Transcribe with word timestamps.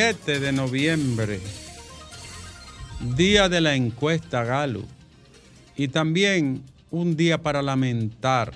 7 0.00 0.38
de 0.38 0.52
noviembre, 0.52 1.40
día 3.16 3.48
de 3.48 3.60
la 3.60 3.74
encuesta 3.74 4.44
Galo, 4.44 4.84
y 5.76 5.88
también 5.88 6.62
un 6.92 7.16
día 7.16 7.42
para 7.42 7.62
lamentar 7.62 8.52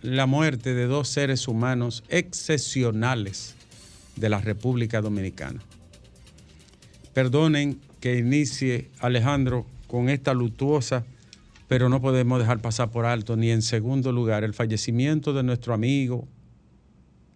la 0.00 0.24
muerte 0.24 0.72
de 0.72 0.86
dos 0.86 1.08
seres 1.08 1.48
humanos 1.48 2.02
excepcionales 2.08 3.56
de 4.16 4.30
la 4.30 4.40
República 4.40 5.02
Dominicana. 5.02 5.60
Perdonen 7.12 7.78
que 8.00 8.16
inicie 8.16 8.88
Alejandro 9.00 9.66
con 9.86 10.08
esta 10.08 10.32
lutuosa 10.32 11.04
pero 11.68 11.90
no 11.90 12.00
podemos 12.00 12.38
dejar 12.38 12.62
pasar 12.62 12.90
por 12.90 13.04
alto 13.04 13.36
ni 13.36 13.50
en 13.50 13.60
segundo 13.60 14.12
lugar 14.12 14.44
el 14.44 14.54
fallecimiento 14.54 15.34
de 15.34 15.42
nuestro 15.42 15.74
amigo, 15.74 16.26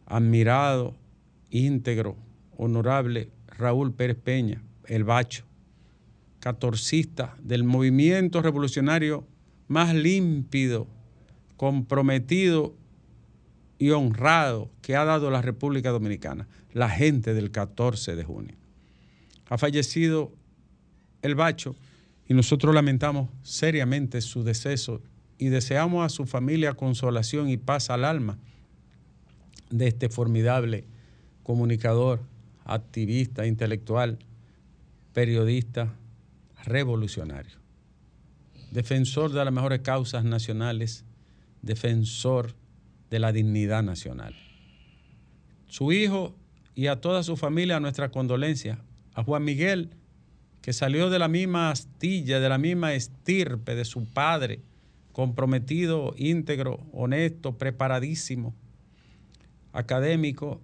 admirado, 0.06 0.94
íntegro, 1.50 2.16
honorable 2.56 3.33
Raúl 3.58 3.92
Pérez 3.92 4.16
Peña, 4.16 4.62
el 4.86 5.04
Bacho, 5.04 5.44
catorcista 6.40 7.36
del 7.42 7.64
movimiento 7.64 8.42
revolucionario 8.42 9.26
más 9.68 9.94
límpido, 9.94 10.86
comprometido 11.56 12.74
y 13.78 13.90
honrado 13.90 14.70
que 14.82 14.96
ha 14.96 15.04
dado 15.04 15.30
la 15.30 15.42
República 15.42 15.90
Dominicana, 15.90 16.46
la 16.72 16.90
gente 16.90 17.34
del 17.34 17.50
14 17.50 18.16
de 18.16 18.24
junio. 18.24 18.56
Ha 19.48 19.58
fallecido 19.58 20.32
el 21.22 21.34
Bacho 21.34 21.76
y 22.28 22.34
nosotros 22.34 22.74
lamentamos 22.74 23.30
seriamente 23.42 24.20
su 24.20 24.44
deceso 24.44 25.00
y 25.38 25.48
deseamos 25.48 26.04
a 26.04 26.08
su 26.08 26.26
familia 26.26 26.74
consolación 26.74 27.48
y 27.48 27.56
paz 27.56 27.90
al 27.90 28.04
alma 28.04 28.38
de 29.70 29.88
este 29.88 30.08
formidable 30.08 30.84
comunicador, 31.42 32.20
activista, 32.64 33.46
intelectual, 33.46 34.18
periodista, 35.12 35.94
revolucionario, 36.64 37.58
defensor 38.70 39.32
de 39.32 39.44
las 39.44 39.52
mejores 39.52 39.80
causas 39.80 40.24
nacionales, 40.24 41.04
defensor 41.62 42.54
de 43.10 43.18
la 43.18 43.32
dignidad 43.32 43.82
nacional. 43.82 44.34
Su 45.68 45.92
hijo 45.92 46.34
y 46.74 46.88
a 46.88 47.00
toda 47.00 47.22
su 47.22 47.36
familia 47.36 47.80
nuestra 47.80 48.10
condolencia. 48.10 48.78
A 49.14 49.22
Juan 49.22 49.44
Miguel, 49.44 49.90
que 50.60 50.72
salió 50.72 51.08
de 51.10 51.18
la 51.18 51.28
misma 51.28 51.70
astilla, 51.70 52.40
de 52.40 52.48
la 52.48 52.58
misma 52.58 52.94
estirpe 52.94 53.74
de 53.74 53.84
su 53.84 54.04
padre, 54.06 54.60
comprometido, 55.12 56.14
íntegro, 56.16 56.80
honesto, 56.92 57.56
preparadísimo, 57.56 58.54
académico, 59.72 60.60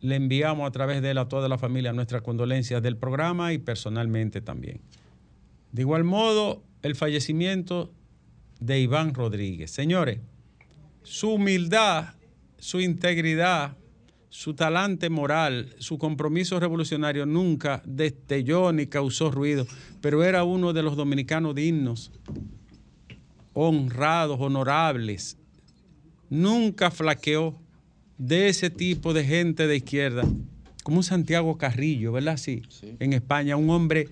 le 0.00 0.16
enviamos 0.16 0.66
a 0.66 0.70
través 0.70 1.02
de 1.02 1.10
él 1.10 1.18
a 1.18 1.28
toda 1.28 1.48
la 1.48 1.58
familia 1.58 1.92
nuestras 1.92 2.22
condolencias 2.22 2.82
del 2.82 2.96
programa 2.96 3.52
y 3.52 3.58
personalmente 3.58 4.40
también. 4.40 4.80
De 5.72 5.82
igual 5.82 6.04
modo, 6.04 6.62
el 6.82 6.94
fallecimiento 6.94 7.92
de 8.60 8.80
Iván 8.80 9.14
Rodríguez. 9.14 9.70
Señores, 9.70 10.20
su 11.02 11.34
humildad, 11.34 12.14
su 12.58 12.80
integridad, 12.80 13.76
su 14.28 14.54
talante 14.54 15.08
moral, 15.08 15.74
su 15.78 15.98
compromiso 15.98 16.60
revolucionario 16.60 17.26
nunca 17.26 17.82
destelló 17.86 18.72
ni 18.72 18.86
causó 18.86 19.30
ruido, 19.30 19.66
pero 20.00 20.24
era 20.24 20.44
uno 20.44 20.72
de 20.72 20.82
los 20.82 20.96
dominicanos 20.96 21.54
dignos, 21.54 22.12
honrados, 23.52 24.38
honorables. 24.40 25.38
Nunca 26.28 26.90
flaqueó 26.90 27.58
de 28.18 28.48
ese 28.48 28.70
tipo 28.70 29.12
de 29.12 29.24
gente 29.24 29.66
de 29.66 29.76
izquierda, 29.76 30.24
como 30.82 30.98
un 30.98 31.04
Santiago 31.04 31.58
Carrillo, 31.58 32.12
¿verdad? 32.12 32.36
Sí, 32.36 32.62
en 33.00 33.12
España, 33.12 33.56
un 33.56 33.70
hombre 33.70 34.08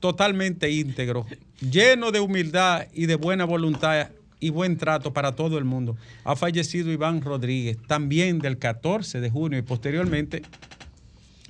totalmente 0.00 0.70
íntegro, 0.70 1.26
lleno 1.60 2.10
de 2.10 2.20
humildad 2.20 2.86
y 2.92 3.06
de 3.06 3.14
buena 3.14 3.44
voluntad 3.44 4.10
y 4.40 4.50
buen 4.50 4.76
trato 4.76 5.12
para 5.12 5.36
todo 5.36 5.56
el 5.58 5.64
mundo. 5.64 5.96
Ha 6.24 6.34
fallecido 6.34 6.90
Iván 6.90 7.22
Rodríguez, 7.22 7.78
también 7.86 8.40
del 8.40 8.58
14 8.58 9.20
de 9.20 9.30
junio 9.30 9.58
y 9.58 9.62
posteriormente 9.62 10.42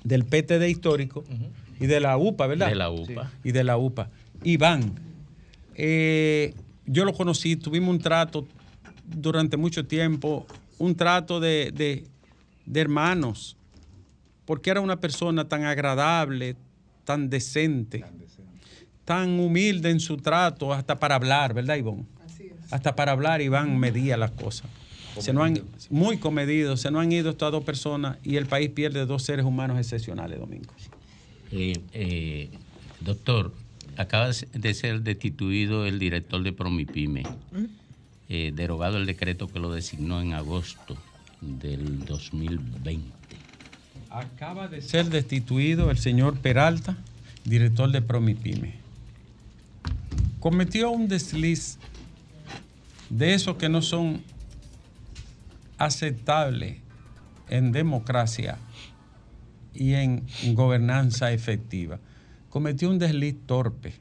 del 0.05 0.25
PTD 0.25 0.69
histórico 0.69 1.25
y 1.81 1.87
de 1.87 2.01
la 2.01 2.19
UPA, 2.19 2.47
¿verdad? 2.47 2.69
De 2.69 2.75
la 2.75 2.91
UPA. 2.91 3.33
Y 3.43 3.53
de 3.53 3.65
la 3.65 3.79
UPA. 3.79 4.11
Iván, 4.45 4.93
eh, 5.75 6.55
yo 6.87 7.05
lo 7.05 7.15
conocí, 7.15 7.57
tuvimos 7.57 7.91
un 7.91 7.99
trato 7.99 8.47
durante 9.07 9.57
mucho 9.57 9.87
tiempo, 9.87 10.47
un 10.79 10.95
trato 10.95 11.41
de, 11.41 11.73
de, 11.73 12.05
de 12.67 12.81
hermanos, 12.81 13.57
porque 14.45 14.71
era 14.71 14.81
una 14.81 15.01
persona 15.01 15.49
tan 15.49 15.65
agradable, 15.65 16.57
tan 17.05 17.31
decente, 17.31 18.05
tan 19.05 19.39
humilde 19.41 19.91
en 19.91 20.01
su 20.01 20.17
trato, 20.17 20.73
hasta 20.73 20.99
para 20.99 21.17
hablar, 21.17 21.55
¿verdad, 21.55 21.77
Iván? 21.77 22.07
hasta 22.73 22.97
para 22.97 23.13
hablar 23.13 23.43
Iván 23.43 23.79
medía 23.79 24.17
las 24.17 24.31
cosas. 24.31 24.69
Se 25.19 25.35
no 25.35 25.45
han, 25.45 25.61
muy 25.91 26.17
comedidos, 26.17 26.81
se 26.81 26.91
nos 26.91 27.03
han 27.03 27.13
ido 27.13 27.31
estas 27.31 27.53
dos 27.53 27.63
personas 27.65 28.17
y 28.25 28.37
el 28.37 28.47
país 28.47 28.71
pierde 28.71 29.05
dos 29.05 29.23
seres 29.23 29.45
humanos 29.45 29.79
excepcionales, 29.79 30.41
Domingo. 30.41 30.73
Eh, 31.51 31.75
eh, 31.93 32.49
doctor, 33.01 33.53
acaba 33.99 34.31
de 34.31 34.75
ser 34.75 35.03
destituido 35.03 35.85
el 35.85 35.99
director 35.99 36.43
de 36.43 36.55
Promipime, 36.55 37.25
eh, 38.35 38.51
derogado 38.51 38.97
el 38.97 39.05
decreto 39.05 39.47
que 39.47 39.59
lo 39.59 39.71
designó 39.71 40.23
en 40.23 40.33
agosto 40.33 40.97
del 41.43 42.07
2020. 42.07 43.07
Acaba 44.09 44.69
de 44.69 44.81
ser 44.81 45.11
destituido 45.11 45.91
el 45.91 45.99
señor 45.99 46.39
Peralta, 46.39 46.97
director 47.45 47.93
de 47.93 48.01
Promipime. 48.01 48.77
Cometió 50.41 50.91
un 50.91 51.09
desliz 51.09 51.77
de 53.11 53.35
esos 53.35 53.57
que 53.57 53.69
no 53.69 53.83
son 53.83 54.23
aceptables 55.77 56.79
en 57.51 57.71
democracia 57.71 58.57
y 59.75 59.93
en 59.93 60.25
gobernanza 60.55 61.33
efectiva. 61.33 62.01
Cometió 62.49 62.89
un 62.89 62.99
desliz 62.99 63.37
torpe. 63.45 63.93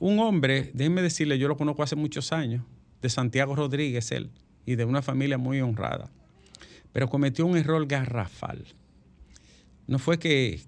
Un 0.00 0.18
hombre, 0.18 0.72
déjenme 0.74 1.02
decirle, 1.02 1.38
yo 1.38 1.46
lo 1.46 1.56
conozco 1.56 1.84
hace 1.84 1.94
muchos 1.94 2.32
años, 2.32 2.64
de 3.04 3.10
Santiago 3.10 3.54
Rodríguez, 3.54 4.10
él, 4.12 4.30
y 4.64 4.76
de 4.76 4.86
una 4.86 5.02
familia 5.02 5.36
muy 5.36 5.60
honrada, 5.60 6.10
pero 6.90 7.10
cometió 7.10 7.44
un 7.44 7.58
error 7.58 7.86
garrafal. 7.86 8.64
No 9.86 9.98
fue 9.98 10.18
que 10.18 10.62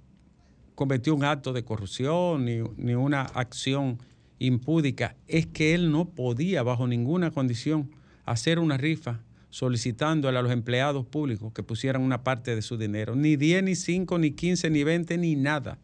cometió 0.74 1.14
un 1.14 1.24
acto 1.24 1.54
de 1.54 1.64
corrupción 1.64 2.44
ni, 2.44 2.58
ni 2.76 2.94
una 2.94 3.22
acción 3.22 3.98
impúdica 4.38 5.16
es 5.28 5.46
que 5.46 5.72
él 5.72 5.90
no 5.90 6.10
podía 6.10 6.62
bajo 6.62 6.86
ninguna 6.86 7.30
condición 7.30 7.90
hacer 8.26 8.58
una 8.58 8.76
rifa 8.76 9.22
solicitando 9.48 10.28
a 10.28 10.32
los 10.32 10.52
empleados 10.52 11.06
públicos 11.06 11.54
que 11.54 11.62
pusieran 11.62 12.02
una 12.02 12.22
parte 12.22 12.54
de 12.54 12.60
su 12.60 12.76
dinero. 12.76 13.16
Ni 13.16 13.36
10, 13.36 13.62
ni 13.62 13.74
5, 13.74 14.18
ni 14.18 14.32
15, 14.32 14.68
ni 14.68 14.84
20, 14.84 15.16
ni 15.16 15.36
nada. 15.36 15.78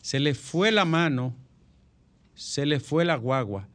Se 0.00 0.20
le 0.20 0.32
fue 0.32 0.72
la 0.72 0.86
mano, 0.86 1.34
se 2.34 2.64
le 2.64 2.80
fue 2.80 3.04
la 3.04 3.16
guagua. 3.16 3.68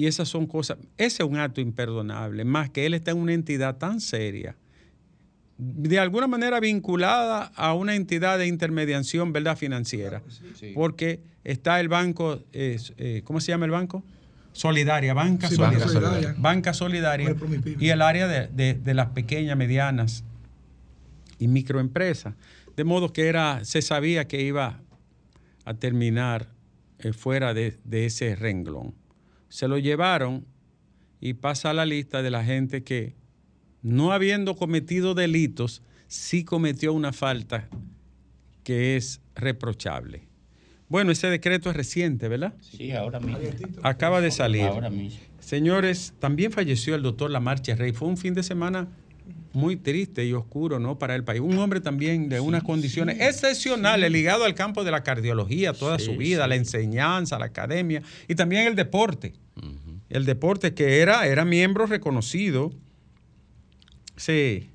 Y 0.00 0.06
esas 0.06 0.30
son 0.30 0.46
cosas, 0.46 0.78
ese 0.96 1.22
es 1.22 1.28
un 1.28 1.36
acto 1.36 1.60
imperdonable, 1.60 2.42
más 2.46 2.70
que 2.70 2.86
él 2.86 2.94
está 2.94 3.10
en 3.10 3.18
una 3.18 3.34
entidad 3.34 3.76
tan 3.76 4.00
seria, 4.00 4.56
de 5.58 5.98
alguna 5.98 6.26
manera 6.26 6.58
vinculada 6.58 7.52
a 7.54 7.74
una 7.74 7.94
entidad 7.94 8.38
de 8.38 8.46
intermediación, 8.46 9.34
¿verdad? 9.34 9.58
Financiera. 9.58 10.22
Porque 10.72 11.20
está 11.44 11.80
el 11.80 11.88
banco, 11.88 12.40
eh, 12.54 13.20
¿cómo 13.24 13.40
se 13.40 13.52
llama 13.52 13.66
el 13.66 13.72
banco? 13.72 14.02
Solidaria, 14.54 15.12
Banca, 15.12 15.50
solidaria, 15.50 16.34
Banca 16.38 16.72
Solidaria. 16.72 17.36
Y 17.78 17.90
el 17.90 18.00
área 18.00 18.26
de, 18.26 18.94
las 18.94 19.08
pequeñas, 19.08 19.54
medianas 19.58 20.24
y 21.38 21.46
microempresas. 21.46 22.32
De 22.74 22.84
modo 22.84 23.12
que 23.12 23.26
era, 23.26 23.66
se 23.66 23.82
sabía 23.82 24.26
que 24.26 24.40
iba 24.40 24.80
a 25.66 25.74
terminar 25.74 26.48
eh, 27.00 27.12
fuera 27.12 27.52
de, 27.52 27.76
de 27.84 28.06
ese 28.06 28.34
renglón. 28.34 28.94
Se 29.50 29.68
lo 29.68 29.76
llevaron 29.76 30.46
y 31.20 31.34
pasa 31.34 31.70
a 31.70 31.74
la 31.74 31.84
lista 31.84 32.22
de 32.22 32.30
la 32.30 32.42
gente 32.42 32.82
que, 32.82 33.14
no 33.82 34.12
habiendo 34.12 34.56
cometido 34.56 35.14
delitos, 35.14 35.82
sí 36.06 36.44
cometió 36.44 36.94
una 36.94 37.12
falta 37.12 37.68
que 38.64 38.96
es 38.96 39.20
reprochable. 39.34 40.28
Bueno, 40.88 41.12
ese 41.12 41.28
decreto 41.28 41.70
es 41.70 41.76
reciente, 41.76 42.28
¿verdad? 42.28 42.54
Sí, 42.60 42.92
ahora 42.92 43.20
mismo. 43.20 43.38
Acaba 43.82 44.20
de 44.20 44.30
salir. 44.30 44.64
Ahora 44.64 44.90
mismo. 44.90 45.20
Señores, 45.38 46.14
también 46.18 46.52
falleció 46.52 46.94
el 46.94 47.02
doctor 47.02 47.30
Lamarche 47.30 47.74
Rey. 47.76 47.92
Fue 47.92 48.08
un 48.08 48.16
fin 48.16 48.34
de 48.34 48.42
semana 48.42 48.88
muy 49.52 49.76
triste 49.76 50.24
y 50.24 50.32
oscuro 50.32 50.78
¿no? 50.78 50.98
para 50.98 51.14
el 51.14 51.24
país. 51.24 51.40
Un 51.40 51.58
hombre 51.58 51.80
también 51.80 52.28
de 52.28 52.40
unas 52.40 52.62
condiciones 52.62 53.20
excepcionales, 53.20 54.10
ligado 54.10 54.44
al 54.44 54.54
campo 54.54 54.84
de 54.84 54.90
la 54.90 55.02
cardiología 55.02 55.72
toda 55.72 55.98
su 55.98 56.16
vida, 56.16 56.46
la 56.46 56.56
enseñanza, 56.56 57.38
la 57.38 57.46
academia 57.46 58.02
y 58.28 58.34
también 58.34 58.66
el 58.66 58.76
deporte. 58.76 59.34
El 60.08 60.24
deporte 60.24 60.74
que 60.74 61.00
era, 61.00 61.26
era 61.26 61.44
miembro 61.44 61.86
reconocido 61.86 62.72
sí, 64.16 64.68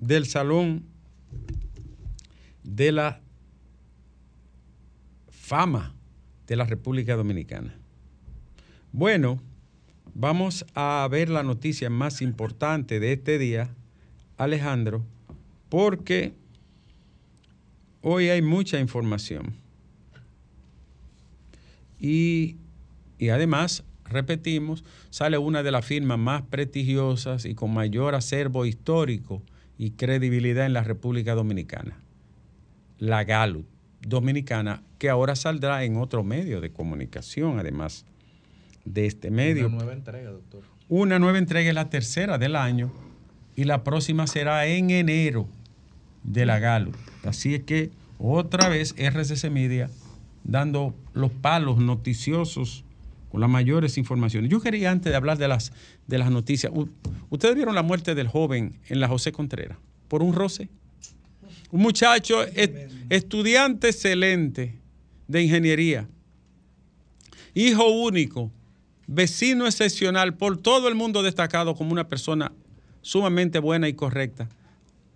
del 0.00 0.26
Salón 0.26 0.84
de 2.62 2.92
la 2.92 3.20
Fama 5.30 5.94
de 6.46 6.56
la 6.56 6.64
República 6.64 7.16
Dominicana. 7.16 7.74
Bueno, 8.92 9.40
Vamos 10.18 10.64
a 10.74 11.06
ver 11.10 11.28
la 11.28 11.42
noticia 11.42 11.90
más 11.90 12.22
importante 12.22 13.00
de 13.00 13.12
este 13.12 13.36
día, 13.36 13.68
Alejandro, 14.38 15.04
porque 15.68 16.32
hoy 18.00 18.30
hay 18.30 18.40
mucha 18.40 18.80
información. 18.80 19.56
Y, 22.00 22.56
además, 23.30 23.84
repetimos, 24.06 24.84
sale 25.10 25.36
una 25.36 25.62
de 25.62 25.70
las 25.70 25.84
firmas 25.84 26.18
más 26.18 26.40
prestigiosas 26.40 27.44
y 27.44 27.54
con 27.54 27.74
mayor 27.74 28.14
acervo 28.14 28.64
histórico 28.64 29.42
y 29.76 29.90
credibilidad 29.90 30.64
en 30.64 30.72
la 30.72 30.82
República 30.82 31.34
Dominicana, 31.34 32.00
la 32.98 33.22
Gallup 33.24 33.66
Dominicana, 34.00 34.82
que 34.98 35.10
ahora 35.10 35.36
saldrá 35.36 35.84
en 35.84 35.98
otro 35.98 36.24
medio 36.24 36.62
de 36.62 36.72
comunicación, 36.72 37.58
además 37.58 38.06
de 38.86 39.04
este 39.04 39.30
medio. 39.30 39.66
Una 39.66 39.76
nueva 39.76 39.92
entrega, 39.92 40.30
doctor. 40.30 40.62
Una 40.88 41.18
nueva 41.18 41.36
entrega 41.36 41.68
es 41.68 41.74
la 41.74 41.90
tercera 41.90 42.38
del 42.38 42.56
año 42.56 42.92
y 43.54 43.64
la 43.64 43.84
próxima 43.84 44.26
será 44.26 44.66
en 44.66 44.90
enero 44.90 45.46
de 46.22 46.46
la 46.46 46.58
Galo. 46.58 46.92
Así 47.24 47.54
es 47.54 47.64
que 47.64 47.90
otra 48.18 48.68
vez 48.68 48.94
RCC 48.96 49.50
Media 49.50 49.90
dando 50.44 50.94
los 51.12 51.30
palos 51.30 51.78
noticiosos 51.78 52.84
con 53.30 53.40
las 53.40 53.50
mayores 53.50 53.98
informaciones. 53.98 54.50
Yo 54.50 54.60
quería 54.60 54.90
antes 54.90 55.10
de 55.10 55.16
hablar 55.16 55.38
de 55.38 55.48
las, 55.48 55.72
de 56.06 56.18
las 56.18 56.30
noticias, 56.30 56.72
ustedes 57.28 57.54
vieron 57.54 57.74
la 57.74 57.82
muerte 57.82 58.14
del 58.14 58.28
joven 58.28 58.78
en 58.88 59.00
la 59.00 59.08
José 59.08 59.32
Contreras 59.32 59.78
por 60.08 60.22
un 60.22 60.32
roce. 60.32 60.68
Un 61.72 61.82
muchacho, 61.82 62.44
estudiante 63.10 63.88
excelente 63.88 64.78
de 65.26 65.42
ingeniería, 65.42 66.08
hijo 67.54 67.88
único, 67.88 68.52
vecino 69.06 69.66
excepcional, 69.66 70.34
por 70.34 70.58
todo 70.58 70.88
el 70.88 70.94
mundo 70.94 71.22
destacado 71.22 71.74
como 71.74 71.92
una 71.92 72.08
persona 72.08 72.52
sumamente 73.02 73.58
buena 73.58 73.88
y 73.88 73.94
correcta. 73.94 74.48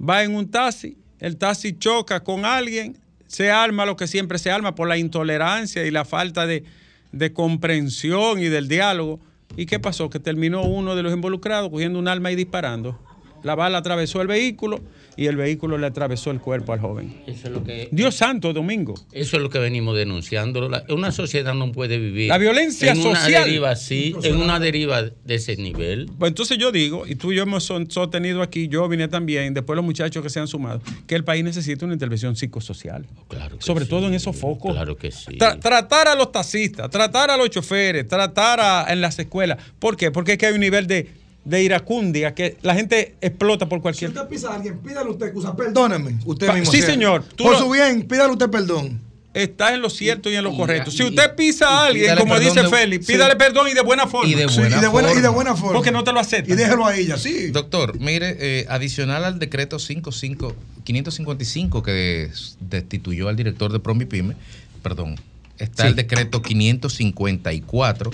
Va 0.01 0.23
en 0.23 0.35
un 0.35 0.51
taxi, 0.51 0.97
el 1.19 1.37
taxi 1.37 1.77
choca 1.77 2.21
con 2.21 2.45
alguien, 2.45 2.99
se 3.27 3.51
arma 3.51 3.87
lo 3.87 3.97
que 3.97 4.07
siempre 4.07 4.39
se 4.39 4.51
arma 4.51 4.75
por 4.75 4.89
la 4.89 4.97
intolerancia 4.97 5.85
y 5.85 5.91
la 5.91 6.05
falta 6.05 6.47
de, 6.47 6.65
de 7.13 7.33
comprensión 7.33 8.41
y 8.41 8.47
del 8.47 8.69
diálogo. 8.69 9.21
¿Y 9.57 9.67
qué 9.67 9.79
pasó? 9.79 10.11
Que 10.11 10.21
terminó 10.21 10.63
uno 10.63 10.97
de 10.97 11.03
los 11.03 11.13
involucrados 11.13 11.71
cogiendo 11.71 11.99
un 11.99 12.09
arma 12.09 12.31
y 12.31 12.37
disparando. 12.37 12.99
La 13.43 13.55
bala 13.55 13.79
atravesó 13.79 14.21
el 14.21 14.29
vehículo 14.29 14.81
y 15.17 15.27
el 15.27 15.37
vehículo 15.37 15.79
le 15.79 15.87
atravesó 15.87 16.31
el 16.31 16.41
cuerpo 16.41 16.73
al 16.73 16.81
joven. 16.81 17.23
Eso 17.27 17.49
es 17.49 17.53
lo 17.53 17.65
que, 17.65 17.89
Dios 17.93 18.15
santo, 18.15 18.53
Domingo. 18.53 18.95
Eso 19.12 19.37
es 19.37 19.43
lo 19.43 19.51
que 19.51 19.59
venimos 19.59 19.97
denunciando. 19.97 20.71
una 20.89 21.12
sociedad 21.12 21.55
no 21.55 21.73
puede 21.73 21.99
vivir. 21.99 22.29
La 22.29 22.39
violencia 22.39 22.93
en 22.93 22.97
social. 23.03 23.29
Una 23.29 23.45
deriva 23.45 23.71
así, 23.71 24.15
en 24.23 24.37
una 24.37 24.61
deriva 24.61 25.03
de 25.03 25.35
ese 25.35 25.57
nivel. 25.57 26.11
Pues 26.19 26.31
entonces 26.31 26.59
yo 26.59 26.73
digo, 26.73 27.07
y 27.07 27.15
tú 27.15 27.33
y 27.33 27.37
yo 27.37 27.43
hemos 27.43 27.65
sostenido 27.65 28.43
aquí, 28.43 28.69
yo 28.69 28.89
vine 28.89 29.09
también, 29.09 29.55
después 29.55 29.77
los 29.77 29.85
muchachos 29.85 30.23
que 30.23 30.31
se 30.31 30.41
han 30.41 30.49
sumado, 30.49 30.83
que 31.07 31.15
el 31.15 31.25
país 31.25 31.45
necesita 31.45 31.85
una 31.85 31.95
intervención 31.95 32.37
psicosocial. 32.37 33.07
Oh, 33.17 33.25
claro 33.29 33.57
Sobre 33.61 33.87
todo 33.87 34.07
en 34.09 34.15
esos 34.15 34.37
focos. 34.37 34.73
Claro 34.73 34.97
que 34.97 35.11
sí. 35.11 35.37
tratar 35.37 36.09
a 36.09 36.15
los 36.15 36.33
taxistas, 36.33 36.91
tratar 36.91 37.31
a 37.31 37.37
los 37.37 37.51
choferes, 37.51 38.07
tratar 38.09 38.61
a, 38.61 38.93
en 38.93 39.01
las 39.01 39.19
escuelas. 39.19 39.59
¿Por 39.79 39.97
qué? 39.97 40.11
Porque 40.11 40.33
es 40.33 40.39
que 40.39 40.47
hay 40.47 40.55
un 40.55 40.61
nivel 40.61 40.87
de 40.87 41.20
de 41.45 41.63
iracundia, 41.63 42.35
que 42.35 42.57
la 42.63 42.75
gente 42.75 43.15
explota 43.21 43.69
por 43.69 43.81
cualquier... 43.81 44.11
Si 44.11 44.17
usted 44.17 44.29
pisa 44.29 44.51
a 44.51 44.57
alguien, 44.57 44.79
pídale 44.79 45.11
usted 45.11 45.27
excusa, 45.27 45.57
perdóneme. 45.57 46.19
Usted 46.25 46.53
mismo. 46.53 46.71
Sí, 46.71 46.83
señor. 46.83 47.25
por 47.37 47.57
su 47.57 47.71
bien, 47.71 48.03
pídale 48.07 48.33
usted 48.33 48.51
perdón. 48.51 49.01
Está 49.33 49.73
en 49.75 49.81
lo 49.81 49.91
cierto 49.91 50.29
y 50.29 50.35
en 50.35 50.43
lo 50.43 50.57
correcto. 50.57 50.91
Si 50.91 51.05
usted 51.05 51.37
pisa 51.37 51.69
a 51.69 51.87
alguien, 51.87 52.17
como 52.17 52.37
dice 52.41 52.69
Félix, 52.69 53.07
pídale 53.07 53.37
perdón 53.37 53.69
y 53.69 53.75
de 53.75 53.81
buena 53.81 54.09
forma. 54.09 54.29
Y 54.29 54.35
de 54.35 54.47
buena, 54.89 55.55
forma. 55.55 55.73
Porque 55.73 55.93
no 55.93 56.03
te 56.03 56.13
lo 56.13 56.19
acepta. 56.19 56.53
Y 56.53 56.57
déjelo 56.57 56.85
a 56.85 56.97
ella, 56.97 57.17
sí. 57.17 57.51
Doctor, 57.51 57.99
mire, 58.01 58.37
eh, 58.41 58.67
adicional 58.69 59.25
al 59.25 59.39
decreto 59.39 59.79
55, 59.79 60.57
555 60.83 61.83
que 61.85 62.31
destituyó 62.59 63.29
al 63.29 63.37
director 63.37 63.73
de 63.73 63.79
Promipyme, 63.79 64.35
perdón, 64.83 65.15
está 65.64 65.87
el 65.87 65.97
decreto 65.97 66.43
554, 66.43 68.11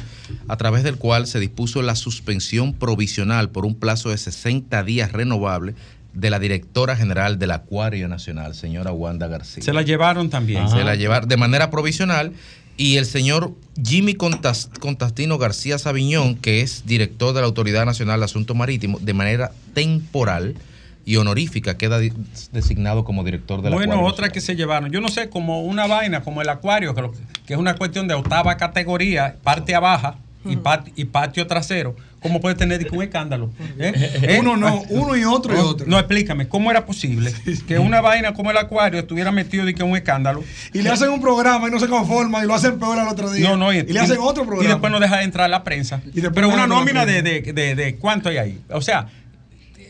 a 0.49 0.57
través 0.57 0.83
del 0.83 0.97
cual 0.97 1.27
se 1.27 1.41
dispuso 1.41 1.83
la 1.83 1.97
suspensión 1.97 2.73
provisional 2.75 3.51
por 3.51 3.67
un 3.67 3.75
plazo 3.75 4.11
de 4.11 4.19
60 4.19 4.83
días 4.85 5.13
renovable 5.13 5.75
de 6.13 6.31
la 6.31 6.39
directora 6.39 6.97
general 6.97 7.39
del 7.39 7.51
Acuario 7.51 8.09
Nacional, 8.09 8.55
señora 8.55 8.93
Wanda 8.93 9.29
García. 9.29 9.63
Se 9.63 9.73
la 9.73 9.83
llevaron 9.83 10.31
también. 10.31 10.69
Se 10.71 10.83
la 10.83 10.95
llevaron 10.95 11.29
de 11.29 11.37
manera 11.37 11.71
provisional 11.71 12.33
y 12.79 12.97
el 12.97 13.07
señor 13.07 13.53
Jimmy 13.83 14.15
Contastino 14.15 15.39
García 15.39 15.79
Sabiñón, 15.79 16.37
que 16.37 16.63
es 16.63 16.85
director 16.87 17.35
de 17.35 17.41
la 17.41 17.47
Autoridad 17.47 17.85
Nacional 17.85 18.21
de 18.21 18.25
Asuntos 18.25 18.57
Marítimos, 18.57 19.05
de 19.05 19.15
manera 19.15 19.53
temporal 19.75 20.55
y 21.07 21.17
honorífica 21.17 21.79
queda 21.79 22.01
designado 22.53 23.05
como 23.05 23.23
director 23.23 23.63
de 23.63 23.71
la 23.71 23.77
Bueno, 23.77 24.03
otra 24.05 24.29
que 24.29 24.41
se 24.41 24.57
llevaron, 24.57 24.91
yo 24.91 25.01
no 25.01 25.09
sé, 25.09 25.31
como 25.31 25.63
una 25.63 25.87
vaina, 25.87 26.23
como 26.23 26.43
el 26.43 26.49
acuario, 26.49 26.95
que, 27.47 27.55
es 27.55 27.59
una 27.59 27.77
cuestión 27.77 28.09
de 28.09 28.15
octava 28.15 28.57
categoría, 28.57 29.37
parte 29.43 29.75
a 29.75 29.81
baja 29.81 30.17
y, 30.45 30.59
y 30.97 31.05
patio 31.05 31.47
trasero. 31.47 31.97
¿Cómo 32.21 32.41
puede 32.41 32.57
tener 32.57 32.85
un 32.91 33.03
escándalo? 33.05 33.53
¿Eh? 33.79 33.93
¿Eh? 33.95 34.39
Uno 34.41 34.57
no, 34.57 34.83
uno 34.89 35.17
y 35.17 35.23
otro 35.23 35.55
y 35.55 35.59
otro. 35.59 35.87
No, 35.87 35.97
explícame, 35.97 36.49
¿cómo 36.49 36.73
era 36.73 36.85
posible 36.85 37.33
que 37.69 37.79
una 37.79 38.01
vaina 38.01 38.35
como 38.35 38.51
el 38.51 38.57
acuario 38.57 38.99
estuviera 38.99 39.31
metido 39.31 39.65
de 39.65 39.75
que 39.75 39.85
un 39.85 39.97
escándalo? 39.97 40.43
Y 40.73 40.83
le 40.83 40.91
hacen 40.91 41.11
un 41.11 41.21
programa 41.21 41.69
y 41.69 41.71
no 41.71 41.79
se 41.79 41.87
conforma 41.87 42.43
y 42.43 42.49
lo 42.49 42.55
hacen 42.55 42.81
peor 42.81 42.99
al 42.99 43.07
otro 43.07 43.31
día. 43.31 43.49
No, 43.51 43.57
no, 43.57 43.73
y, 43.73 43.83
le 43.83 44.01
hacen 44.01 44.19
otro 44.19 44.45
programa. 44.45 44.65
Y 44.65 44.73
después 44.73 44.91
no 44.91 44.99
deja 44.99 45.19
de 45.19 45.25
entrar 45.25 45.49
la 45.49 45.63
prensa. 45.63 46.01
Pero 46.35 46.49
una 46.49 46.67
nómina 46.67 47.07
de, 47.07 47.23
de, 47.23 47.43
de, 47.43 47.75
de, 47.77 47.95
cuánto 47.95 48.29
hay 48.29 48.39
ahí. 48.39 48.61
O 48.71 48.81
sea, 48.81 49.07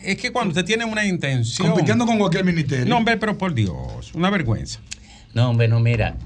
es 0.06 0.18
que 0.18 0.30
cuando 0.30 0.50
usted 0.50 0.64
tiene 0.64 0.84
una 0.84 1.04
intención. 1.04 1.68
Compitiendo 1.68 2.06
con 2.06 2.18
cualquier 2.18 2.44
ministerio. 2.44 2.86
No, 2.86 2.98
hombre, 2.98 3.16
pero 3.16 3.36
por 3.36 3.52
Dios, 3.54 4.14
una 4.14 4.30
vergüenza. 4.30 4.80
No, 5.34 5.50
hombre, 5.50 5.66
no, 5.66 5.80
mira. 5.80 6.16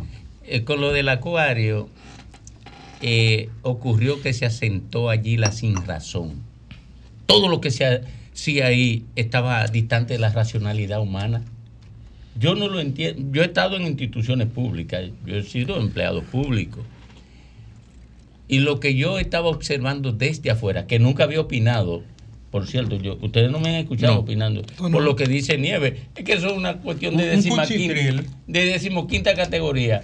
Eh, 0.45 0.65
con 0.65 0.83
lo 0.83 0.93
del 0.93 1.09
acuario, 1.09 1.89
eh, 3.01 3.49
ocurrió 3.63 4.21
que 4.21 4.35
se 4.35 4.45
asentó 4.45 5.09
allí 5.09 5.39
la 5.39 5.51
sin 5.51 5.75
razón. 5.87 6.43
Todo 7.25 7.49
lo 7.49 7.63
que 7.63 7.71
se 7.71 8.03
hacía 8.35 8.67
ahí 8.67 9.07
estaba 9.17 9.67
distante 9.67 10.13
de 10.13 10.19
la 10.19 10.31
racionalidad 10.31 11.01
humana. 11.01 11.43
Yo 12.39 12.55
no 12.55 12.69
lo 12.69 12.81
entiendo. 12.81 13.33
Yo 13.33 13.43
he 13.43 13.47
estado 13.47 13.77
en 13.77 13.83
instituciones 13.83 14.49
públicas, 14.49 15.05
yo 15.25 15.37
he 15.37 15.43
sido 15.43 15.81
empleado 15.81 16.23
público. 16.23 16.81
Y 18.47 18.59
lo 18.59 18.79
que 18.79 18.95
yo 18.95 19.19
estaba 19.19 19.49
observando 19.49 20.13
desde 20.13 20.51
afuera, 20.51 20.87
que 20.87 20.99
nunca 20.99 21.25
había 21.25 21.41
opinado 21.41 22.03
por 22.51 22.67
cierto, 22.67 22.97
yo, 22.97 23.17
ustedes 23.21 23.51
no 23.51 23.61
me 23.61 23.69
han 23.69 23.75
escuchado 23.77 24.21
opinando 24.21 24.63
por 24.77 25.03
lo 25.03 25.15
que 25.15 25.27
dice 25.27 25.57
Nieves. 25.57 25.95
Es 26.17 26.25
que 26.25 26.33
eso 26.33 26.49
es 26.49 26.53
una 26.53 26.79
cuestión 26.79 27.17
de, 27.17 27.27
de 28.47 28.65
decimoquinta 28.65 29.35
categoría. 29.35 30.03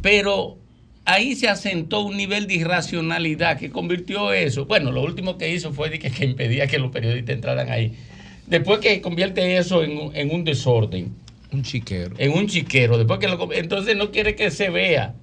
Pero 0.00 0.56
ahí 1.04 1.34
se 1.34 1.48
asentó 1.48 2.00
un 2.00 2.16
nivel 2.16 2.46
de 2.46 2.54
irracionalidad 2.54 3.58
que 3.58 3.70
convirtió 3.70 4.32
eso. 4.32 4.64
Bueno, 4.64 4.92
lo 4.92 5.02
último 5.02 5.36
que 5.36 5.52
hizo 5.52 5.72
fue 5.72 5.90
que, 5.98 6.10
que 6.10 6.24
impedía 6.24 6.66
que 6.66 6.78
los 6.78 6.90
periodistas 6.90 7.34
entraran 7.34 7.70
ahí. 7.70 7.92
Después 8.46 8.80
que 8.80 9.00
convierte 9.00 9.56
eso 9.56 9.82
en, 9.82 10.30
un 10.30 10.44
desorden. 10.44 11.14
Un 11.52 11.62
chiquero. 11.62 12.14
En 12.18 12.32
un 12.32 12.46
chiquero. 12.46 12.98
Después 12.98 13.20
que 13.20 13.58
entonces 13.58 13.96
no 13.96 14.10
quiere 14.10 14.34
que 14.34 14.50
se 14.50 14.70
vea. 14.70 15.14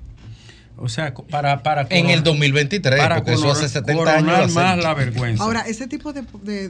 O 0.77 0.89
sea, 0.89 1.13
para, 1.13 1.61
para 1.61 1.85
En 1.89 2.09
el 2.09 2.23
2023, 2.23 2.99
para 2.99 3.15
porque 3.17 3.33
eso 3.33 3.51
hace 3.51 3.67
coronar- 3.83 4.15
70 4.15 4.37
años. 4.41 4.53
más 4.53 4.77
la 4.83 4.93
vergüenza. 4.95 5.43
Ahora, 5.43 5.61
ese 5.61 5.87
tipo 5.87 6.11
de, 6.11 6.23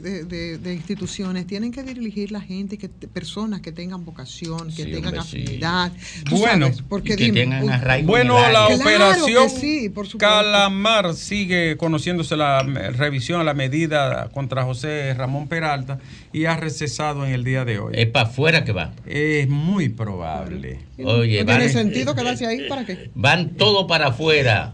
de- 0.58 0.74
instituciones 0.74 1.46
tienen 1.46 1.72
que 1.72 1.82
dirigir 1.82 2.30
la 2.32 2.40
gente, 2.40 2.76
que 2.78 2.88
personas 2.88 3.60
que 3.60 3.72
tengan 3.72 4.04
vocación, 4.04 4.68
que 4.74 4.84
Sí, 4.84 4.90
tengan 4.92 5.18
hombre, 5.18 5.20
afinidad. 5.20 5.92
Bueno, 6.30 6.66
sabes, 6.66 6.82
porque 6.88 7.16
que 7.16 7.24
dime, 7.24 7.40
tengan 7.40 7.70
arraigo 7.70 8.08
Bueno, 8.08 8.38
la. 8.38 8.66
Claro 8.66 8.74
operación 8.80 9.48
sí, 9.50 9.88
por 9.88 10.06
supuesto. 10.06 10.18
Calamar 10.18 11.14
sigue 11.14 11.76
conociéndose 11.76 12.36
la 12.36 12.62
revisión 12.62 13.40
a 13.40 13.44
la 13.44 13.54
medida 13.54 14.28
contra 14.32 14.64
José 14.64 15.14
Ramón 15.14 15.48
Peralta 15.48 15.98
y 16.32 16.44
ha 16.46 16.56
recesado 16.56 17.24
en 17.26 17.32
el 17.32 17.44
día 17.44 17.64
de 17.64 17.78
hoy. 17.78 17.94
Es 17.96 18.06
para 18.06 18.28
afuera 18.28 18.64
que 18.64 18.72
va. 18.72 18.92
Es 19.06 19.48
muy 19.48 19.88
probable. 19.88 20.80
Oye, 21.04 21.40
no 21.40 21.46
tiene 21.46 21.60
vale. 21.60 21.68
sentido 21.68 22.14
quedarse 22.14 22.46
ahí 22.46 22.68
para 22.68 22.84
qué. 22.86 23.10
Van 23.14 23.50
todo 23.50 23.86
para 23.86 24.08
afuera. 24.08 24.72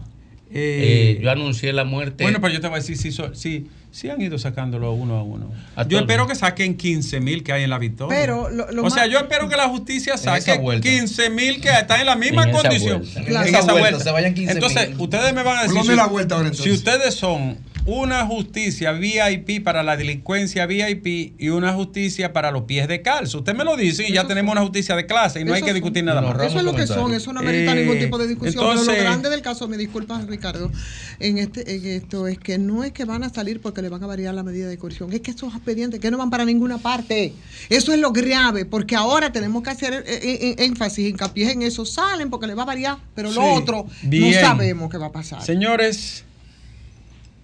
Eh, 0.51 1.17
Eh, 1.17 1.21
yo 1.21 1.29
anuncié 1.31 1.73
la 1.73 1.83
muerte. 1.83 2.23
bueno, 2.23 2.41
pero 2.41 2.53
yo 2.53 2.59
te 2.61 2.67
voy 2.67 2.77
a 2.77 2.79
decir, 2.79 2.97
si, 2.97 3.11
so- 3.11 3.35
si, 3.35 3.67
si 3.91 4.09
han 4.09 4.19
ido 4.19 4.39
sacándolo 4.39 4.91
uno 4.93 5.15
a 5.17 5.23
uno. 5.23 5.51
A 5.75 5.87
yo 5.87 5.99
espero 5.99 6.25
que 6.27 6.33
saquen 6.33 6.75
15 6.75 7.19
mil 7.19 7.43
que 7.43 7.53
hay 7.53 7.63
en 7.63 7.69
la 7.69 7.77
victoria. 7.77 8.17
Pero 8.19 8.49
lo- 8.49 8.71
lo 8.71 8.83
o 8.83 8.89
sea, 8.89 9.05
yo 9.05 9.19
espero 9.19 9.47
que 9.47 9.55
la 9.55 9.67
justicia 9.69 10.17
saque 10.17 10.57
vuelta. 10.57 10.87
15 10.89 11.29
mil 11.29 11.61
que 11.61 11.69
están 11.69 11.99
en 11.99 12.07
la 12.07 12.15
misma 12.15 12.45
En 12.45 12.51
condición. 12.51 12.99
vuelta. 13.01 13.19
En 13.19 13.25
Claro. 13.25 13.47
esa 13.47 13.73
vuelta, 13.73 13.99
se 13.99 14.11
vayan 14.11 14.33
15 14.33 14.53
Entonces, 14.53 14.89
ustedes 14.97 15.33
me 15.35 15.43
van 15.43 15.57
a 15.59 15.65
¿Por 15.65 15.73
decir. 15.75 15.91
si- 15.91 15.95
la 15.95 16.07
vuelta 16.07 16.35
ahora, 16.35 16.51
Si 16.53 16.71
ustedes 16.71 17.13
son 17.13 17.57
una 17.89 18.25
justicia 18.25 18.91
VIP 18.91 19.63
para 19.63 19.81
la 19.83 19.97
delincuencia 19.97 20.65
VIP 20.67 21.33
y 21.39 21.49
una 21.49 21.73
justicia 21.73 22.31
para 22.33 22.51
los 22.51 22.63
pies 22.63 22.87
de 22.87 23.01
calzo, 23.01 23.39
usted 23.39 23.55
me 23.55 23.63
lo 23.63 23.75
dice 23.75 24.07
y 24.07 24.13
ya 24.13 24.27
tenemos 24.27 24.51
una 24.51 24.61
justicia 24.61 24.95
de 24.95 25.05
clase 25.05 25.41
y 25.41 25.43
no 25.43 25.53
hay 25.53 25.63
que 25.63 25.73
discutir 25.73 26.03
nada 26.03 26.21
más. 26.21 26.39
Eso 26.43 26.59
es 26.59 26.63
lo 26.63 26.75
que 26.75 26.85
son, 26.87 27.13
eso 27.13 27.33
no 27.33 27.39
amerita 27.39 27.73
Eh, 27.75 27.81
ningún 27.81 27.99
tipo 27.99 28.17
de 28.17 28.27
discusión. 28.27 28.63
pero 28.75 28.83
lo 28.83 28.93
grande 28.93 29.29
del 29.29 29.41
caso, 29.41 29.67
me 29.67 29.77
disculpas 29.77 30.25
Ricardo, 30.27 30.71
en 31.19 31.37
este 31.39 31.75
en 31.75 31.85
esto 31.85 32.27
es 32.27 32.37
que 32.37 32.57
no 32.57 32.83
es 32.83 32.91
que 32.91 33.05
van 33.05 33.23
a 33.23 33.29
salir 33.29 33.59
porque 33.61 33.81
le 33.81 33.89
van 33.89 34.03
a 34.03 34.07
variar 34.07 34.33
la 34.33 34.43
medida 34.43 34.67
de 34.67 34.77
coerción, 34.77 35.11
es 35.11 35.21
que 35.21 35.31
esos 35.31 35.53
expedientes 35.55 35.99
que 35.99 36.11
no 36.11 36.17
van 36.17 36.29
para 36.29 36.45
ninguna 36.45 36.77
parte. 36.77 37.33
Eso 37.69 37.91
es 37.93 37.99
lo 37.99 38.11
grave, 38.11 38.65
porque 38.65 38.95
ahora 38.95 39.31
tenemos 39.31 39.63
que 39.63 39.69
hacer 39.71 39.93
eh, 39.93 40.03
eh, 40.07 40.55
eh, 40.57 40.65
énfasis, 40.65 41.09
hincapié 41.09 41.51
en 41.51 41.61
eso, 41.63 41.85
salen 41.85 42.29
porque 42.29 42.47
le 42.47 42.53
va 42.53 42.63
a 42.63 42.65
variar, 42.65 42.97
pero 43.15 43.29
lo 43.31 43.41
Sí, 43.41 43.47
otro 43.55 43.85
bien. 44.03 44.31
no 44.31 44.39
sabemos 44.39 44.89
qué 44.91 44.97
va 44.97 45.07
a 45.07 45.11
pasar. 45.11 45.41
Señores, 45.43 46.23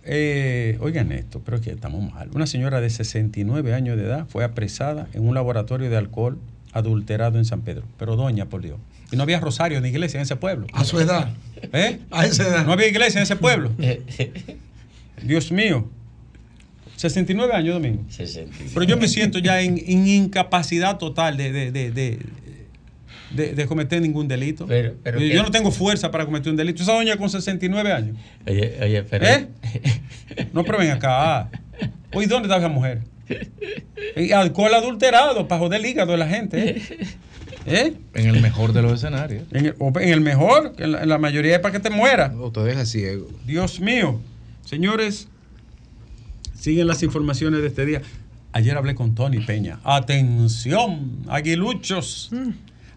eh, 0.05 0.77
oigan 0.81 1.11
esto, 1.11 1.41
pero 1.43 1.57
es 1.57 1.63
que 1.63 1.71
estamos 1.71 2.11
mal. 2.13 2.29
Una 2.33 2.45
señora 2.45 2.79
de 2.79 2.89
69 2.89 3.73
años 3.73 3.97
de 3.97 4.03
edad 4.03 4.27
fue 4.27 4.43
apresada 4.43 5.07
en 5.13 5.27
un 5.27 5.33
laboratorio 5.33 5.89
de 5.89 5.97
alcohol 5.97 6.37
adulterado 6.73 7.37
en 7.37 7.45
San 7.45 7.61
Pedro. 7.61 7.83
Pero 7.97 8.15
doña, 8.15 8.45
por 8.45 8.61
Dios. 8.61 8.77
Y 9.11 9.15
no 9.15 9.23
había 9.23 9.39
rosario 9.39 9.81
ni 9.81 9.89
iglesia 9.89 10.19
en 10.19 10.23
ese 10.23 10.35
pueblo. 10.35 10.67
A 10.73 10.83
su 10.83 10.99
edad. 10.99 11.33
¿Eh? 11.73 11.99
A 12.11 12.25
esa 12.25 12.47
edad. 12.47 12.65
No 12.65 12.73
había 12.73 12.87
iglesia 12.87 13.19
en 13.19 13.23
ese 13.23 13.35
pueblo. 13.35 13.71
Dios 15.23 15.51
mío. 15.51 15.89
69 16.97 17.53
años, 17.53 17.73
Domingo. 17.75 18.03
65. 18.09 18.71
Pero 18.73 18.85
yo 18.85 18.97
me 18.97 19.07
siento 19.07 19.39
ya 19.39 19.61
en, 19.61 19.77
en 19.77 20.07
incapacidad 20.07 20.97
total 20.97 21.37
de, 21.37 21.51
de, 21.51 21.71
de, 21.71 21.91
de, 21.91 22.19
de- 23.35 23.53
de 23.53 23.65
cometer 23.67 24.01
ningún 24.01 24.27
delito. 24.27 24.65
Pero- 24.67 24.93
pero 25.03 25.19
yo 25.19 25.43
no 25.43 25.51
tengo 25.51 25.71
fuerza 25.71 26.11
para 26.11 26.25
cometer 26.25 26.49
un 26.51 26.57
delito. 26.57 26.81
Esa 26.83 26.93
doña 26.93 27.17
con 27.17 27.29
69 27.29 27.91
años. 27.91 28.17
Oye, 28.47 28.77
oye, 28.81 29.03
pero. 29.03 29.25
¿Eh? 29.25 29.47
No, 30.53 30.63
pero 30.63 30.79
ven 30.79 30.91
acá. 30.91 31.49
Oye, 32.13 32.27
¿dónde 32.27 32.47
está 32.47 32.57
esa 32.57 32.67
mujer? 32.69 33.01
Y 34.15 34.31
alcohol 34.31 34.73
adulterado 34.73 35.47
para 35.47 35.59
joder 35.59 35.79
el 35.79 35.85
hígado 35.87 36.11
de 36.13 36.17
la 36.17 36.27
gente. 36.27 36.69
¿eh? 36.69 36.81
¿Eh? 37.67 37.93
En 38.13 38.27
el 38.27 38.41
mejor 38.41 38.73
de 38.73 38.81
los 38.81 38.93
escenarios. 38.93 39.43
En, 39.51 39.65
el, 39.67 39.75
o 39.79 39.91
en 39.99 40.09
el 40.09 40.21
mejor, 40.21 40.73
en 40.77 40.91
la, 40.93 41.03
en 41.03 41.09
la 41.09 41.17
mayoría 41.17 41.55
es 41.55 41.59
para 41.59 41.71
que 41.71 41.79
te 41.79 41.89
mueras. 41.89 42.31
O 42.39 42.51
te 42.51 42.59
deja 42.61 42.85
ciego. 42.85 43.27
Dios 43.45 43.79
mío. 43.79 44.19
Señores, 44.65 45.27
siguen 46.59 46.87
las 46.87 47.01
informaciones 47.03 47.61
de 47.61 47.67
este 47.67 47.85
día. 47.85 48.01
Ayer 48.51 48.77
hablé 48.77 48.95
con 48.95 49.15
Tony 49.15 49.39
Peña. 49.41 49.79
Atención, 49.83 51.17
aguiluchos. 51.27 52.31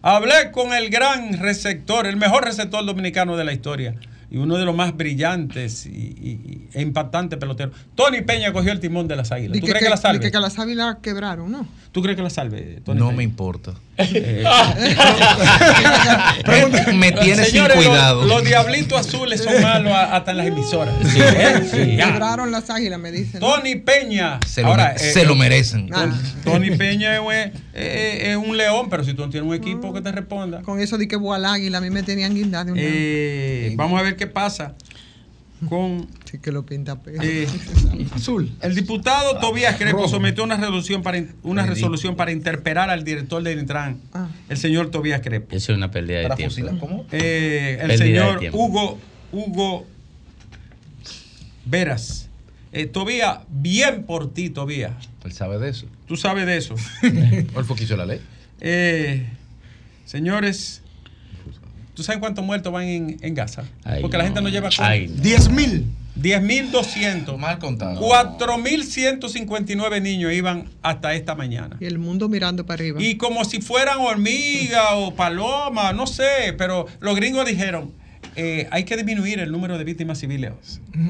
Hablé 0.01 0.51
con 0.51 0.73
el 0.73 0.89
gran 0.89 1.39
receptor, 1.39 2.07
el 2.07 2.17
mejor 2.17 2.43
receptor 2.45 2.85
dominicano 2.85 3.35
de 3.37 3.43
la 3.43 3.53
historia. 3.53 3.95
Y 4.31 4.37
uno 4.37 4.57
de 4.57 4.65
los 4.65 4.75
más 4.75 4.95
brillantes 4.95 5.87
y, 5.87 5.89
y- 5.89 6.69
e 6.73 6.81
impactantes 6.83 7.39
peloteros. 7.39 7.75
Tony 7.95 8.21
Peña 8.21 8.53
cogió 8.53 8.71
el 8.71 8.79
timón 8.79 9.07
de 9.07 9.15
las 9.15 9.31
águilas. 9.31 9.59
¿Tú 9.59 9.65
que, 9.65 9.71
crees 9.71 9.79
que, 9.79 9.85
que- 9.85 9.89
la 9.89 9.97
salve? 9.97 10.19
que, 10.19 10.31
que 10.31 10.39
las 10.39 10.59
águilas 10.59 10.97
quebraron, 11.01 11.51
¿no? 11.51 11.67
¿Tú 11.91 12.03
crees 12.03 12.15
que 12.15 12.21
la 12.21 12.29
salve, 12.29 12.79
Tony 12.85 12.99
No 12.99 13.07
Peña? 13.07 13.17
me 13.17 13.23
importa. 13.23 13.73
Eh, 13.99 14.43
me 16.93 17.11
tiene 17.11 17.43
sin 17.43 17.45
Señores, 17.53 17.75
los- 17.77 17.85
cuidado. 17.85 18.23
Los, 18.25 18.43
diablitos 18.43 18.99
azules 18.99 19.43
son 19.43 19.61
malos 19.61 19.93
hasta 19.93 20.31
en 20.31 20.37
las 20.37 20.47
emisoras. 20.47 20.93
Sí, 21.11 21.19
¿Eh? 21.21 21.95
las 22.51 22.69
águilas, 22.69 22.99
me 22.99 23.11
dicen. 23.11 23.39
Tony 23.39 23.75
Peña. 23.75 24.39
se, 24.47 24.61
lo, 24.61 24.67
Ahora, 24.69 24.95
me- 24.97 25.05
eh, 25.09 25.13
se 25.13 25.25
lo 25.25 25.33
eh, 25.33 25.37
merecen. 25.37 25.89
Tony 26.43 26.71
Peña 26.71 27.13
es, 27.15 27.19
un- 27.19 27.33
es- 27.33 27.51
es 27.73 28.37
un 28.37 28.55
león, 28.57 28.89
pero 28.89 29.03
si 29.03 29.13
tú 29.13 29.23
no 29.23 29.29
tienes 29.29 29.47
un 29.49 29.55
equipo 29.55 29.93
que 29.93 30.01
te 30.01 30.11
responda. 30.11 30.61
Con 30.61 30.79
eso 30.79 30.97
di 30.97 31.07
que 31.07 31.15
voy 31.15 31.35
al 31.35 31.45
águila, 31.45 31.79
a 31.79 31.81
mí 31.81 31.89
me 31.89 32.03
tenían 32.03 32.33
de 32.33 32.41
eh, 32.77 33.73
vamos 33.75 33.99
a 33.99 34.03
ver 34.03 34.15
qué 34.15 34.27
pasa 34.27 34.73
con 35.67 36.07
Sí 36.25 36.37
que 36.39 36.51
lo 36.51 36.65
pinta 36.65 36.95
peor. 37.01 37.23
eh, 37.25 37.47
Azul. 38.13 38.51
el 38.61 38.75
diputado 38.75 39.39
Tobías 39.39 39.75
Crespo 39.77 39.97
Rojo. 39.97 40.09
sometió 40.09 40.43
una 40.43 40.55
resolución 40.57 41.01
para 41.03 41.23
una 41.43 41.65
resolución 41.65 42.15
para 42.15 42.31
interpelar 42.31 42.89
al 42.89 43.03
director 43.03 43.43
del 43.43 43.59
Intran, 43.59 43.97
Ah. 44.13 44.29
el 44.47 44.57
señor 44.57 44.89
Tobías 44.91 45.21
Crespo. 45.21 45.55
Eso 45.55 45.71
es 45.73 45.77
una 45.77 45.91
pérdida 45.91 46.17
de 46.19 46.23
Para 46.23 46.35
tiempo. 46.35 46.51
fusilar, 46.53 46.77
¿cómo? 46.79 47.05
Eh, 47.11 47.79
el 47.81 47.97
señor 47.97 48.39
tiempo. 48.39 48.57
Hugo 48.57 48.97
Hugo 49.31 49.85
Veras. 51.65 52.29
Eh, 52.71 52.85
Tobías, 52.85 53.39
bien 53.49 54.03
por 54.03 54.31
ti, 54.33 54.49
Tobías. 54.49 54.93
Él 55.23 55.31
sabe 55.33 55.57
de 55.59 55.69
eso. 55.69 55.87
Tú 56.07 56.15
sabes 56.15 56.45
de 56.45 56.57
eso. 56.57 56.75
¿Cuál 57.53 57.65
fue 57.65 57.75
que 57.75 57.83
hizo 57.83 57.97
la 57.97 58.05
ley? 58.05 58.21
Eh, 58.61 59.27
señores, 60.05 60.78
¿tú 61.99 62.03
sabes 62.03 62.21
cuántos 62.21 62.45
muertos 62.45 62.71
van 62.71 62.85
en, 62.85 63.17
en 63.19 63.35
Gaza? 63.35 63.63
Ay, 63.83 64.01
Porque 64.01 64.17
la 64.17 64.23
gente 64.23 64.41
no 64.41 64.47
lleva 64.47 64.69
Ay, 64.77 65.09
no. 65.09 65.21
10 65.21 65.49
mil. 65.49 65.85
10.200. 66.17 67.37
Mal 67.37 67.59
contado. 67.59 67.99
4.159 67.99 70.01
niños 70.01 70.33
iban 70.33 70.65
hasta 70.81 71.13
esta 71.13 71.35
mañana. 71.35 71.77
Y 71.79 71.85
el 71.85 71.99
mundo 71.99 72.29
mirando 72.29 72.65
para 72.65 72.75
arriba. 72.81 73.01
Y 73.01 73.15
como 73.17 73.43
si 73.45 73.61
fueran 73.61 73.99
hormigas 73.99 74.85
o 74.93 75.13
palomas, 75.13 75.93
no 75.95 76.07
sé, 76.07 76.53
pero 76.57 76.87
los 77.01 77.15
gringos 77.15 77.45
dijeron, 77.45 77.91
eh, 78.35 78.67
hay 78.71 78.83
que 78.85 78.95
disminuir 78.95 79.39
el 79.39 79.51
número 79.51 79.77
de 79.77 79.83
víctimas 79.83 80.19
civiles. 80.19 80.53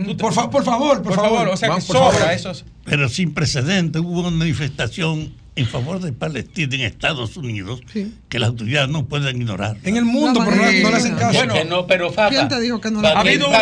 Te- 0.07 0.15
Por, 0.15 0.33
fa- 0.33 0.49
por 0.49 0.63
favor, 0.63 0.97
por, 1.03 1.13
por 1.13 1.15
favor, 1.15 1.47
o 1.49 1.57
sea 1.57 1.67
que 1.67 1.71
Vamos, 1.73 1.83
sobra 1.85 2.11
favor. 2.11 2.33
esos. 2.33 2.65
Pero 2.85 3.09
sin 3.09 3.33
precedentes 3.33 4.01
hubo 4.01 4.21
una 4.21 4.31
manifestación 4.31 5.33
en 5.59 5.67
favor 5.67 5.99
de 5.99 6.11
Palestina 6.13 6.75
en 6.75 6.81
Estados 6.81 7.37
Unidos 7.37 7.81
Sí. 7.93 8.13
que 8.29 8.39
las 8.39 8.49
autoridades 8.49 8.89
no 8.89 9.05
pueden 9.05 9.37
ignorar. 9.37 9.77
En 9.83 9.97
el 9.97 10.05
mundo, 10.05 10.39
No, 10.39 10.45
pero 10.45 10.55
no, 10.57 10.63
María. 10.63 10.83
no 10.83 10.89
le 10.91 10.95
hacen 10.97 11.15
caso. 11.15 11.37
Bueno, 11.37 11.53
no, 11.65 11.87
pero 11.87 12.11
Fafa, 12.11 12.29
¿Quién 12.29 12.47
te 12.47 12.59
dijo 12.59 12.79
que 12.81 12.91
no 12.91 13.01
la- 13.01 13.09
Ha 13.09 13.19
habido 13.21 13.47
un, 13.47 13.53
ha 13.53 13.59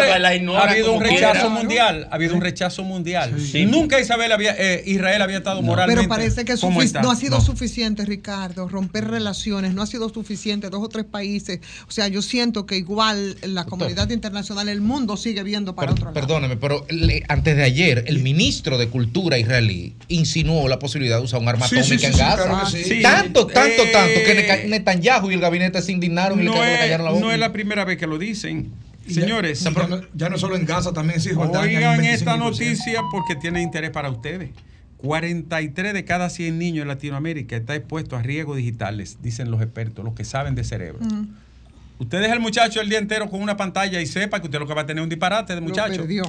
habido 0.63 0.94
un 0.94 1.01
rechazo 1.01 1.32
quiera. 1.34 1.50
mundial, 1.50 2.08
ha 2.12 2.16
habido 2.16 2.36
un 2.36 2.42
rechazo 2.42 2.84
mundial. 2.84 3.36
Sí. 3.39 3.66
Nunca 3.66 4.00
Isabel 4.00 4.32
había, 4.32 4.56
eh, 4.58 4.84
Israel 4.86 5.22
había 5.22 5.38
estado 5.38 5.62
moralmente. 5.62 6.01
Pero 6.04 6.10
parece 6.10 6.46
que 6.46 6.56
no 7.01 7.12
ha 7.12 7.16
sido 7.16 7.38
No. 7.38 7.44
suficiente, 7.44 8.06
Ricardo, 8.06 8.68
romper 8.68 9.08
relaciones, 9.08 9.74
no 9.74 9.82
ha 9.82 9.88
sido 9.88 10.10
suficiente, 10.10 10.70
dos 10.70 10.84
o 10.84 10.89
tres 10.89 11.06
países. 11.06 11.60
O 11.88 11.92
sea, 11.92 12.08
yo 12.08 12.22
siento 12.22 12.66
que 12.66 12.77
igual 12.77 13.38
la 13.42 13.66
comunidad 13.66 14.10
internacional, 14.10 14.70
el 14.70 14.82
mundo 14.82 15.18
sigue 15.18 15.44
viendo 15.44 15.75
para 15.75 15.88
Per- 15.88 15.94
otro 15.94 16.06
lado. 16.06 16.13
perdóneme, 16.13 16.58
pero 16.58 16.86
le- 16.89 17.24
antes 17.27 17.56
de 17.56 17.63
ayer, 17.63 18.04
el 18.08 18.20
ministro 18.20 18.77
de 18.77 18.88
Cultura 18.88 19.38
israelí 19.38 19.96
insinuó 20.08 20.68
la 20.68 20.80
posibilidad 20.80 21.18
de 21.18 21.24
usar 21.25 21.39
un 21.42 21.48
arma 21.48 21.68
Sí, 21.88 21.98
sí, 22.00 22.06
sí, 22.06 22.12
sí, 22.12 22.17
claro 22.17 22.65
sí. 22.67 22.84
Sí. 22.84 23.01
Tanto, 23.01 23.48
tanto, 23.48 23.84
Eh, 23.84 23.89
tanto, 23.91 24.13
que 24.25 24.65
Netanyahu 24.67 25.32
y 25.32 25.34
el 25.36 25.39
gabinete 25.41 25.82
se 25.82 25.91
indignaron 25.91 26.39
y 26.39 26.44
le 26.44 26.50
No 26.50 26.63
le 26.63 26.77
callaron 26.77 27.06
la 27.06 27.12
boca. 27.12 27.25
no 27.25 27.32
es 27.32 27.39
la 27.39 27.51
primera 27.53 27.86
vez 27.86 27.98
que 27.98 28.08
lo 28.08 28.17
dicen. 28.17 28.72
Ya- 29.08 29.22
Señores, 29.22 29.62
Ya, 29.62 29.72
no, 29.72 30.01
ya 30.13 30.29
no 30.29 30.38
solo 30.38 30.56
en 30.58 30.65
Gaza, 30.65 30.91
también 30.91 31.22
Cisjordania. 31.22 31.77
oigan 31.77 32.03
esta 32.03 32.36
25%. 32.36 32.38
noticia 32.38 33.01
porque 33.12 33.36
tiene 33.36 33.62
interés 33.62 33.91
para 33.91 34.10
ustedes. 34.10 34.50
43 34.98 35.94
de 35.94 36.03
cada 36.06 36.29
100 36.29 36.58
niños 36.60 36.82
en 36.82 36.88
Latinoamérica 36.89 37.56
está 37.56 37.75
expuesto 37.75 38.15
a 38.17 38.22
riesgos 38.24 38.58
digitales, 38.58 39.17
dicen 39.22 39.50
los 39.51 39.62
expertos, 39.62 40.03
los 40.03 40.13
que 40.13 40.25
saben 40.25 40.56
de 40.56 40.63
cerebro. 40.63 41.00
Usted 42.00 42.20
deja 42.22 42.34
al 42.34 42.39
muchacho 42.39 42.82
el 42.82 42.89
día 42.89 43.00
entero 43.00 43.29
con 43.29 43.41
una 43.41 43.58
pantalla 43.58 44.01
y 44.01 44.06
sepa 44.08 44.39
que 44.39 44.46
usted 44.48 44.60
lo 44.60 44.67
que 44.67 44.74
va 44.74 44.82
a 44.82 44.86
tener 44.86 45.01
es 45.01 45.03
un 45.03 45.10
disparate 45.10 45.53
de 45.56 45.62
Lo 45.62 45.67
muchacho. 45.67 46.01
perdió. 46.01 46.24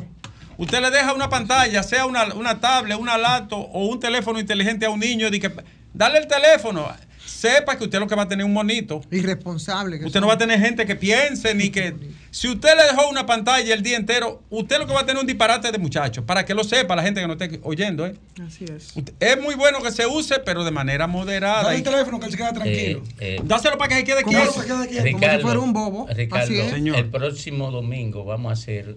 Usted 0.58 0.80
le 0.82 0.90
deja 0.90 1.12
una 1.14 1.30
pantalla, 1.30 1.82
sea 1.82 2.04
una, 2.04 2.34
una 2.34 2.60
tablet, 2.60 2.98
una 2.98 3.16
laptop 3.16 3.68
o 3.72 3.86
un 3.86 3.98
teléfono 4.00 4.38
inteligente 4.40 4.84
a 4.84 4.90
un 4.90 5.00
niño, 5.00 5.30
de 5.30 5.38
que, 5.40 5.50
dale 5.94 6.18
el 6.18 6.26
teléfono. 6.26 6.86
sepa 7.24 7.76
que 7.78 7.84
usted 7.84 8.00
lo 8.00 8.08
que 8.08 8.16
va 8.16 8.22
a 8.22 8.28
tener 8.28 8.44
un 8.44 8.52
monito. 8.52 9.00
Irresponsable. 9.12 10.00
que 10.00 10.06
Usted 10.06 10.20
no 10.20 10.26
va 10.26 10.32
a 10.34 10.38
tener 10.38 10.58
gente 10.58 10.84
que 10.86 10.96
piense 10.96 11.54
ni 11.54 11.70
que. 11.70 11.94
Si 12.32 12.48
usted 12.48 12.70
le 12.76 12.82
dejó 12.92 13.08
una 13.08 13.24
pantalla 13.26 13.72
el 13.72 13.82
día 13.84 13.96
entero, 13.96 14.42
usted 14.50 14.78
lo 14.78 14.86
que 14.88 14.92
va 14.92 15.00
a 15.00 15.06
tener 15.06 15.16
es 15.18 15.20
un 15.22 15.26
disparate 15.28 15.70
de 15.70 15.78
muchachos. 15.78 16.24
Para 16.24 16.44
que 16.44 16.54
lo 16.54 16.64
sepa 16.64 16.96
la 16.96 17.02
gente 17.04 17.20
que 17.20 17.26
no 17.28 17.34
esté 17.34 17.60
oyendo. 17.62 18.04
¿eh? 18.06 18.16
Así 18.44 18.64
es. 18.64 18.96
Usted- 18.96 19.12
Es 19.20 19.40
muy 19.40 19.54
bueno 19.54 19.80
que 19.80 19.92
se 19.92 20.06
use, 20.06 20.40
pero 20.40 20.64
de 20.64 20.72
manera 20.72 21.06
moderada. 21.06 21.62
Dale 21.64 21.76
el 21.76 21.82
teléfono 21.84 22.18
que 22.18 22.26
él 22.26 22.32
se 22.32 22.38
quede 22.38 22.52
tranquilo. 22.52 23.02
Eh, 23.20 23.36
eh, 23.36 23.40
Dáselo 23.44 23.78
para 23.78 23.90
que 23.90 23.94
se 23.96 24.04
quede 24.04 24.22
¿Cómo 24.24 24.36
quieto. 24.36 24.52
se 24.60 24.66
queda 24.66 24.86
quieto? 24.88 25.04
Ricardo, 25.04 25.36
si 25.36 25.42
fuera 25.42 25.60
un 25.60 25.72
bobo. 25.72 26.08
Ricardo, 26.12 26.44
Así 26.44 26.58
es. 26.58 26.70
Señor. 26.72 26.96
el 26.96 27.06
próximo 27.10 27.70
domingo 27.70 28.24
vamos 28.24 28.50
a 28.50 28.52
hacer 28.54 28.96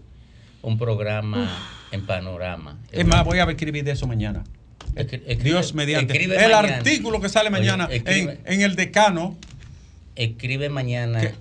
un 0.61 0.77
programa 0.77 1.49
en 1.91 2.05
panorama. 2.05 2.79
Es 2.91 3.05
más, 3.05 3.23
voy 3.25 3.39
a 3.39 3.43
escribir 3.45 3.83
de 3.83 3.91
eso 3.91 4.07
mañana. 4.07 4.43
Escri- 4.95 5.21
escribe- 5.25 5.43
Dios 5.43 5.73
mediante. 5.73 6.13
escribe 6.13 6.35
El 6.35 6.51
mañana. 6.51 6.77
artículo 6.77 7.21
que 7.21 7.29
sale 7.29 7.49
Oye, 7.49 7.59
mañana 7.59 7.87
escribe- 7.91 8.39
en, 8.45 8.53
en 8.53 8.61
el 8.61 8.75
decano. 8.75 9.37
Escribe 10.15 10.69
mañana. 10.69 11.21
¿Qué? 11.21 11.33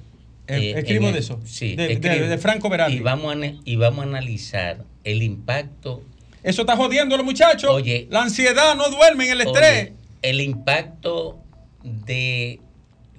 Eh, 0.46 0.74
escribo 0.78 1.06
en 1.08 1.12
de 1.14 1.18
eso, 1.20 1.40
Sí, 1.44 1.76
de- 1.76 1.92
escribe. 1.92 2.26
de 2.28 2.38
Franco 2.38 2.68
Berardi. 2.68 2.96
Y 2.96 3.00
vamos, 3.00 3.34
a, 3.34 3.38
y 3.64 3.76
vamos 3.76 4.04
a 4.04 4.08
analizar 4.08 4.84
el 5.04 5.22
impacto. 5.22 6.02
Eso 6.42 6.62
está 6.62 6.76
jodiendo 6.76 7.14
a 7.14 7.18
los 7.18 7.24
muchachos. 7.26 7.70
Oye. 7.70 8.06
la 8.10 8.22
ansiedad, 8.22 8.74
no 8.74 8.88
duermen, 8.90 9.30
el 9.30 9.40
estrés. 9.42 9.82
oye, 9.90 9.92
el 10.22 10.40
impacto 10.40 11.38
de 11.84 12.60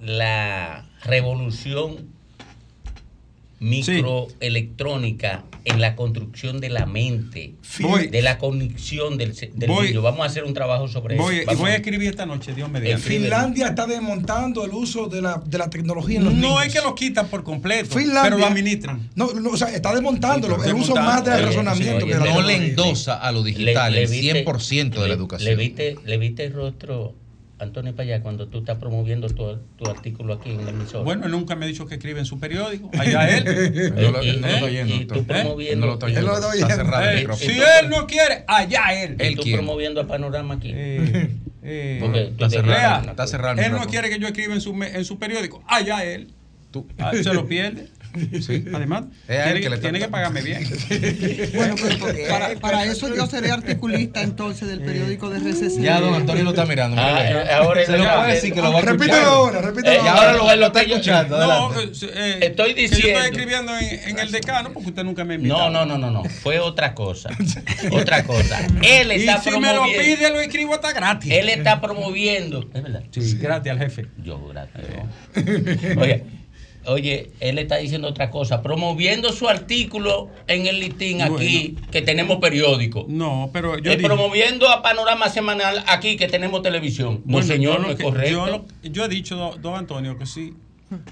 la 0.01 0.85
revolución 1.03 2.10
microelectrónica 3.61 5.45
en 5.63 5.79
la 5.79 5.95
construcción 5.95 6.59
de 6.59 6.69
la 6.69 6.87
mente, 6.87 7.53
Voy. 7.81 8.07
de 8.07 8.23
la 8.23 8.39
conexión 8.39 9.17
del, 9.19 9.35
del 9.35 9.69
Voy. 9.69 9.87
niño. 9.89 10.01
Vamos 10.01 10.21
a 10.21 10.25
hacer 10.25 10.43
un 10.43 10.55
trabajo 10.55 10.87
sobre 10.87 11.17
Voy, 11.17 11.37
eso. 11.39 11.51
y 11.51 11.55
voy 11.55 11.69
a 11.69 11.75
escribir 11.75 12.09
esta 12.09 12.25
noche, 12.25 12.53
Dios 12.55 12.67
mediante. 12.71 12.99
Escribe. 12.99 13.21
Finlandia 13.25 13.67
está 13.67 13.85
desmontando 13.85 14.65
el 14.65 14.71
uso 14.71 15.05
de 15.07 15.21
la, 15.21 15.39
de 15.45 15.57
la 15.59 15.69
tecnología 15.69 16.17
en 16.17 16.25
los 16.25 16.33
No 16.33 16.49
niños. 16.49 16.65
es 16.65 16.73
que 16.73 16.81
lo 16.81 16.95
quitan 16.95 17.27
por 17.27 17.43
completo, 17.43 17.95
Finlandia, 17.95 18.23
pero 18.23 18.37
lo 18.39 18.45
administran. 18.47 19.09
No, 19.15 19.31
no, 19.33 19.51
o 19.51 19.57
sea, 19.57 19.67
está 19.69 19.93
desmontándolo. 19.93 20.59
Sí, 20.63 20.69
el 20.69 20.75
uso 20.75 20.95
más 20.95 21.23
del 21.23 21.43
razonamiento 21.43 22.05
oye, 22.05 22.13
que 22.13 22.19
no 22.19 22.41
le 22.41 22.55
endosa 22.55 23.17
a 23.17 23.31
lo 23.31 23.43
digital 23.43 23.93
le 23.93 24.03
el 24.03 24.09
viste- 24.09 24.43
100% 24.43 24.89
de 24.89 24.99
la 25.01 25.07
le- 25.09 25.13
educación. 25.13 25.49
Le 25.49 25.55
viste, 25.55 25.95
le 26.03 26.17
viste 26.17 26.45
el 26.45 26.53
rostro, 26.53 27.13
Antonio 27.61 27.95
Payá, 27.95 28.21
cuando 28.21 28.47
tú 28.47 28.59
estás 28.59 28.77
promoviendo 28.79 29.27
tu, 29.29 29.57
tu 29.77 29.89
artículo 29.89 30.33
aquí 30.33 30.49
en 30.49 30.65
la 30.65 30.71
emisora. 30.71 31.03
Bueno, 31.03 31.25
él 31.25 31.31
nunca 31.31 31.55
me 31.55 31.65
ha 31.65 31.67
dicho 31.67 31.85
que 31.85 31.95
escribe 31.95 32.19
en 32.19 32.25
su 32.25 32.39
periódico. 32.39 32.89
Allá 32.97 33.29
él. 33.37 33.47
Él 33.47 33.93
no 33.95 34.11
lo- 34.11 34.23
Y- 34.23 34.29
él 34.29 34.41
no 34.41 34.47
lo 34.47 34.53
está 34.53 34.59
y- 34.59 34.63
oyendo, 34.63 34.95
y 34.95 35.05
tú 35.05 35.23
promoviendo- 35.25 35.85
no 35.85 35.87
lo 35.87 35.93
está 35.93 36.07
Él 36.07 36.17
oyendo. 36.17 36.33
está 36.67 37.03
el 37.11 37.17
Eh, 37.17 37.19
micrófono. 37.21 37.51
si 37.53 37.59
él 37.59 37.89
no 37.89 38.07
quiere, 38.07 38.43
allá 38.47 39.03
él. 39.03 39.15
y 39.19 39.23
él 39.23 39.35
tú 39.35 39.43
promoviendo 39.51 40.01
a 40.01 40.07
Panorama 40.07 40.55
aquí. 40.55 40.71
Eh, 40.73 41.29
eh, 41.63 41.97
Porque 42.01 42.23
Está 42.29 42.49
cerrado, 42.49 42.71
Lea, 43.03 43.11
está 43.11 43.27
cerrado 43.27 43.59
el 43.59 43.65
él 43.65 43.71
no 43.73 43.85
quiere 43.85 44.09
que 44.09 44.17
yo 44.19 44.27
escriba 44.27 44.53
en 44.55 44.61
su, 44.61 44.73
me- 44.73 44.89
en 44.95 45.05
su 45.05 45.19
periódico. 45.19 45.63
Allá 45.67 46.03
él. 46.03 46.29
Tú- 46.71 46.87
Ah, 46.97 47.11
se 47.13 47.31
lo 47.33 47.45
pierde. 47.47 47.89
Sí. 48.41 48.65
Además, 48.73 49.03
tiene, 49.27 49.61
que 49.61 49.69
le 49.69 49.75
está- 49.75 49.79
tiene 49.89 49.99
que 49.99 50.07
pagarme 50.07 50.41
bien. 50.41 50.63
Bueno, 51.55 51.75
pues, 51.79 51.95
para, 52.29 52.55
para 52.59 52.85
eso 52.85 53.13
yo 53.15 53.25
seré 53.27 53.51
articulista 53.51 54.21
entonces 54.21 54.67
del 54.67 54.81
periódico 54.81 55.29
de 55.29 55.39
RCC. 55.39 55.81
Ya 55.81 55.99
don 55.99 56.13
Antonio 56.13 56.43
lo 56.43 56.49
está 56.51 56.65
mirando. 56.65 56.99
Ah, 56.99 57.23
eh, 57.23 57.51
ahora 57.53 57.85
se 57.85 57.97
lo 57.97 58.03
puede 58.03 58.31
eh, 58.31 58.35
decir 58.35 58.53
que 58.53 58.61
lo 58.61 58.71
va 58.73 58.79
a 58.79 58.81
escuchar. 58.81 58.99
Repítelo 58.99 59.27
ahora, 59.29 59.61
repítelo 59.61 59.91
Eh, 59.93 59.99
Y 60.03 60.07
ahora. 60.07 60.31
ahora 60.39 60.55
lo, 60.55 60.65
está 60.67 60.81
escuchando. 60.81 61.37
No, 61.39 61.79
eh, 61.81 61.91
eh, 62.01 62.39
Estoy 62.41 62.73
que 62.73 62.87
yo 62.87 62.95
diciendo- 62.95 63.19
estoy 63.19 63.31
escribiendo 63.31 63.77
en, 63.77 64.09
en 64.09 64.19
el 64.19 64.31
decano 64.31 64.71
porque 64.73 64.89
usted 64.89 65.03
nunca 65.03 65.23
me 65.23 65.35
invitó. 65.35 65.57
No, 65.57 65.69
no, 65.69 65.85
no, 65.85 65.97
no, 65.97 66.11
no. 66.11 66.23
Fue 66.25 66.59
otra 66.59 66.93
cosa. 66.93 67.29
otra 67.91 68.23
cosa. 68.23 68.59
Él 68.81 69.11
Y 69.11 69.15
está 69.27 69.41
si 69.41 69.51
me 69.51 69.67
lo 69.73 69.81
promoviendo. 69.83 70.03
pide, 70.17 70.29
lo 70.31 70.39
escribo 70.41 70.73
hasta 70.75 70.91
gratis. 70.93 71.31
Él 71.31 71.49
está 71.49 71.79
promoviendo. 71.81 72.69
Es 72.73 72.83
verdad. 72.83 73.03
Sí, 73.11 73.37
gracias 73.39 73.73
al 73.73 73.79
jefe. 73.79 74.07
Yo, 74.23 74.39
gracias. 74.47 74.83
Oye, 75.97 76.23
oye, 76.85 77.31
él 77.39 77.59
está 77.59 77.77
diciendo 77.77 78.07
otra 78.07 78.29
cosa, 78.29 78.61
promoviendo 78.61 79.31
su 79.31 79.47
artículo 79.47 80.29
en 80.47 80.65
el 80.67 80.79
listín 80.79 81.21
aquí, 81.21 81.77
que 81.91 82.01
tenemos 82.01 82.37
periódico. 82.39 83.05
No, 83.07 83.49
pero 83.53 83.77
yo 83.77 83.91
Eh, 83.91 83.95
dije- 83.97 84.07
promoviendo 84.07 84.69
a 84.69 84.81
Panorama 84.81 85.29
Semanal 85.29 85.83
aquí, 85.87 86.17
que 86.17 86.27
tenemos 86.27 86.61
televisión. 86.61 87.21
No, 87.25 87.33
Bueno, 87.33 87.47
señor, 87.47 87.79
no 87.81 87.89
es 87.91 87.95
que- 87.97 88.03
correcto. 88.03 88.31
Yo, 88.31 88.45
lo- 88.47 88.65
yo 88.83 89.05
he 89.05 89.09
dicho, 89.09 89.35
don 89.35 89.61
don 89.61 89.75
Antonio, 89.75 90.17
que 90.17 90.25
sí. 90.25 90.53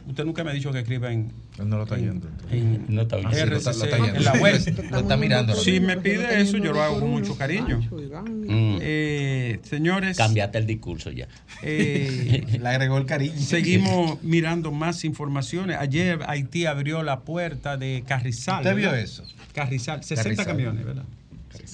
Usted 0.08 0.26
nunca 0.26 0.44
me 0.44 0.52
ha 0.52 0.54
dicho 0.54 0.72
que 0.72 0.80
escriba 0.80 1.12
en, 1.12 1.32
Él 1.58 1.70
no 1.70 1.78
lo 1.78 1.84
está 1.84 1.96
oyendo. 1.96 2.28
en 2.52 2.86
no 2.89 3.02
está 3.04 3.15
bien. 3.18 3.32
Sí, 3.32 3.38
lo 3.46 3.56
está- 3.58 3.72
lo 3.72 3.84
está 3.84 3.88
RCC, 3.96 4.02
oyendo. 4.02 4.18
en 4.18 4.24
la 4.26 4.34
web. 4.34 4.89
Lo 4.92 5.00
está 5.00 5.18
mirando. 5.18 5.56
Si 5.56 5.80
me 5.80 5.98
pide 5.98 6.42
eso, 6.42 6.58
yo 6.58 6.74
lo 6.74 6.82
hago 6.82 7.00
con 7.00 7.10
mucho 7.12 7.38
cariño. 7.38 7.80
Mm, 7.80 8.78
Eh, 8.82 9.60
señores, 9.63 10.18
Cambiaste 10.18 10.58
el 10.58 10.65
discurso 10.65 11.12
ya. 11.12 11.28
eh, 11.63 12.46
Le 12.62 12.68
agregó 12.68 12.98
el 12.98 13.06
cariño. 13.06 13.34
seguimos 13.39 14.22
mirando 14.24 14.72
más 14.72 15.04
informaciones. 15.06 15.78
Ayer 15.80 16.20
Haití 16.28 16.65
abrió 16.65 17.04
la 17.04 17.22
puerta 17.22 17.78
de 17.78 18.04
Carrizal. 18.08 18.58
¿Usted 18.63 18.76
vio 18.76 18.94
eso? 18.94 19.24
Carrizal, 19.54 20.04
60 20.04 20.24
Carrizal. 20.24 20.46
camiones, 20.46 20.86
¿verdad? 20.86 21.04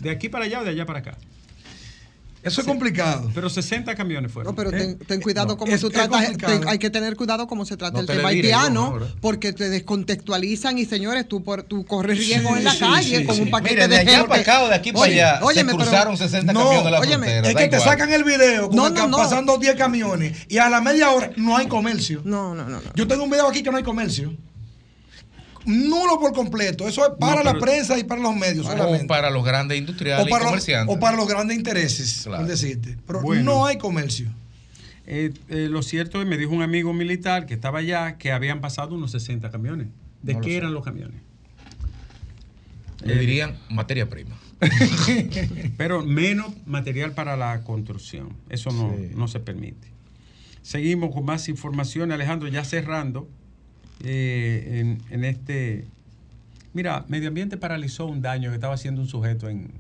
De 0.02 0.10
aquí 0.10 0.30
para 0.30 0.46
allá 0.46 0.62
o 0.62 0.64
de 0.64 0.72
allá 0.72 0.86
para 0.86 1.00
acá. 1.00 1.18
Eso 2.46 2.62
es 2.62 2.68
complicado. 2.68 3.30
Pero 3.34 3.50
60 3.50 3.94
camiones 3.96 4.32
fueron. 4.32 4.52
No, 4.52 4.56
pero 4.56 4.70
¿eh? 4.70 4.80
ten, 4.80 4.98
ten 5.00 5.22
cuidado 5.22 5.58
como 5.58 5.74
Es- 5.74 5.82
tú 5.82 5.88
es 5.88 5.94
tratas, 5.94 6.38
ten- 6.38 6.68
hay 6.68 6.78
que 6.78 6.90
tener 6.90 7.16
cuidado 7.16 7.48
cómo 7.48 7.66
se 7.66 7.76
trata 7.76 7.94
No 7.96 8.00
el 8.02 8.06
te 8.08 8.16
tema 8.16 8.30
haitiano, 8.30 9.00
no, 9.00 9.08
porque 9.20 9.52
te 9.52 9.68
descontextualizan 9.70 10.78
y 10.78 10.86
señores, 10.86 11.28
tú 11.28 11.44
por, 11.44 11.64
tú 11.64 11.86
corres 11.86 12.18
riesgo 12.18 12.52
Sí, 12.52 12.58
en 12.60 12.64
la 12.64 12.72
sí, 12.72 12.80
calle 12.80 13.18
sí, 13.20 13.26
con 13.26 13.36
sí. 13.36 13.42
un 13.42 13.50
paquete 13.50 13.76
de 13.82 13.88
de 13.88 13.98
allá 13.98 14.12
gente. 14.12 14.28
para 14.30 14.42
acá 14.42 14.64
o 14.64 14.68
de 14.70 14.76
aquí 14.76 14.92
para 14.92 15.04
Oye, 15.06 15.24
allá 15.24 15.40
óyeme, 15.44 15.72
se 15.72 15.78
pero- 15.78 15.90
cruzaron 15.90 16.18
60 16.18 16.54
No, 16.54 16.60
camiones 16.60 16.86
de 16.86 16.92
la 16.92 17.00
óyeme, 17.00 17.28
frontera. 17.28 17.50
Es 17.50 17.56
que 17.56 17.68
te 17.78 17.80
sacan 17.84 18.12
el 18.14 18.24
video 18.24 18.70
No, 18.72 18.90
no, 18.90 18.94
que 18.96 19.08
no. 19.08 19.18
pasando 19.18 19.58
10 19.58 19.76
camiones 19.76 20.38
y 20.48 20.58
a 20.58 20.70
la 20.70 20.82
media 20.82 21.10
hora 21.12 21.32
no 21.38 21.58
hay 21.58 21.68
comercio. 21.68 22.22
No, 22.24 22.54
no, 22.54 22.64
no, 22.66 22.80
no. 22.82 22.94
Yo 22.96 23.08
tengo 23.08 23.24
un 23.24 23.30
video 23.32 23.48
aquí 23.48 23.64
que 23.64 23.72
no 23.72 23.78
hay 23.78 23.84
comercio. 23.84 24.36
Nulo 25.66 26.20
por 26.20 26.34
completo. 26.34 26.88
Eso 26.88 27.04
es 27.06 27.14
para 27.20 27.44
No, 27.44 27.54
la 27.54 27.60
prensa 27.60 27.98
y 27.98 28.04
para 28.04 28.22
los 28.22 28.36
medios 28.36 28.66
solamente. 28.66 29.06
O 29.06 29.08
para 29.08 29.30
los 29.30 29.44
grandes 29.44 29.78
industriales 29.78 30.26
o, 30.26 30.30
para 30.30 30.42
y 30.42 30.44
los, 30.44 30.52
comerciantes. 30.52 30.96
o 30.96 31.00
para 31.00 31.18
los 31.18 31.28
grandes 31.28 31.58
intereses, 31.58 32.22
Claro. 32.24 32.44
por 32.44 32.52
decirte. 32.52 32.98
Pero 33.08 33.22
Bueno. 33.22 33.44
no 33.44 33.66
hay 33.66 33.78
comercio. 33.78 34.30
Eh, 35.08 35.32
eh, 35.50 35.68
lo 35.70 35.82
cierto 35.84 36.22
es, 36.22 36.28
me 36.28 36.38
dijo 36.38 36.52
un 36.52 36.62
amigo 36.64 36.94
militar 36.94 37.46
que 37.46 37.54
estaba 37.54 37.80
allá 37.80 38.18
que 38.18 38.32
habían 38.32 38.62
pasado 38.62 38.96
unos 38.96 39.12
60 39.12 39.50
camiones. 39.52 39.88
¿De 40.24 40.34
No 40.34 40.40
lo 40.40 40.46
qué 40.46 40.52
sé. 40.52 40.58
eran 40.58 40.74
los 40.74 40.84
camiones? 40.84 41.22
Le 43.04 43.16
dirían 43.20 43.56
materia 43.70 44.10
prima. 44.10 44.36
Pero 45.78 46.04
menos 46.04 46.52
material 46.66 47.12
para 47.14 47.36
la 47.38 47.62
construcción. 47.64 48.30
Eso 48.50 48.72
no, 48.72 48.96
Sí. 48.98 49.12
no 49.16 49.28
se 49.28 49.40
permite. 49.40 49.88
Seguimos 50.64 51.14
con 51.14 51.26
más 51.26 51.48
información, 51.50 52.12
Alejandro, 52.12 52.48
ya 52.48 52.64
cerrando 52.64 53.30
eh, 54.04 54.82
en, 54.82 55.02
en 55.10 55.24
este... 55.24 55.86
Mira, 56.74 57.06
Medio 57.08 57.30
Ambiente 57.30 57.58
paralizó 57.58 58.06
un 58.06 58.22
daño 58.22 58.50
que 58.50 58.56
estaba 58.56 58.74
haciendo 58.74 59.02
un 59.02 59.08
sujeto 59.08 59.48
en, 59.48 59.72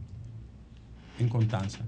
en 1.20 1.30
Constanza. 1.30 1.80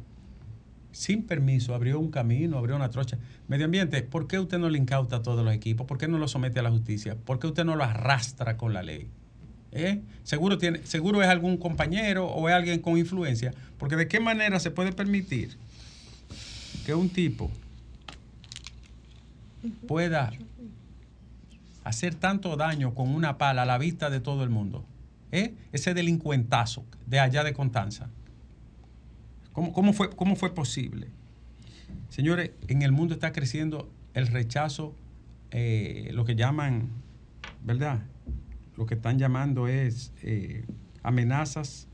Sin 0.91 1.23
permiso, 1.23 1.75
abrió 1.75 1.99
un 1.99 2.11
camino, 2.11 2.57
abrió 2.57 2.75
una 2.75 2.89
trocha. 2.89 3.17
Medio 3.47 3.65
Ambiente, 3.65 4.01
¿por 4.01 4.27
qué 4.27 4.39
usted 4.39 4.57
no 4.57 4.69
le 4.69 4.77
incauta 4.77 5.17
a 5.17 5.21
todos 5.21 5.45
los 5.45 5.53
equipos? 5.53 5.87
¿Por 5.87 5.97
qué 5.97 6.07
no 6.07 6.17
lo 6.17 6.27
somete 6.27 6.59
a 6.59 6.63
la 6.63 6.71
justicia? 6.71 7.15
¿Por 7.15 7.39
qué 7.39 7.47
usted 7.47 7.63
no 7.63 7.75
lo 7.75 7.83
arrastra 7.83 8.57
con 8.57 8.73
la 8.73 8.83
ley? 8.83 9.07
¿Eh? 9.71 10.01
Seguro, 10.23 10.57
tiene, 10.57 10.79
seguro 10.85 11.21
es 11.21 11.27
algún 11.27 11.57
compañero 11.57 12.25
o 12.25 12.49
es 12.49 12.55
alguien 12.55 12.79
con 12.79 12.97
influencia. 12.97 13.53
Porque 13.77 13.95
de 13.95 14.07
qué 14.07 14.19
manera 14.19 14.59
se 14.59 14.71
puede 14.71 14.91
permitir 14.91 15.55
que 16.85 16.95
un 16.95 17.09
tipo 17.09 17.51
pueda 19.87 20.31
hacer 21.87 22.15
tanto 22.15 22.55
daño 22.57 22.93
con 22.93 23.09
una 23.13 23.37
pala 23.37 23.63
a 23.63 23.65
la 23.65 23.77
vista 23.77 24.09
de 24.09 24.19
todo 24.19 24.43
el 24.43 24.49
mundo. 24.49 24.85
¿Eh? 25.31 25.53
Ese 25.73 25.93
delincuentazo 25.93 26.85
de 27.05 27.19
allá 27.19 27.43
de 27.43 27.53
Constanza. 27.53 28.09
¿Cómo, 29.51 29.73
cómo 29.73 29.91
fue, 29.93 30.09
¿Cómo 30.09 30.35
fue 30.35 30.53
posible? 30.53 31.07
Señores, 32.09 32.51
en 32.67 32.81
el 32.81 32.91
mundo 32.91 33.13
está 33.13 33.31
creciendo 33.33 33.89
el 34.13 34.27
rechazo, 34.27 34.95
eh, 35.51 36.09
lo 36.13 36.25
que 36.25 36.35
llaman, 36.35 36.89
¿verdad? 37.63 37.99
Lo 38.77 38.85
que 38.85 38.93
están 38.95 39.17
llamando 39.19 39.67
es 39.67 40.11
eh, 40.23 40.63
amenazas 41.03 41.87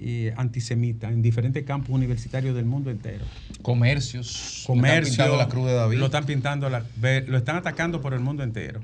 eh, 0.00 0.32
antisemitas 0.36 1.12
en 1.12 1.22
diferentes 1.22 1.64
campos 1.64 1.90
universitarios 1.90 2.54
del 2.54 2.64
mundo 2.64 2.90
entero. 2.90 3.24
Comercios. 3.62 4.62
Comercio, 4.66 5.02
Le 5.02 5.10
están 5.10 5.26
pintando 5.26 5.36
la 5.36 5.48
cruz 5.48 5.66
de 5.66 5.72
David. 5.74 5.98
lo 5.98 6.06
están 6.06 6.24
pintando, 6.26 6.70
la- 6.70 6.84
lo 7.26 7.36
están 7.38 7.56
atacando 7.56 8.00
por 8.00 8.14
el 8.14 8.20
mundo 8.20 8.42
entero. 8.44 8.80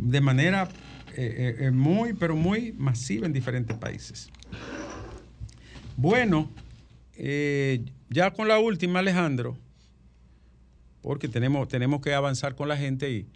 De 0.00 0.20
manera 0.20 0.68
eh, 1.16 1.56
eh, 1.60 1.66
eh, 1.66 1.70
muy, 1.70 2.14
pero 2.14 2.36
muy 2.36 2.72
masiva 2.72 3.26
en 3.26 3.32
diferentes 3.32 3.76
países. 3.76 4.30
Bueno, 5.96 6.50
ya 8.08 8.32
con 8.32 8.48
la 8.48 8.58
última, 8.58 9.00
Alejandro, 9.00 9.58
porque 11.02 11.28
tenemos, 11.28 11.68
tenemos 11.68 12.00
que 12.00 12.14
avanzar 12.14 12.54
con 12.54 12.68
la 12.68 12.78
gente 12.78 13.10
y, 13.10 13.26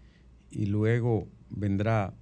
y 0.51 0.67
luego 0.67 1.29
vendrá 1.51 2.15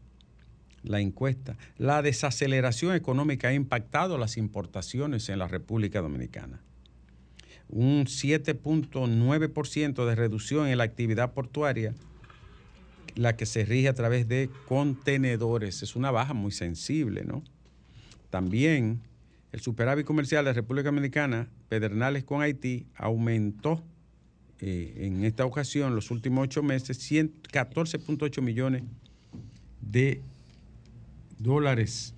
la 0.82 1.00
encuesta. 1.00 1.56
La 1.78 2.02
desaceleración 2.02 2.96
económica 2.96 3.48
ha 3.48 3.54
impactado 3.54 4.18
las 4.18 4.36
importaciones 4.36 5.28
en 5.28 5.38
la 5.38 5.46
República 5.46 6.00
Dominicana. 6.00 6.60
un 7.68 8.06
7.9% 8.06 10.06
de 10.06 10.14
reducción 10.14 10.66
en 10.66 10.78
la 10.78 10.84
actividad 10.84 11.32
portuaria, 11.32 11.94
la 13.14 13.36
que 13.36 13.46
se 13.46 13.64
rige 13.64 13.88
a 13.88 13.94
través 13.94 14.28
de 14.28 14.50
contenedores. 14.66 15.82
Es 15.82 15.96
una 15.96 16.10
baja 16.10 16.34
muy 16.34 16.52
sensible, 16.52 17.24
¿no? 17.24 17.42
También 18.30 19.00
el 19.52 19.60
superávit 19.60 20.06
comercial 20.06 20.44
de 20.44 20.50
la 20.50 20.54
República 20.54 20.88
Dominicana, 20.88 21.48
Pedernales 21.68 22.24
con 22.24 22.40
Haití, 22.40 22.86
aumentó 22.94 23.82
eh, 24.60 25.06
en 25.06 25.24
esta 25.24 25.44
ocasión, 25.44 25.94
los 25.94 26.10
últimos 26.10 26.44
ocho 26.44 26.62
meses, 26.62 26.98
14.8 26.98 28.40
millones 28.40 28.84
de 29.80 30.22
dólares. 31.38 32.14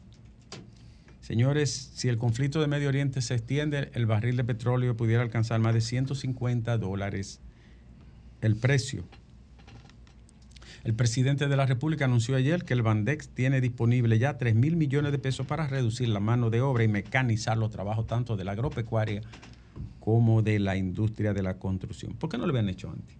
Señores, 1.20 1.90
si 1.94 2.08
el 2.08 2.18
conflicto 2.18 2.60
de 2.60 2.66
Medio 2.66 2.88
Oriente 2.88 3.22
se 3.22 3.34
extiende, 3.34 3.90
el 3.94 4.04
barril 4.04 4.36
de 4.36 4.44
petróleo 4.44 4.94
pudiera 4.94 5.22
alcanzar 5.22 5.58
más 5.58 5.72
de 5.72 5.80
150 5.80 6.76
dólares 6.76 7.40
el 8.42 8.56
precio. 8.56 9.04
El 10.84 10.92
presidente 10.92 11.48
de 11.48 11.56
la 11.56 11.64
República 11.64 12.04
anunció 12.04 12.36
ayer 12.36 12.64
que 12.64 12.74
el 12.74 12.82
Bandex 12.82 13.30
tiene 13.30 13.62
disponible 13.62 14.18
ya 14.18 14.36
3 14.36 14.54
mil 14.54 14.76
millones 14.76 15.12
de 15.12 15.18
pesos 15.18 15.46
para 15.46 15.66
reducir 15.66 16.10
la 16.10 16.20
mano 16.20 16.50
de 16.50 16.60
obra 16.60 16.84
y 16.84 16.88
mecanizar 16.88 17.56
los 17.56 17.70
trabajos 17.70 18.06
tanto 18.06 18.36
de 18.36 18.44
la 18.44 18.52
agropecuaria 18.52 19.22
como 19.98 20.42
de 20.42 20.58
la 20.58 20.76
industria 20.76 21.32
de 21.32 21.42
la 21.42 21.54
construcción. 21.54 22.12
¿Por 22.12 22.28
qué 22.28 22.36
no 22.36 22.44
lo 22.44 22.50
habían 22.50 22.68
hecho 22.68 22.90
antes? 22.90 23.16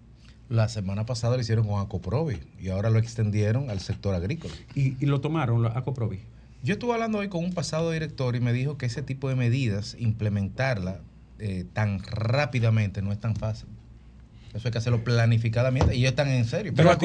La 0.51 0.69
semana 0.69 1.07
pasada 1.07 1.37
lo 1.37 1.41
hicieron 1.41 1.67
con 1.67 1.81
Acoprovi 1.81 2.37
y 2.61 2.69
ahora 2.69 2.91
lo 2.91 2.99
extendieron 2.99 3.71
al 3.71 3.81
sector 3.81 4.15
agrícola. 4.15 4.53
Y, 4.75 5.03
y 5.03 5.07
lo 5.07 5.23
tomaron, 5.23 5.65
Acoprovi. 5.65 6.21
Yo 6.63 6.75
estuve 6.75 6.93
hablando 6.93 7.17
hoy 7.17 7.29
con 7.29 7.43
un 7.43 7.55
pasado 7.55 7.91
director 7.91 8.37
y 8.37 8.41
me 8.41 8.53
dijo 8.53 8.77
que 8.77 8.85
ese 8.85 9.03
tipo 9.03 9.31
de 9.31 9.37
medidas, 9.37 9.97
implementarla 9.99 11.01
eh, 11.39 11.65
tan 11.73 11.99
rápidamente 12.03 13.01
no 13.01 13.11
es 13.11 13.21
tan 13.21 13.37
fácil. 13.37 13.69
Eso 14.55 14.69
hay 14.69 14.73
que 14.73 14.79
hacerlo 14.79 15.03
planificadamente 15.03 15.97
y 15.97 16.01
ellos 16.01 16.11
están 16.11 16.29
en 16.29 16.45
serio. 16.45 16.73
Pero, 16.77 16.97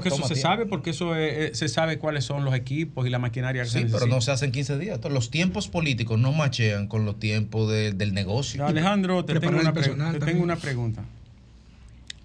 que 0.00 0.08
eso 0.08 0.16
se 0.16 0.34
tiempo. 0.34 0.34
sabe 0.36 0.66
porque 0.66 0.90
eso 0.90 1.16
es- 1.16 1.50
es- 1.50 1.58
se 1.58 1.68
sabe 1.68 1.98
cuáles 1.98 2.24
son 2.24 2.44
los 2.44 2.54
equipos 2.54 3.04
y 3.06 3.10
la 3.10 3.18
maquinaria 3.18 3.64
que 3.64 3.68
se 3.68 3.80
Sí, 3.80 3.86
pero 3.90 4.06
no 4.06 4.20
se 4.20 4.30
hacen 4.30 4.52
15 4.52 4.78
días. 4.78 4.94
Entonces, 4.96 5.14
los 5.14 5.28
tiempos 5.30 5.66
políticos 5.66 6.20
no 6.20 6.32
machean 6.32 6.86
con 6.86 7.04
los 7.04 7.18
tiempos 7.18 7.68
de- 7.70 7.92
del 7.92 8.14
negocio. 8.14 8.64
Alejandro, 8.64 9.24
te, 9.24 9.40
tengo 9.40 9.58
una, 9.58 9.72
te 9.72 10.20
tengo 10.20 10.42
una 10.44 10.54
pregunta. 10.56 11.04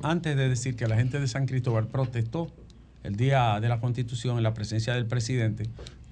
Antes 0.02 0.38
de 0.38 0.48
decir 0.48 0.76
que 0.76 0.88
la 0.88 0.96
gente 0.96 1.20
de 1.20 1.28
San 1.28 1.46
Cristóbal 1.46 1.88
protestó 1.88 2.52
el 3.04 3.16
día 3.16 3.60
de 3.60 3.68
la 3.70 3.80
Constitución 3.80 4.38
en 4.38 4.44
la 4.44 4.54
presencia 4.54 4.94
del 4.94 5.06
presidente 5.06 5.64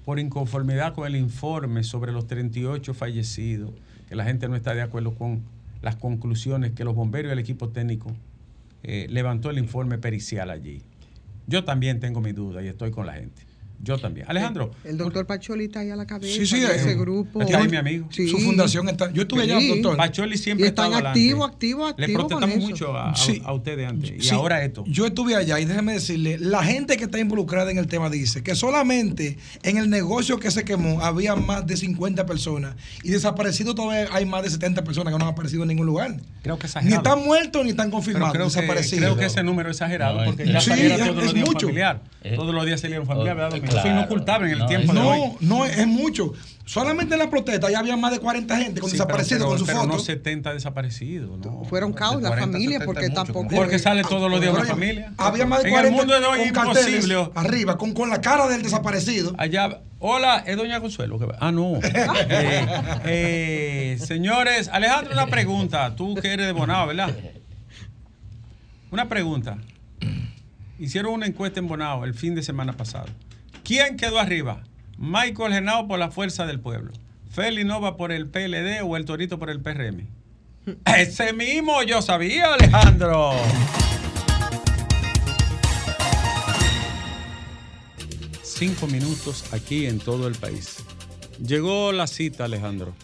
por 0.04 0.18
inconformidad 0.18 0.94
con 0.94 1.06
el 1.06 1.16
informe 1.16 1.84
sobre 1.84 2.12
los 2.12 2.26
38 2.26 2.92
fallecidos, 2.92 3.70
que 4.08 4.16
la 4.16 4.24
gente 4.24 4.48
no 4.48 4.56
está 4.56 4.74
de 4.74 4.82
acuerdo 4.82 5.14
con 5.14 5.42
las 5.80 5.96
conclusiones 5.96 6.72
que 6.72 6.82
los 6.84 6.94
bomberos 6.94 7.30
y 7.30 7.32
el 7.34 7.38
equipo 7.38 7.68
técnico 7.68 8.12
eh, 8.82 9.06
levantó 9.08 9.50
el 9.50 9.58
informe 9.58 9.98
pericial 9.98 10.50
allí. 10.50 10.82
Yo 11.46 11.64
también 11.64 12.00
tengo 12.00 12.20
mi 12.20 12.32
duda 12.32 12.62
y 12.62 12.68
estoy 12.68 12.90
con 12.90 13.06
la 13.06 13.14
gente. 13.14 13.42
Yo 13.80 13.96
también. 13.96 14.26
Alejandro, 14.28 14.72
El 14.84 14.96
doctor 14.98 15.24
Pacholi 15.26 15.66
está 15.66 15.80
ahí 15.80 15.90
a 15.90 15.96
la 15.96 16.04
cabeza 16.06 16.34
Sí, 16.34 16.46
sí, 16.46 16.60
de 16.60 16.66
eh, 16.66 16.76
ese 16.76 16.94
grupo. 16.96 17.40
está 17.40 17.58
ahí 17.58 17.68
mi 17.68 17.76
amigo. 17.76 18.08
Sí. 18.10 18.26
Su 18.28 18.38
fundación 18.38 18.88
está. 18.88 19.12
Yo 19.12 19.22
estuve 19.22 19.42
allá, 19.44 19.58
doctor. 19.68 19.96
Pacholi 19.96 20.36
siempre 20.36 20.66
Y 20.66 20.68
están 20.70 20.86
adelante. 20.92 21.08
activos, 21.20 21.48
activos, 21.50 21.94
Le 21.96 22.06
con 22.06 22.14
protestamos 22.28 22.56
eso. 22.58 22.68
mucho 22.68 22.96
a, 22.96 23.10
a- 23.10 23.16
Sí. 23.16 23.40
a 23.44 23.52
ustedes 23.52 23.88
antes. 23.88 24.10
Y 24.10 24.20
Sí, 24.20 24.34
ahora 24.34 24.64
esto. 24.64 24.84
Yo 24.86 25.06
estuve 25.06 25.36
allá 25.36 25.60
y 25.60 25.64
déjeme 25.64 25.92
decirle, 25.92 26.38
la 26.38 26.62
gente 26.64 26.96
que 26.96 27.04
está 27.04 27.18
involucrada 27.20 27.70
en 27.70 27.78
el 27.78 27.86
tema 27.86 28.10
dice 28.10 28.42
que 28.42 28.54
solamente 28.54 29.38
en 29.62 29.76
el 29.78 29.88
negocio 29.90 30.38
que 30.38 30.50
se 30.50 30.64
quemó 30.64 31.00
había 31.02 31.36
más 31.36 31.66
de 31.66 31.76
50 31.76 32.26
personas 32.26 32.74
y 33.02 33.10
desaparecidos 33.10 33.74
todavía 33.74 34.08
hay 34.12 34.26
más 34.26 34.42
de 34.42 34.50
70 34.50 34.82
personas 34.84 35.12
que 35.12 35.18
no 35.18 35.24
han 35.26 35.32
aparecido 35.32 35.62
en 35.62 35.68
ningún 35.68 35.86
lugar. 35.86 36.16
Creo 36.42 36.58
que 36.58 36.64
Ni 36.64 36.68
exagerado. 36.68 36.96
están 37.02 37.24
muertos 37.24 37.64
ni 37.64 37.70
están 37.70 37.90
confirmados, 37.90 38.32
creo 38.32 38.46
que, 38.48 38.54
desaparecidos. 38.54 39.04
creo 39.04 39.16
que 39.16 39.26
ese 39.26 39.42
número 39.42 39.70
es 39.70 39.76
exagerado 39.76 40.18
No, 40.18 40.24
porque 40.26 40.42
es- 40.44 40.52
ya 40.52 40.60
Sí, 40.60 40.70
saliera 40.70 40.94
es- 40.94 41.00
todos 41.00 41.10
es 41.18 41.24
los 41.24 41.34
días 41.34 41.48
familiar. 41.62 42.02
Eh, 42.22 42.34
todos 42.36 42.54
los 42.54 42.66
días 42.66 42.80
salía 42.80 43.00
un 43.00 43.06
familiar, 43.06 43.36
¿verdad? 43.36 43.60
Domingo? 43.68 43.78
Eso 43.78 43.78
es 43.78 43.82
claro. 43.82 43.98
inocultable 44.00 44.46
en 44.48 44.52
el 44.52 44.58
No, 44.60 44.66
tiempo 44.66 44.92
de 44.92 45.00
hoy. 45.00 45.18
No, 45.18 45.36
no, 45.58 45.64
es 45.64 45.86
mucho. 45.86 46.32
Solamente 46.64 47.14
en 47.14 47.20
la 47.20 47.30
protesta 47.30 47.70
ya 47.70 47.78
había 47.78 47.96
más 47.96 48.12
de 48.12 48.18
40 48.20 48.54
gente 48.58 48.80
con 48.82 48.90
Sí, 48.90 48.96
desaparecidos 48.96 49.46
con 49.48 49.58
su 49.58 49.64
pero 49.64 49.78
foto. 49.80 49.92
no 49.94 49.98
70 49.98 50.52
desaparecidos. 50.52 51.38
No. 51.38 51.64
Fueron 51.64 51.94
caos 51.94 52.16
de 52.16 52.24
la 52.24 52.28
40 52.28 52.44
a 52.44 52.52
familia 52.52 52.78
70 52.80 52.84
porque 52.84 53.08
tampoco. 53.08 53.48
Porque 53.56 53.78
sale 53.78 54.02
todos 54.02 54.30
los 54.30 54.38
días 54.38 54.52
una 54.52 54.64
familia. 54.66 55.12
Había 55.16 55.46
más 55.46 55.62
de 55.62 55.68
en 55.68 55.74
40 55.74 55.88
el 55.88 55.94
mundo 55.94 56.20
de 56.20 56.26
hoy 56.26 56.40
es 56.42 56.52
con 56.52 56.66
imposible. 56.66 57.30
arriba, 57.34 57.78
con, 57.78 57.94
con 57.94 58.10
la 58.10 58.20
cara 58.20 58.48
del 58.48 58.62
desaparecido. 58.62 59.32
Allá, 59.38 59.80
hola, 59.98 60.44
es 60.46 60.58
Doña 60.58 60.78
Consuelo. 60.80 61.18
Ah, 61.40 61.50
no. 61.50 61.72
Eh, 62.28 62.66
eh, 63.06 63.98
señores, 64.04 64.68
Alejandro, 64.70 65.14
una 65.14 65.26
pregunta. 65.28 65.96
Tú 65.96 66.16
que 66.16 66.34
eres 66.34 66.44
de 66.44 66.52
Bonao, 66.52 66.86
¿verdad? 66.88 67.16
Una 68.90 69.08
pregunta. 69.08 69.56
Hicieron 70.78 71.12
una 71.14 71.26
encuesta 71.26 71.60
en 71.60 71.66
Bonao 71.66 72.04
el 72.04 72.12
fin 72.14 72.34
de 72.34 72.42
semana 72.42 72.74
pasado. 72.74 73.06
¿Quién 73.68 73.98
quedó 73.98 74.18
arriba? 74.18 74.62
¿Michael 74.96 75.52
Genao 75.52 75.86
por 75.86 75.98
la 75.98 76.10
Fuerza 76.10 76.46
del 76.46 76.58
Pueblo? 76.58 76.90
¿Feli 77.30 77.64
Nova 77.64 77.98
por 77.98 78.12
el 78.12 78.26
PLD 78.26 78.82
o 78.82 78.96
el 78.96 79.04
Torito 79.04 79.38
por 79.38 79.50
el 79.50 79.60
PRM? 79.60 80.06
Ese 80.96 81.34
mismo 81.34 81.82
yo 81.82 82.00
sabía, 82.00 82.54
Alejandro. 82.54 83.32
Cinco 88.42 88.86
minutos 88.86 89.52
aquí 89.52 89.84
en 89.84 89.98
todo 89.98 90.28
el 90.28 90.34
país. 90.34 90.78
Llegó 91.38 91.92
la 91.92 92.06
cita, 92.06 92.46
Alejandro. 92.46 92.94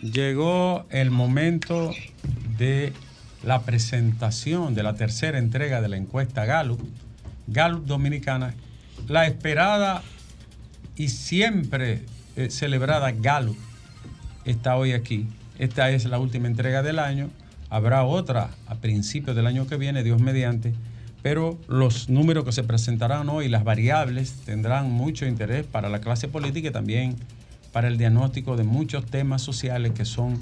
Llegó 0.00 0.84
el 0.90 1.12
momento 1.12 1.92
de 2.58 2.92
la 3.44 3.62
presentación 3.62 4.74
de 4.74 4.82
la 4.82 4.94
tercera 4.94 5.38
entrega 5.38 5.80
de 5.80 5.88
la 5.88 5.96
encuesta 5.96 6.44
Gallup, 6.44 6.80
Gallup 7.46 7.86
Dominicana, 7.86 8.52
la 9.08 9.26
esperada 9.26 10.02
y 10.96 11.08
siempre 11.08 12.02
eh, 12.36 12.50
celebrada 12.50 13.12
Gallup 13.12 13.56
está 14.44 14.76
hoy 14.76 14.92
aquí. 14.92 15.26
Esta 15.58 15.90
es 15.90 16.04
la 16.04 16.18
última 16.18 16.48
entrega 16.48 16.82
del 16.82 16.98
año. 16.98 17.30
Habrá 17.70 18.04
otra 18.04 18.50
a 18.66 18.76
principios 18.76 19.36
del 19.36 19.46
año 19.46 19.66
que 19.66 19.76
viene, 19.76 20.02
Dios 20.02 20.20
mediante. 20.20 20.74
Pero 21.22 21.58
los 21.66 22.08
números 22.08 22.44
que 22.44 22.52
se 22.52 22.62
presentarán 22.62 23.28
hoy, 23.28 23.48
las 23.48 23.64
variables, 23.64 24.34
tendrán 24.44 24.90
mucho 24.90 25.26
interés 25.26 25.66
para 25.66 25.88
la 25.88 26.00
clase 26.00 26.28
política 26.28 26.68
y 26.68 26.72
también 26.72 27.16
para 27.72 27.88
el 27.88 27.98
diagnóstico 27.98 28.56
de 28.56 28.64
muchos 28.64 29.04
temas 29.06 29.42
sociales 29.42 29.92
que 29.92 30.04
son 30.04 30.38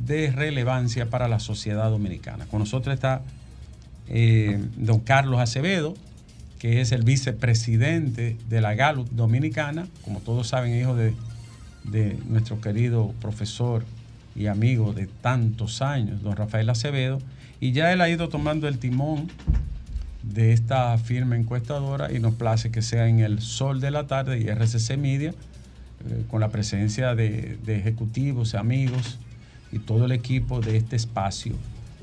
de 0.00 0.30
relevancia 0.30 1.10
para 1.10 1.26
la 1.28 1.40
sociedad 1.40 1.90
dominicana. 1.90 2.46
Con 2.46 2.60
nosotros 2.60 2.94
está 2.94 3.22
eh, 4.08 4.62
don 4.76 5.00
Carlos 5.00 5.40
Acevedo, 5.40 5.94
que 6.64 6.80
es 6.80 6.92
el 6.92 7.02
vicepresidente 7.02 8.38
de 8.48 8.62
la 8.62 8.72
Gallup 8.72 9.10
Dominicana, 9.10 9.86
como 10.00 10.20
todos 10.20 10.48
saben, 10.48 10.74
hijo 10.74 10.96
de, 10.96 11.12
de 11.82 12.16
nuestro 12.26 12.58
querido 12.62 13.12
profesor 13.20 13.84
y 14.34 14.46
amigo 14.46 14.94
de 14.94 15.06
tantos 15.06 15.82
años, 15.82 16.22
don 16.22 16.34
Rafael 16.34 16.70
Acevedo, 16.70 17.18
y 17.60 17.72
ya 17.72 17.92
él 17.92 18.00
ha 18.00 18.08
ido 18.08 18.30
tomando 18.30 18.66
el 18.66 18.78
timón 18.78 19.28
de 20.22 20.54
esta 20.54 20.96
firma 20.96 21.36
encuestadora 21.36 22.10
y 22.10 22.18
nos 22.18 22.32
place 22.32 22.70
que 22.70 22.80
sea 22.80 23.08
en 23.08 23.20
el 23.20 23.42
sol 23.42 23.82
de 23.82 23.90
la 23.90 24.06
tarde 24.06 24.38
y 24.38 24.48
RCC 24.48 24.96
Media, 24.96 25.34
eh, 26.08 26.24
con 26.28 26.40
la 26.40 26.48
presencia 26.48 27.14
de, 27.14 27.58
de 27.62 27.76
ejecutivos, 27.76 28.54
amigos 28.54 29.18
y 29.70 29.80
todo 29.80 30.06
el 30.06 30.12
equipo 30.12 30.62
de 30.62 30.78
este 30.78 30.96
espacio, 30.96 31.56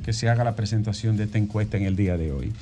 que 0.05 0.13
se 0.13 0.29
haga 0.29 0.43
la 0.43 0.55
presentación 0.55 1.17
de 1.17 1.23
esta 1.23 1.39
encuesta 1.39 1.77
en 1.77 1.85
el 1.85 1.95
día 1.95 2.15
de 2.15 2.31
hoy. 2.31 2.53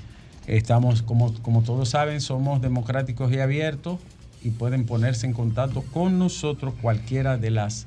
Estamos, 0.49 1.01
como, 1.01 1.33
como 1.41 1.61
todos 1.61 1.89
saben, 1.89 2.21
somos 2.21 2.61
democráticos 2.61 3.31
y 3.31 3.39
abiertos 3.39 3.99
y 4.41 4.49
pueden 4.49 4.85
ponerse 4.85 5.27
en 5.27 5.33
contacto 5.33 5.83
con 5.93 6.17
nosotros 6.17 6.73
cualquiera 6.81 7.37
de 7.37 7.51
las, 7.51 7.85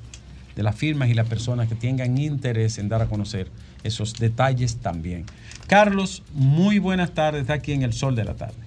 de 0.54 0.62
las 0.62 0.76
firmas 0.76 1.08
y 1.08 1.14
las 1.14 1.26
personas 1.26 1.68
que 1.68 1.74
tengan 1.74 2.16
interés 2.18 2.78
en 2.78 2.88
dar 2.88 3.02
a 3.02 3.06
conocer 3.06 3.48
esos 3.82 4.14
detalles 4.14 4.76
también. 4.76 5.24
Carlos, 5.66 6.22
muy 6.34 6.78
buenas 6.78 7.12
tardes, 7.12 7.50
aquí 7.50 7.72
en 7.72 7.82
el 7.82 7.92
sol 7.92 8.14
de 8.14 8.24
la 8.24 8.34
tarde. 8.34 8.62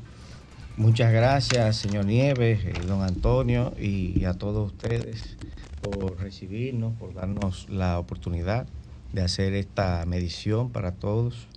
Muchas 0.78 1.14
gracias, 1.14 1.78
señor 1.78 2.06
Nieves, 2.06 2.66
eh, 2.66 2.74
don 2.86 3.02
Antonio 3.02 3.74
y 3.80 4.26
a 4.26 4.34
todos 4.34 4.74
ustedes 4.74 5.38
por 5.82 6.20
recibirnos, 6.20 6.94
por 6.96 7.14
darnos 7.14 7.70
la 7.70 8.00
oportunidad 8.00 8.68
de 9.14 9.22
hacer 9.22 9.54
esta 9.54 10.04
medición 10.06 10.70
para 10.72 10.92
todos. 10.92 11.48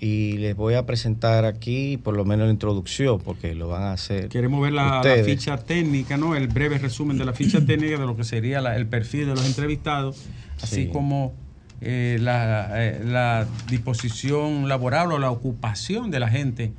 Y 0.00 0.34
les 0.38 0.54
voy 0.54 0.74
a 0.74 0.86
presentar 0.86 1.44
aquí 1.44 1.96
por 1.96 2.16
lo 2.16 2.24
menos 2.24 2.46
la 2.46 2.52
introducción, 2.52 3.18
porque 3.20 3.54
lo 3.54 3.68
van 3.68 3.82
a 3.82 3.92
hacer. 3.92 4.28
Queremos 4.28 4.60
ver 4.62 4.72
la, 4.72 5.02
ficha 5.24 5.56
técnica, 5.56 6.16
¿no? 6.16 6.36
El 6.36 6.46
breve 6.48 6.78
resumen 6.78 7.18
de 7.18 7.24
la 7.24 7.32
ficha 7.32 7.64
técnica 7.64 7.98
de 7.98 8.06
lo 8.06 8.16
que 8.16 8.24
sería 8.24 8.60
la- 8.60 8.76
el 8.76 8.86
perfil 8.86 9.26
de 9.26 9.34
los 9.34 9.44
entrevistados, 9.46 10.24
así 10.62 10.84
Sí. 10.84 10.88
como 10.92 11.32
eh, 11.80 12.18
la, 12.20 12.70
eh, 12.74 13.00
la 13.04 13.46
disposición 13.70 14.68
laboral 14.68 15.12
o 15.12 15.18
la 15.20 15.30
ocupación 15.30 16.10
de 16.10 16.18
la 16.18 16.28
gente 16.28 16.72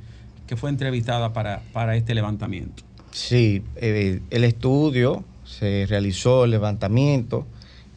que 0.46 0.56
fue 0.56 0.68
entrevistada 0.68 1.32
para, 1.32 1.62
para 1.72 1.96
este 1.96 2.14
levantamiento. 2.14 2.82
Sí, 3.10 3.62
eh, 3.76 4.20
el 4.30 4.44
estudio 4.44 5.24
se 5.44 5.86
realizó, 5.88 6.44
el 6.44 6.50
levantamiento, 6.50 7.46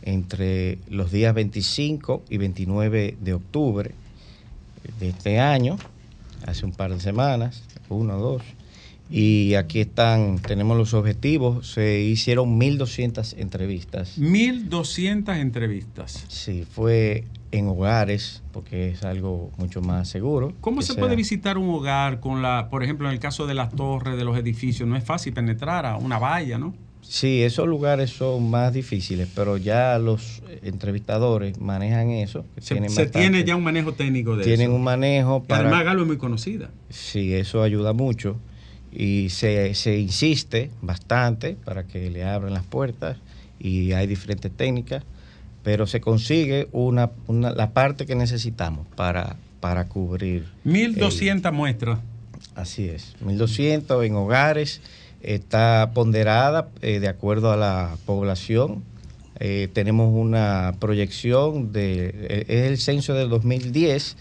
entre 0.01 0.79
los 0.89 1.11
días 1.11 1.33
25 1.33 2.23
y 2.29 2.37
29 2.37 3.17
de 3.19 3.33
octubre 3.33 3.91
de 4.99 5.09
este 5.09 5.39
año, 5.39 5.77
hace 6.45 6.65
un 6.65 6.71
par 6.71 6.93
de 6.93 6.99
semanas, 6.99 7.63
uno 7.89 8.15
o 8.17 8.19
dos. 8.19 8.41
Y 9.09 9.53
aquí 9.55 9.79
están, 9.81 10.39
tenemos 10.39 10.75
los 10.77 10.93
objetivos. 10.93 11.69
Se 11.71 11.99
hicieron 12.01 12.59
1.200 12.59 13.35
entrevistas. 13.37 14.17
1.200 14.17 15.37
entrevistas. 15.39 16.25
Sí, 16.29 16.65
fue 16.69 17.25
en 17.51 17.67
hogares, 17.67 18.41
porque 18.51 18.89
es 18.89 19.03
algo 19.03 19.51
mucho 19.57 19.81
más 19.81 20.09
seguro. 20.09 20.53
¿Cómo 20.61 20.81
se 20.81 20.93
sea- 20.93 20.99
puede 21.01 21.15
visitar 21.15 21.57
un 21.57 21.69
hogar 21.69 22.19
con 22.19 22.41
la, 22.41 22.69
por 22.71 22.83
ejemplo, 22.83 23.07
en 23.07 23.13
el 23.13 23.19
caso 23.19 23.45
de 23.45 23.53
las 23.53 23.71
torres, 23.75 24.17
de 24.17 24.23
los 24.23 24.35
edificios? 24.37 24.87
No 24.89 24.95
es 24.95 25.03
fácil 25.03 25.33
penetrar 25.33 25.85
a 25.85 25.97
una 25.97 26.17
valla, 26.17 26.57
¿no? 26.57 26.73
Sí, 27.03 27.43
esos 27.43 27.67
lugares 27.67 28.09
son 28.11 28.49
más 28.49 28.73
difíciles, 28.73 29.27
pero 29.35 29.57
ya 29.57 29.99
los 29.99 30.41
entrevistadores 30.63 31.59
manejan 31.59 32.09
eso. 32.11 32.45
Se, 32.59 32.73
tienen 32.75 32.89
se 32.89 33.03
bastante- 33.03 33.19
tiene 33.19 33.43
ya 33.43 33.55
un 33.55 33.63
manejo 33.63 33.93
técnico 33.93 34.35
de 34.35 34.43
tienen 34.45 34.67
eso. 34.69 34.75
un 34.75 34.83
manejo 34.83 35.45
Y 35.47 35.53
además 35.53 35.71
para... 35.73 35.83
Galo 35.83 36.01
es 36.01 36.07
muy 36.07 36.17
conocida. 36.17 36.69
Sí, 36.89 37.33
eso 37.33 37.61
ayuda 37.61 37.93
mucho 37.93 38.37
y 38.91 39.29
se, 39.29 39.73
se 39.75 39.97
insiste 39.99 40.71
bastante 40.81 41.55
para 41.63 41.83
que 41.85 42.09
le 42.09 42.23
abran 42.23 42.53
las 42.53 42.63
puertas 42.63 43.17
y 43.59 43.91
hay 43.91 44.07
diferentes 44.07 44.51
técnicas, 44.51 45.03
pero 45.63 45.87
se 45.87 45.99
consigue 46.01 46.67
una, 46.71 47.11
una- 47.27 47.51
la 47.51 47.71
parte 47.71 48.05
que 48.05 48.15
necesitamos 48.15 48.87
para, 48.95 49.35
para 49.59 49.87
cubrir. 49.87 50.45
1.200 50.65 51.51
muestras. 51.51 51.99
Así 52.55 52.87
es, 52.87 53.15
1200 53.21 54.03
en 54.05 54.15
hogares, 54.15 54.81
está 55.23 55.91
ponderada 55.93 56.69
eh, 56.81 56.99
de 56.99 57.07
acuerdo 57.07 57.51
a 57.51 57.57
la 57.57 57.97
población. 58.05 58.83
Eh, 59.39 59.69
tenemos 59.73 60.13
una 60.13 60.75
proyección 60.79 61.71
de, 61.71 62.09
eh, 62.13 62.45
es 62.47 62.69
el 62.69 62.77
censo 62.77 63.13
del 63.13 63.29
2010, 63.29 64.17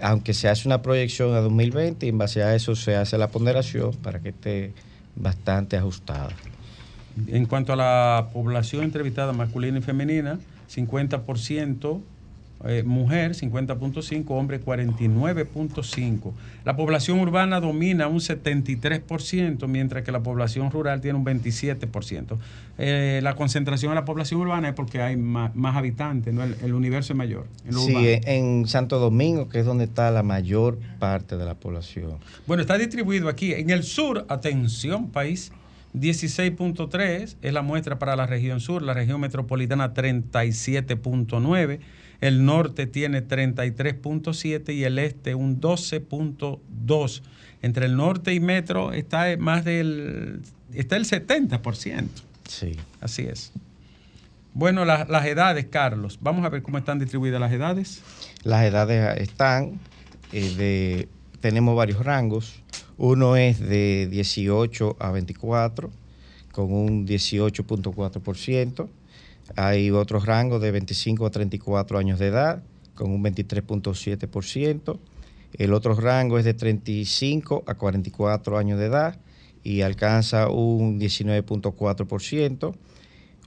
aunque 0.00 0.34
se 0.34 0.48
hace 0.48 0.66
una 0.66 0.82
proyección 0.82 1.34
a 1.34 1.40
2020 1.40 2.06
y 2.06 2.08
en 2.08 2.18
base 2.18 2.42
a 2.42 2.54
eso 2.54 2.74
se 2.74 2.96
hace 2.96 3.16
la 3.18 3.28
ponderación 3.28 3.94
para 3.96 4.20
que 4.20 4.30
esté 4.30 4.72
bastante 5.14 5.76
ajustada. 5.76 6.30
En 7.28 7.46
cuanto 7.46 7.72
a 7.72 7.76
la 7.76 8.28
población 8.32 8.84
entrevistada 8.84 9.32
masculina 9.32 9.78
y 9.78 9.82
femenina, 9.82 10.38
50% 10.74 12.00
eh, 12.64 12.82
mujer, 12.84 13.32
50.5, 13.32 14.24
hombre 14.28 14.60
49.5. 14.60 16.32
La 16.64 16.74
población 16.74 17.20
urbana 17.20 17.60
domina 17.60 18.08
un 18.08 18.18
73%, 18.18 19.68
mientras 19.68 20.04
que 20.04 20.12
la 20.12 20.22
población 20.22 20.70
rural 20.70 21.00
tiene 21.00 21.18
un 21.18 21.24
27%. 21.24 22.38
Eh, 22.78 23.20
la 23.22 23.36
concentración 23.36 23.90
de 23.90 23.96
la 23.96 24.04
población 24.04 24.40
urbana 24.40 24.68
es 24.68 24.74
porque 24.74 25.02
hay 25.02 25.16
más, 25.16 25.54
más 25.54 25.76
habitantes, 25.76 26.32
¿no? 26.32 26.42
el, 26.42 26.56
el 26.62 26.74
universo 26.74 27.12
es 27.12 27.16
mayor. 27.16 27.46
Sí, 27.68 27.92
urbano. 27.92 28.06
en 28.06 28.66
Santo 28.66 28.98
Domingo, 28.98 29.48
que 29.48 29.60
es 29.60 29.66
donde 29.66 29.84
está 29.84 30.10
la 30.10 30.22
mayor 30.22 30.78
parte 30.98 31.36
de 31.36 31.44
la 31.44 31.54
población. 31.54 32.18
Bueno, 32.46 32.62
está 32.62 32.78
distribuido 32.78 33.28
aquí. 33.28 33.52
En 33.52 33.70
el 33.70 33.82
sur, 33.82 34.24
atención, 34.28 35.10
país, 35.10 35.52
16.3 35.96 37.36
es 37.40 37.52
la 37.52 37.62
muestra 37.62 37.98
para 37.98 38.16
la 38.16 38.26
región 38.26 38.60
sur, 38.60 38.82
la 38.82 38.92
región 38.92 39.20
metropolitana 39.20 39.94
37.9, 39.94 41.80
el 42.20 42.44
norte 42.44 42.86
tiene 42.86 43.26
33.7 43.26 44.74
y 44.74 44.84
el 44.84 44.98
este 44.98 45.34
un 45.34 45.60
12.2. 45.60 47.22
Entre 47.62 47.86
el 47.86 47.96
norte 47.96 48.34
y 48.34 48.40
metro 48.40 48.92
está 48.92 49.26
más 49.38 49.64
del 49.64 50.40
está 50.74 50.96
el 50.96 51.04
70%. 51.04 52.04
Sí. 52.48 52.76
Así 53.00 53.22
es. 53.22 53.52
Bueno, 54.54 54.84
la- 54.84 55.04
las 55.08 55.26
edades, 55.26 55.66
Carlos. 55.66 56.18
Vamos 56.22 56.44
a 56.44 56.48
ver 56.48 56.62
cómo 56.62 56.78
están 56.78 56.98
distribuidas 56.98 57.40
las 57.40 57.52
edades. 57.52 58.02
Las 58.42 58.64
edades 58.64 59.20
están, 59.20 59.78
eh, 60.32 60.54
de, 60.56 61.08
tenemos 61.40 61.76
varios 61.76 62.04
rangos. 62.04 62.62
Uno 62.96 63.36
es 63.36 63.60
de 63.60 64.06
18 64.10 64.96
a 64.98 65.10
24, 65.10 65.90
con 66.52 66.72
un 66.72 67.06
18.4%. 67.06 68.88
Hay 69.54 69.90
otros 69.90 70.26
rangos 70.26 70.60
de 70.60 70.72
25 70.72 71.26
a 71.26 71.30
34 71.30 71.98
años 71.98 72.18
de 72.18 72.26
edad, 72.26 72.62
con 72.94 73.12
un 73.12 73.22
23.7%. 73.22 74.98
El 75.52 75.72
otro 75.72 75.94
rango 75.94 76.38
es 76.38 76.44
de 76.44 76.54
35 76.54 77.64
a 77.66 77.74
44 77.74 78.58
años 78.58 78.78
de 78.78 78.86
edad 78.86 79.18
y 79.62 79.82
alcanza 79.82 80.48
un 80.48 80.98
19.4%. 80.98 82.74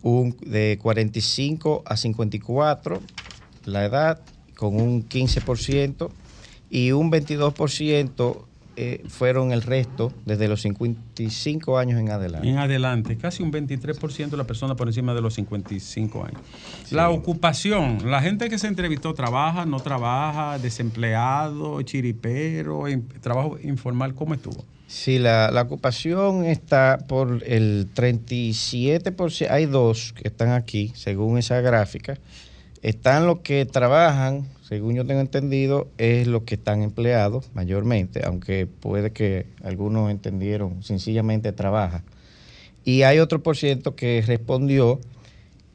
Un 0.02 0.38
de 0.40 0.80
45 0.82 1.84
a 1.86 1.98
54 1.98 3.02
la 3.66 3.86
edad 3.86 4.22
con 4.56 4.76
un 4.76 5.08
15% 5.08 6.10
y 6.70 6.92
un 6.92 7.12
22% 7.12 8.46
eh, 8.82 9.04
fueron 9.10 9.52
el 9.52 9.62
resto 9.62 10.14
desde 10.26 10.48
los 10.48 10.62
55 10.62 11.78
años 11.78 12.00
en 12.00 12.10
adelante. 12.12 12.48
En 12.48 12.58
adelante, 12.58 13.18
casi 13.18 13.44
un 13.44 13.52
23% 13.52 14.30
de 14.30 14.38
la 14.38 14.46
persona 14.46 14.76
por 14.76 14.88
encima 14.88 15.14
de 15.14 15.22
los 15.22 15.34
55 15.34 16.24
años. 16.26 16.42
La 16.92 17.10
ocupación, 17.10 18.10
la 18.10 18.22
gente 18.22 18.50
que 18.50 18.58
se 18.58 18.68
entrevistó 18.68 19.14
trabaja, 19.14 19.66
no 19.66 19.80
trabaja, 19.82 20.58
desempleado, 20.60 21.82
chiripero, 21.82 22.88
in- 22.88 23.08
trabajo 23.22 23.58
informal, 23.62 24.16
¿cómo 24.16 24.34
estuvo? 24.34 24.64
Sí, 24.88 25.20
la, 25.20 25.52
la 25.52 25.62
ocupación 25.64 26.46
está 26.46 26.98
por 27.08 27.44
el 27.46 27.88
37%. 27.94 29.50
Hay 29.52 29.66
dos 29.66 30.14
que 30.14 30.28
están 30.28 30.50
aquí, 30.52 30.92
según 30.96 31.38
esa 31.38 31.62
gráfica. 31.62 32.18
Están 32.82 33.28
los 33.28 33.40
que 33.42 33.66
trabajan, 33.66 34.48
según 34.70 34.94
yo 34.94 35.04
tengo 35.04 35.20
entendido, 35.20 35.88
es 35.98 36.28
los 36.28 36.44
que 36.44 36.54
están 36.54 36.84
empleados 36.84 37.50
mayormente, 37.56 38.24
aunque 38.24 38.68
puede 38.68 39.12
que 39.12 39.48
algunos 39.64 40.12
entendieron 40.12 40.84
sencillamente 40.84 41.52
trabaja. 41.54 42.04
Y 42.86 43.02
hay 43.02 43.18
otro 43.18 43.42
por 43.42 43.58
ciento 43.58 43.96
que 43.96 44.24
respondió 44.28 45.00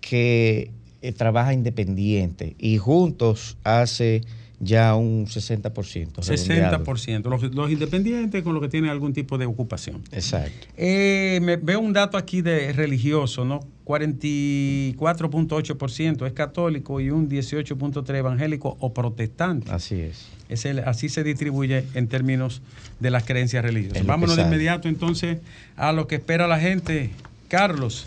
que 0.00 0.70
eh, 1.02 1.10
trabaja 1.10 1.52
independiente 1.52 2.54
y 2.56 2.78
juntos 2.78 3.56
hace 3.64 4.20
ya 4.64 4.94
un 4.94 5.26
60%. 5.26 6.26
redondeado. 6.26 6.84
60%. 6.84 7.24
Los, 7.30 7.54
los 7.54 7.70
independientes 7.70 8.42
con 8.42 8.54
los 8.54 8.62
que 8.62 8.68
tienen 8.68 8.90
algún 8.90 9.12
tipo 9.12 9.38
de 9.38 9.46
ocupación. 9.46 10.02
Exacto. 10.12 10.66
Eh, 10.76 11.38
me 11.42 11.56
veo 11.56 11.80
un 11.80 11.92
dato 11.92 12.16
aquí 12.16 12.42
de 12.42 12.72
religioso, 12.72 13.44
¿no? 13.44 13.60
44.8% 13.84 16.26
es 16.26 16.32
católico 16.32 17.00
y 17.00 17.10
un 17.10 17.28
18.3% 17.28 18.14
evangélico 18.16 18.76
o 18.80 18.94
protestante. 18.94 19.70
Así 19.70 20.00
es. 20.00 20.28
Es 20.48 20.64
el- 20.64 20.80
así 20.80 21.08
se 21.08 21.24
distribuye 21.24 21.84
en 21.94 22.08
términos 22.08 22.62
de 23.00 23.10
las 23.10 23.24
creencias 23.24 23.64
religiosas. 23.64 24.06
Vámonos 24.06 24.36
de 24.36 24.42
inmediato 24.42 24.88
entonces 24.88 25.38
a 25.76 25.92
lo 25.92 26.06
que 26.06 26.16
espera 26.16 26.46
la 26.46 26.58
gente. 26.60 27.10
Carlos, 27.48 28.06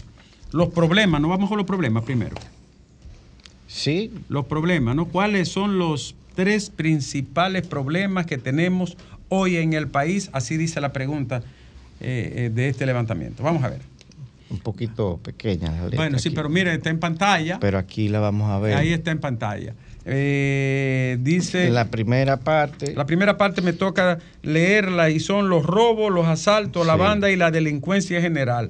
los 0.51 0.69
problemas, 0.69 1.19
no 1.21 1.29
vamos 1.29 1.49
con 1.49 1.57
los 1.57 1.67
problemas 1.67 2.03
primero. 2.03 2.35
Sí, 3.67 4.11
Los 4.29 4.45
problemas, 4.45 4.95
¿no? 4.95 5.05
¿Cuáles 5.07 5.49
son 5.49 5.77
los 5.77 6.15
tres 6.37 6.69
principales 6.69 7.65
problemas 7.65 8.27
que 8.27 8.37
tenemos 8.37 8.95
hoy 9.27 9.57
en 9.57 9.73
el 9.73 9.87
país? 9.87 10.29
Así 10.33 10.55
dice 10.55 10.79
la 10.79 10.93
pregunta 10.93 11.41
eh, 11.99 12.33
eh, 12.35 12.51
de 12.53 12.69
este 12.69 12.85
levantamiento. 12.85 13.41
Vamos 13.41 13.63
a 13.63 13.69
ver. 13.69 13.81
un 14.51 14.59
poquito 14.59 15.17
pequeña 15.17 15.71
la 15.71 15.85
letra 15.85 15.97
Bueno, 15.97 16.19
sí, 16.19 16.29
aquí, 16.29 16.35
pero 16.35 16.47
mire, 16.47 16.75
está 16.75 16.91
en 16.91 16.99
pantalla. 16.99 17.59
pero 17.59 17.79
aquí 17.79 18.07
la 18.07 18.19
vamos 18.19 18.51
a 18.51 18.59
ver. 18.59 18.75
Ahí 18.75 18.93
está 18.93 19.09
en 19.09 19.19
pantalla. 19.19 19.73
Eh, 20.05 21.17
dice... 21.21 21.71
La 21.71 21.89
primera 21.89 22.37
parte, 22.37 22.93
La 22.93 23.07
primera 23.07 23.35
parte 23.39 23.63
me 23.63 23.73
toca 23.73 24.19
leerla 24.43 25.09
y 25.09 25.19
son 25.19 25.49
los 25.49 25.65
robos, 25.65 26.13
los 26.13 26.27
asaltos, 26.27 26.85
la 26.85 26.97
banda 26.97 27.31
y 27.31 27.35
la 27.35 27.49
delincuencia 27.49 28.21
general. 28.21 28.69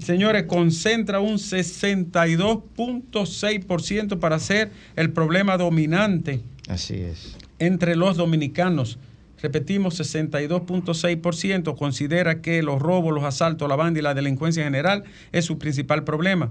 Señores, 0.00 0.46
concentra 0.48 1.20
un 1.20 1.36
62.6% 1.36 4.18
para 4.18 4.40
ser 4.40 4.72
el 4.96 5.12
problema 5.12 5.56
dominante 5.56 6.42
así 6.68 6.94
es. 6.94 7.36
entre 7.58 7.96
los 7.96 8.16
dominicanos. 8.16 8.98
Repetimos, 9.42 10.00
62.6% 10.00 11.76
considera 11.76 12.40
que 12.40 12.62
los 12.62 12.80
robos, 12.80 13.12
los 13.12 13.24
asaltos, 13.24 13.68
la 13.68 13.76
banda 13.76 14.00
y 14.00 14.02
la 14.02 14.14
delincuencia 14.14 14.64
general 14.64 15.04
es 15.32 15.44
su 15.44 15.58
principal 15.58 16.02
problema. 16.04 16.50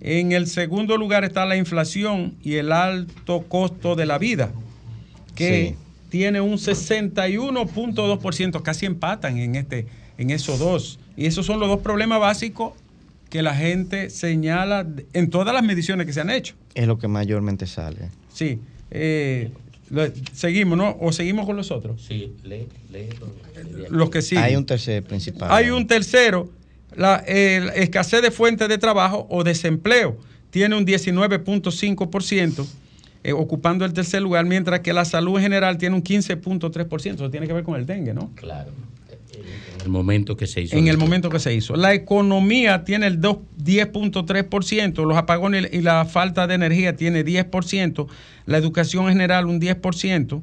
En 0.00 0.30
el 0.32 0.46
segundo 0.46 0.96
lugar 0.96 1.24
está 1.24 1.44
la 1.46 1.56
inflación 1.56 2.34
y 2.42 2.54
el 2.54 2.72
alto 2.72 3.42
costo 3.48 3.94
de 3.96 4.06
la 4.06 4.18
vida, 4.18 4.50
que 5.34 5.70
Sí. 5.70 5.74
tiene 6.10 6.40
un 6.40 6.58
61.2%, 6.58 8.62
casi 8.62 8.86
empatan 8.86 9.38
en, 9.38 9.56
este, 9.56 9.86
en 10.18 10.30
esos 10.30 10.58
dos. 10.58 10.98
Y 11.16 11.26
esos 11.26 11.46
son 11.46 11.60
los 11.60 11.68
dos 11.68 11.80
problemas 11.80 12.20
básicos 12.20 12.72
que 13.30 13.42
la 13.42 13.54
gente 13.54 14.10
señala 14.10 14.86
en 15.12 15.30
todas 15.30 15.54
las 15.54 15.62
mediciones 15.64 16.06
que 16.06 16.12
se 16.12 16.20
han 16.20 16.30
hecho. 16.30 16.54
Es 16.74 16.86
lo 16.86 16.98
que 16.98 17.08
mayormente 17.08 17.66
sale. 17.66 18.10
Sí. 18.32 18.58
Eh, 18.92 19.50
seguimos, 20.32 20.78
¿no? 20.78 20.96
O 21.00 21.12
seguimos 21.12 21.46
con 21.46 21.56
los 21.56 21.70
otros. 21.70 22.02
Sí, 22.02 22.34
lee, 22.44 22.66
lee. 22.90 23.08
Los 23.90 24.10
que 24.10 24.22
sí. 24.22 24.36
Hay 24.36 24.56
un 24.56 24.66
tercer 24.66 25.02
principal. 25.02 25.50
Hay 25.50 25.70
un 25.70 25.86
tercero, 25.86 26.50
la 26.94 27.16
el 27.26 27.70
escasez 27.70 28.22
de 28.22 28.30
fuentes 28.30 28.68
de 28.68 28.78
trabajo 28.78 29.26
o 29.30 29.44
desempleo. 29.44 30.16
tiene 30.50 30.76
un 30.76 30.84
19.5%, 30.86 32.66
eh, 33.24 33.32
ocupando 33.32 33.86
el 33.86 33.94
tercer 33.94 34.20
lugar, 34.20 34.44
mientras 34.44 34.80
que 34.80 34.92
la 34.92 35.06
salud 35.06 35.36
en 35.36 35.44
general 35.44 35.78
tiene 35.78 35.96
un 35.96 36.02
15.3%. 36.02 37.14
Eso 37.14 37.30
tiene 37.30 37.46
que 37.46 37.54
ver 37.54 37.64
con 37.64 37.78
el 37.78 37.86
dengue, 37.86 38.12
¿no? 38.12 38.30
Claro. 38.34 38.70
En 39.34 39.82
el 39.82 39.88
momento 39.88 40.36
que 40.36 40.46
se 40.46 40.62
hizo. 40.62 40.76
En 40.76 40.88
el 40.88 40.98
momento 40.98 41.30
que 41.30 41.38
se 41.38 41.54
hizo. 41.54 41.74
La 41.76 41.94
economía 41.94 42.84
tiene 42.84 43.06
el 43.06 43.20
2 43.20 43.38
10.3%, 43.64 45.06
los 45.06 45.16
apagones 45.16 45.68
y 45.72 45.80
la 45.80 46.04
falta 46.04 46.46
de 46.46 46.54
energía 46.54 46.96
tiene 46.96 47.24
10%, 47.24 48.06
la 48.46 48.58
educación 48.58 49.06
en 49.06 49.12
general 49.12 49.46
un 49.46 49.60
10% 49.60 50.42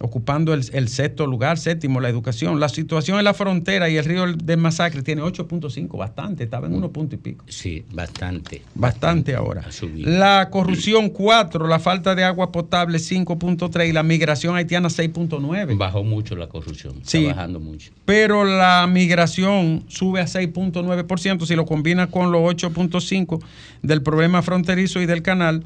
ocupando 0.00 0.52
el, 0.54 0.88
sexto 0.88 1.26
lugar, 1.26 1.58
séptimo, 1.58 2.00
la 2.00 2.08
educación. 2.08 2.60
La 2.60 2.68
situación 2.68 3.18
en 3.18 3.24
la 3.24 3.34
frontera 3.34 3.88
y 3.88 3.96
el 3.96 4.04
río 4.04 4.26
de 4.32 4.56
Masacre 4.56 5.02
tiene 5.02 5.22
8.5, 5.22 5.96
bastante, 5.96 6.44
estaba 6.44 6.66
en 6.66 6.74
uno 6.74 6.90
punto 6.90 7.14
y 7.14 7.18
pico. 7.18 7.44
Sí, 7.48 7.84
bastante. 7.92 8.62
Bastante, 8.74 9.34
ahora. 9.34 9.64
La 9.96 10.48
corrupción 10.50 11.10
4, 11.10 11.66
la 11.66 11.78
falta 11.78 12.14
de 12.14 12.24
agua 12.24 12.52
potable 12.52 12.98
5.3 12.98 13.88
y 13.88 13.92
la 13.92 14.02
migración 14.02 14.56
haitiana 14.56 14.88
6.9. 14.88 15.76
Bajó 15.76 16.04
mucho 16.04 16.36
la 16.36 16.48
corrupción, 16.48 17.00
sí, 17.02 17.24
está 17.24 17.36
bajando 17.36 17.60
mucho. 17.60 17.92
Pero 18.04 18.44
la 18.44 18.86
migración 18.86 19.84
sube 19.88 20.20
a 20.20 20.26
6.9% 20.26 21.46
si 21.46 21.56
lo 21.56 21.66
combina 21.66 22.08
con 22.08 22.32
los 22.32 22.42
8.5 22.42 23.42
del 23.82 24.02
problema 24.02 24.42
fronterizo 24.42 25.00
y 25.00 25.06
del 25.06 25.22
canal 25.22 25.64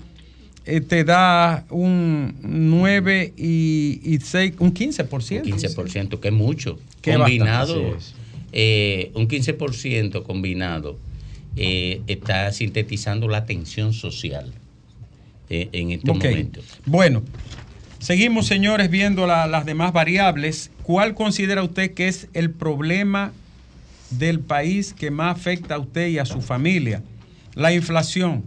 eh, 0.70 0.80
te 0.80 1.02
da 1.02 1.66
un 1.68 2.37
9 2.42 3.35
y, 3.37 4.18
6, 4.22 4.54
un 4.61 4.72
15%. 4.72 5.44
Un 5.44 5.59
15%, 5.59 6.20
que 6.20 6.28
es 6.28 6.35
mucho. 6.35 6.78
combinado, 7.02 7.96
eh, 8.52 9.11
un 9.14 9.26
15% 9.26 10.22
combinado 10.22 10.96
eh, 11.56 12.02
está 12.06 12.52
sintetizando 12.52 13.26
la 13.26 13.46
tensión 13.46 13.92
social 13.92 14.52
en 15.48 15.90
estos 15.90 16.16
momentos. 16.16 16.64
Bueno, 16.87 17.24
seguimos, 17.98 18.46
señores, 18.46 18.88
viendo 18.88 19.26
las 19.26 19.66
demás 19.66 19.92
variables. 19.92 20.70
¿Cuál 20.85 21.14
considera 21.14 21.64
usted 21.64 21.94
que 21.94 22.06
es 22.06 22.28
el 22.35 22.52
problema 22.52 23.33
del 24.11 24.38
país 24.38 24.92
que 24.92 25.11
más 25.11 25.37
afecta 25.37 25.74
a 25.74 25.78
usted 25.80 26.06
y 26.06 26.18
a 26.18 26.24
su 26.24 26.40
familia? 26.40 27.02
La 27.56 27.72
inflación 27.72 28.44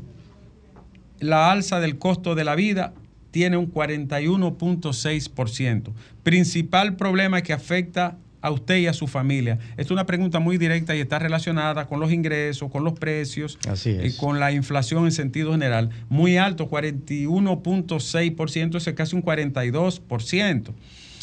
la 1.19 1.51
alza 1.51 1.79
del 1.79 1.97
costo 1.97 2.35
de 2.35 2.43
la 2.43 2.53
vida 2.55 2.93
tiene 3.31 3.57
un 3.57 3.73
41.6%. 3.73 5.91
Principal 6.23 6.95
problema 6.95 7.41
que 7.41 7.53
afecta 7.53 8.17
a 8.43 8.51
usted 8.51 8.77
y 8.77 8.85
a 8.87 8.93
su 8.93 9.07
familia. 9.07 9.57
Es 9.77 9.89
una 9.89 10.05
pregunta 10.05 10.37
muy 10.39 10.59
directa 10.59 10.95
y 10.95 10.99
está 10.99 11.17
relacionada 11.17 11.87
con 11.87 11.99
los 12.01 12.11
ingresos, 12.11 12.69
con 12.69 12.83
los 12.83 12.93
precios 12.93 13.57
y 13.85 14.15
con 14.17 14.39
la 14.39 14.51
inflación 14.51 15.05
en 15.05 15.11
sentido 15.13 15.53
general. 15.53 15.89
Muy 16.09 16.37
alto, 16.37 16.69
41.6%, 16.69 18.75
es 18.75 18.93
casi 18.93 19.15
un 19.15 19.23
42%. 19.23 20.73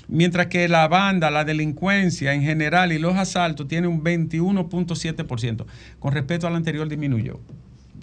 Mientras 0.08 0.46
que 0.48 0.66
la 0.66 0.88
banda, 0.88 1.30
la 1.30 1.44
delincuencia 1.44 2.34
en 2.34 2.42
general 2.42 2.90
y 2.90 2.98
los 2.98 3.14
asaltos 3.14 3.68
tienen 3.68 3.88
un 3.90 4.02
21.7%. 4.02 5.66
Con 6.00 6.12
respecto 6.12 6.48
al 6.48 6.56
anterior 6.56 6.88
disminuyó 6.88 7.38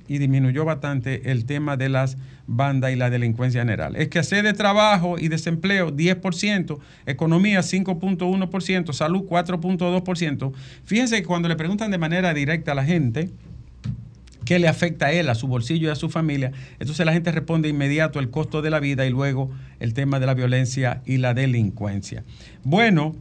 y 0.08 0.18
disminuyó 0.18 0.66
bastante 0.66 1.32
el 1.32 1.46
tema 1.46 1.78
de 1.78 1.90
las 1.90 2.18
bandas 2.48 2.92
y 2.92 2.96
la 2.96 3.10
delincuencia 3.10 3.62
general. 3.62 3.96
Es 3.96 4.08
que 4.08 4.20
hace 4.20 4.42
de 4.42 4.54
trabajo 4.54 5.18
y 5.20 5.28
desempleo 5.28 5.92
10%, 5.96 6.80
economía 7.06 7.60
5.1%, 7.60 8.94
salud 8.94 9.24
4.2%. 9.24 10.54
Fíjense 10.84 11.22
que 11.22 11.28
cuando 11.28 11.48
le 11.48 11.56
preguntan 11.56 11.92
de 11.92 11.98
manera 11.98 12.34
directa 12.34 12.72
a 12.72 12.76
la 12.76 12.86
gente, 12.86 13.30
qué 14.48 14.60
le 14.60 14.70
afecta 14.70 15.08
a 15.08 15.12
él, 15.12 15.30
a 15.30 15.36
su 15.36 15.48
bolsillo 15.48 15.90
y 15.90 15.92
a 15.92 15.96
su 15.96 16.10
familia. 16.10 16.54
Entonces 16.80 17.06
la 17.06 17.12
gente 17.12 17.32
responde 17.34 17.68
inmediato 17.68 18.20
el 18.20 18.30
costo 18.30 18.62
de 18.62 18.70
la 18.70 18.80
vida 18.80 19.06
y 19.06 19.10
luego 19.10 19.52
el 19.82 19.94
tema 19.94 20.22
de 20.22 20.26
la 20.26 20.34
violencia 20.34 21.02
y 21.06 21.18
la 21.18 21.34
delincuencia. 21.34 22.24
Bueno, 22.64 23.14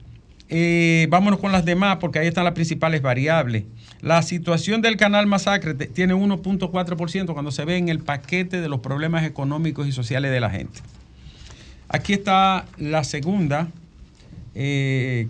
eh, 0.48 1.06
vámonos 1.10 1.40
con 1.40 1.52
las 1.52 1.64
demás 1.64 1.96
porque 2.00 2.18
ahí 2.18 2.28
están 2.28 2.44
las 2.44 2.54
principales 2.54 3.02
variables. 3.02 3.64
La 4.00 4.22
situación 4.22 4.82
del 4.82 4.96
canal 4.96 5.26
Masacre 5.26 5.74
tiene 5.74 6.14
1.4% 6.14 7.32
cuando 7.32 7.50
se 7.50 7.64
ve 7.64 7.76
en 7.76 7.88
el 7.88 8.00
paquete 8.00 8.60
de 8.60 8.68
los 8.68 8.80
problemas 8.80 9.24
económicos 9.24 9.86
y 9.86 9.92
sociales 9.92 10.30
de 10.30 10.40
la 10.40 10.50
gente. 10.50 10.80
Aquí 11.88 12.12
está 12.12 12.66
la 12.78 13.04
segunda. 13.04 13.68
Eh, 14.54 15.28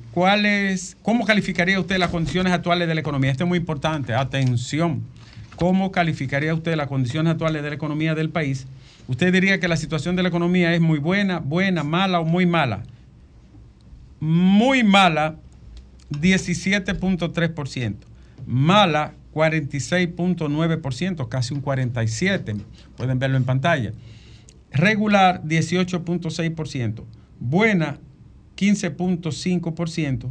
¿Cómo 1.03 1.25
calificaría 1.25 1.81
usted 1.81 1.99
las 1.99 2.11
condiciones 2.11 2.53
actuales 2.53 2.87
de 2.89 2.95
la 2.95 3.01
economía? 3.01 3.31
Esto 3.31 3.45
es 3.45 3.49
muy 3.49 3.59
importante. 3.59 4.15
Atención. 4.15 5.03
¿Cómo 5.57 5.91
calificaría 5.91 6.53
usted 6.55 6.77
las 6.77 6.89
condiciones 6.89 7.33
actuales 7.33 7.63
de 7.63 7.71
la 7.71 7.75
economía 7.75 8.15
del 8.15 8.31
país? 8.31 8.67
Usted 9.09 9.33
diría 9.33 9.59
que 9.61 9.69
la 9.69 9.77
situación 9.77 10.17
de 10.17 10.23
la 10.23 10.29
economía 10.29 10.75
es 10.75 10.81
muy 10.81 10.99
buena, 10.99 11.39
buena, 11.39 11.83
mala 11.83 12.21
o 12.21 12.25
muy 12.25 12.45
mala. 12.45 12.83
Muy 14.21 14.83
mala, 14.83 15.37
17.3% 16.11 17.97
mala 18.47 19.15
46.9%, 19.35 21.29
casi 21.29 21.53
un 21.53 21.63
47%, 21.63 22.63
pueden 22.97 23.19
verlo 23.19 23.37
en 23.37 23.45
pantalla. 23.45 23.93
Regular 24.73 25.43
18.6%, 25.43 27.05
buena 27.39 27.99
15.5% 28.57 30.31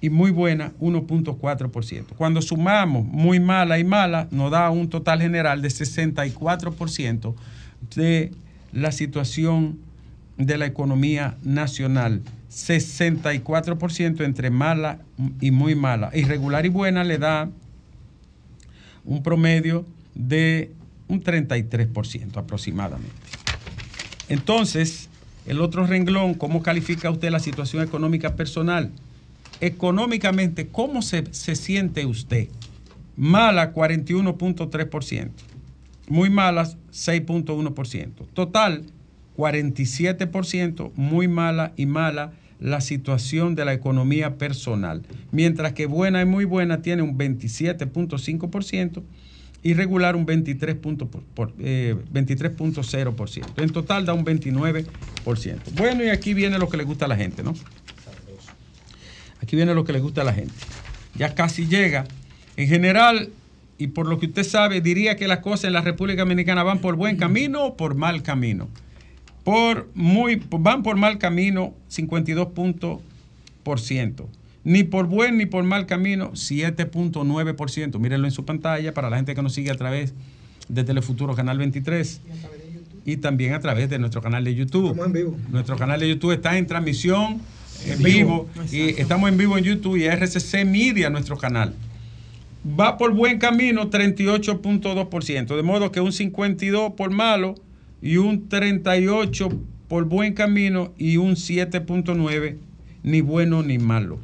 y 0.00 0.08
muy 0.10 0.30
buena 0.30 0.72
1.4%. 0.80 2.04
Cuando 2.16 2.40
sumamos 2.40 3.04
muy 3.04 3.40
mala 3.40 3.78
y 3.78 3.84
mala, 3.84 4.28
nos 4.30 4.50
da 4.50 4.70
un 4.70 4.88
total 4.88 5.20
general 5.20 5.60
de 5.60 5.68
64% 5.68 7.34
de 7.94 8.30
la 8.72 8.92
situación 8.92 9.78
de 10.38 10.56
la 10.56 10.66
economía 10.66 11.36
nacional. 11.42 12.22
64% 12.50 14.24
entre 14.24 14.50
mala 14.50 15.00
y 15.40 15.50
muy 15.50 15.74
mala. 15.74 16.10
Irregular 16.14 16.64
y 16.66 16.70
buena 16.70 17.04
le 17.04 17.18
da 17.18 17.50
un 19.04 19.22
promedio 19.22 19.84
de 20.14 20.72
un 21.08 21.22
33% 21.22 22.36
aproximadamente. 22.36 23.12
Entonces, 24.28 25.08
el 25.46 25.60
otro 25.60 25.86
renglón, 25.86 26.34
¿cómo 26.34 26.62
califica 26.62 27.10
usted 27.10 27.30
la 27.30 27.40
situación 27.40 27.82
económica 27.82 28.36
personal? 28.36 28.90
Económicamente, 29.60 30.68
¿cómo 30.68 31.02
se, 31.02 31.24
se 31.32 31.56
siente 31.56 32.04
usted? 32.06 32.48
Mala, 33.16 33.74
41.3%. 33.74 35.30
Muy 36.08 36.30
malas, 36.30 36.76
6.1%. 36.92 38.26
Total, 38.32 38.84
47%, 39.38 40.92
muy 40.96 41.28
mala 41.28 41.72
y 41.76 41.86
mala 41.86 42.32
la 42.58 42.80
situación 42.80 43.54
de 43.54 43.64
la 43.64 43.72
economía 43.72 44.36
personal, 44.36 45.04
mientras 45.30 45.74
que 45.74 45.86
buena 45.86 46.20
y 46.20 46.24
muy 46.24 46.44
buena 46.44 46.82
tiene 46.82 47.02
un 47.02 47.16
27.5% 47.16 49.04
y 49.62 49.74
regular 49.74 50.16
un 50.16 50.26
23.0%. 50.26 51.52
Eh, 51.60 51.94
en 53.56 53.70
total 53.70 54.04
da 54.04 54.12
un 54.12 54.24
29%. 54.24 54.86
Bueno, 55.76 56.04
y 56.04 56.08
aquí 56.08 56.34
viene 56.34 56.58
lo 56.58 56.68
que 56.68 56.76
le 56.76 56.82
gusta 56.82 57.04
a 57.04 57.08
la 57.08 57.16
gente, 57.16 57.44
¿no? 57.44 57.54
Aquí 59.40 59.54
viene 59.54 59.72
lo 59.72 59.84
que 59.84 59.92
le 59.92 60.00
gusta 60.00 60.22
a 60.22 60.24
la 60.24 60.32
gente. 60.32 60.52
Ya 61.14 61.36
casi 61.36 61.68
llega. 61.68 62.06
En 62.56 62.66
general, 62.66 63.30
y 63.78 63.86
por 63.86 64.08
lo 64.08 64.18
que 64.18 64.26
usted 64.26 64.42
sabe, 64.42 64.80
diría 64.80 65.14
que 65.14 65.28
las 65.28 65.38
cosas 65.38 65.66
en 65.66 65.74
la 65.74 65.80
República 65.80 66.22
Dominicana 66.22 66.64
van 66.64 66.80
por 66.80 66.96
buen 66.96 67.16
camino 67.16 67.66
o 67.66 67.76
por 67.76 67.94
mal 67.94 68.24
camino 68.24 68.68
por 69.48 69.88
muy, 69.94 70.42
van 70.50 70.82
por 70.82 70.96
mal 70.96 71.16
camino 71.16 71.72
52 71.88 72.48
puntos 72.48 73.00
por 73.62 73.80
ciento. 73.80 74.28
Ni 74.62 74.84
por 74.84 75.06
buen 75.06 75.38
ni 75.38 75.46
por 75.46 75.64
mal 75.64 75.86
camino 75.86 76.32
7.9%. 76.32 77.98
Mírenlo 77.98 78.26
en 78.26 78.30
su 78.30 78.44
pantalla 78.44 78.92
para 78.92 79.08
la 79.08 79.16
gente 79.16 79.34
que 79.34 79.40
nos 79.40 79.54
sigue 79.54 79.70
a 79.70 79.74
través 79.74 80.12
de 80.68 80.84
Telefuturo 80.84 81.34
Canal 81.34 81.56
23 81.56 82.20
y 83.06 83.16
también 83.16 83.54
a 83.54 83.60
través 83.60 83.88
de 83.88 83.98
nuestro 83.98 84.20
canal 84.20 84.44
de 84.44 84.54
YouTube. 84.54 84.90
Estamos 84.90 85.06
en 85.06 85.12
vivo. 85.14 85.36
Nuestro 85.48 85.76
canal 85.76 85.98
de 85.98 86.10
YouTube 86.10 86.32
está 86.32 86.58
en 86.58 86.66
transmisión 86.66 87.40
en 87.86 88.02
vivo, 88.02 88.50
y 88.70 89.00
estamos 89.00 89.30
en 89.30 89.38
vivo 89.38 89.56
en 89.56 89.64
YouTube 89.64 89.96
y 89.96 90.08
RCC 90.08 90.66
Media, 90.66 91.08
nuestro 91.08 91.38
canal. 91.38 91.72
Va 92.78 92.98
por 92.98 93.14
buen 93.14 93.38
camino 93.38 93.88
38.2%, 93.88 95.56
de 95.56 95.62
modo 95.62 95.90
que 95.90 96.02
un 96.02 96.12
52 96.12 96.92
por 96.92 97.10
malo 97.10 97.54
y 98.00 98.16
un 98.16 98.48
38 98.48 99.48
por 99.88 100.04
buen 100.04 100.34
camino 100.34 100.92
y 100.98 101.16
un 101.16 101.32
7.9 101.32 102.56
ni 103.02 103.20
bueno 103.20 103.62
ni 103.62 103.78
malo. 103.78 104.20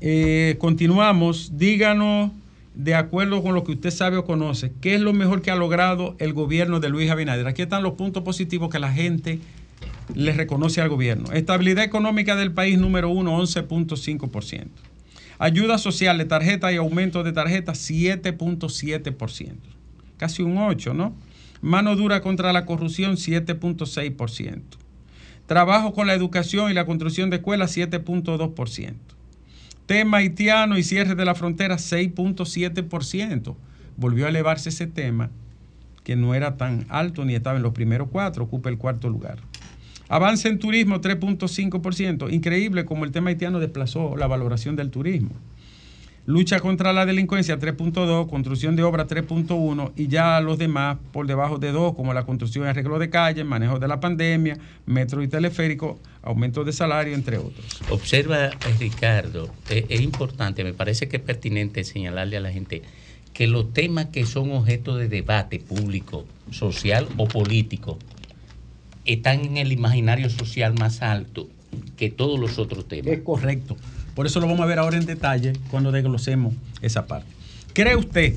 Eh, 0.00 0.56
continuamos, 0.58 1.56
díganos 1.56 2.30
de 2.74 2.94
acuerdo 2.94 3.42
con 3.42 3.54
lo 3.54 3.64
que 3.64 3.72
usted 3.72 3.90
sabe 3.90 4.18
o 4.18 4.24
conoce, 4.24 4.70
¿qué 4.82 4.94
es 4.94 5.00
lo 5.00 5.14
mejor 5.14 5.40
que 5.40 5.50
ha 5.50 5.56
logrado 5.56 6.14
el 6.18 6.34
gobierno 6.34 6.78
de 6.78 6.90
Luis 6.90 7.10
Abinader? 7.10 7.46
Aquí 7.46 7.62
están 7.62 7.82
los 7.82 7.94
puntos 7.94 8.22
positivos 8.22 8.68
que 8.68 8.78
la 8.78 8.92
gente 8.92 9.40
le 10.14 10.32
reconoce 10.32 10.82
al 10.82 10.90
gobierno. 10.90 11.32
Estabilidad 11.32 11.84
económica 11.84 12.36
del 12.36 12.52
país 12.52 12.78
número 12.78 13.08
uno, 13.08 13.40
11.5%. 13.40 14.66
Ayuda 15.38 15.78
social 15.78 16.18
de 16.18 16.26
tarjeta 16.26 16.72
y 16.72 16.76
aumento 16.76 17.22
de 17.22 17.32
tarjeta, 17.32 17.72
7.7%. 17.72 19.54
casi 20.18 20.42
un 20.42 20.58
8, 20.58 20.94
¿no? 20.94 21.14
Mano 21.66 21.96
dura 21.96 22.20
contra 22.20 22.52
la 22.52 22.64
corrupción, 22.64 23.16
7.6%. 23.16 24.62
Trabajo 25.46 25.92
con 25.92 26.06
la 26.06 26.14
educación 26.14 26.70
y 26.70 26.74
la 26.74 26.86
construcción 26.86 27.28
de 27.28 27.38
escuelas, 27.38 27.76
7.2%. 27.76 28.94
Tema 29.86 30.18
haitiano 30.18 30.78
y 30.78 30.84
cierre 30.84 31.16
de 31.16 31.24
la 31.24 31.34
frontera, 31.34 31.74
6.7%. 31.74 33.56
Volvió 33.96 34.26
a 34.26 34.28
elevarse 34.28 34.68
ese 34.68 34.86
tema, 34.86 35.30
que 36.04 36.14
no 36.14 36.36
era 36.36 36.56
tan 36.56 36.86
alto 36.88 37.24
ni 37.24 37.34
estaba 37.34 37.56
en 37.56 37.64
los 37.64 37.72
primeros 37.72 38.10
cuatro, 38.12 38.44
ocupa 38.44 38.68
el 38.68 38.78
cuarto 38.78 39.10
lugar. 39.10 39.38
Avance 40.08 40.48
en 40.48 40.60
turismo, 40.60 41.00
3.5%. 41.00 42.32
Increíble 42.32 42.84
como 42.84 43.04
el 43.04 43.10
tema 43.10 43.30
haitiano 43.30 43.58
desplazó 43.58 44.16
la 44.16 44.28
valoración 44.28 44.76
del 44.76 44.92
turismo. 44.92 45.32
Lucha 46.26 46.58
contra 46.58 46.92
la 46.92 47.06
delincuencia 47.06 47.56
3.2, 47.56 48.28
construcción 48.28 48.74
de 48.74 48.82
obra 48.82 49.06
3.1 49.06 49.92
y 49.94 50.08
ya 50.08 50.40
los 50.40 50.58
demás 50.58 50.98
por 51.12 51.28
debajo 51.28 51.58
de 51.58 51.70
2, 51.70 51.94
como 51.94 52.12
la 52.14 52.26
construcción 52.26 52.64
y 52.64 52.68
arreglo 52.68 52.98
de 52.98 53.08
calles, 53.10 53.46
manejo 53.46 53.78
de 53.78 53.86
la 53.86 54.00
pandemia, 54.00 54.58
metro 54.86 55.22
y 55.22 55.28
teleférico, 55.28 56.00
aumento 56.22 56.64
de 56.64 56.72
salario, 56.72 57.14
entre 57.14 57.38
otros. 57.38 57.80
Observa, 57.90 58.46
eh, 58.46 58.52
Ricardo, 58.80 59.48
eh, 59.70 59.86
es 59.88 60.00
importante, 60.00 60.64
me 60.64 60.74
parece 60.74 61.06
que 61.06 61.18
es 61.18 61.22
pertinente 61.22 61.84
señalarle 61.84 62.38
a 62.38 62.40
la 62.40 62.50
gente 62.50 62.82
que 63.32 63.46
los 63.46 63.72
temas 63.72 64.06
que 64.06 64.26
son 64.26 64.50
objeto 64.50 64.96
de 64.96 65.08
debate 65.08 65.60
público, 65.60 66.26
social 66.50 67.06
o 67.18 67.28
político, 67.28 68.00
están 69.04 69.44
en 69.44 69.58
el 69.58 69.70
imaginario 69.70 70.28
social 70.28 70.74
más 70.74 71.02
alto 71.02 71.48
que 71.96 72.10
todos 72.10 72.40
los 72.40 72.58
otros 72.58 72.88
temas. 72.88 73.12
Es 73.12 73.20
correcto. 73.20 73.76
Por 74.16 74.26
eso 74.26 74.40
lo 74.40 74.46
vamos 74.46 74.62
a 74.62 74.66
ver 74.66 74.78
ahora 74.78 74.96
en 74.96 75.04
detalle 75.04 75.52
cuando 75.70 75.92
desglosemos 75.92 76.54
esa 76.80 77.06
parte. 77.06 77.30
¿Cree 77.74 77.96
usted 77.96 78.34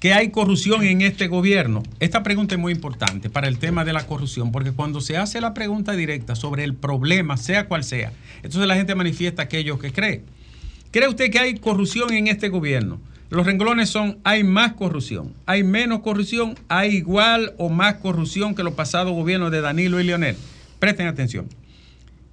que 0.00 0.14
hay 0.14 0.30
corrupción 0.30 0.82
en 0.84 1.02
este 1.02 1.28
gobierno? 1.28 1.82
Esta 2.00 2.22
pregunta 2.22 2.54
es 2.54 2.60
muy 2.60 2.72
importante 2.72 3.28
para 3.28 3.46
el 3.46 3.58
tema 3.58 3.84
de 3.84 3.92
la 3.92 4.06
corrupción, 4.06 4.52
porque 4.52 4.72
cuando 4.72 5.02
se 5.02 5.18
hace 5.18 5.42
la 5.42 5.52
pregunta 5.52 5.92
directa 5.92 6.34
sobre 6.34 6.64
el 6.64 6.72
problema, 6.72 7.36
sea 7.36 7.68
cual 7.68 7.84
sea, 7.84 8.14
entonces 8.36 8.66
la 8.66 8.74
gente 8.74 8.94
manifiesta 8.94 9.42
aquello 9.42 9.78
que 9.78 9.92
cree. 9.92 10.24
¿Cree 10.90 11.08
usted 11.08 11.30
que 11.30 11.40
hay 11.40 11.58
corrupción 11.58 12.14
en 12.14 12.28
este 12.28 12.48
gobierno? 12.48 12.98
Los 13.28 13.44
renglones 13.44 13.90
son, 13.90 14.16
hay 14.24 14.44
más 14.44 14.72
corrupción, 14.72 15.34
hay 15.44 15.62
menos 15.62 16.00
corrupción, 16.00 16.54
hay 16.68 16.96
igual 16.96 17.52
o 17.58 17.68
más 17.68 17.96
corrupción 17.96 18.54
que 18.54 18.62
los 18.62 18.72
pasados 18.72 19.12
gobiernos 19.12 19.50
de 19.50 19.60
Danilo 19.60 20.00
y 20.00 20.04
Leonel. 20.04 20.36
Presten 20.78 21.06
atención. 21.06 21.48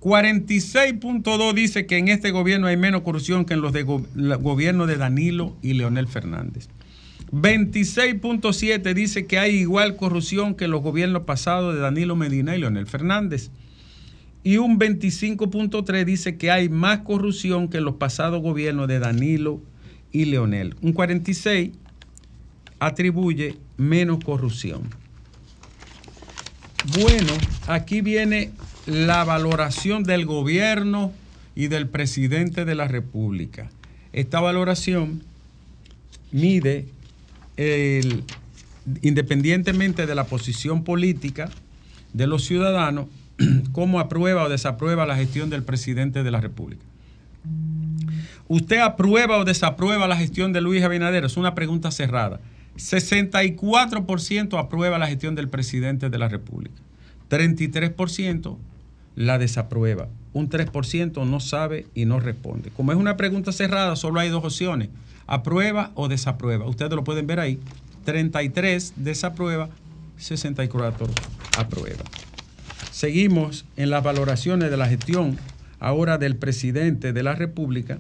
46.2 0.01 1.53
dice 1.53 1.85
que 1.85 1.97
en 1.97 2.07
este 2.07 2.31
gobierno 2.31 2.65
hay 2.65 2.75
menos 2.75 3.01
corrupción 3.01 3.45
que 3.45 3.53
en 3.53 3.61
los 3.61 3.71
de 3.71 3.83
gobierno 3.83 4.87
de 4.87 4.97
Danilo 4.97 5.55
y 5.61 5.73
Leonel 5.73 6.07
Fernández. 6.07 6.69
26.7 7.31 8.93
dice 8.95 9.27
que 9.27 9.37
hay 9.37 9.55
igual 9.57 9.95
corrupción 9.95 10.55
que 10.55 10.65
en 10.65 10.71
los 10.71 10.81
gobiernos 10.81 11.23
pasados 11.23 11.75
de 11.75 11.81
Danilo 11.81 12.15
Medina 12.15 12.55
y 12.55 12.59
Leonel 12.59 12.87
Fernández. 12.87 13.51
Y 14.43 14.57
un 14.57 14.79
25.3 14.79 16.03
dice 16.03 16.35
que 16.35 16.49
hay 16.49 16.67
más 16.67 17.01
corrupción 17.01 17.69
que 17.69 17.77
en 17.77 17.85
los 17.85 17.95
pasados 17.95 18.41
gobiernos 18.41 18.87
de 18.87 18.97
Danilo 18.97 19.61
y 20.11 20.25
Leonel. 20.25 20.75
Un 20.81 20.93
46 20.93 21.71
atribuye 22.79 23.59
menos 23.77 24.23
corrupción. 24.23 24.89
Bueno, 26.99 27.33
aquí 27.67 28.01
viene 28.01 28.49
la 28.85 29.23
valoración 29.23 30.03
del 30.03 30.25
gobierno 30.25 31.11
y 31.55 31.67
del 31.67 31.87
presidente 31.87 32.65
de 32.65 32.75
la 32.75 32.87
República. 32.87 33.69
Esta 34.13 34.39
valoración 34.39 35.23
mide, 36.31 36.87
independientemente 39.01 40.05
de 40.05 40.15
la 40.15 40.25
posición 40.25 40.83
política 40.83 41.49
de 42.13 42.27
los 42.27 42.45
ciudadanos, 42.45 43.07
cómo 43.71 43.99
aprueba 43.99 44.43
o 44.43 44.49
desaprueba 44.49 45.05
la 45.05 45.15
gestión 45.15 45.49
del 45.49 45.63
presidente 45.63 46.23
de 46.23 46.31
la 46.31 46.41
República. 46.41 46.83
¿Usted 48.47 48.79
aprueba 48.79 49.37
o 49.37 49.45
desaprueba 49.45 50.07
la 50.07 50.17
gestión 50.17 50.51
de 50.53 50.61
Luis 50.61 50.83
Abinader? 50.83 51.23
Es 51.25 51.37
una 51.37 51.55
pregunta 51.55 51.89
cerrada. 51.91 52.39
64% 52.77 54.59
aprueba 54.59 54.97
la 54.97 55.07
gestión 55.07 55.35
del 55.35 55.47
presidente 55.49 56.09
de 56.09 56.17
la 56.17 56.27
República. 56.27 56.81
33% 57.29 58.57
la 59.21 59.37
desaprueba. 59.37 60.07
Un 60.33 60.49
3% 60.49 61.25
no 61.25 61.39
sabe 61.39 61.85
y 61.93 62.05
no 62.05 62.19
responde. 62.19 62.71
Como 62.71 62.91
es 62.91 62.97
una 62.97 63.17
pregunta 63.17 63.51
cerrada, 63.51 63.95
solo 63.95 64.19
hay 64.19 64.29
dos 64.29 64.43
opciones, 64.43 64.89
aprueba 65.27 65.91
o 65.95 66.07
desaprueba. 66.07 66.67
Ustedes 66.67 66.91
lo 66.91 67.03
pueden 67.03 67.27
ver 67.27 67.39
ahí. 67.39 67.59
33 68.05 68.93
desaprueba, 68.97 69.69
64 70.17 71.07
aprueba. 71.57 72.03
Seguimos 72.91 73.65
en 73.77 73.89
las 73.89 74.03
valoraciones 74.03 74.71
de 74.71 74.77
la 74.77 74.87
gestión 74.87 75.37
ahora 75.79 76.17
del 76.17 76.35
presidente 76.35 77.13
de 77.13 77.23
la 77.23 77.35
República. 77.35 77.99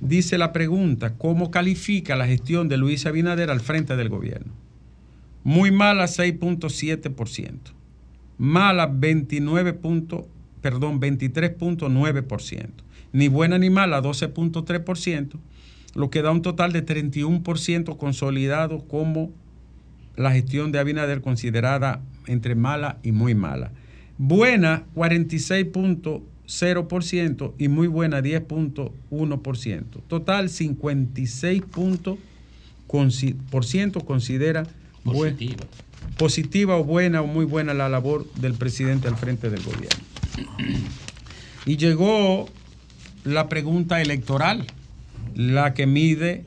Dice 0.00 0.38
la 0.38 0.52
pregunta, 0.52 1.14
¿cómo 1.14 1.50
califica 1.50 2.16
la 2.16 2.26
gestión 2.26 2.68
de 2.68 2.76
Luis 2.76 3.06
Abinader 3.06 3.50
al 3.50 3.60
frente 3.60 3.96
del 3.96 4.08
gobierno? 4.08 4.52
Muy 5.44 5.70
mala 5.70 6.04
6.7% 6.04 7.77
mala 8.38 8.86
29 8.86 9.74
perdón, 10.62 11.00
23.9%. 11.00 12.68
Ni 13.12 13.28
buena 13.28 13.58
ni 13.58 13.70
mala 13.70 14.02
12.3%, 14.02 15.38
lo 15.94 16.10
que 16.10 16.22
da 16.22 16.30
un 16.30 16.42
total 16.42 16.72
de 16.72 16.84
31% 16.84 17.96
consolidado 17.96 18.80
como 18.86 19.30
la 20.16 20.32
gestión 20.32 20.72
de 20.72 20.78
Abinader 20.78 21.20
considerada 21.20 22.00
entre 22.26 22.54
mala 22.54 22.98
y 23.02 23.12
muy 23.12 23.34
mala. 23.34 23.72
Buena 24.18 24.84
46.0% 24.94 27.52
y 27.56 27.68
muy 27.68 27.86
buena 27.86 28.20
10.1%. 28.20 29.84
Total 30.08 30.48
56% 30.48 32.18
considera 34.04 34.66
positiva 35.04 35.64
positiva 36.18 36.76
o 36.76 36.84
buena 36.84 37.22
o 37.22 37.26
muy 37.26 37.46
buena 37.46 37.72
la 37.72 37.88
labor 37.88 38.26
del 38.34 38.52
presidente 38.52 39.08
al 39.08 39.16
frente 39.16 39.48
del 39.48 39.62
gobierno. 39.62 40.04
Y 41.64 41.76
llegó 41.76 42.48
la 43.24 43.48
pregunta 43.48 44.02
electoral, 44.02 44.66
la 45.34 45.72
que 45.74 45.86
mide 45.86 46.44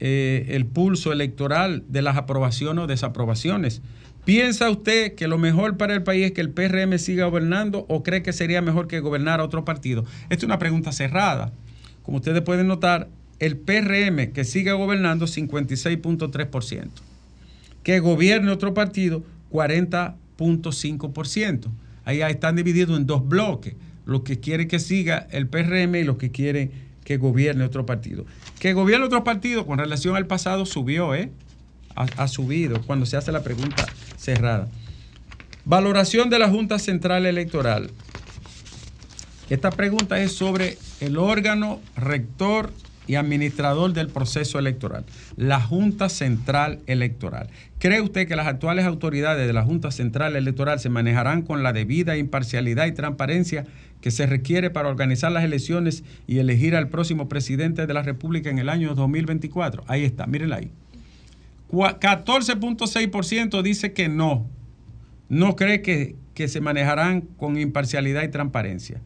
eh, 0.00 0.46
el 0.50 0.66
pulso 0.66 1.12
electoral 1.12 1.84
de 1.88 2.02
las 2.02 2.16
aprobaciones 2.16 2.84
o 2.84 2.86
desaprobaciones. 2.86 3.82
¿Piensa 4.24 4.70
usted 4.70 5.14
que 5.14 5.26
lo 5.26 5.36
mejor 5.36 5.76
para 5.76 5.94
el 5.94 6.04
país 6.04 6.26
es 6.26 6.32
que 6.32 6.40
el 6.40 6.50
PRM 6.50 6.96
siga 6.98 7.26
gobernando 7.26 7.84
o 7.88 8.02
cree 8.02 8.22
que 8.22 8.32
sería 8.32 8.62
mejor 8.62 8.86
que 8.86 9.00
gobernara 9.00 9.44
otro 9.44 9.64
partido? 9.64 10.04
Esta 10.24 10.36
es 10.36 10.44
una 10.44 10.58
pregunta 10.58 10.92
cerrada. 10.92 11.52
Como 12.02 12.18
ustedes 12.18 12.42
pueden 12.42 12.68
notar, 12.68 13.08
el 13.40 13.56
PRM 13.56 14.32
que 14.32 14.44
siga 14.44 14.74
gobernando 14.74 15.26
56.3% 15.26 17.11
que 17.82 18.00
gobierne 18.00 18.50
otro 18.50 18.74
partido 18.74 19.22
40.5%. 19.50 21.68
Ahí 22.04 22.20
están 22.22 22.56
divididos 22.56 22.98
en 22.98 23.06
dos 23.06 23.28
bloques, 23.28 23.74
los 24.04 24.22
que 24.22 24.40
quieren 24.40 24.68
que 24.68 24.78
siga 24.78 25.26
el 25.30 25.46
PRM 25.46 25.96
y 25.96 26.04
los 26.04 26.16
que 26.16 26.30
quieren 26.30 26.70
que 27.04 27.16
gobierne 27.16 27.64
otro 27.64 27.86
partido. 27.86 28.24
Que 28.58 28.72
gobierne 28.72 29.06
otro 29.06 29.24
partido 29.24 29.66
con 29.66 29.78
relación 29.78 30.16
al 30.16 30.26
pasado 30.26 30.66
subió, 30.66 31.14
¿eh? 31.14 31.30
Ha, 31.94 32.06
ha 32.16 32.28
subido 32.28 32.80
cuando 32.82 33.06
se 33.06 33.16
hace 33.16 33.32
la 33.32 33.42
pregunta 33.42 33.86
cerrada. 34.16 34.68
Valoración 35.64 36.30
de 36.30 36.38
la 36.38 36.48
Junta 36.48 36.78
Central 36.78 37.26
Electoral. 37.26 37.90
Esta 39.50 39.70
pregunta 39.70 40.20
es 40.20 40.32
sobre 40.32 40.78
el 41.00 41.18
órgano 41.18 41.80
rector 41.96 42.72
y 43.06 43.16
administrador 43.16 43.92
del 43.92 44.08
proceso 44.08 44.58
electoral, 44.58 45.04
la 45.36 45.60
Junta 45.60 46.08
Central 46.08 46.80
Electoral. 46.86 47.48
¿Cree 47.78 48.00
usted 48.00 48.28
que 48.28 48.36
las 48.36 48.46
actuales 48.46 48.84
autoridades 48.84 49.46
de 49.46 49.52
la 49.52 49.64
Junta 49.64 49.90
Central 49.90 50.36
Electoral 50.36 50.80
se 50.80 50.88
manejarán 50.88 51.42
con 51.42 51.62
la 51.62 51.72
debida 51.72 52.16
imparcialidad 52.16 52.86
y 52.86 52.92
transparencia 52.92 53.66
que 54.00 54.10
se 54.10 54.26
requiere 54.26 54.70
para 54.70 54.88
organizar 54.88 55.32
las 55.32 55.44
elecciones 55.44 56.04
y 56.26 56.38
elegir 56.38 56.76
al 56.76 56.88
próximo 56.88 57.28
presidente 57.28 57.86
de 57.86 57.94
la 57.94 58.02
República 58.02 58.50
en 58.50 58.58
el 58.58 58.68
año 58.68 58.94
2024? 58.94 59.84
Ahí 59.86 60.04
está, 60.04 60.26
mírenla 60.26 60.56
ahí. 60.56 60.70
14.6% 61.70 63.62
dice 63.62 63.92
que 63.92 64.08
no, 64.08 64.46
no 65.28 65.54
cree 65.56 65.82
que, 65.82 66.16
que 66.34 66.48
se 66.48 66.60
manejarán 66.60 67.22
con 67.22 67.58
imparcialidad 67.58 68.24
y 68.24 68.28
transparencia, 68.28 69.00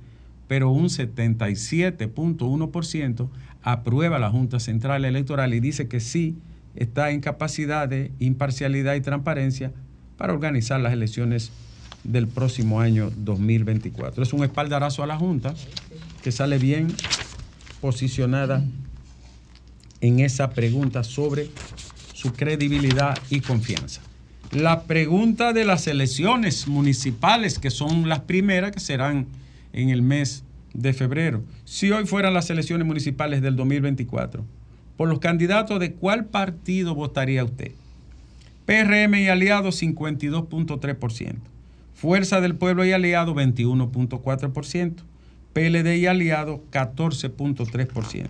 pero 0.48 0.70
un 0.70 0.86
77.1% 0.86 3.28
aprueba 3.66 4.20
la 4.20 4.30
Junta 4.30 4.60
Central 4.60 5.04
Electoral 5.04 5.52
y 5.52 5.58
dice 5.58 5.88
que 5.88 5.98
sí 5.98 6.38
está 6.76 7.10
en 7.10 7.20
capacidad 7.20 7.88
de 7.88 8.12
imparcialidad 8.20 8.94
y 8.94 9.00
transparencia 9.00 9.72
para 10.16 10.32
organizar 10.32 10.80
las 10.80 10.92
elecciones 10.92 11.50
del 12.04 12.28
próximo 12.28 12.80
año 12.80 13.10
2024. 13.16 14.22
Es 14.22 14.32
un 14.32 14.44
espaldarazo 14.44 15.02
a 15.02 15.08
la 15.08 15.18
Junta 15.18 15.52
que 16.22 16.30
sale 16.30 16.58
bien 16.58 16.94
posicionada 17.80 18.62
en 20.00 20.20
esa 20.20 20.50
pregunta 20.50 21.02
sobre 21.02 21.50
su 22.14 22.34
credibilidad 22.34 23.18
y 23.30 23.40
confianza. 23.40 24.00
La 24.52 24.84
pregunta 24.84 25.52
de 25.52 25.64
las 25.64 25.88
elecciones 25.88 26.68
municipales, 26.68 27.58
que 27.58 27.70
son 27.70 28.08
las 28.08 28.20
primeras 28.20 28.70
que 28.70 28.78
serán 28.78 29.26
en 29.72 29.90
el 29.90 30.02
mes 30.02 30.44
de 30.76 30.92
febrero. 30.92 31.42
Si 31.64 31.90
hoy 31.90 32.06
fueran 32.06 32.34
las 32.34 32.50
elecciones 32.50 32.86
municipales 32.86 33.42
del 33.42 33.56
2024, 33.56 34.44
por 34.96 35.08
los 35.08 35.18
candidatos 35.18 35.80
de 35.80 35.92
cuál 35.92 36.26
partido 36.26 36.94
votaría 36.94 37.44
usted? 37.44 37.72
PRM 38.64 39.14
y 39.14 39.28
aliados 39.28 39.82
52.3%. 39.82 41.36
Fuerza 41.94 42.40
del 42.40 42.56
Pueblo 42.56 42.84
y 42.84 42.92
aliados 42.92 43.34
21.4%. 43.34 44.94
PLD 45.52 45.96
y 45.96 46.06
aliados 46.06 46.60
14.3%. 46.70 48.26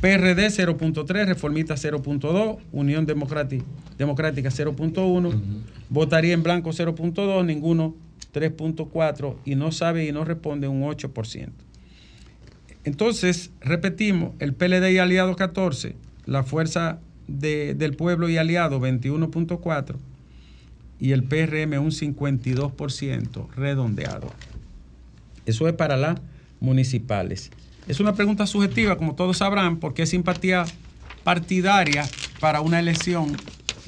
PRD 0.00 0.48
0.3, 0.48 1.26
Reformista 1.26 1.74
0.2, 1.74 2.58
Unión 2.72 3.06
Democrática, 3.06 3.64
Democrática 3.96 4.50
0.1, 4.50 5.32
votaría 5.88 6.34
en 6.34 6.42
blanco 6.42 6.70
0.2, 6.70 7.46
ninguno 7.46 7.94
3.4 8.34 9.36
y 9.46 9.54
no 9.54 9.72
sabe 9.72 10.04
y 10.04 10.12
no 10.12 10.24
responde 10.24 10.68
un 10.68 10.82
8%. 10.82 11.48
Entonces, 12.84 13.50
repetimos, 13.60 14.32
el 14.38 14.54
PLD 14.54 14.92
y 14.92 14.98
aliados 14.98 15.36
14, 15.36 15.96
la 16.26 16.42
Fuerza 16.42 16.98
del 17.26 17.96
Pueblo 17.96 18.28
y 18.28 18.36
aliados 18.36 18.80
21.4 18.80 19.96
y 21.00 21.12
el 21.12 21.24
PRM 21.24 21.78
un 21.78 21.90
52% 21.90 23.50
redondeado. 23.54 24.30
Eso 25.46 25.68
es 25.68 25.74
para 25.74 25.96
las 25.96 26.20
municipales. 26.60 27.50
Es 27.88 28.00
una 28.00 28.14
pregunta 28.14 28.46
subjetiva, 28.46 28.96
como 28.96 29.14
todos 29.14 29.38
sabrán, 29.38 29.78
porque 29.78 30.02
es 30.02 30.10
simpatía 30.10 30.64
partidaria 31.22 32.04
para 32.40 32.60
una 32.60 32.78
elección 32.78 33.36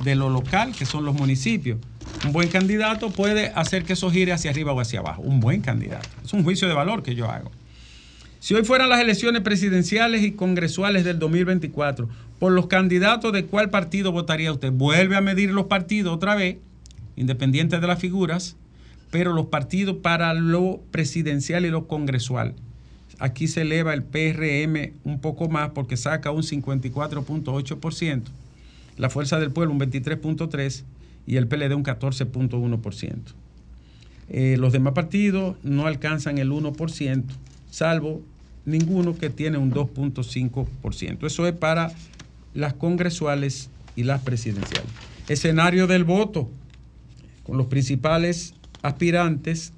de 0.03 0.15
lo 0.15 0.31
local, 0.31 0.75
que 0.77 0.85
son 0.85 1.05
los 1.05 1.15
municipios. 1.15 1.79
Un 2.25 2.33
buen 2.33 2.49
candidato 2.49 3.11
puede 3.11 3.49
hacer 3.55 3.85
que 3.85 3.95
eso 3.95 4.11
gire 4.11 4.33
hacia 4.33 4.51
arriba 4.51 4.73
o 4.73 4.81
hacia 4.81 5.01
abajo. 5.01 5.23
Un 5.23 5.41
buen 5.41 5.61
candidato. 5.61 6.09
Es 6.25 6.33
un 6.33 6.45
juicio 6.45 6.69
de 6.69 6.75
valor 6.75 7.03
que 7.03 7.15
yo 7.15 7.31
hago. 7.31 7.51
Si 8.41 8.55
hoy 8.55 8.65
fueran 8.65 8.91
las 8.91 9.01
elecciones 9.01 9.43
presidenciales 9.43 10.23
y 10.23 10.33
congresuales 10.33 11.05
del 11.05 11.19
2024, 11.19 12.09
por 12.39 12.53
los 12.53 12.67
candidatos 12.67 13.33
de 13.33 13.47
cuál 13.47 13.71
partido 13.71 14.13
votaría 14.13 14.53
usted. 14.53 14.73
Vuelve 14.73 15.17
a 15.17 15.21
medir 15.21 15.51
los 15.51 15.67
partidos 15.67 16.15
otra 16.15 16.35
vez, 16.35 16.59
independientes 17.17 17.81
de 17.81 17.87
las 17.87 17.99
figuras, 17.99 18.57
pero 19.11 19.33
los 19.33 19.47
partidos 19.47 19.97
para 19.97 20.35
lo 20.35 20.81
presidencial 20.91 21.65
y 21.65 21.71
lo 21.71 21.87
congresual. 21.87 22.55
Aquí 23.19 23.49
se 23.49 23.63
eleva 23.63 23.95
el 23.95 24.03
PRM 24.03 24.93
un 25.05 25.21
poco 25.21 25.49
más 25.49 25.71
porque 25.71 25.97
saca 25.97 26.31
un 26.31 26.43
54.8%, 26.43 28.23
la 28.99 29.09
Fuerza 29.09 29.39
del 29.39 29.51
Pueblo 29.51 29.73
un 29.73 29.81
23.3% 29.81 30.85
y 31.27 31.37
el 31.37 31.49
PLD 31.49 31.75
un 31.75 31.85
14.1%. 31.85 33.15
Eh, 34.29 34.57
los 34.59 34.73
demás 34.73 34.93
partidos 34.93 35.57
no 35.63 35.87
alcanzan 35.87 36.39
el 36.39 36.51
1%, 36.51 37.25
salvo 37.77 38.23
ninguno 38.65 39.19
que 39.19 39.29
tiene 39.29 39.59
un 39.59 39.71
2.5%. 39.71 41.27
Eso 41.27 41.47
es 41.47 41.53
para 41.53 41.93
las 42.55 42.73
congresuales 42.73 43.69
y 43.97 44.05
las 44.05 44.23
presidenciales. 44.23 44.91
Escenario 45.29 45.87
del 45.87 46.05
voto, 46.05 46.51
con 47.43 47.59
los 47.59 47.67
principales 47.67 48.55
aspirantes 48.81 49.75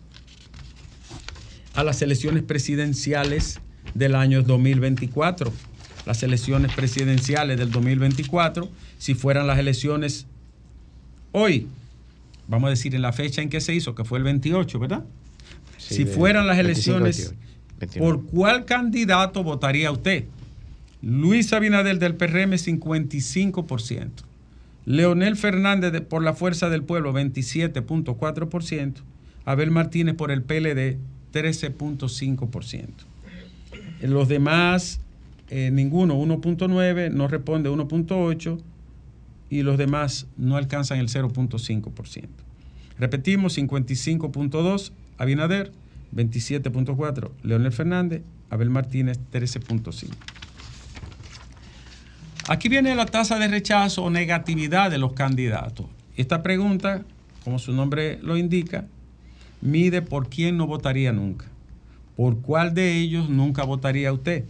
a 1.75 1.83
las 1.83 2.01
elecciones 2.01 2.45
presidenciales 2.45 3.59
del 3.95 4.15
año 4.15 4.45
2024. 4.45 5.53
Las 6.07 6.23
elecciones 6.23 6.73
presidenciales 6.73 7.59
del 7.59 7.73
2024, 7.73 8.71
si 8.99 9.15
fueran 9.15 9.49
las 9.49 9.59
elecciones 9.59 10.27
hoy, 11.33 11.67
vamos 12.47 12.69
a 12.69 12.71
decir 12.71 12.95
en 12.95 13.03
la 13.03 13.13
fecha 13.13 13.43
en 13.43 13.51
que 13.51 13.61
se 13.61 13.75
hizo, 13.75 13.97
que 13.97 14.05
fue 14.05 14.19
el 14.19 14.25
28, 14.25 14.79
¿verdad? 14.79 15.05
si 15.77 16.05
fueran 16.05 16.47
las 16.47 16.59
elecciones, 16.59 17.35
¿por 17.99 18.25
cuál 18.27 18.65
candidato 18.65 19.43
votaría 19.43 19.91
usted? 19.91 20.25
Luis 21.03 21.53
Abinader 21.53 21.99
del 21.99 22.17
PRM 22.17 22.53
55%. 22.53 24.11
Leonel 24.85 25.37
Fernández 25.37 26.01
por 26.03 26.25
la 26.25 26.33
Fuerza 26.33 26.71
del 26.71 26.83
Pueblo 26.83 27.13
27.4%. 27.13 28.95
Abel 29.45 29.71
Martínez 29.71 30.15
por 30.15 30.31
el 30.31 30.43
PLD 30.43 30.99
13.5%. 31.33 32.89
Los 34.03 34.29
demás, 34.29 35.01
eh, 35.51 35.71
ninguno 35.73 36.15
1.9, 36.21 37.11
no 37.11 37.29
responde 37.29 37.71
1.8 37.71 38.61
y 39.51 39.63
los 39.63 39.79
demás 39.79 40.27
no 40.37 40.57
alcanzan 40.57 40.99
el 40.99 41.09
0.5%. 41.09 42.27
Repetimos, 42.99 43.57
55.2 43.59 44.93
Abinader, 45.19 45.73
27.4 46.15 47.31
Leonel 47.43 47.73
Fernández, 47.73 48.23
Abel 48.51 48.71
Martínez 48.71 49.19
13.5. 49.33 50.09
Aquí 52.49 52.69
viene 52.69 52.95
la 52.95 53.07
tasa 53.07 53.37
de 53.39 53.49
rechazo 53.49 54.05
o 54.05 54.11
negatividad 54.11 54.91
de 54.91 54.99
los 54.99 55.13
candidatos. 55.13 55.87
Esta 56.17 56.43
pregunta, 56.43 57.03
como 57.45 57.59
su 57.59 57.73
nombre 57.73 58.19
lo 58.23 58.39
indica, 58.39 58.87
mide 59.61 60.01
por 60.03 60.31
quién 60.31 60.57
no 60.57 60.67
votaría 60.67 61.13
nunca. 61.13 61.47
¿Por 62.17 62.41
cuál 62.41 62.75
de 62.75 62.97
ellos 62.97 63.29
nunca 63.29 63.65
votaría 63.65 64.13
usted? 64.13 64.45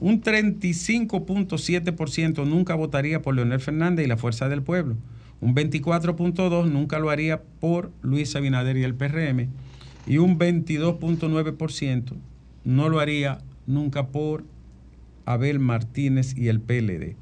Un 0.00 0.22
35.7% 0.22 2.46
nunca 2.46 2.74
votaría 2.74 3.22
por 3.22 3.34
Leonel 3.34 3.60
Fernández 3.60 4.04
y 4.04 4.08
la 4.08 4.18
Fuerza 4.18 4.48
del 4.48 4.62
Pueblo. 4.62 4.96
Un 5.40 5.54
24.2% 5.54 6.68
nunca 6.68 6.98
lo 6.98 7.10
haría 7.10 7.42
por 7.60 7.92
Luis 8.02 8.34
Abinader 8.36 8.76
y 8.76 8.84
el 8.84 8.94
PRM. 8.94 9.48
Y 10.06 10.18
un 10.18 10.38
22.9% 10.38 12.12
no 12.64 12.88
lo 12.88 13.00
haría 13.00 13.38
nunca 13.66 14.08
por 14.08 14.44
Abel 15.24 15.58
Martínez 15.58 16.36
y 16.36 16.48
el 16.48 16.60
PLD 16.60 17.16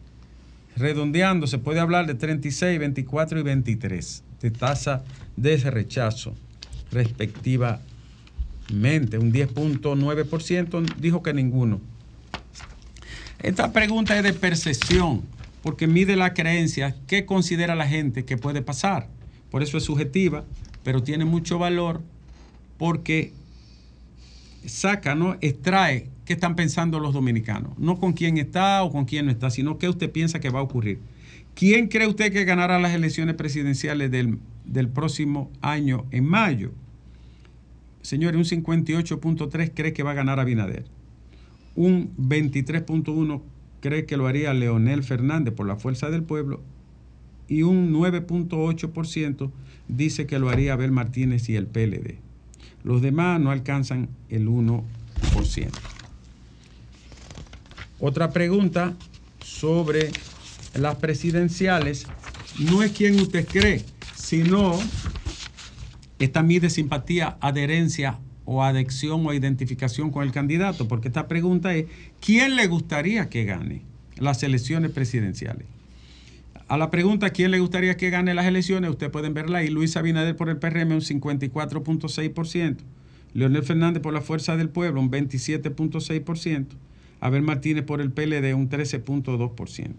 redondeando, 0.77 1.47
se 1.47 1.59
puede 1.59 1.81
hablar 1.81 2.07
de 2.07 2.15
36, 2.15 2.79
24 2.79 3.41
y 3.41 3.43
23 3.43 4.23
de 4.41 4.51
tasa 4.51 5.05
de 5.37 5.57
rechazo 5.57 6.35
respectivamente. 6.91 7.89
Un 9.19 9.33
10.9% 9.33 10.95
dijo 10.97 11.23
que 11.23 11.33
ninguno. 11.33 11.81
Esta 13.41 13.73
pregunta 13.73 14.17
es 14.17 14.23
de 14.23 14.33
percepción, 14.33 15.23
porque 15.63 15.87
mide 15.87 16.17
la 16.17 16.35
creencia, 16.35 16.97
qué 17.07 17.27
considera 17.27 17.75
la 17.75 17.87
gente 17.87 18.25
que 18.25 18.39
puede 18.39 18.63
pasar. 18.63 19.09
Por 19.51 19.63
eso 19.63 19.77
es 19.77 19.85
subjetiva, 19.85 20.45
pero 20.83 21.03
tiene 21.03 21.25
mucho 21.25 21.59
valor 21.59 22.03
porque 22.85 23.33
saca, 24.67 25.15
¿no? 25.15 25.39
Extrae 25.41 26.11
qué 26.27 26.35
están 26.35 26.55
pensando 26.55 27.01
los 27.01 27.15
dominicanos. 27.15 27.79
No 27.79 27.99
con 27.99 28.13
quién 28.13 28.37
está 28.37 28.83
o 28.83 28.93
con 28.93 29.07
quién 29.07 29.25
no 29.25 29.33
está, 29.33 29.49
sino 29.49 29.79
qué 29.79 29.89
usted 29.89 30.13
piensa 30.13 30.39
que 30.39 30.51
va 30.51 30.59
a 30.59 30.65
ocurrir. 30.65 30.99
¿Quién 31.55 31.89
cree 31.89 32.07
usted 32.07 32.31
que 32.31 32.45
ganará 32.45 32.79
las 32.79 32.93
elecciones 32.93 33.37
presidenciales 33.37 34.11
del, 34.11 34.39
del 34.67 34.91
próximo 34.91 35.51
año 35.63 36.05
en 36.11 36.27
mayo? 36.27 36.73
Señores, 38.03 38.53
un 38.53 38.63
58.3 38.63 39.71
cree 39.75 39.95
que 39.95 40.03
va 40.03 40.11
a 40.11 40.15
ganar 40.15 40.39
Abinader. 40.39 40.85
Un 41.77 42.15
23.1 42.19 43.41
cree 43.81 44.05
que 44.05 44.19
lo 44.19 44.27
haría 44.27 44.53
Leonel 44.53 45.03
Fernández 45.05 45.55
por 45.55 45.67
la 45.67 45.77
fuerza 45.77 46.11
del 46.11 46.23
pueblo. 46.23 46.61
Y 47.49 47.63
un 47.63 47.95
9.8% 47.95 49.51
dice 49.89 50.27
que 50.27 50.39
lo 50.39 50.51
haría 50.51 50.75
Abel 50.75 50.93
Martínez 50.93 51.49
y 51.49 51.57
el 51.57 51.67
PLD. 51.67 52.19
Los 52.85 53.01
demás 53.03 53.41
no 53.41 53.51
alcanzan 53.51 54.11
el 54.29 54.47
1%. 54.47 54.83
Otra 57.99 58.31
pregunta 58.31 58.95
sobre 59.43 60.11
las 60.75 60.97
presidenciales 60.97 62.07
no 62.59 62.83
es 62.83 62.93
quién 62.93 63.19
usted 63.19 63.47
cree, 63.49 63.83
sino 64.15 64.79
esta 66.19 66.43
mide 66.43 66.69
simpatía, 66.69 67.39
adherencia 67.41 68.19
o 68.45 68.63
adhesión 68.63 69.27
o 69.27 69.33
identificación 69.33 70.11
con 70.11 70.23
el 70.23 70.33
candidato, 70.33 70.87
porque 70.87 71.09
esta 71.09 71.27
pregunta 71.27 71.75
es, 71.75 71.87
¿quién 72.21 72.57
le 72.57 72.67
gustaría 72.67 73.31
que 73.31 73.45
gane 73.45 73.83
las 74.19 74.43
elecciones 74.43 74.91
presidenciales? 74.91 75.74
A 76.67 76.79
la 76.79 76.91
pregunta, 76.91 77.31
¿quién 77.31 77.51
le 77.51 77.61
gustaría 77.61 77.97
que 77.97 78.11
gane 78.11 78.33
las 78.35 78.47
elecciones? 78.47 78.91
Ustedes 78.91 79.13
pueden 79.13 79.35
verla 79.35 79.59
ahí. 79.59 79.69
Luis 79.69 79.97
Abinader 79.97 80.35
por 80.35 80.49
el 80.49 80.57
PRM, 80.57 80.93
un 80.93 81.01
54.6%. 81.01 82.77
Leonel 83.35 83.63
Fernández 83.63 84.03
por 84.03 84.15
la 84.15 84.21
Fuerza 84.21 84.57
del 84.57 84.71
Pueblo, 84.71 85.01
un 85.01 85.11
27.6%. 85.11 86.67
Abel 87.21 87.43
Martínez 87.43 87.85
por 87.85 88.01
el 88.01 88.13
PLD, 88.13 88.55
un 88.55 88.71
13.2%. 88.71 89.91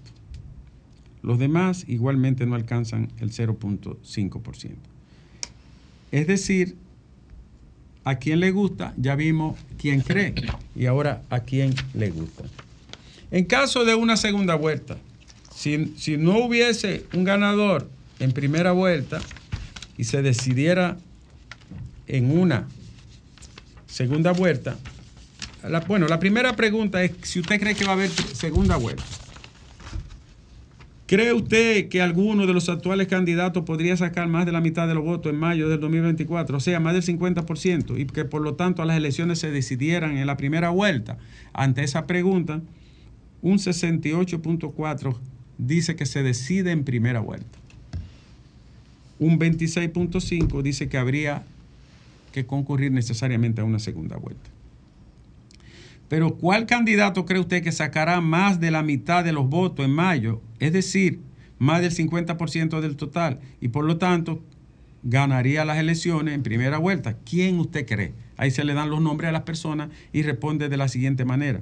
Los 1.21 1.39
demás 1.39 1.85
igualmente 1.87 2.45
no 2.45 2.55
alcanzan 2.55 3.11
el 3.19 3.31
0.5%. 3.31 4.71
Es 6.11 6.27
decir, 6.27 6.75
a 8.03 8.15
quién 8.15 8.39
le 8.39 8.51
gusta, 8.51 8.93
ya 8.97 9.15
vimos 9.15 9.57
quién 9.77 10.01
cree 10.01 10.35
y 10.75 10.85
ahora 10.85 11.23
a 11.29 11.39
quién 11.41 11.73
le 11.93 12.11
gusta. 12.11 12.43
En 13.31 13.45
caso 13.45 13.85
de 13.85 13.95
una 13.95 14.17
segunda 14.17 14.55
vuelta, 14.55 14.97
si, 15.55 15.93
si 15.97 16.17
no 16.17 16.37
hubiese 16.45 17.05
un 17.13 17.23
ganador 17.23 17.89
en 18.19 18.31
primera 18.31 18.71
vuelta 18.73 19.19
y 19.97 20.03
se 20.03 20.21
decidiera 20.21 20.97
en 22.07 22.37
una 22.37 22.67
segunda 23.87 24.31
vuelta, 24.33 24.77
la- 25.67 25.79
bueno, 25.79 26.07
la 26.07 26.19
primera 26.19 26.55
pregunta 26.55 27.03
es 27.03 27.13
si 27.23 27.39
usted 27.39 27.59
cree 27.59 27.73
que 27.75 27.85
va 27.85 27.91
a 27.91 27.93
haber 27.93 28.09
segunda 28.09 28.75
vuelta. 28.75 29.03
¿Cree 31.07 31.33
usted 31.33 31.87
que 31.87 32.01
alguno 32.01 32.47
de 32.47 32.53
los 32.53 32.67
actuales 32.67 33.07
candidatos 33.07 33.63
podría 33.63 33.95
sacar 33.95 34.27
más 34.27 34.47
de 34.47 34.51
la 34.51 34.59
mitad 34.59 34.87
de 34.87 34.95
los 34.95 35.03
votos 35.03 35.31
en 35.31 35.37
mayo 35.37 35.69
del 35.69 35.79
2024? 35.79 36.57
O 36.57 36.59
sea, 36.59 36.79
más 36.79 36.93
del 36.93 37.03
50%, 37.03 37.99
y 37.99 38.07
que 38.07 38.25
por 38.25 38.41
lo 38.41 38.55
tanto 38.55 38.83
las 38.85 38.97
elecciones 38.97 39.37
se 39.37 39.51
decidieran 39.51 40.17
en 40.17 40.25
la 40.25 40.35
primera 40.35 40.69
vuelta. 40.71 41.19
Ante 41.53 41.83
esa 41.83 42.07
pregunta, 42.07 42.59
un 43.43 43.59
68.4 43.59 45.15
dice 45.57 45.95
que 45.95 46.05
se 46.05 46.23
decide 46.23 46.71
en 46.71 46.83
primera 46.83 47.19
vuelta. 47.19 47.59
Un 49.19 49.39
26.5 49.39 50.61
dice 50.61 50.89
que 50.89 50.97
habría 50.97 51.43
que 52.31 52.45
concurrir 52.45 52.91
necesariamente 52.91 53.61
a 53.61 53.63
una 53.63 53.79
segunda 53.79 54.17
vuelta. 54.17 54.49
Pero 56.09 56.35
¿cuál 56.35 56.65
candidato 56.65 57.25
cree 57.25 57.39
usted 57.39 57.63
que 57.63 57.71
sacará 57.71 58.21
más 58.21 58.59
de 58.59 58.71
la 58.71 58.83
mitad 58.83 59.23
de 59.23 59.31
los 59.31 59.49
votos 59.49 59.85
en 59.85 59.91
mayo? 59.91 60.41
Es 60.59 60.73
decir, 60.73 61.19
más 61.57 61.81
del 61.81 61.91
50% 61.91 62.81
del 62.81 62.95
total. 62.95 63.39
Y 63.61 63.69
por 63.69 63.85
lo 63.85 63.97
tanto, 63.97 64.43
ganaría 65.03 65.65
las 65.65 65.77
elecciones 65.77 66.35
en 66.35 66.43
primera 66.43 66.77
vuelta. 66.77 67.17
¿Quién 67.25 67.59
usted 67.59 67.85
cree? 67.87 68.13
Ahí 68.37 68.51
se 68.51 68.65
le 68.65 68.73
dan 68.73 68.89
los 68.89 69.01
nombres 69.01 69.29
a 69.29 69.31
las 69.31 69.43
personas 69.43 69.89
y 70.11 70.21
responde 70.21 70.69
de 70.69 70.77
la 70.77 70.89
siguiente 70.89 71.25
manera. 71.25 71.61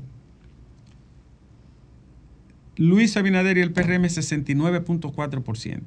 Luis 2.76 3.16
Abinader 3.18 3.58
y 3.58 3.62
el 3.62 3.72
PRM 3.72 4.04
69.4%. 4.04 5.82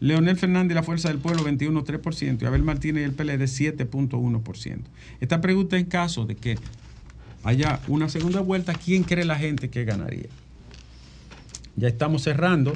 Leonel 0.00 0.36
Fernández 0.36 0.72
y 0.72 0.74
la 0.76 0.82
Fuerza 0.84 1.08
del 1.08 1.18
Pueblo 1.18 1.44
21.3% 1.44 2.42
y 2.42 2.44
Abel 2.44 2.62
Martínez 2.62 3.02
y 3.02 3.04
el 3.04 3.12
PLD 3.12 3.42
7.1%. 3.42 4.80
Esta 5.20 5.40
pregunta 5.40 5.76
en 5.76 5.86
caso 5.86 6.24
de 6.24 6.36
que 6.36 6.56
haya 7.42 7.80
una 7.88 8.08
segunda 8.08 8.40
vuelta, 8.40 8.74
¿quién 8.74 9.02
cree 9.02 9.24
la 9.24 9.36
gente 9.36 9.70
que 9.70 9.84
ganaría? 9.84 10.28
Ya 11.74 11.88
estamos 11.88 12.22
cerrando 12.22 12.74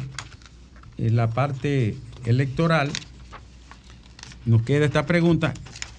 en 0.98 1.14
la 1.14 1.30
parte 1.30 1.96
electoral. 2.24 2.90
Nos 4.44 4.62
queda 4.62 4.84
esta 4.84 5.06
pregunta, 5.06 5.54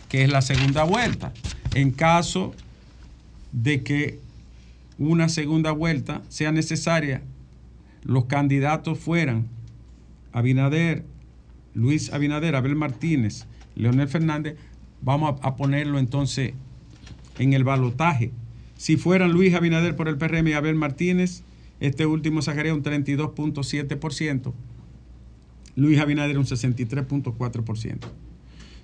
que 0.10 0.24
es 0.24 0.30
la 0.30 0.42
segunda 0.42 0.84
vuelta. 0.84 1.34
En 1.74 1.92
caso 1.92 2.54
de 3.54 3.84
que 3.84 4.20
una 4.98 5.30
segunda 5.30 5.72
vuelta 5.72 6.22
sea 6.28 6.52
necesaria, 6.52 7.22
los 8.04 8.26
candidatos 8.26 9.00
fueran 9.00 9.48
Abinader, 10.32 11.06
Luis 11.74 12.12
Abinader, 12.12 12.56
Abel 12.56 12.76
Martínez, 12.76 13.46
Leonel 13.76 14.08
Fernández, 14.08 14.58
vamos 15.02 15.40
a, 15.42 15.56
ponerlo 15.56 16.00
entonces 16.00 16.54
en 17.38 17.54
el 17.54 17.64
balotaje. 17.64 18.32
Si 18.78 18.98
fueran 18.98 19.32
Luis 19.32 19.54
Abinader 19.54 19.96
por 19.96 20.08
el 20.08 20.18
PRM 20.18 20.48
y 20.48 20.54
Abel 20.54 20.76
Martínez, 20.76 21.44
este 21.80 22.06
último 22.06 22.42
sacaría 22.42 22.74
un 22.74 22.84
32.7%, 22.84 24.54
Luis 25.76 26.00
Abinader 26.00 26.38
un 26.38 26.46
63.4%. 26.46 27.98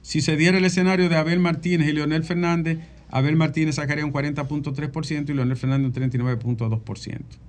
Si 0.02 0.22
se 0.22 0.38
diera 0.38 0.58
el 0.58 0.66
escenario 0.66 1.10
de 1.10 1.16
Abel 1.18 1.40
Martínez 1.40 1.90
y 1.90 1.94
Leonel 1.94 2.24
Fernández, 2.24 2.80
Abel 3.12 3.36
Martínez 3.36 3.76
sacaría 3.76 4.06
un 4.06 4.14
40.3% 4.14 5.30
y 5.30 5.34
Leonel 5.34 5.58
Fernández 5.58 5.88
un 5.88 6.12
39.2%. 6.12 7.49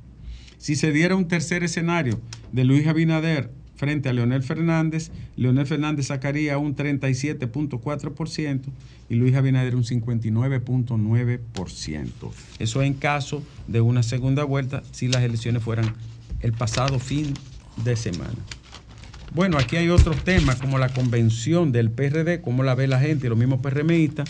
Si 0.60 0.76
se 0.76 0.92
diera 0.92 1.16
un 1.16 1.26
tercer 1.26 1.64
escenario 1.64 2.20
de 2.52 2.62
Luis 2.64 2.86
Abinader 2.86 3.50
frente 3.76 4.10
a 4.10 4.12
Leonel 4.12 4.42
Fernández, 4.42 5.10
Leonel 5.34 5.66
Fernández 5.66 6.08
sacaría 6.08 6.58
un 6.58 6.76
37.4% 6.76 8.60
y 9.08 9.14
Luis 9.14 9.34
Abinader 9.34 9.74
un 9.74 9.84
59.9%. 9.84 12.10
Eso 12.58 12.82
en 12.82 12.92
caso 12.92 13.42
de 13.68 13.80
una 13.80 14.02
segunda 14.02 14.44
vuelta 14.44 14.82
si 14.92 15.08
las 15.08 15.22
elecciones 15.22 15.62
fueran 15.62 15.94
el 16.40 16.52
pasado 16.52 16.98
fin 16.98 17.32
de 17.82 17.96
semana. 17.96 18.36
Bueno, 19.32 19.56
aquí 19.56 19.76
hay 19.76 19.88
otros 19.88 20.22
temas 20.24 20.56
como 20.56 20.76
la 20.76 20.90
convención 20.90 21.72
del 21.72 21.90
PRD, 21.90 22.42
cómo 22.42 22.64
la 22.64 22.74
ve 22.74 22.86
la 22.86 23.00
gente, 23.00 23.30
los 23.30 23.38
mismos 23.38 23.60
PRMistas. 23.60 24.28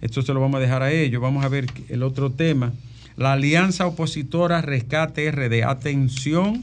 Esto 0.00 0.22
se 0.22 0.32
lo 0.32 0.40
vamos 0.40 0.58
a 0.58 0.60
dejar 0.60 0.84
a 0.84 0.92
ellos. 0.92 1.20
Vamos 1.20 1.44
a 1.44 1.48
ver 1.48 1.66
el 1.88 2.04
otro 2.04 2.30
tema. 2.30 2.72
La 3.16 3.32
alianza 3.32 3.86
opositora 3.86 4.62
Rescate 4.62 5.30
RD. 5.30 5.64
Atención, 5.64 6.62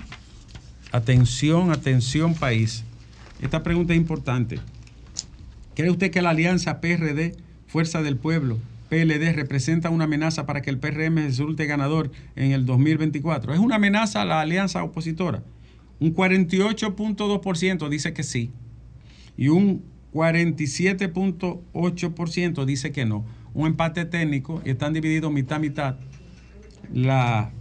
atención, 0.91 1.71
atención 1.71 2.33
país. 2.33 2.83
Esta 3.39 3.61
pregunta 3.61 3.93
es 3.93 3.99
importante. 3.99 4.57
¿Cree 5.75 5.91
usted 5.91 6.09
que 6.09 6.23
la 6.23 6.31
alianza 6.31 6.81
PRD, 6.81 7.35
Fuerza 7.67 8.01
del 8.01 8.17
Pueblo, 8.17 8.57
PLD, 8.89 9.31
representa 9.33 9.91
una 9.91 10.05
amenaza 10.05 10.47
para 10.47 10.63
que 10.63 10.71
el 10.71 10.79
PRM 10.79 11.17
resulte 11.17 11.67
ganador 11.67 12.09
en 12.35 12.51
el 12.51 12.65
2024? 12.65 13.53
¿Es 13.53 13.59
una 13.59 13.75
amenaza 13.75 14.23
a 14.23 14.25
la 14.25 14.41
alianza 14.41 14.83
opositora? 14.83 15.43
Un 15.99 16.15
48.2% 16.15 17.89
dice 17.89 18.13
que 18.13 18.23
sí 18.23 18.49
y 19.37 19.49
un 19.49 19.83
47.8% 20.13 22.65
dice 22.65 22.91
que 22.91 23.05
no. 23.05 23.23
Un 23.53 23.67
empate 23.67 24.05
técnico 24.05 24.63
y 24.65 24.71
están 24.71 24.93
divididos 24.93 25.31
mitad 25.31 25.59
mitad 25.59 25.97
la, 26.93 27.51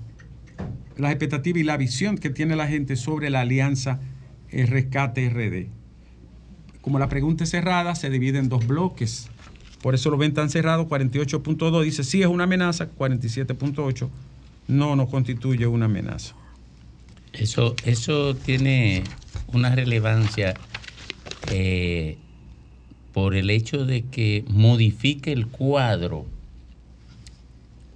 la 0.96 1.10
expectativa 1.10 1.58
y 1.58 1.62
la 1.62 1.76
visión 1.76 2.18
que 2.18 2.30
tiene 2.30 2.56
la 2.56 2.66
gente 2.66 2.96
sobre 2.96 3.30
la 3.30 3.40
alianza 3.40 4.00
eh, 4.50 4.66
Rescate 4.66 5.28
RD. 5.28 5.68
Como 6.80 6.98
la 6.98 7.08
pregunta 7.08 7.44
es 7.44 7.50
cerrada, 7.50 7.94
se 7.94 8.10
divide 8.10 8.38
en 8.38 8.48
dos 8.48 8.66
bloques. 8.66 9.28
Por 9.82 9.94
eso 9.94 10.10
lo 10.10 10.16
ven 10.16 10.34
tan 10.34 10.50
cerrado. 10.50 10.88
48.2 10.88 11.82
dice 11.82 12.04
sí 12.04 12.22
es 12.22 12.28
una 12.28 12.44
amenaza, 12.44 12.90
47.8 12.90 14.08
no, 14.68 14.96
no 14.96 15.06
constituye 15.06 15.66
una 15.66 15.86
amenaza. 15.86 16.34
Eso, 17.32 17.74
eso 17.84 18.34
tiene 18.34 19.04
una 19.52 19.74
relevancia 19.74 20.54
eh, 21.50 22.16
por 23.12 23.34
el 23.34 23.50
hecho 23.50 23.84
de 23.84 24.02
que 24.02 24.44
modifique 24.48 25.32
el 25.32 25.46
cuadro 25.46 26.26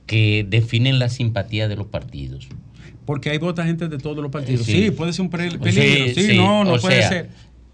que 0.06 0.44
definen 0.48 0.98
la 0.98 1.08
simpatía 1.08 1.68
de 1.68 1.76
los 1.76 1.86
partidos. 1.86 2.48
Porque 3.04 3.30
hay 3.30 3.38
vota 3.38 3.64
gente 3.64 3.88
de 3.88 3.98
todos 3.98 4.18
los 4.18 4.30
partidos. 4.30 4.64
Sí. 4.66 4.84
Sí, 4.84 4.90
puede 4.90 5.12
ser 5.12 5.22
un 5.22 5.30
Sí, 5.30 5.36
peligro. 5.36 5.64
Sí, 6.14 6.22
sí, 6.30 6.36
no, 6.36 6.64
no 6.64 6.74
o 6.74 6.78
puede 6.80 6.98
sea, 6.98 7.08
ser. 7.08 7.28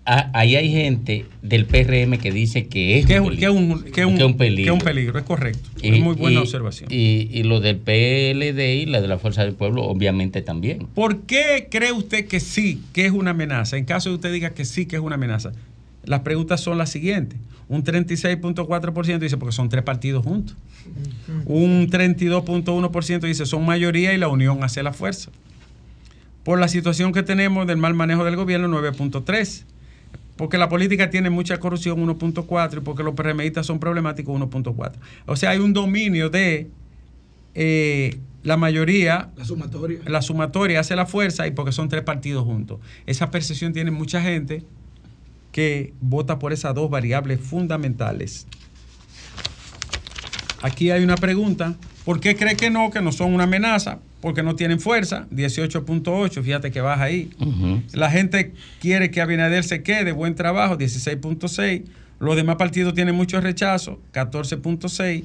a- 0.07 0.31
Ahí 0.33 0.57
hay 0.57 0.71
gente 0.73 1.27
del 1.43 1.67
PRM 1.67 2.17
que 2.19 2.33
dice 2.33 2.67
que 2.67 2.99
es, 2.99 3.05
Que 3.07 3.21
un 3.21 3.29
peligro. 3.29 3.39
que 3.41 3.45
es 3.45 3.51
un- 3.51 3.83
que 3.93 4.05
un- 4.07 4.17
que 4.17 4.25
un 4.25 4.37
peligro. 4.39 4.65
que 4.65 4.71
un 4.73 4.79
peligro, 4.81 5.19
es 5.19 5.25
correcto. 5.27 5.69
Y- 5.83 5.89
es 5.97 6.01
muy 6.01 6.15
buena 6.15 6.39
y- 6.39 6.43
observación. 6.43 6.89
Y, 6.91 7.29
y 7.31 7.43
lo 7.43 7.61
del 7.61 7.77
PLD 7.77 8.77
y 8.77 8.87
la 8.87 9.03
de 9.03 9.09
la 9.09 9.19
Fuerza 9.19 9.45
del 9.45 9.53
Pueblo, 9.55 9.83
obviamente 9.85 10.41
también. 10.41 10.87
¿Por 10.95 11.23
qué 11.23 11.69
cree 11.71 11.93
usted 11.93 12.27
que 12.27 12.41
sí, 12.41 12.81
que 12.95 13.05
es 13.05 13.13
una 13.13 13.33
amenaza? 13.33 13.77
En 13.77 13.85
caso 13.85 14.09
de 14.09 14.15
usted 14.15 14.33
diga 14.33 14.51
que 14.51 14.65
sí, 14.65 14.87
que 14.87 14.97
es 14.97 15.03
una 15.03 15.17
amenaza. 15.17 15.53
Las 16.09 16.21
preguntas 16.21 16.63
son 16.63 16.79
las 16.79 16.89
siguientes. 16.89 17.39
Un 17.69 17.85
36.4% 17.85 19.19
dice 19.19 19.37
porque 19.37 19.53
son 19.55 19.69
tres 19.69 19.83
partidos 19.85 20.25
juntos. 20.25 20.57
Un 21.45 21.91
32.1% 21.91 23.21
dice 23.21 23.45
son 23.45 23.67
mayoría 23.67 24.15
y 24.15 24.17
la 24.17 24.29
unión 24.29 24.65
hace 24.65 24.83
la 24.83 24.95
fuerza. 24.95 25.31
Por 26.45 26.59
la 26.59 26.69
situación 26.69 27.13
que 27.13 27.23
tenemos 27.23 27.67
del 27.67 27.77
mal 27.77 27.93
manejo 27.93 28.25
del 28.25 28.37
gobierno, 28.37 28.69
9.3%. 28.81 29.65
Porque 30.37 30.57
la 30.57 30.71
política 30.71 31.11
tiene 31.11 31.29
mucha 31.29 31.59
corrupción, 31.59 31.99
1.4, 31.99 32.79
y 32.79 32.81
porque 32.81 33.03
los 33.03 33.15
PRMistas 33.15 33.67
son 33.67 33.79
problemáticos, 33.79 34.41
1.4. 34.41 34.93
O 35.27 35.37
sea, 35.37 35.51
hay 35.51 35.59
un 35.59 35.75
dominio 35.75 36.31
de 36.31 36.71
eh, 37.55 38.19
la 38.45 38.57
mayoría, 38.57 39.31
La 39.37 39.45
sumatoria. 39.45 39.99
la 40.07 40.23
sumatoria 40.23 40.81
hace 40.81 40.97
la 40.97 41.05
fuerza 41.05 41.47
y 41.47 41.51
porque 41.51 41.73
son 41.73 41.91
tres 41.91 42.03
partidos 42.03 42.45
juntos. 42.45 42.79
Esa 43.05 43.31
percepción 43.31 43.75
tiene 43.75 43.91
mucha 43.91 44.23
gente 44.23 44.65
que 45.59 45.93
vota 46.01 46.39
por 46.39 46.53
esas 46.53 46.73
dos 46.73 46.89
variables 46.89 47.41
fundamentales. 47.41 48.47
Aquí 50.63 50.93
hay 50.93 51.03
una 51.03 51.17
pregunta. 51.17 51.75
¿Por 52.05 52.21
qué 52.21 52.37
cree 52.37 52.55
que 52.55 52.71
no, 52.71 52.93
que 52.93 53.01
no 53.01 53.11
son 53.11 53.35
una 53.35 53.43
amenaza? 53.43 53.99
Porque 54.21 54.45
no 54.45 54.55
tienen 54.55 54.79
fuerza. 54.79 55.27
18.8, 55.33 56.45
fíjate 56.45 56.71
que 56.71 56.81
baja 56.81 57.03
ahí. 57.03 57.31
La 57.93 58.09
gente 58.09 58.53
quiere 58.79 59.11
que 59.11 59.21
Abinader 59.21 59.65
se 59.65 59.83
quede, 59.83 60.13
buen 60.13 60.37
trabajo, 60.37 60.79
16.6. 60.79 61.83
Los 62.21 62.37
demás 62.37 62.55
partidos 62.55 62.95
tienen 62.95 63.17
mucho 63.17 63.41
rechazo, 63.41 64.01
14.6. 64.13 65.25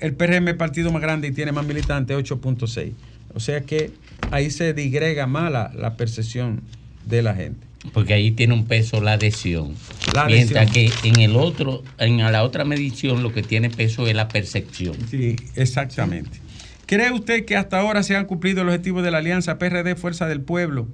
El 0.00 0.14
PRM 0.16 0.48
es 0.48 0.54
partido 0.56 0.92
más 0.92 1.00
grande 1.00 1.28
y 1.28 1.32
tiene 1.32 1.52
más 1.52 1.64
militantes, 1.64 2.14
8.6. 2.14 2.92
O 3.32 3.40
sea 3.40 3.62
que 3.62 3.90
ahí 4.30 4.50
se 4.50 4.74
digrega 4.74 5.26
más 5.26 5.50
la, 5.50 5.72
la 5.74 5.96
percepción 5.96 6.60
de 7.06 7.22
la 7.22 7.34
gente. 7.34 7.65
Porque 7.92 8.14
ahí 8.14 8.30
tiene 8.32 8.54
un 8.54 8.66
peso 8.66 9.00
la 9.00 9.12
adhesión. 9.12 9.74
La 10.14 10.26
Mientras 10.26 10.68
adhesión. 10.70 10.92
que 11.02 11.08
en 11.08 11.20
el 11.20 11.36
otro, 11.36 11.82
en 11.98 12.18
la 12.18 12.42
otra 12.42 12.64
medición, 12.64 13.22
lo 13.22 13.32
que 13.32 13.42
tiene 13.42 13.70
peso 13.70 14.06
es 14.08 14.14
la 14.16 14.28
percepción. 14.28 14.96
Sí, 15.08 15.36
exactamente. 15.54 16.40
¿Cree 16.86 17.12
usted 17.12 17.44
que 17.44 17.56
hasta 17.56 17.78
ahora 17.80 18.02
se 18.02 18.16
han 18.16 18.26
cumplido 18.26 18.64
los 18.64 18.74
objetivos 18.74 19.02
de 19.04 19.10
la 19.10 19.18
alianza 19.18 19.58
PRD 19.58 19.94
Fuerza 19.96 20.26
del 20.26 20.40
Pueblo 20.40 20.88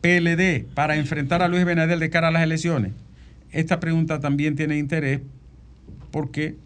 PLD 0.00 0.64
para 0.74 0.96
enfrentar 0.96 1.42
a 1.42 1.48
Luis 1.48 1.64
Benadel 1.64 2.00
de 2.00 2.10
cara 2.10 2.28
a 2.28 2.30
las 2.30 2.42
elecciones? 2.42 2.92
Esta 3.52 3.80
pregunta 3.80 4.20
también 4.20 4.56
tiene 4.56 4.78
interés 4.78 5.20
porque 6.10 6.56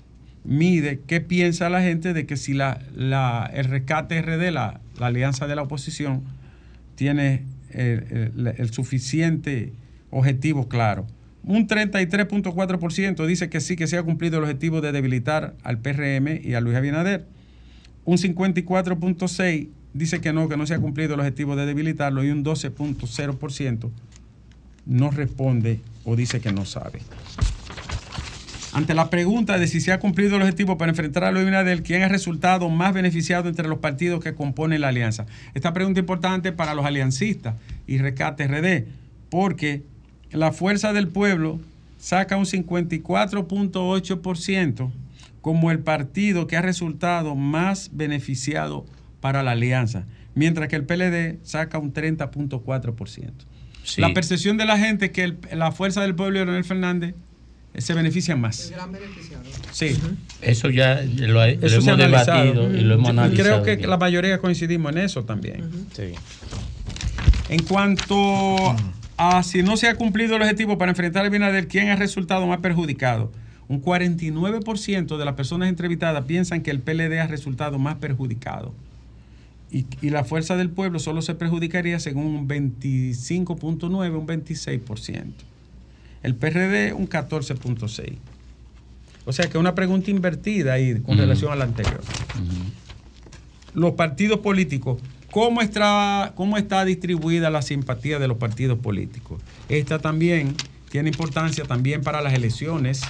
mide 0.44 1.00
qué 1.06 1.20
piensa 1.20 1.68
la 1.70 1.80
gente 1.82 2.12
de 2.12 2.26
que 2.26 2.36
si 2.36 2.54
la, 2.54 2.80
la- 2.94 3.50
el 3.52 3.64
rescate 3.64 4.20
RD, 4.20 4.50
la, 4.52 4.80
la 4.98 5.06
alianza 5.06 5.46
de 5.46 5.56
la 5.56 5.62
oposición, 5.62 6.22
tiene 6.94 7.42
el, 7.74 8.54
el- 8.56 8.72
suficiente 8.72 9.72
objetivo 10.10 10.68
claro. 10.68 11.06
Un 11.42 11.66
33.4% 11.68 13.26
dice 13.26 13.50
que 13.50 13.60
sí, 13.60 13.76
que 13.76 13.86
se 13.86 13.98
ha 13.98 14.02
cumplido 14.02 14.38
el 14.38 14.44
objetivo 14.44 14.80
de 14.80 14.92
debilitar 14.92 15.54
al 15.62 15.78
PRM 15.78 16.40
y 16.42 16.54
a 16.54 16.60
Luis 16.60 16.76
Abinader. 16.76 17.26
Un 18.04 18.16
54.6% 18.16 19.68
dice 19.92 20.20
que 20.20 20.32
no, 20.32 20.48
que 20.48 20.56
no 20.56 20.66
se 20.66 20.74
ha 20.74 20.78
cumplido 20.78 21.14
el 21.14 21.20
objetivo 21.20 21.54
de 21.56 21.66
debilitarlo 21.66 22.24
y 22.24 22.30
un 22.30 22.44
12.0% 22.44 23.90
no 24.86 25.10
responde 25.10 25.80
o 26.04 26.16
dice 26.16 26.40
que 26.40 26.52
no 26.52 26.64
sabe. 26.64 27.00
Ante 28.74 28.92
la 28.94 29.08
pregunta 29.08 29.56
de 29.58 29.68
si 29.68 29.80
se 29.80 29.92
ha 29.92 30.00
cumplido 30.00 30.34
el 30.36 30.42
objetivo 30.42 30.76
para 30.76 30.90
enfrentar 30.90 31.22
a 31.24 31.30
Luis 31.30 31.44
Abinader, 31.44 31.82
¿quién 31.84 32.02
ha 32.02 32.08
resultado 32.08 32.68
más 32.68 32.92
beneficiado 32.92 33.48
entre 33.48 33.68
los 33.68 33.78
partidos 33.78 34.22
que 34.22 34.34
componen 34.34 34.80
la 34.80 34.88
alianza? 34.88 35.26
Esta 35.54 35.72
pregunta 35.72 36.00
es 36.00 36.02
importante 36.02 36.50
para 36.50 36.74
los 36.74 36.84
aliancistas 36.84 37.54
y 37.86 37.98
Rescate 37.98 38.48
RD, 38.48 38.86
porque 39.30 39.82
la 40.32 40.50
Fuerza 40.52 40.92
del 40.92 41.06
Pueblo 41.08 41.60
saca 41.98 42.36
un 42.36 42.46
54.8% 42.46 44.90
como 45.40 45.70
el 45.70 45.78
partido 45.78 46.46
que 46.48 46.56
ha 46.56 46.62
resultado 46.62 47.36
más 47.36 47.90
beneficiado 47.92 48.84
para 49.20 49.44
la 49.44 49.52
alianza, 49.52 50.04
mientras 50.34 50.66
que 50.68 50.74
el 50.76 50.84
PLD 50.84 51.38
saca 51.44 51.78
un 51.78 51.92
30.4%. 51.92 53.30
Sí. 53.84 54.00
La 54.00 54.12
percepción 54.14 54.56
de 54.56 54.64
la 54.64 54.78
gente 54.78 55.04
es 55.06 55.10
que 55.12 55.22
el- 55.24 55.38
la 55.52 55.70
Fuerza 55.70 56.00
del 56.02 56.14
Pueblo 56.16 56.40
y 56.40 56.44
Leonel 56.44 56.64
Fernández 56.64 57.14
se 57.76 57.94
benefician 57.94 58.40
más. 58.40 58.70
gran 58.70 58.92
beneficiado. 58.92 59.42
Sí. 59.72 59.96
Eso 60.40 60.70
ya 60.70 61.02
lo, 61.02 61.42
Eso 61.44 61.66
hemos 61.76 61.88
analizado. 61.88 62.42
debatido 62.44 62.76
y 62.76 62.80
lo 62.82 62.94
hemos 62.94 63.06
Yo 63.06 63.10
analizado. 63.20 63.48
Creo 63.48 63.62
que 63.64 63.76
bien. 63.76 63.90
la 63.90 63.96
mayoría 63.96 64.38
coincidimos 64.38 64.92
en 64.92 64.98
eso 64.98 65.24
también. 65.24 65.70
Sí. 65.94 66.12
En 67.48 67.62
cuanto 67.64 68.76
a 69.16 69.42
si 69.42 69.62
no 69.62 69.76
se 69.76 69.88
ha 69.88 69.96
cumplido 69.96 70.36
el 70.36 70.42
objetivo 70.42 70.78
para 70.78 70.90
enfrentar 70.92 71.24
a 71.24 71.28
Abinader, 71.28 71.68
¿quién 71.68 71.88
ha 71.88 71.96
resultado 71.96 72.46
más 72.46 72.58
perjudicado? 72.60 73.30
Un 73.68 73.82
49% 73.82 75.16
de 75.16 75.24
las 75.24 75.34
personas 75.34 75.68
entrevistadas 75.68 76.24
piensan 76.24 76.60
que 76.62 76.70
el 76.70 76.80
PLD 76.80 77.18
ha 77.20 77.26
resultado 77.26 77.78
más 77.78 77.96
perjudicado. 77.96 78.74
Y, 79.70 79.86
y 80.02 80.10
la 80.10 80.22
fuerza 80.24 80.56
del 80.56 80.70
pueblo 80.70 80.98
solo 81.00 81.22
se 81.22 81.34
perjudicaría 81.34 81.98
según 81.98 82.26
un 82.26 82.48
25.9, 82.48 84.16
un 84.18 84.26
26%. 84.26 85.24
El 86.24 86.34
PRD 86.34 86.92
un 86.92 87.08
14.6. 87.08 88.16
O 89.26 89.32
sea 89.32 89.48
que 89.48 89.56
una 89.56 89.76
pregunta 89.76 90.10
invertida 90.10 90.72
ahí 90.72 91.00
con 91.00 91.16
relación 91.16 91.52
a 91.52 91.56
la 91.56 91.64
anterior 91.64 92.00
los 93.74 93.92
partidos 93.92 94.38
políticos, 94.38 95.02
¿cómo 95.30 95.60
está, 95.60 96.32
¿cómo 96.36 96.56
está 96.56 96.84
distribuida 96.84 97.50
la 97.50 97.60
simpatía 97.60 98.18
de 98.18 98.28
los 98.28 98.38
partidos 98.38 98.78
políticos? 98.78 99.42
Esta 99.68 99.98
también 99.98 100.54
tiene 100.90 101.10
importancia 101.10 101.64
también 101.64 102.02
para 102.02 102.22
las 102.22 102.32
elecciones 102.32 103.02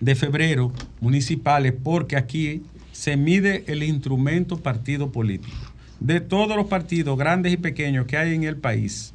de 0.00 0.14
febrero 0.14 0.72
municipales, 1.00 1.74
porque 1.82 2.16
aquí 2.16 2.62
se 2.92 3.16
mide 3.16 3.64
el 3.66 3.82
instrumento 3.82 4.58
partido 4.58 5.10
político. 5.10 5.56
De 5.98 6.20
todos 6.20 6.56
los 6.56 6.66
partidos, 6.66 7.18
grandes 7.18 7.52
y 7.52 7.56
pequeños, 7.56 8.06
que 8.06 8.16
hay 8.16 8.34
en 8.34 8.44
el 8.44 8.56
país, 8.56 9.12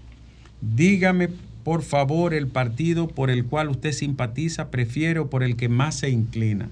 dígame 0.61 1.29
por 1.65 1.81
favor 1.81 2.35
el 2.35 2.45
partido 2.45 3.07
por 3.07 3.31
el 3.31 3.45
cual 3.45 3.69
usted 3.69 3.91
simpatiza, 3.91 4.69
prefiere 4.69 5.19
o 5.19 5.31
por 5.31 5.41
el 5.41 5.55
que 5.55 5.67
más 5.67 5.95
se 5.95 6.11
inclina. 6.11 6.69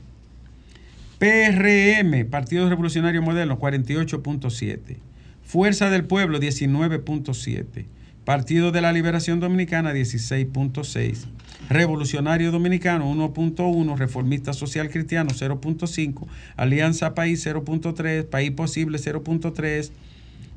PRM, 1.18 2.30
Partido 2.30 2.70
Revolucionario 2.70 3.24
Moderno, 3.24 3.58
48.7. 3.58 4.98
Fuerza 5.44 5.90
del 5.90 6.06
Pueblo, 6.06 6.40
19.7. 6.40 7.86
Partido 8.24 8.72
de 8.72 8.82
la 8.82 8.94
Liberación 8.94 9.40
Dominicana, 9.40 9.94
16.6. 9.94 11.26
Revolucionario 11.72 12.52
Dominicano, 12.52 13.12
1.1. 13.12 13.98
Reformista 13.98 14.54
Social 14.54 14.92
Cristiano, 14.92 15.32
0.5. 15.32 16.28
Alianza 16.56 17.16
País, 17.16 17.44
0.3. 17.48 18.26
País 18.26 18.52
Posible, 18.52 19.00
0.3. 19.00 19.90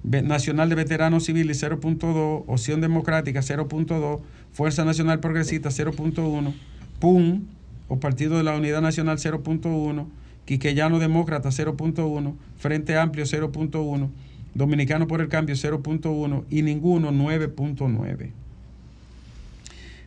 Nacional 0.07 0.69
de 0.69 0.77
Veteranos 0.77 1.25
Civiles 1.25 1.61
0.2, 1.63 2.45
Opción 2.47 2.81
Democrática 2.81 3.41
0.2, 3.41 4.21
Fuerza 4.53 4.85
Nacional 4.85 5.19
Progresista 5.19 5.71
0.1, 5.71 6.55
PUM 7.01 7.43
o 7.89 7.99
Partido 7.99 8.37
de 8.37 8.45
la 8.45 8.57
Unidad 8.57 8.83
Nacional 8.83 9.19
0.1, 9.19 10.07
Quiqueyano 10.45 11.01
Demócrata 11.01 11.49
0.1, 11.49 12.35
Frente 12.57 12.97
Amplio 12.97 13.25
0.1, 13.25 14.09
Dominicano 14.55 15.09
por 15.09 15.21
el 15.21 15.29
Cambio 15.29 15.57
0.1 15.57 16.45
y 16.51 16.63
ninguno 16.63 17.11
9.9. 17.11 18.31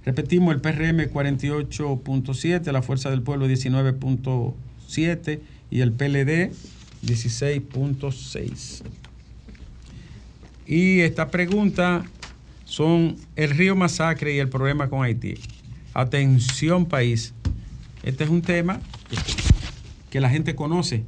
Repetimos, 0.05 0.55
el 0.55 0.61
PRM 0.61 1.11
48.7, 1.11 2.71
la 2.71 2.81
Fuerza 2.81 3.09
del 3.09 3.21
Pueblo 3.21 3.49
19.7 3.49 5.41
y 5.69 5.81
el 5.81 5.91
PLD 5.91 6.53
16.6. 7.05 9.08
Y 10.69 11.01
esta 11.01 11.31
pregunta 11.31 12.05
son 12.63 13.17
el 13.35 13.49
río 13.49 13.75
Masacre 13.75 14.35
y 14.35 14.37
el 14.37 14.49
problema 14.49 14.87
con 14.87 15.03
Haití. 15.03 15.33
Atención 15.95 16.85
país, 16.85 17.33
este 18.03 18.25
es 18.25 18.29
un 18.29 18.43
tema 18.43 18.79
que 20.11 20.19
la 20.19 20.29
gente 20.29 20.53
conoce. 20.53 21.05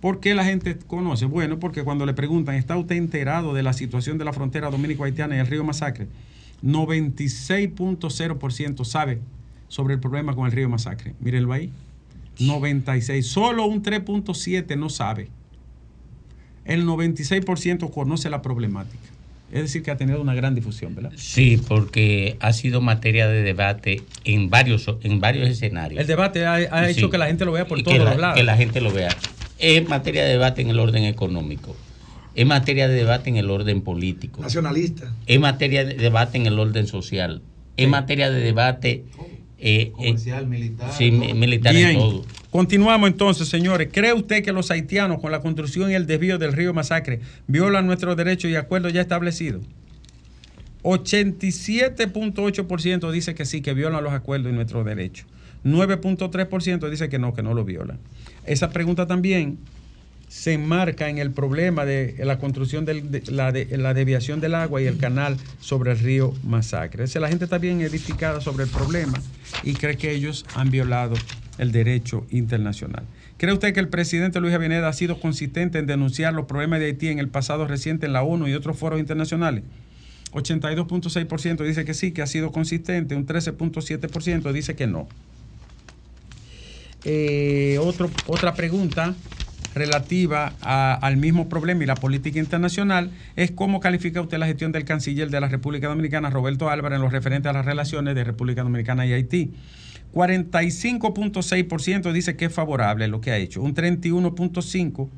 ¿Por 0.00 0.20
qué 0.20 0.36
la 0.36 0.44
gente 0.44 0.78
conoce? 0.78 1.26
Bueno, 1.26 1.58
porque 1.58 1.82
cuando 1.82 2.06
le 2.06 2.14
preguntan, 2.14 2.54
¿está 2.54 2.76
usted 2.76 2.94
enterado 2.94 3.52
de 3.52 3.64
la 3.64 3.72
situación 3.72 4.16
de 4.16 4.24
la 4.24 4.32
frontera 4.32 4.70
dominico-haitiana 4.70 5.34
y 5.34 5.40
el 5.40 5.48
río 5.48 5.64
Masacre? 5.64 6.06
96.0% 6.62 8.84
sabe 8.84 9.18
sobre 9.66 9.94
el 9.94 10.00
problema 10.00 10.36
con 10.36 10.46
el 10.46 10.52
río 10.52 10.68
Masacre. 10.68 11.16
Mírenlo 11.18 11.52
ahí. 11.52 11.72
96. 12.38 13.26
Solo 13.26 13.66
un 13.66 13.82
3.7 13.82 14.78
no 14.78 14.88
sabe. 14.88 15.30
El 16.64 16.84
96% 16.86 17.90
conoce 17.90 18.30
la 18.30 18.42
problemática. 18.42 18.98
Es 19.52 19.62
decir, 19.62 19.82
que 19.82 19.90
ha 19.90 19.96
tenido 19.96 20.20
una 20.20 20.34
gran 20.34 20.54
difusión, 20.54 20.94
¿verdad? 20.94 21.10
Sí, 21.16 21.60
porque 21.66 22.36
ha 22.38 22.52
sido 22.52 22.80
materia 22.80 23.26
de 23.26 23.42
debate 23.42 24.02
en 24.24 24.48
varios, 24.48 24.88
en 25.02 25.20
varios 25.20 25.48
escenarios. 25.48 26.00
El 26.00 26.06
debate 26.06 26.46
ha, 26.46 26.54
ha 26.54 26.84
Sí. 26.86 26.92
hecho 26.92 27.10
que 27.10 27.18
la 27.18 27.26
gente 27.26 27.44
lo 27.44 27.50
vea 27.52 27.66
por 27.66 27.78
Y 27.80 27.82
todos 27.82 27.98
los 27.98 28.16
lados. 28.16 28.36
Que 28.36 28.44
la 28.44 28.56
gente 28.56 28.80
lo 28.80 28.92
vea. 28.92 29.08
Es 29.58 29.88
materia 29.88 30.22
de 30.24 30.30
debate 30.30 30.62
en 30.62 30.68
el 30.70 30.78
orden 30.78 31.02
económico. 31.04 31.74
Es 32.36 32.46
materia 32.46 32.86
de 32.86 32.94
debate 32.94 33.28
en 33.28 33.36
el 33.38 33.50
orden 33.50 33.80
político. 33.82 34.40
Nacionalista. 34.40 35.12
Es 35.26 35.40
materia 35.40 35.84
de 35.84 35.94
debate 35.94 36.38
en 36.38 36.46
el 36.46 36.56
orden 36.56 36.86
social. 36.86 37.42
Es 37.76 37.88
materia 37.88 38.30
de 38.30 38.40
debate 38.40 39.04
eh, 39.60 39.92
Comercial, 39.94 40.46
militar, 40.46 40.92
sí, 40.92 41.10
mi- 41.10 41.34
militar 41.34 41.74
en 41.76 41.82
Bien, 41.82 41.96
todo. 41.98 42.24
continuamos 42.50 43.10
entonces, 43.10 43.48
señores. 43.48 43.88
¿Cree 43.92 44.12
usted 44.14 44.42
que 44.42 44.52
los 44.52 44.70
haitianos, 44.70 45.20
con 45.20 45.30
la 45.32 45.40
construcción 45.40 45.90
y 45.90 45.94
el 45.94 46.06
desvío 46.06 46.38
del 46.38 46.52
río 46.52 46.72
Masacre, 46.74 47.20
violan 47.46 47.86
nuestros 47.86 48.16
derechos 48.16 48.50
y 48.50 48.56
acuerdos 48.56 48.92
ya 48.92 49.00
establecidos? 49.02 49.62
87.8% 50.82 53.10
dice 53.10 53.34
que 53.34 53.44
sí, 53.44 53.60
que 53.60 53.74
violan 53.74 54.04
los 54.04 54.12
acuerdos 54.12 54.52
y 54.52 54.54
nuestros 54.54 54.84
derechos. 54.84 55.26
9.3% 55.64 56.88
dice 56.88 57.08
que 57.08 57.18
no, 57.18 57.34
que 57.34 57.42
no 57.42 57.54
lo 57.54 57.64
violan. 57.64 57.98
Esa 58.46 58.70
pregunta 58.70 59.06
también 59.06 59.58
se 60.30 60.52
enmarca 60.52 61.08
en 61.08 61.18
el 61.18 61.32
problema 61.32 61.84
de 61.84 62.14
la 62.24 62.38
construcción 62.38 62.84
de, 62.84 63.22
la, 63.26 63.50
de 63.50 63.66
la 63.76 63.92
del 63.94 64.54
agua 64.54 64.80
y 64.80 64.86
el 64.86 64.96
canal 64.96 65.36
sobre 65.58 65.90
el 65.90 65.98
río 65.98 66.32
Masacre. 66.44 67.02
Es 67.02 67.16
la 67.16 67.28
gente 67.28 67.44
está 67.44 67.58
bien 67.58 67.80
edificada 67.80 68.40
sobre 68.40 68.62
el 68.62 68.70
problema 68.70 69.20
y 69.64 69.74
cree 69.74 69.96
que 69.96 70.12
ellos 70.12 70.46
han 70.54 70.70
violado 70.70 71.14
el 71.58 71.72
derecho 71.72 72.26
internacional. 72.30 73.02
¿Cree 73.38 73.52
usted 73.52 73.74
que 73.74 73.80
el 73.80 73.88
presidente 73.88 74.38
Luis 74.38 74.54
Abineda 74.54 74.86
ha 74.88 74.92
sido 74.92 75.18
consistente 75.18 75.80
en 75.80 75.86
denunciar 75.86 76.32
los 76.32 76.46
problemas 76.46 76.78
de 76.78 76.86
Haití 76.86 77.08
en 77.08 77.18
el 77.18 77.28
pasado 77.28 77.66
reciente 77.66 78.06
en 78.06 78.12
la 78.12 78.22
ONU 78.22 78.46
y 78.46 78.54
otros 78.54 78.78
foros 78.78 79.00
internacionales? 79.00 79.64
82.6% 80.30 81.64
dice 81.64 81.84
que 81.84 81.92
sí, 81.92 82.12
que 82.12 82.22
ha 82.22 82.28
sido 82.28 82.52
consistente, 82.52 83.16
un 83.16 83.26
13.7% 83.26 84.52
dice 84.52 84.76
que 84.76 84.86
no. 84.86 85.08
Eh, 87.04 87.80
otra 88.26 88.54
pregunta 88.54 89.16
relativa 89.74 90.52
al 90.60 91.16
mismo 91.16 91.48
problema 91.48 91.84
y 91.84 91.86
la 91.86 91.94
política 91.94 92.38
internacional 92.38 93.10
es 93.36 93.50
cómo 93.50 93.80
califica 93.80 94.20
usted 94.20 94.38
la 94.38 94.46
gestión 94.46 94.72
del 94.72 94.84
canciller 94.84 95.30
de 95.30 95.40
la 95.40 95.48
República 95.48 95.88
Dominicana, 95.88 96.30
Roberto 96.30 96.70
Álvarez, 96.70 96.96
en 96.96 97.02
lo 97.02 97.10
referente 97.10 97.48
a 97.48 97.52
las 97.52 97.64
relaciones 97.64 98.14
de 98.14 98.24
República 98.24 98.62
Dominicana 98.62 99.06
y 99.06 99.12
Haití. 99.12 99.52
45.6% 100.12 102.12
dice 102.12 102.36
que 102.36 102.46
es 102.46 102.52
favorable 102.52 103.06
lo 103.08 103.20
que 103.20 103.30
ha 103.30 103.36
hecho. 103.36 103.62
Un 103.62 103.74
31.5% 103.74 105.08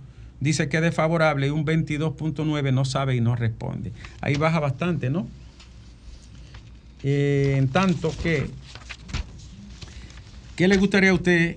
dice 0.41 0.69
que 0.69 0.79
es 0.79 0.83
desfavorable 0.83 1.47
y 1.47 1.51
un 1.51 1.65
22.9 1.65 2.75
no 2.75 2.85
sabe 2.85 3.17
y 3.17 3.21
no 3.21 3.37
responde. 3.37 3.93
Ahí 4.21 4.37
baja 4.37 4.61
bastante, 4.61 5.09
¿no? 5.09 5.27
Eh, 7.05 7.55
en 7.57 7.69
tanto 7.69 8.13
que, 8.23 8.49
¿qué 10.57 10.69
le 10.69 10.77
gustaría 10.77 11.11
a 11.11 11.15
usted 11.15 11.57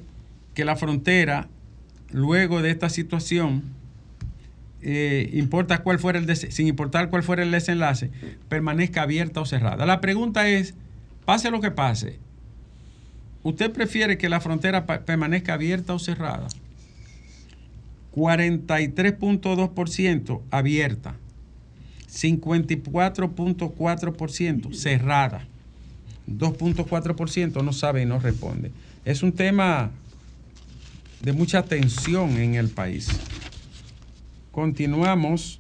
que 0.54 0.66
la 0.66 0.76
frontera, 0.76 1.48
luego 2.16 2.62
de 2.62 2.72
esta 2.72 2.90
situación, 2.90 3.64
eh, 4.82 5.30
importa 5.34 5.84
cuál 5.84 6.00
fuera 6.00 6.18
el 6.18 6.34
sin 6.36 6.68
importar 6.68 7.10
cuál 7.10 7.24
fuera 7.24 7.44
el 7.44 7.52
desenlace, 7.52 8.10
permanezca 8.48 9.02
abierta 9.02 9.42
o 9.42 9.46
cerrada? 9.46 9.86
La 9.86 10.00
pregunta 10.00 10.48
es, 10.48 10.76
pase 11.26 11.52
lo 11.52 11.60
que 11.60 11.72
pase, 11.72 12.18
¿usted 13.44 13.70
prefiere 13.72 14.18
que 14.18 14.30
la 14.30 14.40
frontera 14.40 14.86
permanezca 14.86 15.56
abierta 15.56 15.94
o 15.94 16.00
cerrada? 16.00 16.48
43.2% 18.16 20.42
abierta, 20.52 21.18
54.4% 22.10 24.74
cerrada, 24.74 25.46
2.4% 26.30 27.62
no 27.62 27.74
sabe 27.74 28.04
y 28.04 28.06
no 28.06 28.20
responde. 28.20 28.72
Es 29.04 29.22
un 29.22 29.34
tema 29.34 29.92
de 31.22 31.34
mucha 31.34 31.64
tensión 31.64 32.38
en 32.38 32.56
el 32.56 32.70
país. 32.70 33.10
Continuamos 34.52 35.60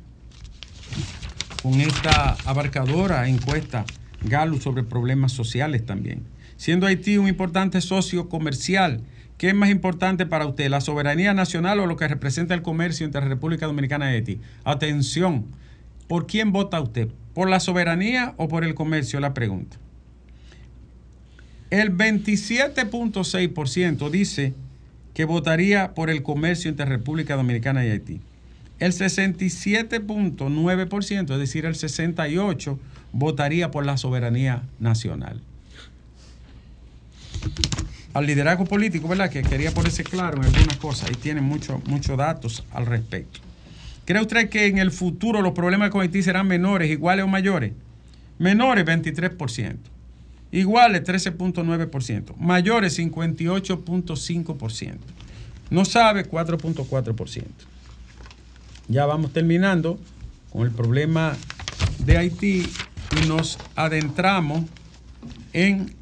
con 1.61 1.81
esta 1.81 2.37
abarcadora 2.45 3.27
encuesta 3.27 3.85
Galo 4.23 4.59
sobre 4.59 4.83
problemas 4.83 5.31
sociales 5.31 5.85
también. 5.85 6.23
Siendo 6.57 6.87
Haití 6.87 7.17
un 7.17 7.27
importante 7.27 7.81
socio 7.81 8.29
comercial, 8.29 9.01
¿qué 9.37 9.49
es 9.49 9.55
más 9.55 9.69
importante 9.69 10.25
para 10.25 10.45
usted, 10.45 10.69
la 10.69 10.81
soberanía 10.81 11.33
nacional 11.33 11.79
o 11.79 11.85
lo 11.85 11.97
que 11.97 12.07
representa 12.07 12.53
el 12.53 12.61
comercio 12.61 13.05
entre 13.05 13.21
la 13.21 13.27
República 13.27 13.65
Dominicana 13.65 14.11
y 14.11 14.15
Haití? 14.15 14.39
Atención, 14.63 15.45
¿por 16.07 16.27
quién 16.27 16.51
vota 16.51 16.79
usted? 16.79 17.09
¿Por 17.33 17.49
la 17.49 17.59
soberanía 17.59 18.33
o 18.37 18.47
por 18.47 18.63
el 18.63 18.75
comercio? 18.75 19.19
La 19.19 19.33
pregunta. 19.33 19.77
El 21.69 21.97
27.6% 21.97 24.09
dice 24.09 24.53
que 25.15 25.25
votaría 25.25 25.95
por 25.95 26.11
el 26.11 26.21
comercio 26.21 26.69
entre 26.69 26.85
República 26.85 27.35
Dominicana 27.35 27.83
y 27.85 27.89
Haití. 27.89 28.21
El 28.79 28.91
67.9%, 28.91 31.33
es 31.33 31.39
decir, 31.39 31.65
el 31.65 31.75
68%, 31.75 32.77
votaría 33.13 33.71
por 33.71 33.85
la 33.85 33.95
soberanía 33.95 34.63
nacional. 34.77 35.39
Al 38.13 38.27
liderazgo 38.27 38.65
político, 38.65 39.07
¿verdad? 39.07 39.29
Que 39.29 39.41
quería 39.41 39.71
ponerse 39.71 40.03
claro 40.03 40.35
en 40.37 40.43
algunas 40.45 40.75
cosas 40.77 41.09
y 41.11 41.13
tiene 41.15 41.39
muchos 41.39 41.81
muchos 41.85 42.17
datos 42.17 42.65
al 42.73 42.85
respecto. 42.85 43.39
¿Cree 44.03 44.21
usted 44.21 44.49
que 44.49 44.65
en 44.67 44.79
el 44.79 44.91
futuro 44.91 45.41
los 45.41 45.53
problemas 45.53 45.91
con 45.91 46.01
Haití 46.01 46.21
serán 46.21 46.47
menores, 46.47 46.91
iguales 46.91 47.23
o 47.23 47.29
mayores? 47.29 47.71
Menores, 48.37 48.85
23%. 48.85 49.77
Iguales, 50.55 51.03
13.9%. 51.03 52.37
Mayores, 52.37 52.97
58.5%. 52.97 54.95
No 55.69 55.83
sabe, 55.83 56.29
4.4%. 56.29 57.43
Ya 58.87 59.05
vamos 59.05 59.33
terminando 59.33 59.99
con 60.53 60.65
el 60.65 60.71
problema 60.71 61.35
de 62.05 62.17
Haití 62.17 62.65
y 63.21 63.27
nos 63.27 63.59
adentramos 63.75 64.63
en 65.51 65.93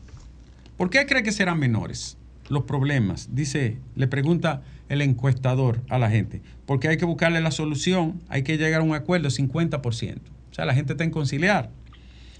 ¿por 0.77 0.91
qué 0.91 1.07
cree 1.07 1.23
que 1.23 1.31
serán 1.31 1.57
menores 1.57 2.17
los 2.47 2.65
problemas? 2.65 3.29
Dice, 3.33 3.79
le 3.95 4.07
pregunta 4.07 4.61
el 4.87 5.01
encuestador 5.01 5.81
a 5.89 5.97
la 5.97 6.11
gente, 6.11 6.43
porque 6.67 6.89
hay 6.89 6.97
que 6.97 7.05
buscarle 7.05 7.41
la 7.41 7.49
solución, 7.49 8.21
hay 8.29 8.43
que 8.43 8.59
llegar 8.59 8.81
a 8.81 8.83
un 8.83 8.93
acuerdo 8.93 9.29
50%. 9.29 10.17
O 10.51 10.53
sea, 10.53 10.65
la 10.65 10.75
gente 10.75 10.93
está 10.93 11.03
en 11.03 11.09
conciliar. 11.09 11.71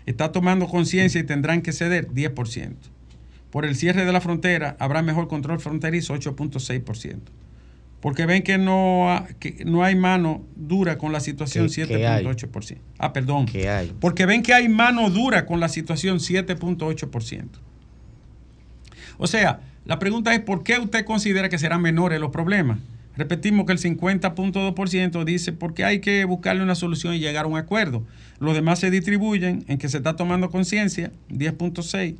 Está 0.05 0.31
tomando 0.31 0.67
conciencia 0.67 1.21
y 1.21 1.23
tendrán 1.23 1.61
que 1.61 1.71
ceder 1.71 2.09
10%. 2.09 2.75
Por 3.49 3.65
el 3.65 3.75
cierre 3.75 4.05
de 4.05 4.11
la 4.11 4.21
frontera 4.21 4.75
habrá 4.79 5.01
mejor 5.01 5.27
control 5.27 5.59
fronterizo 5.59 6.13
8.6% 6.15 7.19
porque 8.03 8.25
ven 8.25 8.43
que 8.43 8.57
no, 8.57 9.25
no 9.63 9.81
hay 9.81 9.95
mano 9.95 10.43
dura 10.57 10.97
con 10.97 11.13
la 11.13 11.21
situación 11.21 11.67
7.8%. 11.67 12.77
Ah, 12.97 13.13
perdón. 13.13 13.45
hay. 13.53 13.93
Porque 14.01 14.25
ven 14.25 14.43
que 14.43 14.53
hay 14.53 14.67
mano 14.67 15.09
dura 15.09 15.45
con 15.45 15.61
la 15.61 15.69
situación 15.69 16.17
7.8%. 16.17 17.45
O 19.17 19.25
sea, 19.25 19.61
la 19.85 19.99
pregunta 19.99 20.33
es, 20.33 20.41
¿por 20.41 20.65
qué 20.65 20.79
usted 20.79 21.05
considera 21.05 21.47
que 21.47 21.57
serán 21.57 21.81
menores 21.81 22.19
los 22.19 22.31
problemas? 22.31 22.79
Repetimos 23.15 23.65
que 23.67 23.73
el 23.73 23.79
50.2% 23.79 25.23
dice 25.23 25.53
porque 25.53 25.83
hay 25.83 25.99
que 25.99 26.25
buscarle 26.25 26.63
una 26.63 26.75
solución 26.75 27.13
y 27.13 27.19
llegar 27.19 27.45
a 27.45 27.47
un 27.47 27.57
acuerdo. 27.57 28.03
Los 28.39 28.55
demás 28.55 28.79
se 28.79 28.89
distribuyen 28.89 29.63
en 29.67 29.77
que 29.77 29.87
se 29.87 29.97
está 29.97 30.15
tomando 30.15 30.49
conciencia, 30.49 31.11
10.6, 31.29 32.15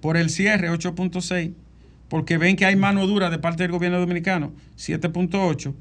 por 0.00 0.16
el 0.16 0.30
cierre, 0.30 0.70
8.6, 0.70 1.52
porque 2.08 2.38
ven 2.38 2.56
que 2.56 2.64
hay 2.64 2.76
mano 2.76 3.06
dura 3.06 3.28
de 3.28 3.38
parte 3.38 3.62
del 3.62 3.72
gobierno 3.72 4.00
dominicano, 4.00 4.52
7.8, 4.78 5.74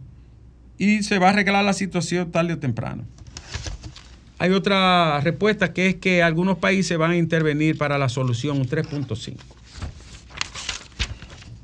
y 0.78 1.04
se 1.04 1.18
va 1.18 1.28
a 1.28 1.30
arreglar 1.30 1.64
la 1.64 1.74
situación 1.74 2.32
tarde 2.32 2.54
o 2.54 2.60
temprano. 2.60 3.06
Hay 4.38 4.52
otra 4.52 5.22
respuesta 5.22 5.72
que 5.72 5.88
es 5.88 5.95
que 5.95 6.24
algunos 6.24 6.58
países 6.58 6.97
van 6.97 7.12
a 7.12 7.18
intervenir 7.18 7.78
para 7.78 7.97
la 7.97 8.10
solución, 8.10 8.58
un 8.58 8.68
3.5. 8.68 9.36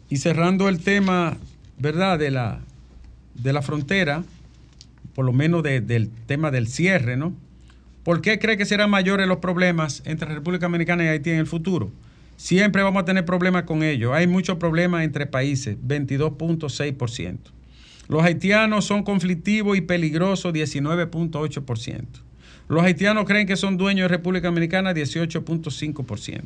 Y 0.10 0.18
cerrando 0.18 0.70
el 0.70 0.80
tema, 0.80 1.38
¿verdad?, 1.80 2.20
de 2.20 2.32
la, 2.32 2.62
de 3.38 3.54
la 3.54 3.62
frontera, 3.62 4.24
por 5.16 5.26
lo 5.26 5.34
menos 5.34 5.64
del 5.64 6.10
tema 6.26 6.52
del 6.52 6.68
cierre, 6.68 7.18
¿no? 7.18 7.34
¿Por 8.04 8.22
qué 8.22 8.40
cree 8.40 8.56
que 8.56 8.66
serán 8.66 8.90
mayores 8.90 9.28
los 9.28 9.40
problemas 9.40 10.02
entre 10.06 10.34
República 10.34 10.68
Dominicana 10.68 11.04
y 11.04 11.08
Haití 11.08 11.30
en 11.30 11.40
el 11.40 11.48
futuro? 11.48 11.92
Siempre 12.38 12.84
vamos 12.84 13.02
a 13.02 13.06
tener 13.06 13.26
problemas 13.26 13.64
con 13.64 13.84
ellos. 13.84 14.14
Hay 14.14 14.28
muchos 14.28 14.58
problemas 14.58 15.04
entre 15.04 15.26
países, 15.26 15.76
22.6%. 15.86 17.38
Los 18.08 18.24
haitianos 18.24 18.86
son 18.86 19.04
conflictivos 19.04 19.78
y 19.78 19.82
peligrosos, 19.82 20.54
19.8%. 20.54 22.06
Los 22.70 22.84
haitianos 22.84 23.26
creen 23.26 23.48
que 23.48 23.58
son 23.58 23.76
dueños 23.76 24.06
de 24.06 24.16
República 24.16 24.48
Dominicana, 24.48 24.94
18.5%. 24.94 26.42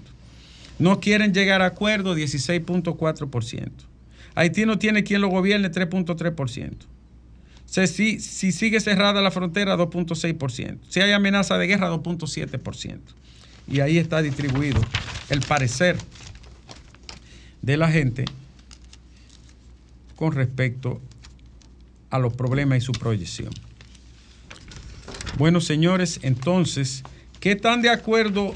No 0.80 1.00
quieren 1.00 1.34
llegar 1.34 1.62
a 1.62 1.68
acuerdo, 1.68 2.16
16.4%. 2.16 3.70
Haití 4.36 4.66
no 4.66 4.78
tiene 4.80 5.04
quien 5.04 5.22
lo 5.22 5.28
gobierne, 5.28 5.72
3.3%. 5.72 6.74
Si, 7.66 8.20
si 8.20 8.52
sigue 8.52 8.80
cerrada 8.80 9.22
la 9.22 9.32
frontera, 9.32 9.78
2.6%. 9.78 10.80
Si 10.90 11.00
hay 11.00 11.12
amenaza 11.12 11.58
de 11.58 11.68
guerra, 11.68 11.90
2.7% 11.90 13.00
y 13.68 13.80
ahí 13.80 13.98
está 13.98 14.22
distribuido 14.22 14.82
el 15.30 15.40
parecer 15.42 15.98
de 17.62 17.78
la 17.78 17.90
gente 17.90 18.26
con 20.16 20.34
respecto 20.34 21.02
a 22.10 22.20
los 22.20 22.34
problemas 22.34 22.80
y 22.80 22.82
su 22.82 22.92
proyección. 22.92 23.52
Bueno, 25.38 25.62
señores, 25.62 26.20
entonces, 26.22 27.04
¿qué 27.40 27.56
tan 27.56 27.82
de 27.82 27.90
acuerdo 27.90 28.56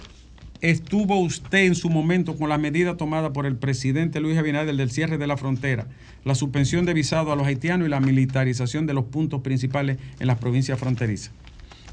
estuvo 0.61 1.19
usted 1.19 1.65
en 1.65 1.75
su 1.75 1.89
momento 1.89 2.37
con 2.37 2.49
la 2.49 2.57
medida 2.57 2.97
tomada 2.97 3.33
por 3.33 3.45
el 3.45 3.55
presidente 3.55 4.19
Luis 4.19 4.37
Abinader 4.37 4.75
del 4.75 4.91
cierre 4.91 5.17
de 5.17 5.27
la 5.27 5.37
frontera, 5.37 5.87
la 6.23 6.35
suspensión 6.35 6.85
de 6.85 6.93
visado 6.93 7.31
a 7.31 7.35
los 7.35 7.47
haitianos 7.47 7.87
y 7.87 7.91
la 7.91 7.99
militarización 7.99 8.85
de 8.85 8.93
los 8.93 9.05
puntos 9.05 9.41
principales 9.41 9.97
en 10.19 10.27
las 10.27 10.37
provincias 10.37 10.79
fronterizas? 10.79 11.31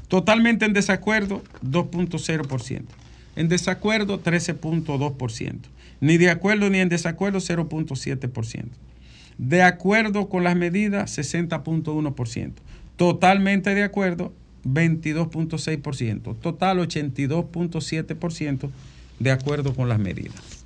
Totalmente 0.07 0.65
en 0.65 0.73
desacuerdo, 0.73 1.43
2.0%. 1.63 2.81
En 3.35 3.49
desacuerdo, 3.49 4.21
13.2%. 4.21 5.55
Ni 6.01 6.17
de 6.17 6.29
acuerdo 6.29 6.69
ni 6.69 6.79
en 6.79 6.89
desacuerdo, 6.89 7.39
0.7%. 7.39 8.65
De 9.37 9.63
acuerdo 9.63 10.29
con 10.29 10.43
las 10.43 10.55
medidas, 10.55 11.17
60.1%. 11.17 12.51
Totalmente 12.95 13.73
de 13.73 13.83
acuerdo, 13.83 14.33
22.6%. 14.65 16.35
Total, 16.39 16.79
82.7% 16.79 18.69
de 19.19 19.31
acuerdo 19.31 19.73
con 19.75 19.89
las 19.89 19.99
medidas. 19.99 20.65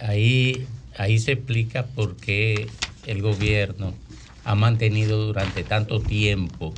Ahí, 0.00 0.66
ahí, 0.96 1.18
se 1.18 1.32
explica 1.32 1.86
por 1.86 2.16
qué 2.16 2.68
el 3.06 3.22
gobierno 3.22 3.92
ha 4.44 4.54
mantenido 4.54 5.26
durante 5.26 5.64
tanto 5.64 6.00
tiempo 6.00 6.72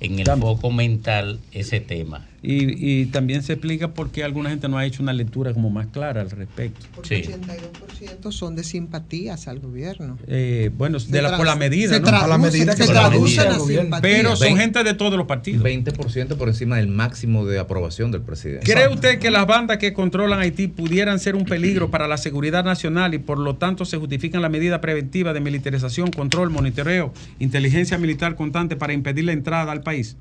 en 0.00 0.18
el 0.18 0.26
foco 0.26 0.72
mental 0.72 1.38
ese 1.52 1.80
tema 1.80 2.29
Y, 2.42 3.02
y, 3.02 3.06
también 3.06 3.42
se 3.42 3.52
explica 3.52 3.92
por 3.92 4.10
qué 4.10 4.24
alguna 4.24 4.48
gente 4.48 4.66
no 4.68 4.78
ha 4.78 4.86
hecho 4.86 5.02
una 5.02 5.12
lectura 5.12 5.52
como 5.52 5.68
más 5.68 5.88
clara 5.88 6.22
al 6.22 6.30
respecto. 6.30 6.86
Porque 6.94 7.24
sí. 7.24 7.32
82% 7.32 8.32
son 8.32 8.56
de 8.56 8.64
simpatías 8.64 9.46
al 9.46 9.60
gobierno. 9.60 10.16
Eh, 10.26 10.70
bueno, 10.76 10.98
de 10.98 11.20
la, 11.20 11.36
por 11.36 11.46
la 11.46 11.56
medida, 11.56 11.94
se 11.94 12.00
¿no? 12.00 12.06
Traduce, 12.06 12.28
la 12.28 12.38
medida 12.38 12.74
que 12.74 12.84
se 12.84 12.92
traduce 12.92 13.40
al 13.40 13.58
gobierno. 13.58 13.98
Pero 14.00 14.36
son 14.36 14.56
gente 14.56 14.82
de 14.82 14.94
todos 14.94 15.14
los 15.18 15.26
partidos. 15.26 15.62
20% 15.62 16.36
por 16.36 16.48
encima 16.48 16.78
del 16.78 16.88
máximo 16.88 17.44
de 17.44 17.58
aprobación 17.58 18.10
del 18.10 18.22
presidente. 18.22 18.64
¿Cree 18.70 18.88
usted 18.88 19.18
que 19.18 19.30
las 19.30 19.46
bandas 19.46 19.76
que 19.76 19.92
controlan 19.92 20.40
Haití 20.40 20.68
pudieran 20.68 21.18
ser 21.18 21.34
un 21.34 21.44
peligro 21.44 21.90
para 21.90 22.08
la 22.08 22.16
seguridad 22.16 22.64
nacional 22.64 23.12
y 23.12 23.18
por 23.18 23.38
lo 23.38 23.56
tanto 23.56 23.84
se 23.84 23.98
justifican 23.98 24.40
la 24.40 24.48
medida 24.48 24.80
preventiva 24.80 25.34
de 25.34 25.40
militarización, 25.40 26.10
control, 26.10 26.48
monitoreo, 26.48 27.12
inteligencia 27.38 27.98
militar 27.98 28.34
constante 28.34 28.76
para 28.76 28.94
impedir 28.94 29.24
la 29.24 29.32
entrada 29.32 29.72
al 29.72 29.82
país? 29.82 30.16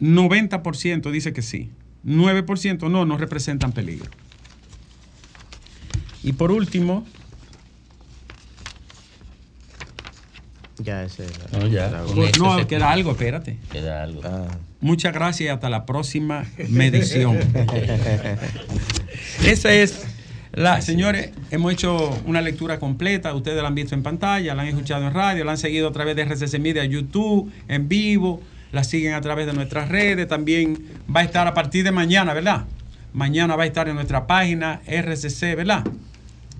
90% 0.00 1.10
dice 1.10 1.32
que 1.32 1.42
sí. 1.42 1.70
9% 2.04 2.90
no, 2.90 3.04
no 3.04 3.16
representan 3.16 3.72
peligro. 3.72 4.10
Y 6.22 6.32
por 6.32 6.52
último... 6.52 7.06
Ya 10.78 11.02
ese 11.02 11.26
No, 11.52 11.66
ya. 11.66 12.04
Pues, 12.14 12.38
no, 12.38 12.64
queda 12.68 12.92
algo, 12.92 13.10
espérate. 13.10 13.58
Queda 13.72 14.04
algo. 14.04 14.20
Ah. 14.24 14.46
Muchas 14.80 15.12
gracias 15.12 15.46
y 15.46 15.48
hasta 15.48 15.68
la 15.68 15.86
próxima 15.86 16.46
medición. 16.68 17.36
Esa 19.44 19.72
es 19.72 20.06
la, 20.52 20.80
señores, 20.80 21.30
hemos 21.50 21.72
hecho 21.72 22.10
una 22.26 22.40
lectura 22.40 22.78
completa, 22.78 23.34
ustedes 23.34 23.60
la 23.60 23.68
han 23.68 23.74
visto 23.74 23.94
en 23.94 24.02
pantalla, 24.02 24.54
la 24.54 24.62
han 24.62 24.68
escuchado 24.68 25.06
en 25.06 25.14
radio, 25.14 25.44
la 25.44 25.52
han 25.52 25.58
seguido 25.58 25.88
a 25.88 25.92
través 25.92 26.16
de 26.16 26.24
RCC 26.24 26.58
Media, 26.58 26.84
YouTube, 26.84 27.52
en 27.68 27.88
vivo, 27.88 28.40
la 28.72 28.84
siguen 28.84 29.14
a 29.14 29.20
través 29.20 29.46
de 29.46 29.52
nuestras 29.52 29.88
redes, 29.88 30.28
también 30.28 30.78
va 31.14 31.20
a 31.20 31.24
estar 31.24 31.46
a 31.46 31.54
partir 31.54 31.84
de 31.84 31.92
mañana, 31.92 32.34
¿verdad? 32.34 32.64
Mañana 33.12 33.56
va 33.56 33.64
a 33.64 33.66
estar 33.66 33.88
en 33.88 33.94
nuestra 33.94 34.26
página 34.26 34.80
RCC, 34.86 35.56
¿verdad? 35.56 35.84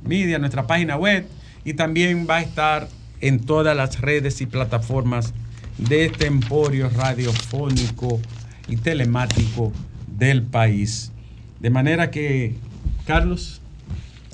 Media, 0.04 0.38
nuestra 0.38 0.66
página 0.66 0.96
web, 0.96 1.26
y 1.64 1.74
también 1.74 2.26
va 2.28 2.36
a 2.36 2.40
estar 2.40 2.88
en 3.20 3.40
todas 3.40 3.76
las 3.76 4.00
redes 4.00 4.40
y 4.40 4.46
plataformas 4.46 5.34
de 5.76 6.06
este 6.06 6.26
emporio 6.26 6.88
radiofónico 6.88 8.20
y 8.68 8.76
telemático 8.76 9.72
del 10.06 10.42
país. 10.42 11.12
De 11.60 11.70
manera 11.70 12.10
que, 12.10 12.54
Carlos. 13.06 13.60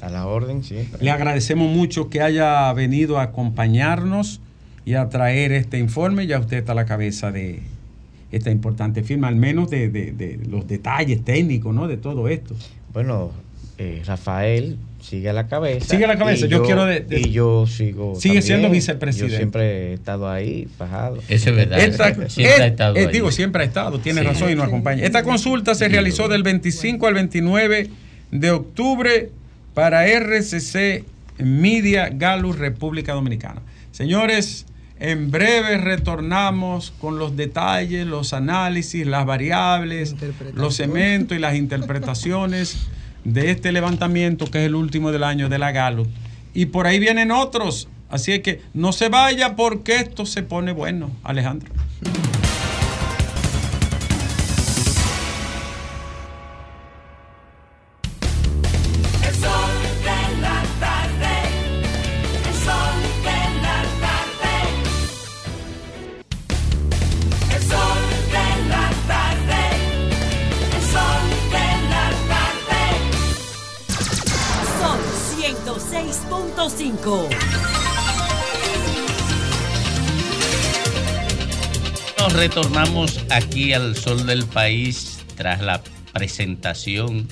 A 0.00 0.10
la 0.10 0.26
orden, 0.26 0.62
sí. 0.62 0.88
Le 1.00 1.10
agradecemos 1.10 1.70
mucho 1.70 2.10
que 2.10 2.20
haya 2.20 2.72
venido 2.72 3.18
a 3.18 3.22
acompañarnos 3.22 4.40
y 4.84 4.94
a 4.94 5.08
traer 5.08 5.52
este 5.52 5.78
informe. 5.78 6.26
Ya 6.26 6.38
usted 6.38 6.58
está 6.58 6.72
a 6.72 6.74
la 6.74 6.84
cabeza 6.86 7.32
de 7.32 7.60
esta 8.32 8.50
importante 8.50 9.02
firma, 9.02 9.28
al 9.28 9.36
menos 9.36 9.70
de, 9.70 9.88
de, 9.88 10.12
de 10.12 10.38
los 10.48 10.66
detalles 10.66 11.24
técnicos, 11.24 11.74
¿no? 11.74 11.86
De 11.88 11.96
todo 11.96 12.28
esto. 12.28 12.54
Bueno, 12.92 13.30
eh, 13.78 14.02
Rafael 14.06 14.76
sigue 15.00 15.28
a 15.28 15.32
la 15.32 15.46
cabeza. 15.46 15.86
Sigue 15.88 16.04
a 16.04 16.08
la 16.08 16.16
cabeza. 16.18 16.46
Yo, 16.46 16.58
yo, 16.58 16.62
quiero. 16.64 16.84
De, 16.84 17.04
y 17.10 17.30
yo 17.30 17.66
sigo. 17.66 18.14
Sigue 18.14 18.34
también. 18.36 18.42
siendo 18.42 18.70
vicepresidente. 18.70 19.32
Yo 19.32 19.36
siempre 19.36 19.90
he 19.90 19.94
estado 19.94 20.28
ahí, 20.28 20.68
bajado. 20.78 21.18
Eso 21.28 21.50
es 21.50 21.56
verdad. 21.56 21.78
Esta, 21.80 22.14
siempre 22.28 22.54
es, 22.54 22.60
ha 22.60 22.66
estado 22.66 22.96
es, 22.96 23.06
ahí. 23.06 23.12
digo, 23.12 23.30
siempre 23.30 23.62
ha 23.62 23.66
estado. 23.66 23.98
Tiene 24.00 24.20
Sí. 24.22 24.26
razón 24.26 24.50
y 24.50 24.54
nos 24.54 24.66
acompaña. 24.66 25.04
Esta 25.04 25.22
consulta 25.22 25.74
se 25.74 25.88
realizó 25.88 26.28
del 26.28 26.42
25 26.42 27.06
al 27.06 27.14
29 27.14 27.90
de 28.30 28.50
octubre 28.50 29.30
para 29.74 30.06
RCC 30.06 31.04
Media 31.38 32.08
Galus 32.10 32.58
República 32.58 33.12
Dominicana. 33.12 33.60
Señores, 33.92 34.66
en 35.00 35.30
breve 35.30 35.76
retornamos 35.78 36.92
con 37.00 37.18
los 37.18 37.36
detalles, 37.36 38.06
los 38.06 38.32
análisis, 38.32 39.06
las 39.06 39.26
variables, 39.26 40.14
los 40.54 40.76
cementos 40.76 41.36
y 41.36 41.40
las 41.40 41.56
interpretaciones 41.56 42.86
de 43.24 43.50
este 43.50 43.72
levantamiento 43.72 44.50
que 44.50 44.60
es 44.60 44.66
el 44.66 44.74
último 44.74 45.10
del 45.10 45.24
año 45.24 45.48
de 45.48 45.58
la 45.58 45.72
Gallup. 45.72 46.08
Y 46.52 46.66
por 46.66 46.86
ahí 46.86 46.98
vienen 46.98 47.32
otros. 47.32 47.88
Así 48.08 48.32
es 48.32 48.40
que 48.40 48.62
no 48.74 48.92
se 48.92 49.08
vaya 49.08 49.56
porque 49.56 49.96
esto 49.96 50.24
se 50.26 50.42
pone 50.42 50.72
bueno, 50.72 51.10
Alejandro. 51.24 51.72
Retornamos 82.48 83.24
aquí 83.30 83.72
al 83.72 83.96
sol 83.96 84.26
del 84.26 84.44
país 84.44 85.16
tras 85.34 85.62
la 85.62 85.82
presentación 86.12 87.26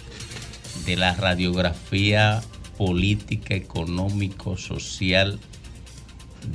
de 0.86 0.96
la 0.96 1.14
radiografía 1.14 2.42
política, 2.78 3.54
económico, 3.54 4.56
social 4.56 5.38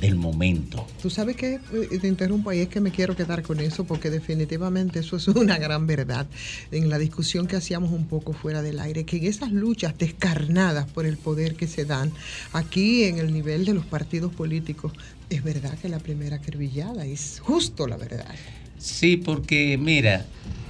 del 0.00 0.16
momento. 0.16 0.84
Tú 1.00 1.08
sabes 1.08 1.36
que 1.36 1.60
eh, 1.72 1.98
te 2.00 2.08
interrumpo 2.08 2.50
ahí, 2.50 2.58
es 2.58 2.68
que 2.68 2.80
me 2.80 2.90
quiero 2.90 3.14
quedar 3.14 3.44
con 3.44 3.60
eso 3.60 3.84
porque 3.84 4.10
definitivamente 4.10 4.98
eso 4.98 5.16
es 5.16 5.28
una 5.28 5.56
gran 5.56 5.86
verdad 5.86 6.26
en 6.72 6.90
la 6.90 6.98
discusión 6.98 7.46
que 7.46 7.54
hacíamos 7.54 7.92
un 7.92 8.08
poco 8.08 8.32
fuera 8.32 8.60
del 8.60 8.80
aire, 8.80 9.04
que 9.04 9.18
en 9.18 9.26
esas 9.26 9.52
luchas 9.52 9.96
descarnadas 9.96 10.90
por 10.90 11.06
el 11.06 11.16
poder 11.16 11.54
que 11.54 11.68
se 11.68 11.84
dan 11.84 12.10
aquí 12.52 13.04
en 13.04 13.18
el 13.18 13.32
nivel 13.32 13.64
de 13.64 13.74
los 13.74 13.86
partidos 13.86 14.34
políticos, 14.34 14.92
es 15.30 15.42
verdad 15.42 15.78
que 15.78 15.88
la 15.88 15.98
primera 15.98 16.36
acribillada 16.36 17.04
es 17.04 17.40
justo 17.40 17.86
la 17.86 17.96
verdad. 17.96 18.34
Sí, 18.78 19.16
porque 19.16 19.76
mira, 19.78 20.24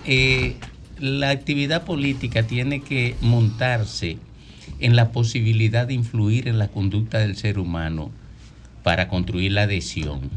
eh, 0.05 0.57
la 0.99 1.31
actividad 1.31 1.85
política 1.85 2.47
tiene 2.47 2.81
que 2.81 3.17
montarse 3.21 4.19
en 4.81 4.97
la 4.97 5.13
posibilidad 5.13 5.87
de 5.87 5.95
influir 5.95 6.49
en 6.49 6.59
la 6.59 6.69
conducta 6.69 7.19
del 7.19 7.37
ser 7.37 7.59
humano 7.59 8.11
para 8.83 9.09
construir 9.09 9.53
la 9.53 9.63
adhesión. 9.63 10.31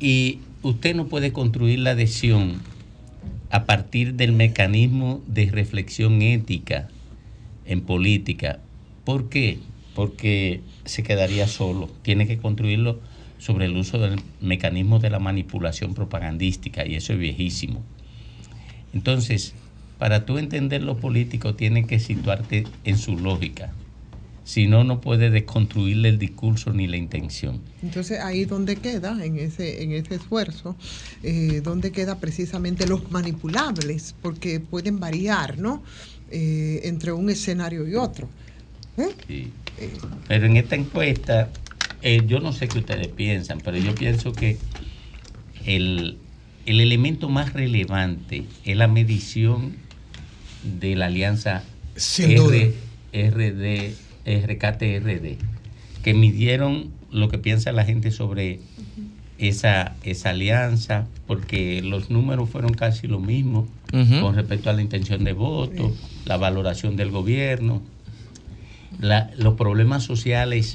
Y 0.00 0.40
usted 0.62 0.94
no 0.94 1.06
puede 1.06 1.32
construir 1.32 1.78
la 1.78 1.90
adhesión 1.90 2.60
a 3.50 3.64
partir 3.64 4.14
del 4.14 4.32
mecanismo 4.32 5.22
de 5.28 5.50
reflexión 5.50 6.20
ética 6.22 6.88
en 7.66 7.80
política. 7.80 8.58
¿Por 9.04 9.28
qué? 9.28 9.58
Porque 9.94 10.60
se 10.84 11.02
quedaría 11.02 11.46
solo. 11.46 11.88
Tiene 12.02 12.26
que 12.26 12.38
construirlo 12.38 13.00
sobre 13.44 13.66
el 13.66 13.76
uso 13.76 13.98
del 13.98 14.22
mecanismo 14.40 15.00
de 15.00 15.10
la 15.10 15.18
manipulación 15.18 15.92
propagandística 15.92 16.86
y 16.86 16.94
eso 16.94 17.12
es 17.12 17.18
viejísimo. 17.18 17.82
Entonces, 18.94 19.52
para 19.98 20.24
tú 20.24 20.38
entender 20.38 20.82
lo 20.82 20.96
político, 20.96 21.54
tienes 21.54 21.86
que 21.86 21.98
situarte 21.98 22.64
en 22.84 22.96
su 22.96 23.18
lógica. 23.18 23.70
Si 24.44 24.66
no, 24.66 24.82
no 24.82 25.02
puedes 25.02 25.30
desconstruirle 25.30 26.08
el 26.08 26.18
discurso 26.18 26.72
ni 26.72 26.86
la 26.86 26.96
intención. 26.96 27.60
Entonces 27.82 28.20
ahí 28.20 28.46
donde 28.46 28.76
queda, 28.76 29.22
en 29.22 29.38
ese, 29.38 29.82
en 29.82 29.92
ese 29.92 30.14
esfuerzo, 30.14 30.74
eh, 31.22 31.60
donde 31.62 31.92
queda 31.92 32.18
precisamente 32.18 32.86
los 32.86 33.10
manipulables, 33.10 34.14
porque 34.22 34.58
pueden 34.58 35.00
variar, 35.00 35.58
¿no? 35.58 35.82
Eh, 36.30 36.80
entre 36.84 37.12
un 37.12 37.28
escenario 37.28 37.86
y 37.86 37.94
otro. 37.94 38.26
¿Eh? 38.96 39.08
Sí. 39.28 39.52
Pero 40.28 40.46
en 40.46 40.56
esta 40.56 40.76
encuesta, 40.76 41.50
eh, 42.04 42.24
yo 42.28 42.38
no 42.40 42.52
sé 42.52 42.68
qué 42.68 42.78
ustedes 42.78 43.08
piensan, 43.08 43.60
pero 43.64 43.78
yo 43.78 43.94
pienso 43.96 44.32
que 44.36 44.58
el, 45.66 46.18
el 46.66 46.80
elemento 46.80 47.28
más 47.28 47.52
relevante 47.52 48.44
es 48.64 48.76
la 48.76 48.86
medición 48.88 49.76
de 50.62 50.96
la 50.96 51.06
alianza 51.06 51.64
duda. 52.36 52.56
RD, 53.12 53.94
RKTRD, 54.24 55.36
que 56.02 56.14
midieron 56.14 56.90
lo 57.12 57.28
que 57.28 57.38
piensa 57.38 57.70
la 57.72 57.84
gente 57.84 58.10
sobre 58.10 58.58
esa, 59.38 59.96
esa 60.02 60.30
alianza, 60.30 61.06
porque 61.26 61.80
los 61.82 62.10
números 62.10 62.50
fueron 62.50 62.74
casi 62.74 63.06
lo 63.06 63.20
mismo 63.20 63.66
con 64.20 64.34
respecto 64.34 64.68
a 64.70 64.72
la 64.72 64.82
intención 64.82 65.22
de 65.22 65.32
voto, 65.32 65.94
la 66.24 66.36
valoración 66.36 66.96
del 66.96 67.10
gobierno, 67.12 67.82
la- 69.00 69.30
los 69.36 69.54
problemas 69.54 70.02
sociales 70.02 70.74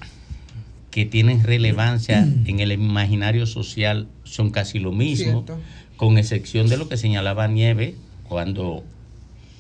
que 0.92 1.06
tienen 1.06 1.44
relevancia 1.44 2.28
en 2.46 2.60
el 2.60 2.72
imaginario 2.72 3.46
social 3.46 4.08
son 4.24 4.50
casi 4.50 4.80
lo 4.80 4.92
mismo, 4.92 5.44
Cierto. 5.46 5.60
con 5.98 6.18
excepción 6.18 6.68
de 6.68 6.78
lo 6.78 6.90
que 6.90 6.98
señalaba 6.98 7.48
Nieve 7.48 7.96
cuando 8.24 8.84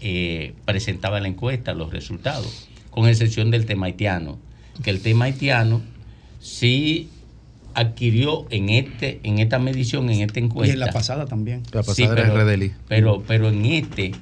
eh, 0.02 0.54
presentaba 0.66 1.20
la 1.20 1.28
encuesta, 1.28 1.74
los 1.74 1.92
resultados, 1.92 2.70
con 2.90 3.08
excepción 3.08 3.52
del 3.52 3.66
tema 3.66 3.86
haitiano, 3.88 4.40
que 4.84 4.90
el 4.90 5.02
tema 5.02 5.26
haitiano 5.26 5.82
sí 6.40 7.10
adquirió 7.76 8.48
en 8.50 8.70
este 8.70 9.20
en 9.24 9.40
esta 9.40 9.60
medición, 9.60 10.10
en 10.10 10.22
esta 10.22 10.40
Y 10.40 10.44
encuesta. 10.44 10.74
en 10.74 10.80
la 10.80 10.92
pasada 10.92 11.26
también. 11.28 11.64
La 11.72 11.84
Sí, 11.84 12.04
pasada 12.04 12.14
era 12.14 12.34
pero, 12.34 12.44
RDLI. 12.46 12.72
pero, 12.88 13.24
pero 13.28 13.50
en 13.50 13.66
este 13.66 14.16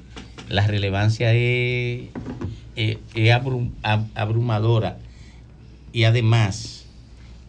la 0.48 0.66
relevancia 0.66 1.32
es, 1.32 2.10
es- 2.76 2.98
es 3.14 3.30
abrum- 3.32 3.70
ab- 3.82 4.08
abrumadora 4.14 4.98
y 5.92 6.04
además 6.04 6.87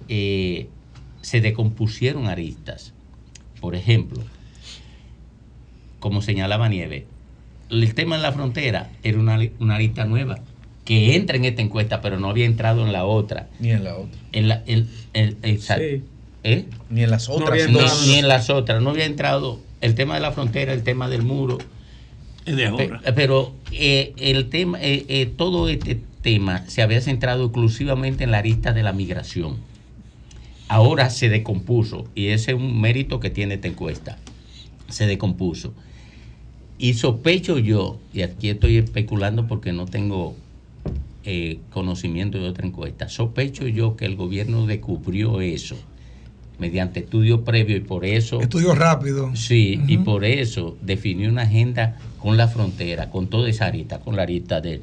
eh, 0.09 0.67
se 1.21 1.39
decompusieron 1.41 2.27
aristas. 2.27 2.93
Por 3.61 3.75
ejemplo, 3.75 4.21
como 5.99 6.21
señalaba 6.21 6.69
Nieve, 6.69 7.05
el 7.69 7.93
tema 7.93 8.15
de 8.17 8.23
la 8.23 8.31
frontera 8.31 8.89
era 9.03 9.19
una, 9.19 9.39
una 9.59 9.75
arista 9.75 10.05
nueva 10.05 10.39
que 10.85 11.15
entra 11.15 11.37
en 11.37 11.45
esta 11.45 11.61
encuesta, 11.61 12.01
pero 12.01 12.19
no 12.19 12.29
había 12.29 12.45
entrado 12.45 12.85
en 12.85 12.91
la 12.91 13.05
otra. 13.05 13.47
Ni 13.59 13.71
en 13.71 13.83
la 13.83 13.95
otra. 13.95 14.19
En 14.31 14.47
la, 14.47 14.63
en-. 14.65 14.87
Sí. 15.59 16.03
¿Eh? 16.43 16.65
Ni 16.89 17.03
en 17.03 17.11
las 17.11 17.27
No 17.27 17.35
otras. 17.35 17.49
había 17.51 17.67
Ni, 17.67 17.73
entrado. 17.77 18.05
ni 18.07 18.13
en 18.15 18.27
las 18.27 18.49
otras, 18.49 18.81
no 18.81 18.89
había 18.91 19.05
entrado 19.05 19.59
el 19.81 19.93
tema 19.93 20.15
de 20.15 20.21
la 20.21 20.31
frontera, 20.31 20.73
el 20.73 20.83
tema 20.83 21.09
del 21.09 21.21
muro. 21.21 21.57
Pe-. 22.45 22.89
Pero 23.13 23.53
eh, 23.71 24.13
el 24.17 24.49
tema, 24.49 24.79
eh, 24.81 25.05
eh, 25.09 25.25
todo 25.27 25.69
este 25.69 25.99
tema 26.21 26.63
se 26.67 26.81
había 26.81 27.01
centrado 27.01 27.45
exclusivamente 27.45 28.23
en 28.23 28.31
la 28.31 28.39
arista 28.39 28.73
de 28.73 28.81
la 28.83 28.93
migración. 28.93 29.57
Ahora 30.69 31.09
se 31.09 31.27
decompuso, 31.29 32.05
y 32.15 32.27
ese 32.27 32.51
es 32.51 32.57
un 32.57 32.79
mérito 32.79 33.19
que 33.19 33.29
tiene 33.29 33.55
esta 33.55 33.67
encuesta. 33.67 34.17
Se 34.87 35.05
decompuso. 35.07 35.73
Y 36.77 36.93
sospecho 36.93 37.57
yo, 37.57 37.97
y 38.13 38.21
aquí 38.21 38.49
estoy 38.49 38.77
especulando 38.77 39.47
porque 39.47 39.73
no 39.73 39.85
tengo 39.85 40.35
eh, 41.25 41.59
conocimiento 41.71 42.37
de 42.39 42.47
otra 42.47 42.65
encuesta, 42.65 43.09
sospecho 43.09 43.67
yo 43.67 43.97
que 43.97 44.05
el 44.05 44.15
gobierno 44.15 44.65
descubrió 44.65 45.41
eso 45.41 45.75
mediante 46.57 46.99
estudios 47.01 47.41
previos 47.41 47.79
y 47.79 47.83
por 47.83 48.05
eso... 48.05 48.39
Estudio 48.41 48.75
rápido. 48.75 49.35
Sí, 49.35 49.81
y 49.87 49.97
por 49.97 50.23
eso 50.25 50.77
definió 50.81 51.29
una 51.29 51.43
agenda 51.43 51.97
con 52.19 52.35
la 52.37 52.47
frontera, 52.47 53.09
con 53.09 53.27
toda 53.27 53.49
esa 53.49 53.65
arista, 53.65 53.99
con 53.99 54.15
la 54.15 54.23
arista 54.23 54.59
de- 54.61 54.81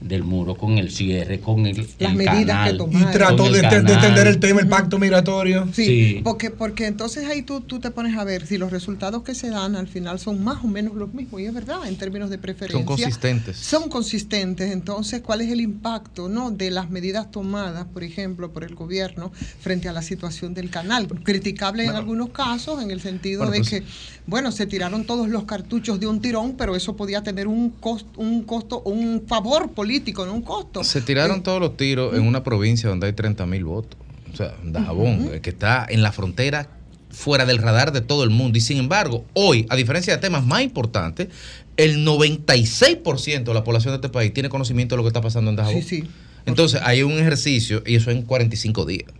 del 0.00 0.22
muro, 0.22 0.54
con 0.54 0.78
el 0.78 0.90
cierre, 0.92 1.40
con 1.40 1.66
el, 1.66 1.76
Las 1.98 2.12
el 2.12 2.16
medidas 2.16 2.36
que 2.36 2.46
canal, 2.46 2.76
tomaron. 2.76 3.08
Y 3.08 3.12
trató 3.12 3.50
de, 3.50 3.58
entender 3.60 4.26
el 4.28 4.38
tema, 4.38 4.60
el 4.60 4.68
pacto 4.68 4.98
migratorio. 4.98 5.68
Sí, 5.72 5.84
Sí. 5.88 6.20
Porque, 6.22 6.50
porque 6.50 6.86
entonces 6.86 7.26
ahí 7.26 7.42
tú, 7.42 7.60
tú 7.62 7.80
te 7.80 7.90
pones 7.90 8.16
a 8.16 8.22
ver 8.24 8.46
si 8.46 8.58
los 8.58 8.70
resultados 8.70 9.22
que 9.22 9.34
se 9.34 9.50
dan 9.50 9.74
al 9.74 9.88
final 9.88 10.20
son 10.20 10.44
más 10.44 10.62
o 10.62 10.68
menos 10.68 10.94
los 10.94 11.12
mismos, 11.12 11.40
y 11.40 11.46
es 11.46 11.54
verdad, 11.54 11.86
en 11.88 11.96
términos 11.96 12.30
de 12.30 12.38
preferencia. 12.38 12.78
Son 12.78 12.86
consistentes. 12.86 13.56
Son 13.56 13.88
consistentes, 13.88 14.70
entonces, 14.70 15.20
¿cuál 15.22 15.40
es 15.40 15.50
el 15.50 15.60
impacto 15.60 16.28
no 16.28 16.50
de 16.50 16.70
las 16.70 16.90
medidas 16.90 17.30
tomadas, 17.30 17.86
por 17.86 18.04
ejemplo, 18.04 18.52
por 18.52 18.64
el 18.64 18.74
gobierno 18.74 19.32
frente 19.60 19.88
a 19.88 19.92
la 19.92 20.02
situación 20.02 20.54
del 20.54 20.70
canal? 20.70 21.08
Criticable 21.24 21.84
en 21.84 21.90
algunos 21.96 22.30
casos, 22.30 22.82
en 22.82 22.90
el 22.90 23.00
sentido 23.00 23.40
Bueno, 23.40 23.52
de 23.52 23.58
pues- 23.58 23.70
que, 23.70 23.82
bueno, 24.26 24.52
se 24.52 24.66
tiraron 24.66 25.04
todos 25.04 25.28
los 25.28 25.44
cartuchos 25.44 25.98
de 25.98 26.06
un 26.06 26.20
tirón, 26.20 26.54
pero 26.56 26.76
eso 26.76 26.96
podía 26.96 27.22
tener 27.22 27.48
un 27.48 27.70
costo, 27.70 28.08
un 28.20 28.42
costo, 28.42 28.82
un 28.82 29.24
favor 29.26 29.70
político, 29.72 29.87
no 30.26 30.34
un 30.34 30.42
costo. 30.42 30.84
Se 30.84 31.00
tiraron 31.00 31.38
Eh, 31.38 31.42
todos 31.42 31.60
los 31.60 31.76
tiros 31.76 32.14
en 32.14 32.22
una 32.22 32.42
provincia 32.44 32.88
donde 32.88 33.06
hay 33.06 33.12
30 33.12 33.46
mil 33.46 33.64
votos. 33.64 33.98
O 34.32 34.36
sea, 34.36 34.54
Dajabón, 34.62 35.30
eh, 35.32 35.40
que 35.40 35.50
está 35.50 35.86
en 35.88 36.02
la 36.02 36.12
frontera 36.12 36.68
fuera 37.10 37.46
del 37.46 37.58
radar 37.58 37.92
de 37.92 38.00
todo 38.00 38.22
el 38.24 38.30
mundo. 38.30 38.58
Y 38.58 38.60
sin 38.60 38.78
embargo, 38.78 39.24
hoy, 39.32 39.66
a 39.70 39.76
diferencia 39.76 40.14
de 40.14 40.20
temas 40.20 40.44
más 40.46 40.62
importantes, 40.62 41.28
el 41.76 42.04
96% 42.04 43.44
de 43.44 43.54
la 43.54 43.64
población 43.64 43.92
de 43.92 43.96
este 43.96 44.08
país 44.08 44.32
tiene 44.32 44.48
conocimiento 44.48 44.94
de 44.94 44.98
lo 44.98 45.02
que 45.04 45.08
está 45.08 45.20
pasando 45.20 45.50
en 45.50 45.56
Dajabón. 45.56 45.82
Sí, 45.82 46.02
sí. 46.02 46.08
Entonces, 46.46 46.80
hay 46.82 47.02
un 47.02 47.12
ejercicio, 47.12 47.82
y 47.86 47.96
eso 47.96 48.10
en 48.10 48.22
45 48.22 48.84
días. 48.84 49.10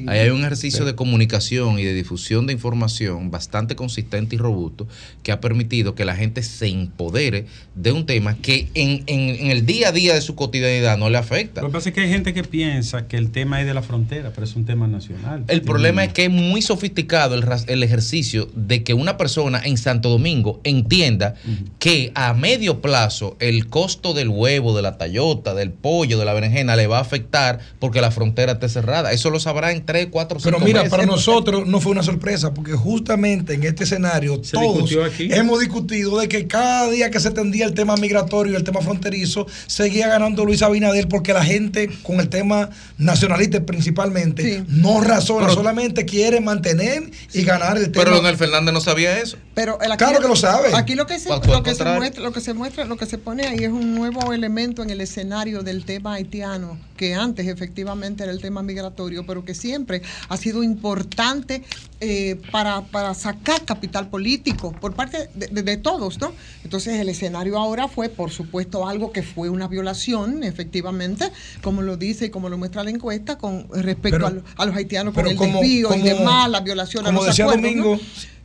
Sí. 0.00 0.04
Ahí 0.08 0.20
hay 0.20 0.30
un 0.30 0.40
ejercicio 0.40 0.84
de 0.84 0.94
comunicación 0.94 1.78
y 1.78 1.84
de 1.84 1.94
difusión 1.94 2.46
de 2.46 2.52
información 2.52 3.30
bastante 3.30 3.76
consistente 3.76 4.36
y 4.36 4.38
robusto 4.38 4.86
que 5.22 5.32
ha 5.32 5.40
permitido 5.40 5.94
que 5.94 6.04
la 6.04 6.14
gente 6.16 6.42
se 6.42 6.68
empodere 6.68 7.46
de 7.74 7.92
un 7.92 8.06
tema 8.06 8.36
que 8.40 8.68
en, 8.74 9.02
en- 9.06 9.36
en 9.44 9.50
el 9.50 9.66
día 9.66 9.88
a 9.88 9.92
día 9.92 10.14
de 10.14 10.20
su 10.20 10.34
cotidianidad 10.34 10.98
no 10.98 11.10
le 11.10 11.18
afecta. 11.18 11.60
Lo 11.62 11.68
que 11.68 11.72
pasa 11.72 11.88
es 11.90 11.94
que 11.94 12.00
hay 12.02 12.08
gente 12.08 12.34
que 12.34 12.44
piensa 12.44 13.06
que 13.08 13.16
el 13.16 13.30
tema 13.30 13.60
es 13.60 13.66
de 13.66 13.74
la 13.74 13.82
frontera, 13.82 14.30
pero 14.34 14.44
es 14.44 14.56
un 14.56 14.64
tema 14.64 14.86
nacional. 14.86 15.44
El 15.48 15.62
problema 15.62 16.04
es 16.04 16.12
que 16.12 16.24
es 16.24 16.30
muy 16.30 16.62
sofisticado 16.62 17.34
el, 17.34 17.82
ejercicio 17.82 18.48
de 18.54 18.82
que 18.82 18.94
una 18.94 19.16
persona 19.16 19.60
en 19.64 19.76
Santo 19.76 20.08
Domingo 20.08 20.60
entienda 20.64 21.34
que 21.78 22.12
a 22.14 22.34
medio 22.34 22.80
plazo 22.80 23.36
el 23.40 23.68
costo 23.68 24.14
del 24.14 24.28
huevo, 24.28 24.74
de 24.76 24.82
la 24.82 24.98
tallota, 24.98 25.54
del 25.54 25.70
pollo, 25.70 26.18
de 26.18 26.24
la 26.24 26.32
berenjena 26.32 26.76
le 26.76 26.86
va 26.86 26.98
a 26.98 27.02
afectar 27.02 27.60
porque 27.78 28.00
la 28.00 28.10
frontera 28.10 28.52
esté 28.52 28.68
cerrada. 28.68 29.12
Eso 29.12 29.30
lo 29.30 29.40
sabrá 29.40 29.72
en 29.72 29.82
3, 29.88 30.08
4, 30.10 30.38
5 30.38 30.50
Pero 30.50 30.62
mira, 30.62 30.80
meses. 30.80 30.90
para 30.90 31.06
nosotros 31.06 31.66
no 31.66 31.80
fue 31.80 31.92
una 31.92 32.02
sorpresa, 32.02 32.52
porque 32.52 32.72
justamente 32.72 33.54
en 33.54 33.64
este 33.64 33.84
escenario 33.84 34.38
Se 34.44 34.52
todos 34.52 34.90
aquí. 35.06 35.32
hemos 35.32 35.60
discutido 35.60 36.18
de 36.18 36.28
que 36.28 36.46
cada 36.46 36.90
día 36.90 37.10
que 37.10 37.18
se 37.20 37.30
tendía 37.30 37.64
el 37.64 37.72
tema 37.72 37.96
migratorio 37.96 38.52
y 38.52 38.56
el 38.56 38.64
tema 38.64 38.82
fronterizo, 38.82 39.46
seguía 39.66 40.08
ganando 40.08 40.44
Luis 40.44 40.60
Abinader 40.60 41.08
porque 41.08 41.32
la 41.32 41.42
gente 41.42 41.88
con 42.02 42.20
el 42.20 42.28
tema 42.28 42.68
nacionalista 42.98 43.64
principalmente 43.64 44.42
Sí. 44.58 44.64
no 44.68 45.00
razona, 45.00 45.46
Pero- 45.46 45.54
solamente 45.54 46.04
quiere 46.04 46.42
mantener 46.42 47.10
y 47.32 47.42
ganar 47.44 47.78
el 47.78 47.84
tema. 47.90 48.04
Pero 48.04 48.10
Leonel 48.16 48.36
Fernández 48.36 48.74
no 48.74 48.82
sabía 48.82 49.18
eso. 49.18 49.38
Pero 49.54 49.80
el- 49.80 49.90
aquí, 49.92 50.04
Claro 50.04 50.20
que 50.20 50.28
lo 50.28 50.36
sabe. 50.36 50.68
Aquí 50.74 50.96
lo 50.96 51.06
que 51.06 51.18
se, 51.18 51.30
lo 51.30 51.40
que 51.62 51.74
se 51.74 51.84
muestra, 51.84 52.22
lo 52.22 52.32
que 52.32 52.40
se 52.42 52.52
muestra, 52.52 52.84
lo 52.84 52.96
que 52.98 53.06
se 53.06 53.16
pone 53.16 53.46
ahí 53.46 53.64
es 53.64 53.70
un 53.70 53.94
nuevo 53.94 54.34
elemento 54.34 54.82
en 54.82 54.90
el 54.90 55.00
escenario 55.00 55.62
del 55.62 55.86
tema 55.86 56.12
haitiano, 56.12 56.76
que 56.98 57.14
antes 57.14 57.46
efectivamente 57.46 58.24
era 58.24 58.32
el 58.32 58.42
tema 58.42 58.62
migratorio, 58.62 59.24
pero 59.24 59.42
que 59.46 59.54
siempre 59.54 60.02
ha 60.28 60.36
sido 60.36 60.62
importante 60.62 61.62
eh, 62.00 62.38
para, 62.52 62.82
para 62.82 63.14
sacar 63.14 63.64
capital 63.64 64.10
político 64.10 64.72
por 64.72 64.92
parte 64.94 65.30
de, 65.34 65.46
de- 65.46 65.62
de 65.62 65.76
todos, 65.78 66.18
¿no? 66.20 66.32
Entonces 66.64 67.00
el 67.00 67.08
escenario 67.08 67.56
ahora 67.56 67.88
fue, 67.88 68.08
por 68.10 68.30
supuesto, 68.30 68.86
algo 68.86 69.12
que 69.12 69.22
fue 69.22 69.48
una 69.48 69.68
violación, 69.68 70.42
efectivamente, 70.44 71.30
como 71.62 71.80
lo 71.82 71.96
dice 71.96 72.26
y 72.26 72.30
como 72.30 72.48
lo 72.50 72.58
muestra 72.58 72.82
la 72.84 72.90
encuesta, 72.90 73.38
con 73.38 73.66
respecto 73.72 74.18
Pero- 74.18 74.26
a, 74.26 74.30
lo- 74.30 74.42
a 74.56 74.66
los 74.66 74.76
haitianos 74.76 75.14
con 75.14 75.22
pero 75.22 75.30
el 75.30 75.36
como- 75.38 75.60
desvío 75.60 75.88
y 75.88 75.90
como- 75.92 76.04
demás, 76.04 76.50
la 76.50 76.60
violación 76.60 77.04
a 77.04 77.08
como 77.10 77.20
los 77.20 77.26
decía 77.28 77.44
acuerdos, 77.46 77.74
¿no? 77.76 77.98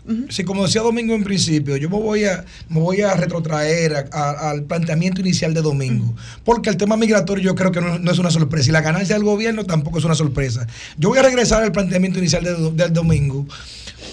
Domingo, 0.06 0.32
sí, 0.32 0.44
como 0.44 0.64
decía 0.66 0.82
Domingo 0.82 1.14
en 1.16 1.24
principio, 1.24 1.78
yo 1.78 1.90
me 1.90 1.98
voy 2.00 2.26
a, 2.26 2.44
me 2.70 2.80
voy 2.80 3.02
a 3.02 3.14
retrotraer 3.16 3.96
a- 3.96 4.06
a- 4.12 4.50
al 4.52 4.64
planteamiento 4.64 5.22
inicial 5.22 5.54
de 5.54 5.62
Domingo, 5.62 6.14
porque 6.44 6.70
el 6.70 6.78
tema 6.78 6.98
migratorio 6.98 7.44
yo 7.44 7.56
creo 7.56 7.72
que 7.72 7.82
no, 7.82 8.00
no 8.00 8.12
es 8.12 8.20
una 8.20 8.30
sorpresa 8.32 8.70
y 8.70 8.74
la 8.74 8.82
ganancia 8.82 9.16
del 9.16 9.24
gobierno 9.24 9.64
tampoco 9.66 10.00
es 10.00 10.06
una 10.06 10.16
sorpresa. 10.16 10.68
Yo 10.98 11.10
voy 11.10 11.20
a 11.20 11.24
regresar 11.24 11.64
al 11.64 11.72
planteamiento 11.72 12.20
inicial 12.20 12.44
de- 12.44 12.72
del 12.72 12.92
Domingo 12.94 13.46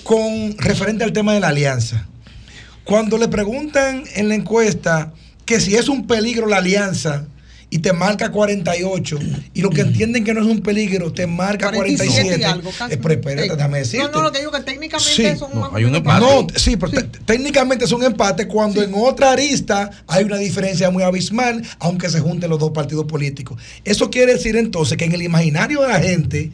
con 0.04 0.56
referente 0.58 1.04
al 1.04 1.12
tema 1.12 1.34
de 1.34 1.40
la 1.40 1.48
alianza. 1.48 2.06
Cuando 2.84 3.18
le 3.18 3.28
preguntan 3.28 4.04
en 4.14 4.28
la 4.28 4.34
encuesta 4.34 5.12
que 5.44 5.60
si 5.60 5.74
es 5.76 5.88
un 5.88 6.06
peligro 6.06 6.46
la 6.46 6.58
alianza 6.58 7.26
y 7.70 7.78
te 7.78 7.92
marca 7.92 8.30
48 8.32 9.18
y 9.54 9.60
lo 9.62 9.70
que 9.70 9.82
entienden 9.82 10.24
que 10.24 10.34
no 10.34 10.40
es 10.40 10.46
un 10.46 10.60
peligro 10.60 11.12
te 11.12 11.26
marca 11.26 11.70
47 11.70 12.38
47, 12.38 12.40
y 12.40 12.44
algo, 12.44 12.70
eh, 12.70 12.98
pero 13.00 13.14
espérate, 13.14 13.56
déjame 13.56 13.78
decirte. 13.78 14.06
No, 14.06 14.12
no, 14.12 14.22
lo 14.22 14.32
que 14.32 14.40
digo 14.40 14.50
que 14.50 14.60
técnicamente 14.60 15.32
Sí, 15.32 15.38
son 15.38 15.50
no, 15.54 15.70
hay 15.74 15.84
un 15.84 15.94
empate. 15.94 16.20
No, 16.20 16.46
sí, 16.56 16.76
pero 16.76 16.92
te- 16.92 17.18
técnicamente 17.24 17.84
es 17.84 17.92
un 17.92 18.02
empate 18.02 18.48
cuando 18.48 18.82
en 18.82 18.92
otra 18.94 19.32
arista 19.32 19.88
hay 20.08 20.24
una 20.24 20.36
diferencia 20.38 20.90
muy 20.90 21.04
abismal, 21.04 21.62
aunque 21.78 22.10
se 22.10 22.20
junten 22.20 22.50
los 22.50 22.58
dos 22.58 22.72
partidos 22.72 23.06
políticos. 23.06 23.60
Eso 23.84 24.10
quiere 24.10 24.32
decir 24.34 24.56
entonces 24.56 24.98
que 24.98 25.04
en 25.04 25.12
el 25.12 25.22
imaginario 25.22 25.82
de 25.82 25.88
la 25.88 26.00
gente, 26.00 26.50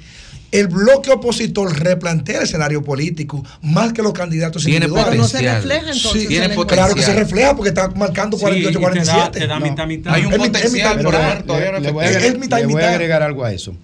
el 0.52 0.68
bloque 0.68 1.10
opositor 1.10 1.78
replantea 1.78 2.38
el 2.38 2.42
escenario 2.44 2.82
político 2.82 3.44
más 3.62 3.92
que 3.92 4.02
los 4.02 4.12
candidatos 4.12 4.64
Tiene 4.64 4.86
Pero 4.86 4.94
no 4.94 5.00
individuales. 5.00 5.30
se 5.30 5.36
potencial. 5.38 5.62
refleja 5.62 5.92
entonces. 5.96 6.22
Sí, 6.22 6.28
tiene 6.28 6.48
potencial. 6.50 6.66
Claro 6.88 6.94
que 6.94 7.02
se 7.02 7.14
refleja 7.14 7.56
porque 7.56 7.68
está 7.70 7.88
marcando 7.90 8.36
Sí, 8.36 8.42
48, 8.42 8.68
y 8.70 8.72
te 8.72 8.78
da, 8.78 8.90
47. 8.90 9.38
te 9.40 9.46
da 9.46 9.58
No. 9.58 9.66
mitad, 9.66 9.86
mitad. 9.86 10.14
Hay 10.14 10.24
un 10.24 10.32
es 10.32 10.38
potencial, 10.38 10.72
mitad, 10.72 10.96
pero 10.96 11.10
mitad. 11.10 11.38
no, 11.38 11.44
todavía 11.44 11.72
no 11.72 11.78
le, 11.80 11.90
voy 11.90 12.04
a 12.04 12.08
agregar, 12.08 12.38
mitad 12.38 12.58
le 12.60 12.66
voy 12.66 12.82
a 12.82 12.90
agregar 12.90 13.22
algo 13.22 13.44
a 13.44 13.52
eso. 13.52 13.74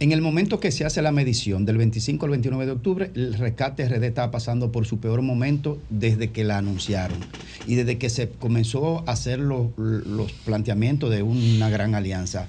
En 0.00 0.12
el 0.12 0.22
momento 0.22 0.60
que 0.60 0.72
se 0.72 0.84
hace 0.86 1.02
la 1.02 1.12
medición 1.12 1.66
del 1.66 1.76
25 1.76 2.24
al 2.24 2.30
29 2.30 2.64
de 2.66 2.72
octubre, 2.72 3.10
el 3.14 3.34
rescate 3.34 3.86
RD 3.86 4.02
estaba 4.04 4.30
pasando 4.30 4.72
por 4.72 4.86
su 4.86 4.98
peor 4.98 5.20
momento 5.22 5.78
desde 5.90 6.30
que 6.30 6.42
la 6.42 6.56
anunciaron 6.58 7.18
y 7.66 7.74
desde 7.74 7.98
que 7.98 8.08
se 8.08 8.30
comenzó 8.30 9.04
a 9.06 9.12
hacer 9.12 9.38
los, 9.38 9.66
los 9.76 10.32
planteamientos 10.46 11.10
de 11.10 11.22
una 11.22 11.68
gran 11.68 11.94
alianza. 11.94 12.46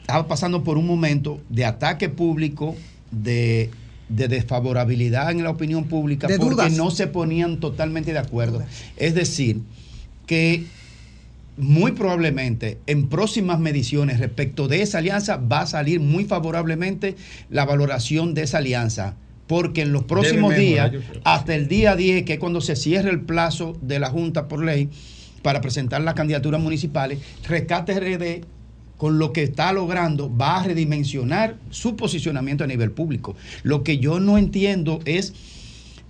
Estaba 0.00 0.26
pasando 0.26 0.64
por 0.64 0.76
un 0.76 0.86
momento 0.88 1.40
de 1.48 1.64
ataque 1.64 2.08
público, 2.08 2.74
de, 3.12 3.70
de 4.08 4.28
desfavorabilidad 4.28 5.30
en 5.30 5.44
la 5.44 5.50
opinión 5.50 5.84
pública, 5.84 6.26
De 6.26 6.38
porque 6.38 6.54
dudas. 6.54 6.72
no 6.72 6.90
se 6.90 7.06
ponían 7.06 7.60
totalmente 7.60 8.12
de 8.12 8.18
acuerdo. 8.18 8.62
Es 8.96 9.14
decir, 9.14 9.60
que 10.26 10.64
muy 11.56 11.92
probablemente 11.92 12.78
en 12.86 13.08
próximas 13.08 13.60
mediciones 13.60 14.18
respecto 14.18 14.68
de 14.68 14.82
esa 14.82 14.98
alianza 14.98 15.36
va 15.36 15.60
a 15.60 15.66
salir 15.66 16.00
muy 16.00 16.24
favorablemente 16.24 17.14
la 17.50 17.64
valoración 17.64 18.34
de 18.34 18.42
esa 18.42 18.58
alianza. 18.58 19.14
Porque 19.46 19.82
en 19.82 19.92
los 19.92 20.04
próximos 20.04 20.56
días, 20.56 20.92
hasta 21.24 21.54
el 21.54 21.68
día 21.68 21.94
10, 21.94 22.24
que 22.24 22.34
es 22.34 22.38
cuando 22.38 22.60
se 22.62 22.74
cierre 22.74 23.10
el 23.10 23.20
plazo 23.20 23.76
de 23.82 23.98
la 23.98 24.08
Junta 24.08 24.48
por 24.48 24.64
ley 24.64 24.88
para 25.42 25.60
presentar 25.60 26.00
las 26.00 26.14
candidaturas 26.14 26.60
municipales, 26.60 27.18
Rescate 27.46 27.98
RD 28.00 28.46
con 29.02 29.18
lo 29.18 29.32
que 29.32 29.42
está 29.42 29.72
logrando, 29.72 30.30
va 30.32 30.60
a 30.60 30.62
redimensionar 30.62 31.56
su 31.70 31.96
posicionamiento 31.96 32.62
a 32.62 32.68
nivel 32.68 32.92
público. 32.92 33.34
Lo 33.64 33.82
que 33.82 33.98
yo 33.98 34.20
no 34.20 34.38
entiendo 34.38 35.00
es 35.06 35.34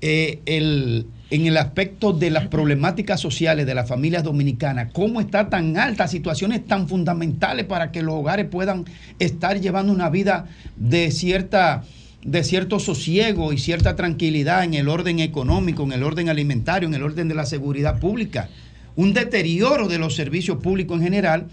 eh, 0.02 0.40
el, 0.44 1.06
en 1.30 1.46
el 1.46 1.56
aspecto 1.56 2.12
de 2.12 2.28
las 2.28 2.48
problemáticas 2.48 3.18
sociales 3.18 3.64
de 3.64 3.74
las 3.74 3.88
familias 3.88 4.24
dominicanas, 4.24 4.90
cómo 4.92 5.22
está 5.22 5.48
tan 5.48 5.78
alta, 5.78 6.06
situaciones 6.06 6.66
tan 6.66 6.86
fundamentales 6.86 7.64
para 7.64 7.92
que 7.92 8.02
los 8.02 8.16
hogares 8.16 8.44
puedan 8.50 8.84
estar 9.18 9.58
llevando 9.58 9.90
una 9.90 10.10
vida 10.10 10.44
de 10.76 11.10
cierta 11.12 11.84
de 12.22 12.44
cierto 12.44 12.78
sosiego 12.78 13.54
y 13.54 13.58
cierta 13.58 13.96
tranquilidad 13.96 14.64
en 14.64 14.74
el 14.74 14.90
orden 14.90 15.18
económico, 15.18 15.82
en 15.84 15.92
el 15.92 16.02
orden 16.02 16.28
alimentario, 16.28 16.90
en 16.90 16.94
el 16.94 17.02
orden 17.02 17.28
de 17.28 17.34
la 17.34 17.46
seguridad 17.46 18.00
pública. 18.00 18.50
Un 18.96 19.14
deterioro 19.14 19.88
de 19.88 19.96
los 19.96 20.14
servicios 20.14 20.58
públicos 20.58 20.98
en 20.98 21.04
general 21.04 21.48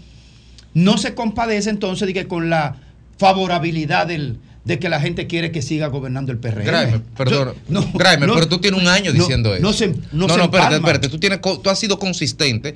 no 0.74 0.98
se 0.98 1.14
compadece 1.14 1.70
entonces 1.70 2.06
de 2.06 2.14
que 2.14 2.26
con 2.26 2.50
la 2.50 2.76
favorabilidad 3.18 4.06
del, 4.06 4.38
de 4.64 4.78
que 4.78 4.88
la 4.88 5.00
gente 5.00 5.26
quiere 5.26 5.50
que 5.52 5.62
siga 5.62 5.88
gobernando 5.88 6.32
el 6.32 6.38
PRM. 6.38 6.64
Graeme, 6.64 7.00
perdón. 7.16 7.54
No, 7.68 7.80
no, 7.80 7.90
pero 7.92 8.48
tú 8.48 8.58
tienes 8.58 8.80
un 8.80 8.88
año 8.88 9.12
no, 9.12 9.18
diciendo 9.18 9.54
eso. 9.54 9.62
no 9.62 9.72
se- 9.72 9.88
no 10.12 10.28
se 10.28 10.36
no, 10.36 10.44
espérate, 10.44 10.46
empalma. 10.46 10.76
espérate. 10.76 11.08
Tú, 11.08 11.18
tienes, 11.18 11.40
tú 11.40 11.68
has 11.70 11.78
sido 11.78 11.98
consistente 11.98 12.74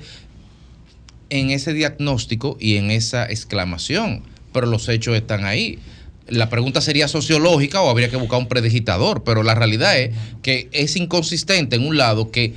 en 1.29 1.49
ese 1.49 1.73
diagnóstico 1.73 2.57
y 2.59 2.77
en 2.77 2.91
esa 2.91 3.25
exclamación, 3.25 4.23
pero 4.53 4.67
los 4.67 4.87
hechos 4.89 5.15
están 5.15 5.45
ahí. 5.45 5.79
La 6.27 6.49
pregunta 6.49 6.81
sería 6.81 7.07
sociológica 7.07 7.81
o 7.81 7.89
habría 7.89 8.09
que 8.09 8.17
buscar 8.17 8.39
un 8.39 8.47
predigitador, 8.47 9.23
pero 9.23 9.43
la 9.43 9.53
realidad 9.55 9.97
es 9.99 10.11
que 10.41 10.69
es 10.71 10.95
inconsistente 10.95 11.75
en 11.75 11.85
un 11.87 11.97
lado 11.97 12.31
que 12.31 12.53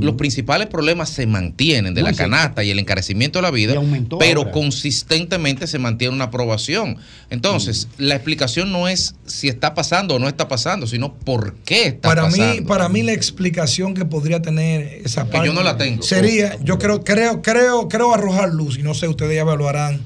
los 0.00 0.14
principales 0.14 0.66
problemas 0.68 1.10
se 1.10 1.26
mantienen 1.26 1.94
de 1.94 2.02
No, 2.02 2.08
la 2.10 2.14
canasta 2.16 2.64
y 2.64 2.70
el 2.70 2.78
encarecimiento 2.78 3.38
de 3.38 3.42
la 3.42 3.50
vida, 3.50 3.74
aumentó 3.76 4.18
pero 4.18 4.40
ahora. 4.40 4.52
consistentemente 4.52 5.66
se 5.66 5.78
mantiene 5.78 6.14
una 6.14 6.24
aprobación. 6.24 6.96
Entonces, 7.30 7.88
la 7.98 8.14
explicación 8.14 8.72
no 8.72 8.88
es 8.88 9.14
si 9.26 9.48
está 9.48 9.74
pasando 9.74 10.14
o 10.14 10.18
no 10.18 10.28
está 10.28 10.48
pasando, 10.48 10.86
sino 10.86 11.14
por 11.14 11.54
qué 11.64 11.86
está 11.88 12.08
Para 12.08 12.22
pasando. 12.24 12.54
mí, 12.54 12.60
para 12.62 12.88
mí 12.88 13.02
la 13.02 13.12
explicación 13.12 13.94
que 13.94 14.04
podría 14.04 14.40
tener 14.42 15.02
esa 15.04 15.24
Que 15.24 15.30
parte 15.32 15.46
yo 15.48 15.52
no 15.52 15.62
la 15.62 15.76
tengo. 15.76 16.02
sería, 16.02 16.56
yo 16.62 16.78
creo, 16.78 17.02
creo, 17.04 17.42
creo, 17.42 17.88
creo 17.88 18.14
arrojar 18.14 18.52
luz 18.52 18.78
y 18.78 18.82
no 18.82 18.94
sé, 18.94 19.08
ustedes 19.08 19.34
ya 19.34 19.40
evaluarán. 19.42 20.00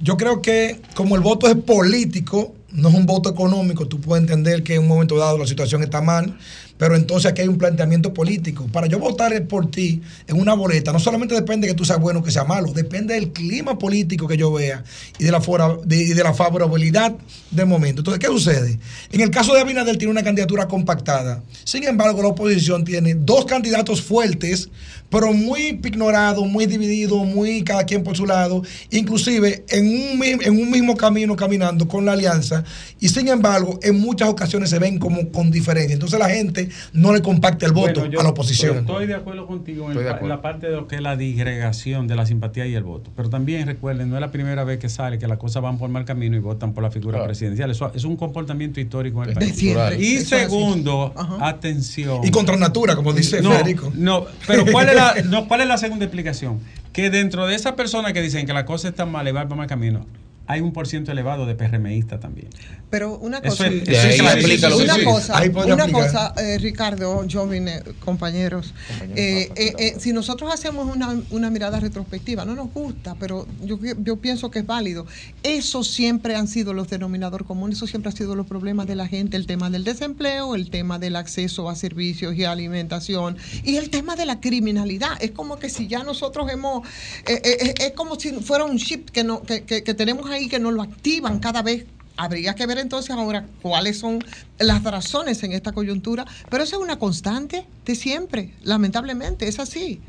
Yo 0.00 0.16
creo 0.16 0.40
que 0.40 0.80
como 0.94 1.14
el 1.16 1.20
voto 1.22 1.46
es 1.48 1.56
político, 1.56 2.54
no 2.72 2.88
es 2.88 2.94
un 2.94 3.04
voto 3.06 3.28
económico, 3.30 3.86
tú 3.86 4.00
puedes 4.00 4.22
entender 4.22 4.62
que 4.62 4.74
en 4.76 4.82
un 4.82 4.88
momento 4.88 5.16
dado 5.18 5.36
la 5.38 5.46
situación 5.46 5.82
está 5.82 6.00
mal, 6.00 6.38
pero 6.80 6.96
entonces 6.96 7.30
aquí 7.30 7.42
hay 7.42 7.48
un 7.48 7.58
planteamiento 7.58 8.14
político. 8.14 8.66
Para 8.72 8.86
yo 8.86 8.98
votar 8.98 9.30
por 9.46 9.70
ti 9.70 10.00
en 10.26 10.40
una 10.40 10.54
boleta, 10.54 10.92
no 10.92 10.98
solamente 10.98 11.34
depende 11.34 11.66
de 11.66 11.74
que 11.74 11.76
tú 11.76 11.84
seas 11.84 12.00
bueno 12.00 12.20
o 12.20 12.22
que 12.22 12.30
seas 12.30 12.48
malo, 12.48 12.72
depende 12.72 13.12
del 13.12 13.32
clima 13.32 13.78
político 13.78 14.26
que 14.26 14.38
yo 14.38 14.50
vea 14.50 14.82
y 15.18 15.24
de 15.24 15.30
la, 15.30 15.42
fora- 15.42 15.76
y 15.86 16.14
de 16.14 16.22
la 16.24 16.32
favorabilidad 16.32 17.14
del 17.50 17.66
momento. 17.66 18.00
Entonces, 18.00 18.18
¿qué 18.18 18.28
sucede? 18.28 18.78
En 19.12 19.20
el 19.20 19.30
caso 19.30 19.52
de 19.52 19.60
Abinader 19.60 19.98
tiene 19.98 20.10
una 20.10 20.22
candidatura 20.22 20.68
compactada. 20.68 21.42
Sin 21.64 21.84
embargo, 21.84 22.22
la 22.22 22.28
oposición 22.28 22.82
tiene 22.82 23.14
dos 23.14 23.44
candidatos 23.44 24.00
fuertes, 24.00 24.70
pero 25.10 25.34
muy 25.34 25.78
ignorados, 25.84 26.48
muy 26.48 26.64
divididos, 26.64 27.26
muy 27.26 27.62
cada 27.62 27.84
quien 27.84 28.02
por 28.02 28.16
su 28.16 28.24
lado, 28.24 28.62
inclusive 28.90 29.64
en 29.68 29.84
un, 29.86 30.22
en 30.22 30.58
un 30.58 30.70
mismo 30.70 30.96
camino 30.96 31.36
caminando 31.36 31.86
con 31.86 32.06
la 32.06 32.12
alianza, 32.12 32.64
y 33.00 33.08
sin 33.08 33.28
embargo, 33.28 33.78
en 33.82 34.00
muchas 34.00 34.30
ocasiones 34.30 34.70
se 34.70 34.78
ven 34.78 34.98
como 34.98 35.28
con 35.30 35.50
diferencia. 35.50 35.92
Entonces 35.92 36.18
la 36.18 36.30
gente 36.30 36.69
no 36.92 37.12
le 37.12 37.22
compacta 37.22 37.66
el 37.66 37.72
voto 37.72 38.00
Bueno, 38.00 38.12
yo 38.12 38.20
a 38.20 38.22
la 38.22 38.30
oposición. 38.30 38.78
Estoy 38.78 39.06
de 39.06 39.14
acuerdo 39.14 39.46
contigo 39.46 39.90
en, 39.90 39.98
acuerdo. 39.98 40.28
la 40.28 40.42
parte 40.42 40.68
de 40.68 40.76
lo 40.76 40.86
que 40.88 40.96
es 40.96 41.02
la 41.02 41.16
disgregación 41.16 42.06
de 42.06 42.16
la 42.16 42.26
simpatía 42.26 42.66
y 42.66 42.74
el 42.74 42.82
voto. 42.82 43.10
Pero 43.16 43.30
también 43.30 43.66
recuerden, 43.66 44.08
no 44.10 44.16
es 44.16 44.20
la 44.20 44.30
primera 44.30 44.64
vez 44.64 44.78
que 44.78 44.88
sale 44.88 45.18
que 45.18 45.26
las 45.26 45.38
cosas 45.38 45.62
van 45.62 45.78
por 45.78 45.88
mal 45.90 46.04
camino 46.04 46.36
y 46.36 46.40
votan 46.40 46.72
por 46.72 46.82
la 46.82 46.90
figura 46.90 47.18
Claro. 47.18 47.26
presidencial. 47.26 47.70
Eso 47.70 47.90
es 47.94 48.04
un 48.04 48.16
comportamiento 48.16 48.80
histórico 48.80 49.22
en 49.22 49.30
el 49.30 49.34
país. 49.34 49.62
Y 49.62 50.16
es 50.16 50.28
segundo, 50.28 51.12
atención. 51.40 52.20
Y 52.24 52.30
contra 52.30 52.56
natura, 52.56 52.96
como 52.96 53.12
dice 53.12 53.40
no, 53.42 53.50
Federico. 53.52 53.92
no, 53.94 54.26
pero 54.46 54.64
¿cuál 54.70 54.88
es, 54.88 54.94
la, 54.94 55.14
no, 55.24 55.48
¿cuál 55.48 55.60
es 55.62 55.66
la 55.68 55.78
segunda 55.78 56.04
explicación? 56.04 56.60
Que 56.92 57.10
dentro 57.10 57.46
de 57.46 57.54
esas 57.54 57.72
personas 57.74 58.12
que 58.12 58.20
dicen 58.22 58.46
que 58.46 58.52
la 58.52 58.64
cosa 58.64 58.88
está 58.88 59.06
mal 59.06 59.26
y 59.28 59.32
va 59.32 59.46
por 59.46 59.56
mal 59.56 59.66
camino, 59.66 60.06
hay 60.50 60.60
un 60.60 60.72
por 60.72 60.88
ciento 60.88 61.12
elevado 61.12 61.46
de 61.46 61.54
PRMistas 61.54 62.18
también. 62.20 62.48
Pero 62.90 63.16
una 63.18 63.38
Eso 63.38 63.50
cosa, 63.50 63.66
es- 63.68 64.20
aplica 64.20 64.68
lo 64.68 64.78
que 64.78 64.84
una 64.84 65.04
cosa, 65.04 65.40
una 65.64 65.88
cosa 65.92 66.34
eh, 66.38 66.58
Ricardo, 66.58 67.24
Jovine, 67.30 67.82
compañeros, 68.04 68.74
eh, 69.14 69.48
eh, 69.54 69.74
eh, 69.78 69.94
si 70.00 70.12
nosotros 70.12 70.52
hacemos 70.52 70.92
una, 70.92 71.16
una 71.30 71.50
mirada 71.50 71.78
retrospectiva, 71.78 72.44
no 72.44 72.56
nos 72.56 72.72
gusta, 72.74 73.14
pero 73.20 73.46
yo, 73.64 73.78
yo 74.02 74.16
pienso 74.16 74.50
que 74.50 74.58
es 74.60 74.66
válido. 74.66 75.06
Eso 75.44 75.84
siempre 75.84 76.34
han 76.34 76.48
sido 76.48 76.74
los 76.74 76.88
denominadores 76.88 77.46
comunes, 77.46 77.76
eso 77.76 77.86
siempre 77.86 78.08
ha 78.08 78.12
sido 78.12 78.34
los 78.34 78.46
problemas 78.48 78.88
de 78.88 78.96
la 78.96 79.06
gente, 79.06 79.36
el 79.36 79.46
tema 79.46 79.70
del 79.70 79.84
desempleo, 79.84 80.56
el 80.56 80.68
tema 80.70 80.98
del 80.98 81.14
acceso 81.14 81.70
a 81.70 81.76
servicios 81.76 82.34
y 82.34 82.42
alimentación 82.44 83.36
y 83.62 83.76
el 83.76 83.90
tema 83.90 84.16
de 84.16 84.26
la 84.26 84.40
criminalidad. 84.40 85.16
Es 85.22 85.30
como 85.30 85.60
que 85.60 85.68
si 85.70 85.86
ya 85.86 86.02
nosotros 86.02 86.50
hemos, 86.50 86.84
eh, 87.28 87.40
eh, 87.44 87.56
eh, 87.60 87.74
es 87.86 87.92
como 87.92 88.18
si 88.18 88.32
fuera 88.32 88.64
un 88.64 88.78
chip 88.78 89.10
que, 89.10 89.22
no, 89.22 89.42
que, 89.42 89.62
que- 89.62 89.84
que 89.84 89.94
tenemos 89.94 90.28
ahí 90.28 90.39
que 90.48 90.58
nos 90.58 90.72
lo 90.72 90.82
activan 90.82 91.38
cada 91.40 91.62
vez 91.62 91.86
Habría 92.20 92.54
que 92.54 92.66
ver 92.66 92.76
entonces 92.76 93.12
ahora 93.12 93.46
cuáles 93.62 93.98
son 93.98 94.22
las 94.58 94.82
razones 94.82 95.42
en 95.42 95.52
esta 95.52 95.72
coyuntura, 95.72 96.26
pero 96.50 96.64
eso 96.64 96.76
es 96.76 96.82
una 96.82 96.98
constante 96.98 97.64
de 97.86 97.94
siempre, 97.94 98.52
lamentablemente, 98.62 99.48
es 99.48 99.58
así. 99.58 100.00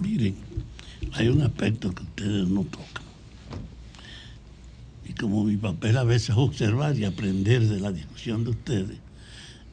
Miren, 0.00 0.36
hay 1.12 1.28
un 1.28 1.42
aspecto 1.42 1.94
que 1.94 2.02
ustedes 2.02 2.48
no 2.48 2.64
tocan. 2.64 3.04
Y 5.06 5.12
como 5.12 5.44
mi 5.44 5.58
papel 5.58 5.98
a 5.98 6.04
veces 6.04 6.30
es 6.30 6.36
observar 6.36 6.96
y 6.96 7.04
aprender 7.04 7.68
de 7.68 7.80
la 7.80 7.92
discusión 7.92 8.44
de 8.44 8.50
ustedes, 8.50 8.96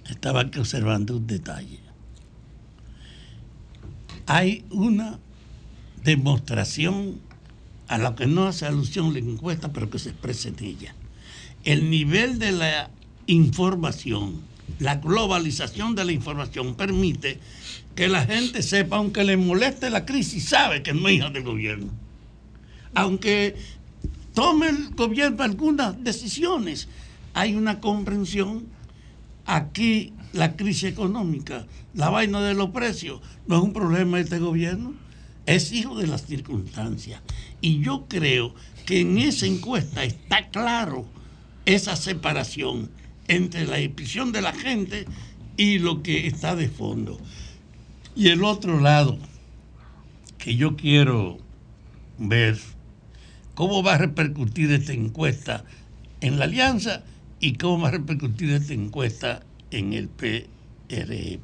estaba 0.09 0.41
aquí 0.41 0.59
observando 0.59 1.15
un 1.15 1.25
detalle. 1.25 1.79
Hay 4.25 4.65
una 4.71 5.19
demostración 6.03 7.30
a 7.91 7.97
la 7.97 8.15
que 8.15 8.25
no 8.25 8.47
hace 8.47 8.65
alusión 8.65 9.11
la 9.11 9.19
encuesta, 9.19 9.73
pero 9.73 9.89
que 9.89 9.99
se 9.99 10.11
expresa 10.11 10.47
en 10.47 10.63
ella. 10.63 10.95
El 11.65 11.89
nivel 11.89 12.39
de 12.39 12.53
la 12.53 12.89
información, 13.27 14.39
la 14.79 14.95
globalización 14.95 15.93
de 15.93 16.05
la 16.05 16.13
información 16.13 16.75
permite 16.75 17.37
que 17.93 18.07
la 18.07 18.25
gente 18.25 18.63
sepa, 18.63 18.95
aunque 18.95 19.25
le 19.25 19.35
moleste 19.35 19.89
la 19.89 20.05
crisis, 20.05 20.47
sabe 20.47 20.83
que 20.83 20.93
no 20.93 21.05
es 21.09 21.15
hija 21.15 21.31
del 21.31 21.43
gobierno. 21.43 21.91
Aunque 22.95 23.57
tome 24.33 24.69
el 24.69 24.91
gobierno 24.91 25.43
algunas 25.43 26.01
decisiones, 26.01 26.87
hay 27.33 27.55
una 27.55 27.81
comprensión. 27.81 28.67
Aquí 29.45 30.13
la 30.31 30.55
crisis 30.55 30.85
económica, 30.85 31.67
la 31.93 32.09
vaina 32.09 32.39
de 32.39 32.53
los 32.53 32.69
precios, 32.69 33.19
no 33.47 33.57
es 33.57 33.63
un 33.63 33.73
problema 33.73 34.15
de 34.15 34.23
este 34.23 34.39
gobierno, 34.39 34.93
es 35.45 35.73
hijo 35.73 35.97
de 35.97 36.07
las 36.07 36.25
circunstancias. 36.25 37.21
Y 37.61 37.81
yo 37.81 38.05
creo 38.07 38.53
que 38.85 39.01
en 39.01 39.17
esa 39.17 39.45
encuesta 39.45 40.03
está 40.03 40.49
claro 40.49 41.05
esa 41.65 41.95
separación 41.95 42.89
entre 43.27 43.65
la 43.65 43.79
expresión 43.79 44.31
de 44.31 44.41
la 44.41 44.53
gente 44.53 45.05
y 45.57 45.79
lo 45.79 46.01
que 46.01 46.27
está 46.27 46.55
de 46.55 46.67
fondo. 46.67 47.19
Y 48.15 48.29
el 48.29 48.43
otro 48.43 48.79
lado, 48.79 49.17
que 50.37 50.55
yo 50.55 50.75
quiero 50.75 51.37
ver 52.17 52.59
cómo 53.53 53.83
va 53.83 53.93
a 53.93 53.99
repercutir 53.99 54.71
esta 54.71 54.93
encuesta 54.93 55.63
en 56.19 56.39
la 56.39 56.45
alianza 56.45 57.03
y 57.39 57.53
cómo 57.53 57.83
va 57.83 57.89
a 57.89 57.91
repercutir 57.91 58.49
esta 58.51 58.73
encuesta 58.73 59.43
en 59.69 59.93
el 59.93 60.09
PRM. 60.09 61.39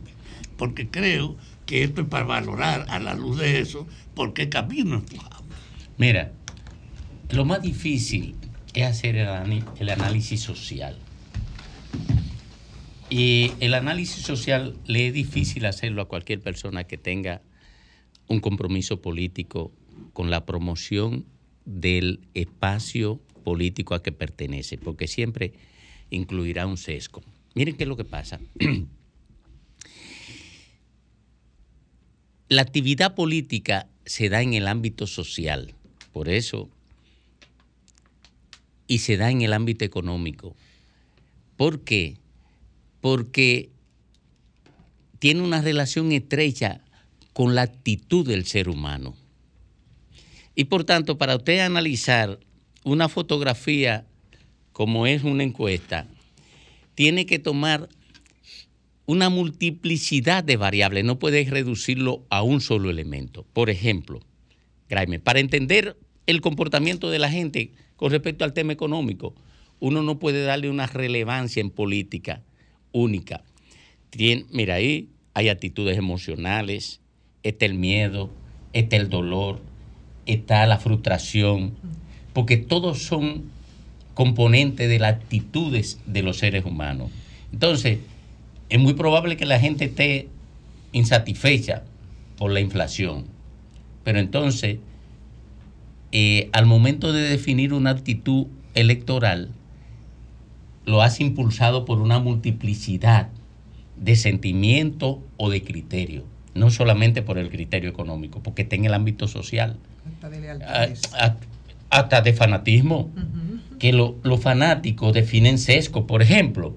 Porque 0.58 0.90
creo 0.90 1.38
que 1.66 1.84
esto 1.84 2.02
es 2.02 2.08
para 2.08 2.26
valorar 2.26 2.86
a 2.90 3.00
la 3.00 3.14
luz 3.14 3.38
de 3.38 3.60
eso 3.60 3.88
por 4.16 4.34
qué 4.34 4.50
camino. 4.50 5.04
Mira, 5.98 6.32
lo 7.32 7.44
más 7.44 7.62
difícil 7.62 8.36
es 8.74 8.84
hacer 8.86 9.16
el, 9.16 9.90
análisis 9.90 10.42
social. 10.42 10.98
Y 13.10 13.52
el 13.60 13.74
análisis 13.74 14.24
social 14.24 14.78
le 14.86 15.08
es 15.08 15.14
difícil 15.14 15.66
hacerlo 15.66 16.04
a 16.04 16.08
cualquier 16.08 16.40
persona 16.42 16.84
que 16.84 16.98
tenga 16.98 17.42
un 18.28 18.42
compromiso 18.42 19.02
político 19.02 19.72
con 20.14 20.30
la 20.30 20.46
promoción 20.46 21.26
del 21.66 22.20
espacio 22.36 23.20
político 23.44 23.96
a 23.96 24.04
que 24.04 24.12
pertenece, 24.12 24.78
porque 24.78 25.08
siempre 25.08 25.54
incluirá 26.12 26.68
un 26.68 26.78
sesgo. 26.78 27.24
Miren 27.56 27.76
qué 27.76 27.86
es 27.86 27.90
lo 27.90 27.98
que 27.98 28.06
pasa. 28.06 28.40
La 32.50 32.62
actividad 32.62 33.16
política 33.16 33.90
se 34.06 34.30
da 34.30 34.42
en 34.42 34.54
el 34.54 34.68
ámbito 34.68 35.06
social, 35.06 35.76
por 36.18 36.30
eso, 36.30 36.68
y 38.88 38.98
se 38.98 39.18
da 39.18 39.30
en 39.30 39.44
el 39.44 39.54
ámbito 39.54 39.86
económico. 39.86 40.56
¿Por 41.58 41.82
qué? 41.82 42.18
Porque 43.02 43.70
tiene 45.20 45.44
una 45.44 45.62
relación 45.62 46.12
estrecha 46.12 46.82
con 47.34 47.54
la 47.54 47.62
actitud 47.62 48.28
del 48.28 48.48
ser 48.48 48.68
humano. 48.68 49.14
Y 50.56 50.64
por 50.64 50.86
tanto, 50.86 51.20
para 51.20 51.36
usted 51.36 51.60
analizar 51.60 52.40
una 52.84 53.10
fotografía 53.10 54.04
como 54.74 55.06
es 55.06 55.24
una 55.24 55.44
encuesta, 55.44 56.08
tiene 56.96 57.28
que 57.28 57.38
tomar 57.38 57.90
una 59.06 59.30
multiplicidad 59.30 60.44
de 60.44 60.58
variables, 60.58 61.06
no 61.06 61.20
puede 61.20 61.46
reducirlo 61.46 62.26
a 62.32 62.42
un 62.42 62.60
solo 62.60 62.90
elemento. 62.90 63.46
Por 63.54 63.70
ejemplo, 63.70 64.20
para 65.24 65.40
entender 65.40 65.98
el 66.28 66.42
comportamiento 66.42 67.10
de 67.10 67.20
la 67.20 67.32
gente 67.32 67.72
con 67.96 68.12
respecto 68.12 68.46
al 68.46 68.54
tema 68.54 68.74
económico, 68.74 69.34
uno 69.80 70.04
no 70.04 70.20
puede 70.20 70.44
darle 70.44 70.70
una 70.70 70.88
relevancia 70.88 71.62
en 71.62 71.72
política 71.72 72.44
única. 72.92 73.44
Mira, 74.52 74.76
ahí 74.76 75.10
hay 75.34 75.50
actitudes 75.50 75.98
emocionales, 75.98 77.02
está 77.44 77.66
el 77.66 77.76
miedo, 77.76 78.30
está 78.74 78.96
el 78.96 79.10
dolor, 79.10 79.60
está 80.26 80.66
la 80.66 80.78
frustración, 80.78 81.74
porque 82.34 82.58
todos 82.58 83.04
son 83.04 83.44
componentes 84.14 84.90
de 84.90 85.00
las 85.00 85.16
actitudes 85.16 86.00
de 86.06 86.24
los 86.24 86.38
seres 86.38 86.66
humanos. 86.66 87.12
Entonces, 87.54 88.00
es 88.70 88.80
muy 88.80 88.94
probable 88.94 89.38
que 89.38 89.46
la 89.46 89.60
gente 89.60 89.86
esté 89.86 90.28
insatisfecha 90.92 91.84
por 92.38 92.52
la 92.52 92.60
inflación, 92.60 93.26
pero 94.04 94.20
entonces, 94.20 94.80
eh, 96.12 96.50
al 96.54 96.66
momento 96.66 97.12
de 97.14 97.22
definir 97.22 97.74
una 97.74 97.90
actitud 97.92 98.48
electoral, 98.76 99.50
lo 100.86 101.02
has 101.02 101.20
impulsado 101.20 101.84
por 101.86 102.00
una 102.02 102.20
multiplicidad 102.20 103.30
de 103.98 104.16
sentimientos 104.16 105.18
o 105.38 105.50
de 105.50 105.64
criterios, 105.64 106.24
no 106.54 106.70
solamente 106.70 107.22
por 107.22 107.38
el 107.38 107.50
criterio 107.50 107.90
económico, 107.90 108.42
porque 108.42 108.62
está 108.62 108.76
en 108.76 108.86
el 108.86 108.94
ámbito 108.94 109.28
social, 109.28 109.78
Hasta 110.08 110.30
de 110.30 110.38
a- 110.38 110.42
lealtades. 110.42 111.14
a- 111.14 111.36
hasta 111.90 112.22
de 112.22 112.34
fanatismo, 112.34 113.10
que 113.80 113.92
lo- 113.94 114.16
los 114.24 114.40
fanáticos 114.42 115.14
definen 115.14 115.58
sesgo. 115.58 116.08
Por 116.08 116.22
ejemplo, 116.22 116.76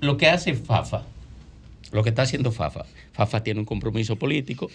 lo 0.00 0.16
que 0.16 0.28
hace 0.28 0.54
Fafa, 0.54 1.02
lo 1.92 2.02
que 2.02 2.08
está 2.10 2.22
haciendo 2.22 2.50
Fafa, 2.52 2.84
Fafa 3.12 3.42
tiene 3.42 3.60
un 3.60 3.66
compromiso 3.66 4.16
político, 4.16 4.70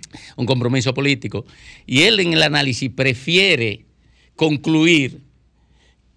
un 0.36 0.46
compromiso 0.46 0.94
político, 0.94 1.44
y 1.86 2.02
él 2.02 2.20
en 2.20 2.32
el 2.32 2.42
análisis 2.42 2.90
prefiere 2.90 3.84
concluir 4.36 5.20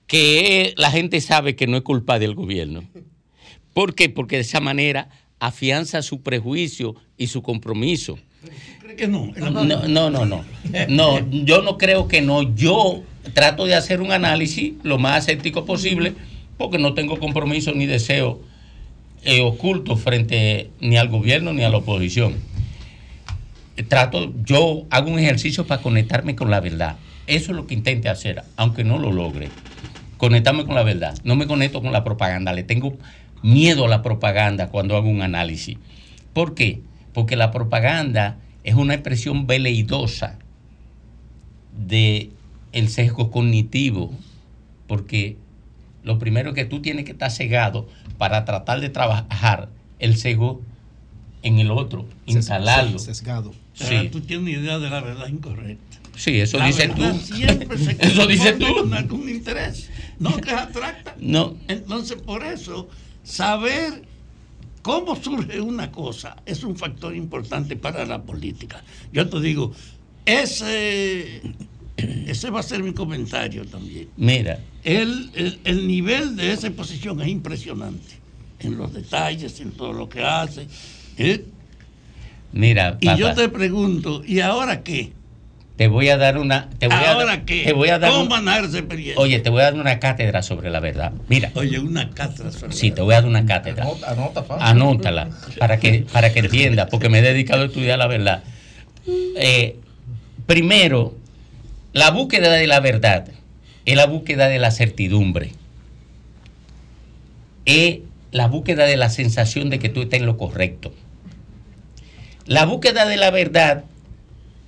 que 0.08 0.74
la 0.78 0.92
gente 0.92 1.20
sabe 1.22 1.56
que 1.56 1.68
no 1.68 1.78
es 1.78 1.84
culpa 1.84 2.20
del 2.20 2.36
gobierno. 2.36 2.84
¿Por 3.74 3.96
qué? 3.96 4.10
Porque 4.10 4.38
de 4.38 4.44
esa 4.44 4.60
manera 4.60 5.10
afianza 5.40 6.02
su 6.02 6.22
prejuicio 6.22 6.96
y 7.18 7.28
su 7.28 7.42
compromiso. 7.42 8.18
¿Cree 8.80 8.96
que 8.96 9.08
no? 9.08 9.32
No, 9.36 9.50
no, 9.50 10.10
no, 10.10 10.26
no. 10.26 10.46
No, 10.88 11.30
yo 11.32 11.62
no 11.62 11.78
creo 11.78 12.08
que 12.08 12.22
no. 12.22 12.56
Yo 12.56 13.04
trato 13.34 13.66
de 13.66 13.76
hacer 13.76 14.02
un 14.02 14.12
análisis 14.12 14.74
lo 14.84 14.98
más 14.98 15.28
escéptico 15.28 15.66
posible 15.66 16.14
porque 16.58 16.78
no 16.78 16.94
tengo 16.94 17.20
compromiso 17.20 17.74
ni 17.74 17.86
deseo 17.86 18.40
eh, 19.24 19.42
oculto 19.42 19.98
frente 19.98 20.70
ni 20.80 20.98
al 20.98 21.10
gobierno 21.10 21.52
ni 21.52 21.64
a 21.64 21.70
la 21.70 21.78
oposición. 21.78 22.36
Trato, 23.84 24.34
yo 24.44 24.86
hago 24.90 25.12
un 25.12 25.20
ejercicio 25.20 25.68
para 25.68 25.82
conectarme 25.82 26.36
con 26.36 26.50
la 26.50 26.62
verdad. 26.62 26.96
Eso 27.28 27.52
es 27.52 27.58
lo 27.58 27.68
que 27.68 27.74
intente 27.74 28.08
hacer, 28.08 28.44
aunque 28.56 28.84
no 28.84 29.00
lo 29.00 29.12
logre. 29.12 29.50
Conectarme 30.18 30.66
con 30.66 30.76
la 30.76 30.84
verdad. 30.84 31.18
No 31.24 31.36
me 31.36 31.48
conecto 31.48 31.82
con 31.82 31.92
la 31.92 32.04
propaganda. 32.04 32.54
Le 32.54 32.64
tengo 32.64 32.98
miedo 33.42 33.86
a 33.86 33.90
la 33.90 34.02
propaganda 34.02 34.70
cuando 34.70 34.96
hago 34.96 35.10
un 35.10 35.22
análisis. 35.22 35.78
¿Por 36.34 36.56
qué? 36.56 36.82
Porque 37.14 37.36
la 37.36 37.52
propaganda 37.52 38.38
es 38.64 38.76
una 38.76 38.94
expresión 38.94 39.46
veleidosa 39.46 40.40
de 41.78 42.32
sesgo 42.88 43.30
cognitivo, 43.30 44.12
porque 44.88 45.38
lo 46.04 46.20
primero 46.20 46.54
que 46.54 46.66
tú 46.66 46.82
tienes 46.82 47.06
que 47.06 47.12
estar 47.12 47.32
cegado 47.32 47.88
para 48.18 48.46
tratar 48.46 48.80
de 48.80 48.90
trabajar 48.90 49.70
el 50.00 50.16
sesgo 50.18 50.62
en 51.46 51.60
el 51.60 51.72
otro, 51.72 52.06
instalarlo. 52.26 52.98
Sesgado. 53.00 53.54
Sí, 53.74 54.10
Tú 54.12 54.20
tienes 54.22 54.48
una 54.56 54.64
idea 54.64 54.80
de 54.80 54.90
la 54.90 55.00
verdad 55.02 55.28
incorrecta. 55.28 56.00
sí, 56.16 56.40
eso 56.40 56.58
la 56.58 56.66
dices 56.68 56.94
tú. 56.96 57.04
siempre 57.20 57.78
se 57.78 57.92
Eso 58.00 58.26
dices 58.28 58.58
tú. 58.58 58.74
con 58.74 58.94
algún 58.94 59.30
interés. 59.30 59.90
No 60.20 60.36
que 60.38 60.50
es 60.52 60.58
abstracta. 60.58 61.16
No, 61.20 61.56
Entonces, 61.68 62.22
por 62.22 62.44
eso, 62.44 62.90
saber 63.24 64.04
cómo 64.82 65.16
surge 65.16 65.60
una 65.62 65.92
cosa 65.92 66.36
es 66.46 66.64
un 66.64 66.76
factor 66.78 67.16
importante 67.16 67.76
para 67.76 68.06
la 68.06 68.22
política. 68.24 68.84
Yo 69.12 69.28
te 69.30 69.40
digo, 69.42 69.72
ese, 70.26 71.42
ese 71.98 72.50
va 72.50 72.60
a 72.60 72.64
ser 72.64 72.82
mi 72.82 72.94
comentario 72.94 73.66
también. 73.66 74.10
mira, 74.18 74.60
El, 74.84 75.30
el- 75.36 75.60
el 75.64 75.88
nivel 75.88 76.36
de 76.36 76.54
esa 76.54 76.68
exposición 76.68 77.22
es 77.22 77.28
impresionante. 77.28 78.16
En 78.60 78.78
los 78.78 78.94
detalles, 78.94 79.60
en 79.60 79.72
todo 79.72 79.94
lo 79.94 80.08
que 80.10 80.24
hace. 80.24 80.68
¿Eh? 81.18 81.46
mira, 82.52 82.98
Y 83.02 83.16
yo 83.18 83.34
te 83.34 83.50
pregunto, 83.50 84.24
¿y 84.26 84.40
ahora 84.40 84.82
qué? 84.84 85.12
te 85.78 85.88
voy 85.90 86.08
a 86.08 86.16
dar 86.18 86.38
una, 86.38 86.70
te 86.80 86.88
voy 86.88 86.96
a 86.96 87.12
¿Ahora 87.12 87.26
dar, 87.26 87.44
qué? 87.46 87.64
te 87.66 87.74
voy 87.74 87.90
a 87.90 88.00
dar, 88.00 88.12
¿Cómo 88.12 88.24
un- 88.24 88.30
van 88.30 88.48
a 88.48 88.52
dar 88.56 88.64
esa 88.66 88.78
experiencia? 88.80 89.22
oye, 89.22 89.40
te 89.40 89.50
voy 89.50 89.60
a 89.62 89.66
dar 89.66 89.74
una 89.74 90.00
cátedra 90.00 90.42
sobre 90.42 90.70
la 90.70 90.80
verdad. 90.80 91.12
Mira, 91.28 91.52
Oye, 91.56 91.80
una 91.80 92.10
cátedra. 92.12 92.52
sobre 92.52 92.72
sí, 92.74 92.90
la- 92.90 92.96
te 92.96 93.02
voy 93.02 93.14
a 93.14 93.18
dar 93.22 93.26
una 93.30 93.46
cátedra. 93.46 93.84
Anota, 93.84 94.12
anota, 94.12 94.44
fácil. 94.44 94.66
Anótala 94.68 95.30
para 95.60 95.78
que, 95.80 96.06
para 96.12 96.32
que 96.32 96.40
entienda, 96.40 96.88
porque 96.88 97.10
me 97.10 97.20
he 97.20 97.22
dedicado 97.22 97.64
a 97.64 97.66
estudiar 97.66 98.00
la 98.00 98.08
verdad. 98.08 98.44
Eh, 99.38 99.78
primero, 100.46 101.18
la 101.92 102.12
búsqueda 102.12 102.54
de 102.54 102.68
la 102.68 102.80
verdad 102.80 103.28
es 103.86 103.96
la 103.98 104.06
búsqueda 104.06 104.48
de 104.48 104.60
la 104.60 104.72
certidumbre. 104.72 105.52
Es 107.66 108.00
la 108.32 108.48
búsqueda 108.48 108.86
de 108.86 108.96
la 108.98 109.10
sensación 109.10 109.70
de 109.70 109.80
que 109.80 109.90
tú 109.90 110.04
estás 110.04 110.20
en 110.20 110.26
lo 110.26 110.38
correcto. 110.38 110.94
La 112.46 112.66
búsqueda 112.66 113.06
de 113.06 113.18
la 113.18 113.32
verdad 113.32 113.86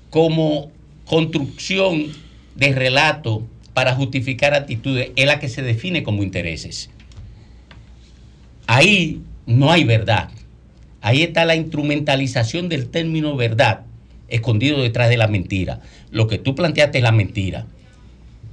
como 0.09 0.71
construcción 1.05 2.07
de 2.55 2.73
relato 2.73 3.43
para 3.73 3.93
justificar 3.93 4.53
actitudes 4.53 5.11
es 5.15 5.25
la 5.25 5.39
que 5.39 5.49
se 5.49 5.61
define 5.61 6.03
como 6.03 6.23
intereses. 6.23 6.89
Ahí 8.65 9.21
no 9.45 9.71
hay 9.71 9.83
verdad. 9.83 10.29
Ahí 11.01 11.21
está 11.23 11.45
la 11.45 11.55
instrumentalización 11.55 12.67
del 12.69 12.89
término 12.89 13.35
verdad, 13.35 13.81
escondido 14.27 14.81
detrás 14.81 15.09
de 15.09 15.17
la 15.17 15.27
mentira. 15.27 15.79
Lo 16.11 16.27
que 16.27 16.37
tú 16.37 16.55
planteaste 16.55 16.97
es 16.97 17.03
la 17.03 17.11
mentira. 17.11 17.65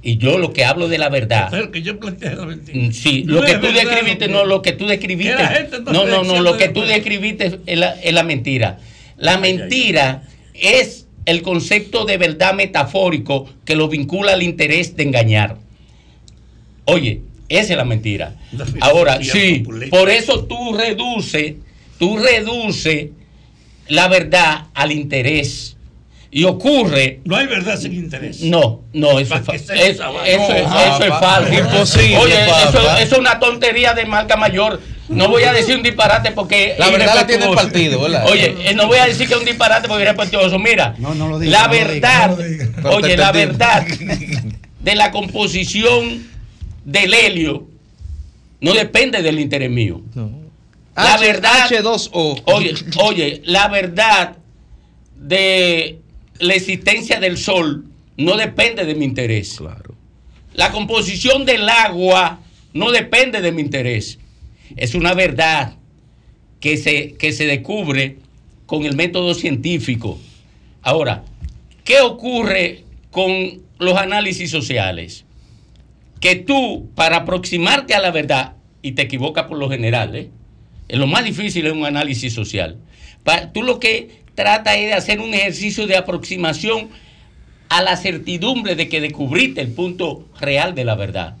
Y 0.03 0.17
yo 0.17 0.37
lo 0.37 0.53
que 0.53 0.63
hablo 0.63 0.87
de 0.87 0.99
la 0.99 1.09
verdad. 1.09 1.47
Pero 1.49 1.71
que 1.71 1.81
yo 1.81 1.99
planteé 1.99 2.35
la 2.35 2.45
mentira. 2.45 2.79
Mm, 2.79 2.91
Sí, 2.91 3.23
No 3.25 3.33
lo 3.33 3.41
que 3.41 3.55
tú 3.55 3.67
describiste, 3.73 4.27
no, 4.27 4.45
lo 4.45 4.61
que 4.61 4.73
tú 4.73 4.85
describiste. 4.85 5.33
No, 5.91 6.05
no, 6.05 6.23
no, 6.23 6.41
lo 6.41 6.57
que 6.57 6.69
tú 6.69 6.81
describiste 6.81 7.59
es 7.65 7.77
la, 7.79 7.99
es 7.99 8.13
la 8.13 8.21
mentira. 8.21 8.77
La 9.17 9.37
mentira 9.37 10.23
es 10.53 11.07
el 11.25 11.41
concepto 11.41 12.05
de 12.05 12.17
verdad 12.17 12.53
metafórico 12.53 13.49
que 13.65 13.75
lo 13.75 13.87
vincula 13.87 14.33
al 14.33 14.43
interés 14.43 14.95
de 14.95 15.03
engañar. 15.03 15.57
Oye, 16.85 17.21
esa 17.49 17.73
es 17.73 17.77
la 17.77 17.85
mentira. 17.85 18.35
La 18.51 18.65
Ahora, 18.81 19.19
sí, 19.23 19.59
populista. 19.59 19.97
por 19.97 20.09
eso 20.09 20.45
tú 20.45 20.73
reduces, 20.73 21.55
tú 21.97 22.17
reduces 22.17 23.07
la 23.87 24.07
verdad 24.07 24.65
al 24.73 24.91
interés. 24.91 25.71
Y 26.31 26.43
ocurre 26.43 27.21
No 27.23 27.37
hay 27.37 27.47
verdad 27.47 27.79
sin 27.79 27.93
interés. 27.93 28.41
no, 28.41 28.81
no, 28.91 29.19
eso, 29.19 29.35
es, 29.53 29.69
eso, 29.69 30.11
vaina. 30.13 30.27
eso 30.27 30.53
es- 30.53 30.67
No, 30.67 30.79
eso 30.81 31.03
es 31.03 31.09
falso. 31.19 31.53
imposible, 31.53 32.17
Oye, 32.17 32.35
eso 32.45 32.97
es 32.99 33.11
una 33.13 33.39
tontería 33.39 33.93
de 33.93 34.05
marca 34.05 34.35
mayor. 34.35 34.81
No 35.07 35.29
voy 35.29 35.43
a 35.43 35.53
decir 35.53 35.75
un 35.75 35.83
disparate 35.83 36.31
porque. 36.31 36.75
La 36.79 36.89
verdad 36.89 37.15
la 37.15 37.27
tiene 37.27 37.45
el 37.45 37.55
partido, 37.55 38.01
¿verdad? 38.01 38.25
Oye, 38.29 38.55
eh, 38.69 38.73
no 38.73 38.87
voy 38.87 38.97
a 38.97 39.05
decir 39.05 39.27
que 39.27 39.33
es 39.35 39.39
un 39.39 39.45
disparate 39.45 39.87
porque 39.87 40.03
es 40.03 40.09
irrespetuoso. 40.09 40.57
Mira, 40.59 40.95
No, 40.97 41.13
no 41.13 41.27
lo 41.27 41.37
diga, 41.39 41.51
la 41.51 41.67
no 41.67 41.73
lo 41.73 41.73
diga, 41.77 41.87
verdad, 41.93 42.29
no 42.31 42.35
lo 42.37 42.43
diga. 42.43 42.65
Pero 42.75 42.89
te 42.89 42.95
oye, 42.95 43.17
la 43.17 43.31
verdad 43.31 43.85
de 44.79 44.95
la 44.95 45.11
composición 45.11 46.27
del 46.85 47.13
helio 47.13 47.67
no 48.61 48.73
depende 48.73 49.21
del 49.21 49.39
interés 49.39 49.69
mío. 49.69 50.01
La 50.95 51.15
H- 51.15 51.25
verdad- 51.25 51.69
H2O. 51.69 52.41
Oye, 52.45 52.73
oye, 52.99 53.41
la 53.45 53.67
verdad 53.67 54.37
de 55.17 55.99
la 56.39 56.53
existencia 56.53 57.19
del 57.19 57.37
sol 57.37 57.85
no 58.17 58.37
depende 58.37 58.85
de 58.85 58.95
mi 58.95 59.05
interés. 59.05 59.55
Claro. 59.57 59.93
La 60.53 60.71
composición 60.71 61.45
del 61.45 61.67
agua 61.69 62.39
no 62.73 62.91
depende 62.91 63.41
de 63.41 63.51
mi 63.51 63.61
interés. 63.61 64.19
Es 64.75 64.95
una 64.95 65.13
verdad 65.13 65.75
que 66.59 66.77
se, 66.77 67.13
que 67.13 67.31
se 67.31 67.45
descubre 67.45 68.17
con 68.65 68.85
el 68.85 68.95
método 68.95 69.33
científico. 69.33 70.19
Ahora, 70.81 71.23
¿qué 71.83 72.01
ocurre 72.01 72.83
con 73.11 73.61
los 73.79 73.97
análisis 73.97 74.49
sociales? 74.49 75.25
Que 76.19 76.35
tú, 76.35 76.89
para 76.95 77.17
aproximarte 77.17 77.93
a 77.93 77.99
la 77.99 78.11
verdad, 78.11 78.53
y 78.81 78.93
te 78.93 79.03
equivocas 79.03 79.45
por 79.45 79.57
lo 79.57 79.69
general, 79.69 80.15
¿eh? 80.15 80.29
Lo 80.89 81.07
más 81.07 81.23
difícil 81.23 81.65
es 81.65 81.73
un 81.73 81.85
análisis 81.85 82.33
social. 82.33 82.77
Tú 83.53 83.63
lo 83.63 83.79
que 83.79 84.21
tratas 84.35 84.75
es 84.75 84.85
de 84.85 84.93
hacer 84.93 85.19
un 85.19 85.33
ejercicio 85.33 85.87
de 85.87 85.97
aproximación 85.97 86.89
a 87.69 87.81
la 87.81 87.97
certidumbre 87.97 88.75
de 88.75 88.87
que 88.87 89.01
descubriste 89.01 89.61
el 89.61 89.71
punto 89.71 90.27
real 90.39 90.75
de 90.75 90.85
la 90.85 90.93
verdad. 90.93 91.35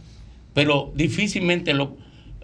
Pero 0.55 0.91
difícilmente 0.95 1.73
lo, 1.75 1.97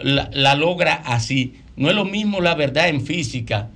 la, 0.04 0.30
la 0.34 0.56
logra 0.56 0.94
así. 1.06 1.56
No 1.76 1.90
es 1.90 1.96
lo 1.96 2.06
mismo 2.06 2.42
la 2.42 2.56
verdad 2.56 2.90
en 2.90 3.02
física 3.06 3.70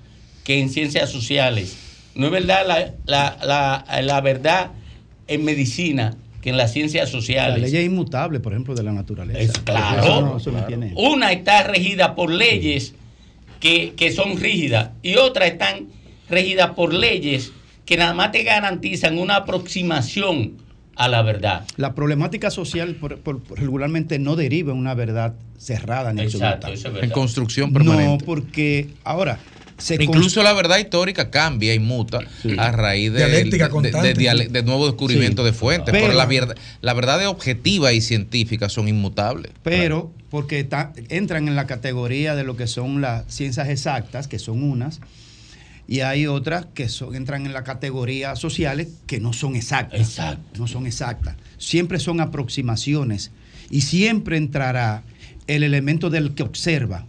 que 0.43 0.60
en 0.60 0.69
ciencias 0.69 1.10
sociales. 1.10 1.77
No 2.15 2.27
es 2.27 2.31
verdad 2.31 2.65
la, 2.68 2.93
la- 3.06 3.38
la- 3.88 4.02
la 4.02 4.22
verdad 4.22 4.72
en 5.27 5.43
medicina 5.43 6.15
que 6.41 6.52
en 6.52 6.57
las 6.57 6.72
ciencias 6.73 7.06
La 7.06 7.11
sociales. 7.19 7.72
ley 7.72 7.81
es 7.81 7.85
inmutable, 7.88 8.39
por 8.39 8.53
ejemplo, 8.53 8.76
de 8.76 8.84
la 8.84 8.91
naturaleza. 8.91 9.39
Es 9.39 9.52
claro. 9.60 10.02
Eso 10.03 10.22
no- 10.22 10.38
eso 10.38 10.52
no 10.52 10.64
tiene- 10.65 10.93
Una 10.95 11.31
está 11.31 11.64
regida 11.64 12.14
por 12.15 12.31
leyes 12.31 12.93
que, 13.60 13.93
que 13.97 14.11
son 14.11 14.39
rígidas 14.39 14.91
y 15.02 15.15
otras 15.15 15.49
están 15.49 15.88
regidas 16.30 16.72
por 16.72 16.93
leyes 16.93 17.52
que 17.85 17.97
nada 17.97 18.14
más 18.14 18.31
te 18.31 18.43
garantizan 18.43 19.18
una 19.18 19.38
aproximación 19.38 20.53
a 20.96 21.08
la 21.08 21.22
verdad. 21.22 21.66
La 21.78 21.94
problemática 21.94 22.50
social 22.52 22.96
por- 22.96 23.18
por- 23.20 23.42
por- 23.44 23.60
regularmente 23.60 24.20
no 24.20 24.36
deriva 24.36 24.72
en 24.72 24.78
una 24.78 24.94
verdad 24.94 25.34
cerrada 25.58 26.14
ni 26.14 26.22
Exacto, 26.22 26.68
absoluta. 26.68 27.00
es. 27.00 27.04
En 27.04 27.10
construcción 27.12 27.72
No, 27.74 27.80
permanente. 27.80 28.26
porque 28.26 28.90
ahora 29.04 29.40
se 29.78 30.02
Incluso 30.02 30.42
la 30.42 30.54
verdad 30.54 30.78
histórica 30.78 31.30
cambia 31.30 31.74
y 31.74 31.80
muta 31.80 32.20
a 32.58 32.72
raíz 32.72 33.12
de, 33.12 33.18
Dialéctica 33.18 33.68
de- 33.68 34.14
de- 34.14 34.48
de 34.50 34.64
nuevo 34.64 34.86
descubrimiento 34.86 35.42
Sí. 35.42 35.48
de 35.48 35.54
fuentes. 35.54 35.92
Pero- 35.92 36.06
Pero, 36.06 36.18
la, 36.18 36.26
verdad, 36.26 36.56
la 36.82 36.94
verdad 36.94 37.28
objetiva 37.28 37.92
y 37.92 38.00
científica 38.00 38.70
son 38.70 38.88
inmutables. 38.88 39.52
pero 39.64 40.14
porque 40.30 40.64
ta- 40.64 40.94
entran 41.10 41.48
en 41.50 41.56
la 41.58 41.66
categoría 41.68 42.36
de 42.36 42.44
lo 42.46 42.56
que 42.56 42.68
son 42.68 43.02
las 43.02 43.26
ciencias 43.28 43.68
exactas, 43.70 44.28
que 44.30 44.40
son 44.40 44.64
unas, 44.64 45.02
y 45.88 45.99
hay 45.99 46.26
otras 46.28 46.66
que 46.74 46.90
son, 46.90 47.16
entran 47.16 47.45
en 47.45 47.53
la 47.53 47.64
categoría 47.64 48.36
sociales 48.36 48.88
que 49.07 49.20
no 49.20 49.34
son 49.34 49.56
exactas. 49.56 49.99
Exacto. 49.99 50.60
No 50.60 50.68
son 50.68 50.88
exactas. 50.88 51.36
Siempre 51.57 51.99
son 51.99 52.22
aproximaciones 52.22 53.32
y 53.70 53.82
siempre 53.82 54.38
entrará 54.38 55.03
el 55.48 55.64
elemento 55.64 56.10
del 56.10 56.34
que 56.34 56.44
observa, 56.44 57.06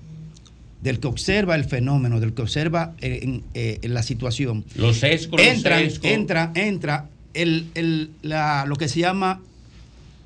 del 0.82 1.00
que 1.00 1.06
observa 1.06 1.54
el 1.54 1.64
fenómeno, 1.64 2.20
del 2.20 2.34
que 2.34 2.42
observa 2.42 2.94
eh, 3.00 3.20
en, 3.22 3.42
eh, 3.54 3.78
en 3.82 3.94
la 3.94 4.02
situación. 4.02 4.64
Los 4.74 4.98
sesgos, 4.98 5.40
los 5.40 5.48
entra, 5.48 5.78
sesgos. 5.78 6.10
entra, 6.10 6.52
entra 6.54 7.08
el, 7.34 7.66
el- 7.74 8.10
la- 8.22 8.66
lo 8.66 8.76
que 8.76 8.88
se 8.88 9.00
llama 9.00 9.40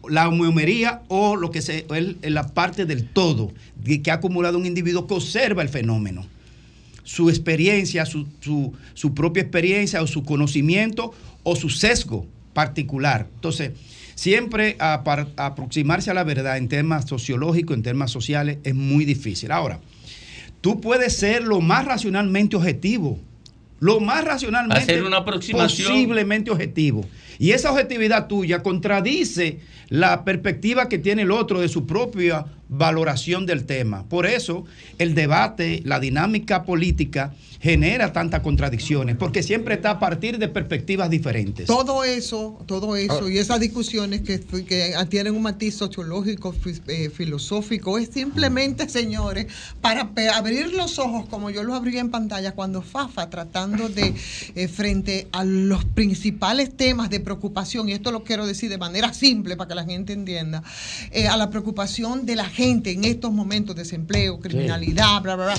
la 0.09 0.29
homeomería 0.29 1.03
o 1.09 1.37
lo 1.37 1.51
que 1.51 1.63
se 1.63 1.87
el- 1.95 2.17
la 2.23 2.49
parte 2.49 2.85
del 2.87 3.05
todo 3.07 3.53
que 3.85 4.11
ha 4.11 4.15
acumulado 4.15 4.59
un 4.59 4.67
individuo 4.67 5.07
que 5.07 5.15
observa 5.15 5.63
el 5.63 5.69
fenómeno. 5.69 6.27
Su 7.13 7.29
experiencia, 7.29 8.07
su, 8.07 8.25
su- 8.39 8.73
su 8.95 9.15
propia 9.15 9.43
experiencia 9.43 10.01
o 10.01 10.07
su 10.07 10.23
conocimiento 10.23 11.13
o 11.43 11.57
su 11.57 11.69
sesgo 11.69 12.25
particular. 12.53 13.27
Entonces, 13.35 13.73
siempre 14.15 14.77
apar- 14.79 15.27
aproximarse 15.37 16.13
a 16.13 16.15
la 16.15 16.23
verdad 16.23 16.57
en 16.57 16.69
temas 16.69 17.07
sociológicos, 17.09 17.77
en 17.77 17.83
temas 17.83 18.13
sociales, 18.13 18.59
es 18.63 18.77
muy 18.77 19.05
difícil. 19.05 19.51
Ahora, 19.51 19.81
tú 20.61 20.81
puedes 20.81 21.17
ser 21.17 21.43
lo 21.43 21.61
más 21.61 21.85
racionalmente 21.85 22.55
objetivo, 22.55 23.19
lo 23.81 23.99
más 23.99 24.25
racionalmente 24.25 24.83
Hacer 24.85 25.03
una 25.03 25.17
aproximación. 25.17 25.89
posiblemente 25.89 26.53
objetivo. 26.53 27.05
Y 27.41 27.51
esa 27.51 27.73
objetividad 27.73 28.29
tuya 28.29 28.63
contradice 28.63 29.59
la 29.89 30.25
perspectiva 30.25 30.89
que 30.89 30.99
tiene 30.99 31.23
el 31.23 31.33
otro 31.33 31.61
de 31.61 31.69
su 31.69 31.87
propia 31.87 32.47
valoración 32.71 33.47
del 33.47 33.67
tema. 33.67 34.05
Por 34.09 34.27
eso 34.27 34.65
el 34.99 35.15
debate, 35.15 35.83
la 35.85 36.01
dinámica 36.01 36.63
política 36.63 37.35
genera 37.61 38.11
tantas 38.15 38.41
contradicciones, 38.41 39.17
porque 39.17 39.43
siempre 39.43 39.75
está 39.75 39.91
a 39.91 39.99
partir 39.99 40.39
de 40.39 40.49
perspectivas 40.49 41.11
diferentes. 41.11 41.67
Todo 41.67 42.05
eso, 42.05 42.59
todo 42.65 42.97
eso 42.97 43.27
Ah. 43.27 43.31
y 43.31 43.37
esas 43.37 43.61
discusiones 43.61 44.23
que, 44.23 44.41
que 44.41 44.95
tienen 45.11 45.35
un 45.35 45.43
matiz 45.43 45.75
sociológico, 45.75 46.55
eh, 46.87 47.11
filosófico, 47.11 47.99
es 47.99 48.09
simplemente, 48.15 48.89
señores, 48.89 49.47
para 49.83 50.11
abrir 50.35 50.73
los 50.73 50.99
ojos, 50.99 51.27
como 51.29 51.51
yo 51.51 51.63
lo 51.63 51.75
abrí 51.75 51.99
en 51.99 52.11
pantalla, 52.11 52.53
cuando 52.53 52.81
Fafa 52.81 53.29
tratando 53.29 53.91
de, 53.91 54.15
eh, 54.55 54.69
frente 54.69 55.29
a 55.33 55.45
los 55.45 55.85
principales 55.85 56.75
temas 56.75 57.11
de 57.11 57.21
preocupación, 57.21 57.91
y 57.91 57.93
esto 57.93 58.11
lo 58.11 58.25
quiero 58.25 58.47
decir 58.47 58.71
de 58.71 58.79
manera 58.79 59.13
simple 59.13 59.57
para 59.57 59.69
que 59.69 59.75
la 59.75 59.85
gente 59.85 60.15
entienda, 60.15 60.63
eh, 61.11 61.29
a 61.29 61.37
la 61.37 61.51
preocupación 61.51 62.25
de 62.25 62.37
la 62.37 62.47
gente 62.47 62.60
en 62.61 63.05
estos 63.05 63.33
momentos, 63.33 63.77
desempleo, 63.77 64.41
criminalidad, 64.41 65.23
bla, 65.23 65.37
bla, 65.37 65.47
bla 65.47 65.55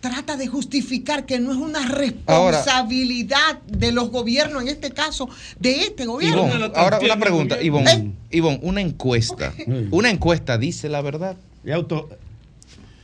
trata 0.00 0.36
de 0.36 0.46
justificar 0.46 1.26
que 1.26 1.40
no 1.40 1.50
es 1.50 1.56
una 1.58 1.84
responsabilidad 1.86 3.60
de 3.66 3.92
los 3.92 4.10
gobiernos, 4.10 4.62
en 4.62 4.68
este 4.68 4.90
caso, 4.90 5.28
de 5.58 5.82
este 5.82 6.06
gobierno. 6.06 6.46
Ivonne, 6.46 6.70
ahora 6.74 7.00
una 7.00 7.18
pregunta, 7.18 7.60
Ivonne, 7.60 7.90
¿Eh? 7.90 8.10
Ivonne, 8.30 8.60
una 8.62 8.80
encuesta. 8.80 9.52
Una 9.90 10.10
encuesta 10.10 10.58
dice 10.58 10.88
la 10.88 11.02
verdad. 11.02 11.36
Y 11.64 11.72
auto- 11.72 12.08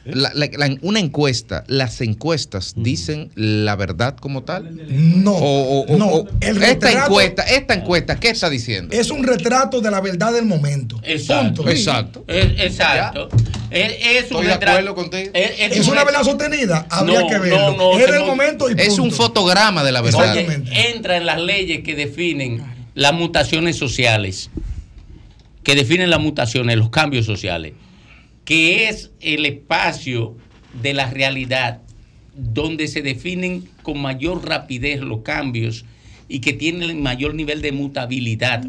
La- 0.05 0.33
la- 0.35 0.49
la- 0.57 0.77
una 0.83 0.99
encuesta, 0.99 1.63
las 1.69 2.01
encuestas 2.01 2.73
dicen 2.77 3.31
la 3.37 3.77
verdad 3.77 4.17
como 4.17 4.43
tal. 4.43 4.75
No, 4.89 5.31
O- 5.33 5.81
o- 5.81 5.95
o- 5.95 5.97
no. 5.97 6.07
o- 6.09 6.29
El 6.41 6.57
esta 6.63 6.89
retrato 6.89 7.05
encuesta, 7.07 7.43
esta 7.45 7.75
encuesta, 7.75 8.19
¿qué 8.19 8.31
está 8.31 8.51
diciendo? 8.51 8.93
es 8.97 9.11
un 9.11 9.23
retrato 9.23 9.81
de 9.81 9.91
la 9.93 10.01
verdad 10.01 10.33
del 10.33 10.45
momento. 10.47 11.01
Exacto. 11.05 11.63
Punto. 11.63 11.71
Exacto. 11.71 12.25
Es- 12.27 12.61
exacto. 12.61 13.29
Es, 13.71 13.93
es 13.93 14.31
un 14.33 14.39
Estoy 14.39 14.47
de 14.47 14.53
retrato- 14.55 14.71
acuerdo 14.73 14.95
contigo. 14.97 15.31
Es, 15.35 15.51
es 15.61 15.77
¿Es 15.79 15.87
un 15.87 15.93
una 15.93 16.05
verdad 16.05 16.25
sostenida? 16.25 16.87
Habría 16.91 17.21
No, 17.21 17.27
que 17.29 17.39
verlo. 17.39 17.59
no, 17.71 17.77
no, 17.93 17.99
Era 17.99 18.17
el 18.19 18.25
momento 18.27 18.67
y 18.69 18.75
punto. 18.75 18.83
Es 18.83 18.99
un 18.99 19.13
fotograma 19.13 19.85
de 19.85 19.93
la 19.93 20.01
verdad. 20.03 20.21
Oye, 20.33 20.41
Exactamente. 20.41 20.91
entra 20.95 21.17
en 21.17 21.27
las 21.27 21.41
leyes 21.41 21.83
que 21.85 21.95
definen 21.95 22.63
las 22.95 23.15
mutaciones 23.15 23.77
sociales, 23.77 24.51
que 25.63 25.75
definen 25.75 26.11
las 26.11 26.21
mutaciones, 26.21 26.77
los 26.77 26.91
cambios 26.91 27.25
sociales, 27.25 27.73
que 28.45 28.89
es 28.89 29.11
el 29.21 29.47
espacio 29.47 30.37
de 30.83 30.95
la 30.95 31.09
realidad 31.11 31.81
donde 32.35 32.89
se 32.89 33.03
definen 33.03 33.69
con 33.83 34.01
mayor 34.01 34.47
rapidez 34.49 35.01
los 35.01 35.21
cambios 35.23 35.85
y 36.29 36.41
que 36.41 36.53
tienen 36.53 36.83
el 36.89 36.97
mayor 36.97 37.35
nivel 37.35 37.61
de 37.61 37.73
mutabilidad. 37.73 38.65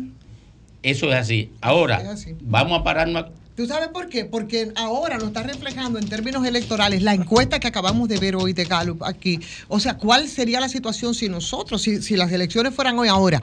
Eso 0.82 1.10
es 1.10 1.16
así. 1.16 1.50
Ahora, 1.62 2.02
Es 2.02 2.08
así. 2.08 2.36
vamos 2.42 2.80
a 2.80 2.84
pararnos. 2.84 3.26
¿Tú 3.56 3.68
sabes 3.68 3.90
por 3.90 4.10
qué? 4.10 4.26
Porque 4.26 4.72
ahora 4.76 5.20
lo 5.20 5.28
está 5.28 5.44
reflejando 5.44 6.00
en 6.00 6.10
términos 6.10 6.44
electorales 6.46 7.04
la 7.04 7.14
encuesta 7.14 7.60
que 7.60 7.68
acabamos 7.68 8.10
de 8.10 8.18
ver 8.18 8.36
hoy 8.36 8.54
de 8.54 8.66
Gallup 8.66 9.04
aquí. 9.04 9.40
O 9.68 9.80
sea, 9.80 9.96
¿cuál 9.96 10.28
sería 10.28 10.60
la 10.60 10.70
situación 10.70 11.14
si 11.14 11.30
nosotros, 11.30 11.84
si, 11.84 12.02
si 12.02 12.16
las 12.16 12.32
elecciones 12.32 12.74
fueran 12.74 12.98
hoy 12.98 13.10
ahora? 13.10 13.42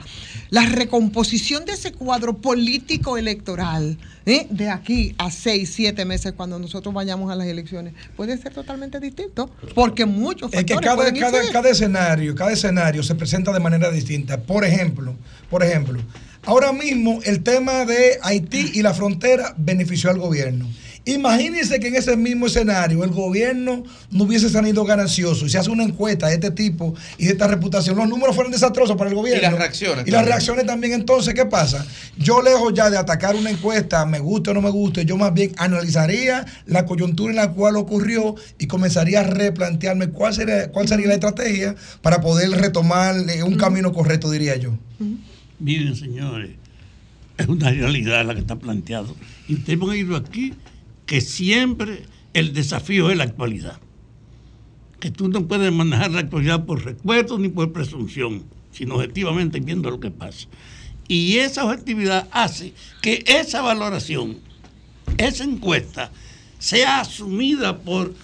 La 0.49 0.65
recomposición 0.65 1.63
de 1.63 1.73
ese 1.73 1.93
cuadro 1.93 2.37
político 2.37 3.17
electoral 3.17 3.97
¿eh? 4.25 4.47
de 4.49 4.69
aquí 4.69 5.15
a 5.17 5.31
seis, 5.31 5.71
siete 5.73 6.03
meses 6.03 6.33
cuando 6.33 6.59
nosotros 6.59 6.93
vayamos 6.93 7.31
a 7.31 7.35
las 7.35 7.47
elecciones 7.47 7.93
puede 8.15 8.37
ser 8.37 8.53
totalmente 8.53 8.99
distinto 8.99 9.49
porque 9.73 10.05
muchos 10.05 10.53
Es 10.53 10.65
que 10.65 10.73
factores 10.73 11.13
cada, 11.13 11.31
cada, 11.31 11.51
cada 11.51 11.69
escenario, 11.69 12.35
cada 12.35 12.51
escenario 12.51 13.03
se 13.03 13.15
presenta 13.15 13.51
de 13.53 13.59
manera 13.59 13.89
distinta. 13.91 14.41
Por 14.41 14.65
ejemplo, 14.65 15.15
por 15.49 15.63
ejemplo, 15.63 15.99
ahora 16.45 16.73
mismo 16.73 17.19
el 17.23 17.43
tema 17.43 17.85
de 17.85 18.17
Haití 18.21 18.71
y 18.73 18.81
la 18.81 18.93
frontera 18.93 19.53
benefició 19.57 20.09
al 20.09 20.17
gobierno. 20.19 20.67
Imagínense 21.03 21.79
que 21.79 21.87
en 21.87 21.95
ese 21.95 22.15
mismo 22.15 22.45
escenario 22.45 23.03
el 23.03 23.09
gobierno 23.09 23.83
no 24.11 24.23
hubiese 24.23 24.49
salido 24.49 24.85
ganancioso 24.85 25.47
y 25.47 25.49
se 25.49 25.57
hace 25.57 25.71
una 25.71 25.83
encuesta 25.83 26.27
de 26.27 26.35
este 26.35 26.51
tipo 26.51 26.93
y 27.17 27.25
de 27.25 27.31
esta 27.31 27.47
reputación. 27.47 27.97
Los 27.97 28.07
números 28.07 28.35
fueron 28.35 28.51
desastrosos 28.51 28.95
para 28.97 29.09
el 29.09 29.15
gobierno. 29.15 29.39
Y 29.41 29.45
las 29.49 29.57
reacciones 29.57 30.05
Y 30.07 30.11
las 30.11 30.19
también. 30.19 30.25
reacciones 30.27 30.65
también. 30.67 30.93
Entonces, 30.93 31.33
¿qué 31.33 31.47
pasa? 31.47 31.83
Yo 32.19 32.43
lejos 32.43 32.71
ya 32.75 32.91
de 32.91 32.99
atacar 32.99 33.35
una 33.35 33.49
encuesta, 33.49 34.05
me 34.05 34.19
guste 34.19 34.51
o 34.51 34.53
no 34.53 34.61
me 34.61 34.69
guste, 34.69 35.03
yo 35.03 35.17
más 35.17 35.33
bien 35.33 35.53
analizaría 35.57 36.45
la 36.67 36.85
coyuntura 36.85 37.31
en 37.31 37.37
la 37.37 37.49
cual 37.51 37.77
ocurrió 37.77 38.35
y 38.59 38.67
comenzaría 38.67 39.21
a 39.21 39.23
replantearme 39.23 40.09
cuál 40.09 40.35
sería, 40.35 40.69
cuál 40.71 40.87
sería 40.87 41.07
la 41.07 41.15
estrategia 41.15 41.75
para 42.03 42.21
poder 42.21 42.51
retomar 42.51 43.15
eh, 43.27 43.41
un 43.41 43.57
camino 43.57 43.91
correcto, 43.91 44.29
diría 44.29 44.55
yo. 44.55 44.77
Miren, 45.61 45.95
señores, 45.95 46.49
es 47.37 47.47
una 47.47 47.69
realidad 47.69 48.25
la 48.25 48.33
que 48.33 48.39
está 48.39 48.57
planteado. 48.57 49.15
Y 49.47 49.57
tenemos 49.57 49.91
que 49.91 49.97
ir 49.99 50.13
aquí 50.15 50.53
que 51.05 51.21
siempre 51.21 52.01
el 52.33 52.51
desafío 52.53 53.11
es 53.11 53.17
la 53.17 53.25
actualidad. 53.25 53.79
Que 54.99 55.11
tú 55.11 55.27
no 55.27 55.47
puedes 55.47 55.71
manejar 55.71 56.11
la 56.11 56.21
actualidad 56.21 56.65
por 56.65 56.83
recuerdos 56.83 57.39
ni 57.39 57.49
por 57.49 57.71
presunción, 57.71 58.43
sino 58.71 58.95
objetivamente 58.95 59.59
viendo 59.59 59.91
lo 59.91 59.99
que 59.99 60.09
pasa. 60.09 60.47
Y 61.07 61.37
esa 61.37 61.65
objetividad 61.65 62.27
hace 62.31 62.73
que 62.99 63.23
esa 63.27 63.61
valoración, 63.61 64.39
esa 65.19 65.43
encuesta, 65.43 66.11
sea 66.57 67.01
asumida 67.01 67.77
por 67.77 68.15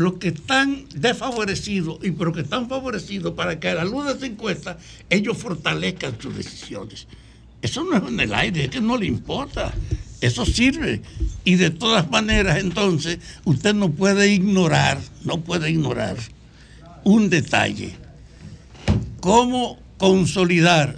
los 0.00 0.14
que 0.14 0.28
están 0.28 0.86
desfavorecidos 0.94 1.98
y 2.02 2.10
por 2.12 2.28
los 2.28 2.36
que 2.36 2.42
están 2.42 2.70
favorecidos 2.70 3.34
para 3.34 3.60
que 3.60 3.68
a 3.68 3.74
la 3.74 3.84
luz 3.84 4.06
de 4.06 4.12
esa 4.12 4.24
encuesta 4.24 4.78
ellos 5.10 5.36
fortalezcan 5.36 6.18
sus 6.18 6.34
decisiones. 6.34 7.06
Eso 7.60 7.84
no 7.84 7.98
es 7.98 8.08
en 8.08 8.18
el 8.18 8.32
aire, 8.32 8.64
es 8.64 8.70
que 8.70 8.80
no 8.80 8.96
le 8.96 9.04
importa. 9.04 9.74
Eso 10.22 10.46
sirve. 10.46 11.02
Y 11.44 11.56
de 11.56 11.68
todas 11.68 12.10
maneras, 12.10 12.60
entonces, 12.60 13.18
usted 13.44 13.74
no 13.74 13.90
puede 13.90 14.32
ignorar, 14.32 14.98
no 15.22 15.42
puede 15.42 15.70
ignorar 15.70 16.16
un 17.04 17.28
detalle. 17.28 17.94
Cómo 19.20 19.78
consolidar 19.98 20.96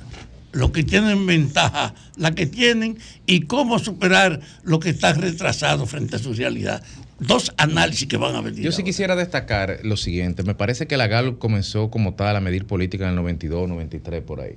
los 0.52 0.70
que 0.70 0.84
tienen 0.84 1.26
ventaja, 1.26 1.92
la 2.14 2.36
que 2.36 2.46
tienen, 2.46 2.98
y 3.26 3.40
cómo 3.40 3.80
superar 3.80 4.40
lo 4.62 4.78
que 4.78 4.90
está 4.90 5.12
retrasado 5.12 5.86
frente 5.86 6.14
a 6.14 6.18
su 6.20 6.34
realidad. 6.34 6.84
Dos 7.18 7.52
análisis 7.56 8.08
que 8.08 8.16
van 8.16 8.34
a 8.34 8.40
venir. 8.40 8.60
Yo 8.62 8.72
sí 8.72 8.82
quisiera 8.82 9.14
destacar 9.14 9.80
lo 9.84 9.96
siguiente. 9.96 10.42
Me 10.42 10.54
parece 10.54 10.86
que 10.86 10.96
la 10.96 11.06
Gallup 11.06 11.38
comenzó 11.38 11.90
como 11.90 12.14
tal 12.14 12.36
a 12.36 12.40
medir 12.40 12.66
política 12.66 13.04
en 13.04 13.10
el 13.10 13.16
92, 13.16 13.68
93, 13.68 14.22
por 14.22 14.40
ahí. 14.40 14.56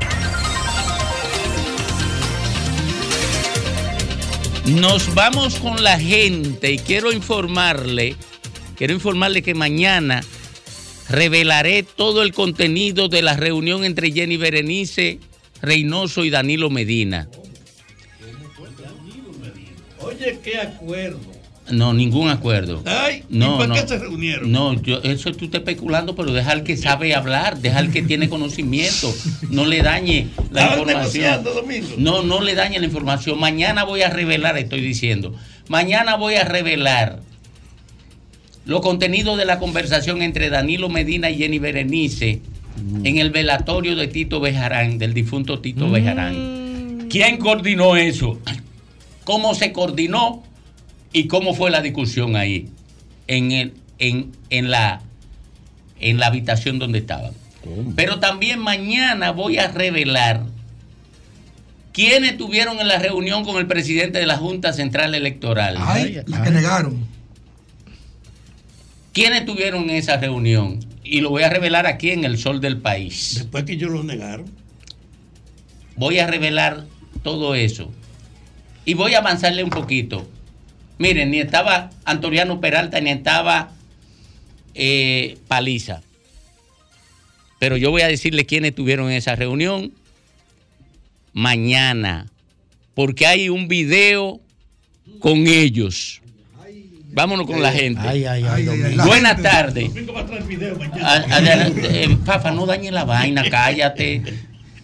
Nos 4.67 5.13
vamos 5.13 5.55
con 5.55 5.83
la 5.83 5.99
gente 5.99 6.71
y 6.71 6.77
quiero 6.77 7.11
informarle, 7.11 8.15
quiero 8.77 8.93
informarle 8.93 9.41
que 9.41 9.53
mañana 9.53 10.21
revelaré 11.09 11.83
todo 11.83 12.23
el 12.23 12.33
contenido 12.33 13.09
de 13.09 13.21
la 13.21 13.35
reunión 13.35 13.83
entre 13.83 14.13
Jenny 14.13 14.37
Berenice, 14.37 15.19
Reynoso 15.61 16.23
y 16.23 16.29
Danilo 16.29 16.69
Medina. 16.69 17.27
Oye, 19.99 20.39
qué 20.41 20.57
acuerdo. 20.57 21.32
No, 21.71 21.93
ningún 21.93 22.29
acuerdo. 22.29 22.83
Ay, 22.85 23.23
no, 23.29 23.55
¿y 23.55 23.57
para 23.57 23.67
no. 23.67 23.75
qué 23.75 23.87
se 23.87 23.97
reunieron? 23.97 24.51
No, 24.51 24.81
yo, 24.81 24.99
eso 25.03 25.31
tú 25.31 25.45
estás 25.45 25.59
especulando, 25.59 26.15
pero 26.15 26.33
deja 26.33 26.51
al 26.51 26.63
que 26.63 26.75
sabe 26.75 27.15
hablar, 27.15 27.59
deja 27.59 27.79
al 27.79 27.91
que 27.91 28.01
tiene 28.01 28.27
conocimiento, 28.27 29.13
no 29.49 29.65
le 29.65 29.81
dañe 29.81 30.27
la 30.51 30.67
información. 30.67 30.97
negociando, 30.99 31.53
Domingo. 31.53 31.87
No, 31.97 32.21
no 32.21 32.41
le 32.41 32.55
dañe 32.55 32.79
la 32.79 32.85
información. 32.85 33.39
Mañana 33.39 33.85
voy 33.85 34.01
a 34.01 34.09
revelar, 34.09 34.57
estoy 34.57 34.81
diciendo, 34.81 35.33
mañana 35.69 36.15
voy 36.15 36.35
a 36.35 36.43
revelar 36.43 37.21
los 38.65 38.81
contenidos 38.81 39.37
de 39.37 39.45
la 39.45 39.59
conversación 39.59 40.21
entre 40.21 40.49
Danilo 40.49 40.89
Medina 40.89 41.29
y 41.29 41.37
Jenny 41.37 41.59
Berenice 41.59 42.41
en 43.03 43.17
el 43.17 43.29
velatorio 43.29 43.95
de 43.95 44.07
Tito 44.07 44.39
Bejarán, 44.39 44.97
del 44.97 45.13
difunto 45.13 45.59
Tito 45.59 45.89
Bejarán. 45.89 47.07
¿Quién 47.09 47.37
coordinó 47.37 47.95
eso? 47.95 48.39
¿Cómo 49.23 49.53
se 49.53 49.71
coordinó? 49.71 50.43
¿Y 51.13 51.27
cómo 51.27 51.53
fue 51.53 51.71
la 51.71 51.81
discusión 51.81 52.35
ahí? 52.35 52.67
En, 53.27 53.51
el- 53.51 53.73
en, 53.99 54.31
en 54.49 54.69
la, 54.71 55.01
en 55.99 56.17
la 56.17 56.27
habitación 56.27 56.79
donde 56.79 56.99
estaban. 56.99 57.31
Pero 57.95 58.19
también 58.19 58.59
mañana 58.59 59.31
voy 59.31 59.57
a 59.57 59.69
revelar 59.69 60.43
quiénes 61.93 62.31
estuvieron 62.31 62.79
en 62.81 62.87
la 62.89 62.99
reunión 62.99 63.45
con 63.45 63.55
el 63.57 63.67
presidente 63.67 64.19
de 64.19 64.25
la 64.25 64.35
Junta 64.37 64.73
Central 64.73 65.15
Electoral. 65.15 65.75
Ay, 65.79 66.19
la 66.25 66.41
que 66.43 66.49
negaron. 66.51 67.05
¿Quiénes 69.13 69.41
estuvieron 69.41 69.83
en 69.89 69.91
esa 69.91 70.17
reunión? 70.17 70.79
Y 71.03 71.21
lo 71.21 71.29
voy 71.29 71.43
a 71.43 71.49
revelar 71.49 71.85
aquí 71.85 72.09
en 72.09 72.23
el 72.25 72.37
sol 72.37 72.59
del 72.59 72.77
país. 72.77 73.35
Después 73.35 73.63
que 73.63 73.73
ellos 73.73 73.91
lo 73.91 74.03
negaron. 74.03 74.45
Voy 75.95 76.19
a 76.19 76.27
revelar 76.27 76.85
todo 77.21 77.53
eso. 77.55 77.91
Y 78.85 78.95
voy 78.95 79.13
a 79.13 79.19
avanzarle 79.19 79.63
un 79.63 79.69
poquito. 79.69 80.27
Miren, 80.97 81.31
ni 81.31 81.39
estaba 81.39 81.89
Antoriano 82.05 82.61
Peralta, 82.61 83.01
ni 83.01 83.09
estaba 83.09 83.71
eh, 84.73 85.37
Paliza. 85.47 86.01
Pero 87.59 87.77
yo 87.77 87.91
voy 87.91 88.01
a 88.01 88.07
decirle 88.07 88.45
quiénes 88.45 88.69
estuvieron 88.69 89.09
en 89.09 89.17
esa 89.17 89.35
reunión 89.35 89.91
mañana. 91.33 92.27
Porque 92.93 93.25
hay 93.25 93.49
un 93.49 93.67
video 93.67 94.39
con 95.19 95.47
ellos. 95.47 96.21
Vámonos 97.13 97.45
con 97.45 97.61
la 97.61 97.71
gente. 97.71 98.01
Ay, 98.03 98.25
ay, 98.25 98.43
ay, 98.43 98.63
Domingo. 98.63 99.05
Buenas 99.05 99.41
tardes. 99.41 99.91
Eh, 99.95 102.17
Fafa, 102.25 102.51
no 102.51 102.65
dañe 102.65 102.91
la 102.91 103.05
vaina, 103.05 103.43
cállate. 103.49 104.21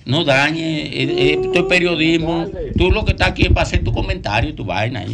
No 0.05 0.23
dañe, 0.23 0.85
eh, 0.85 1.03
eh, 1.03 1.39
esto 1.41 1.59
es 1.59 1.65
periodismo. 1.65 2.47
Tú 2.77 2.91
lo 2.91 3.03
que 3.03 3.11
estás 3.11 3.29
aquí 3.29 3.43
es 3.43 3.49
para 3.49 3.63
hacer 3.63 3.83
tu 3.83 3.91
comentario 3.91 4.51
y 4.51 4.53
tu 4.53 4.63
vaina. 4.63 5.05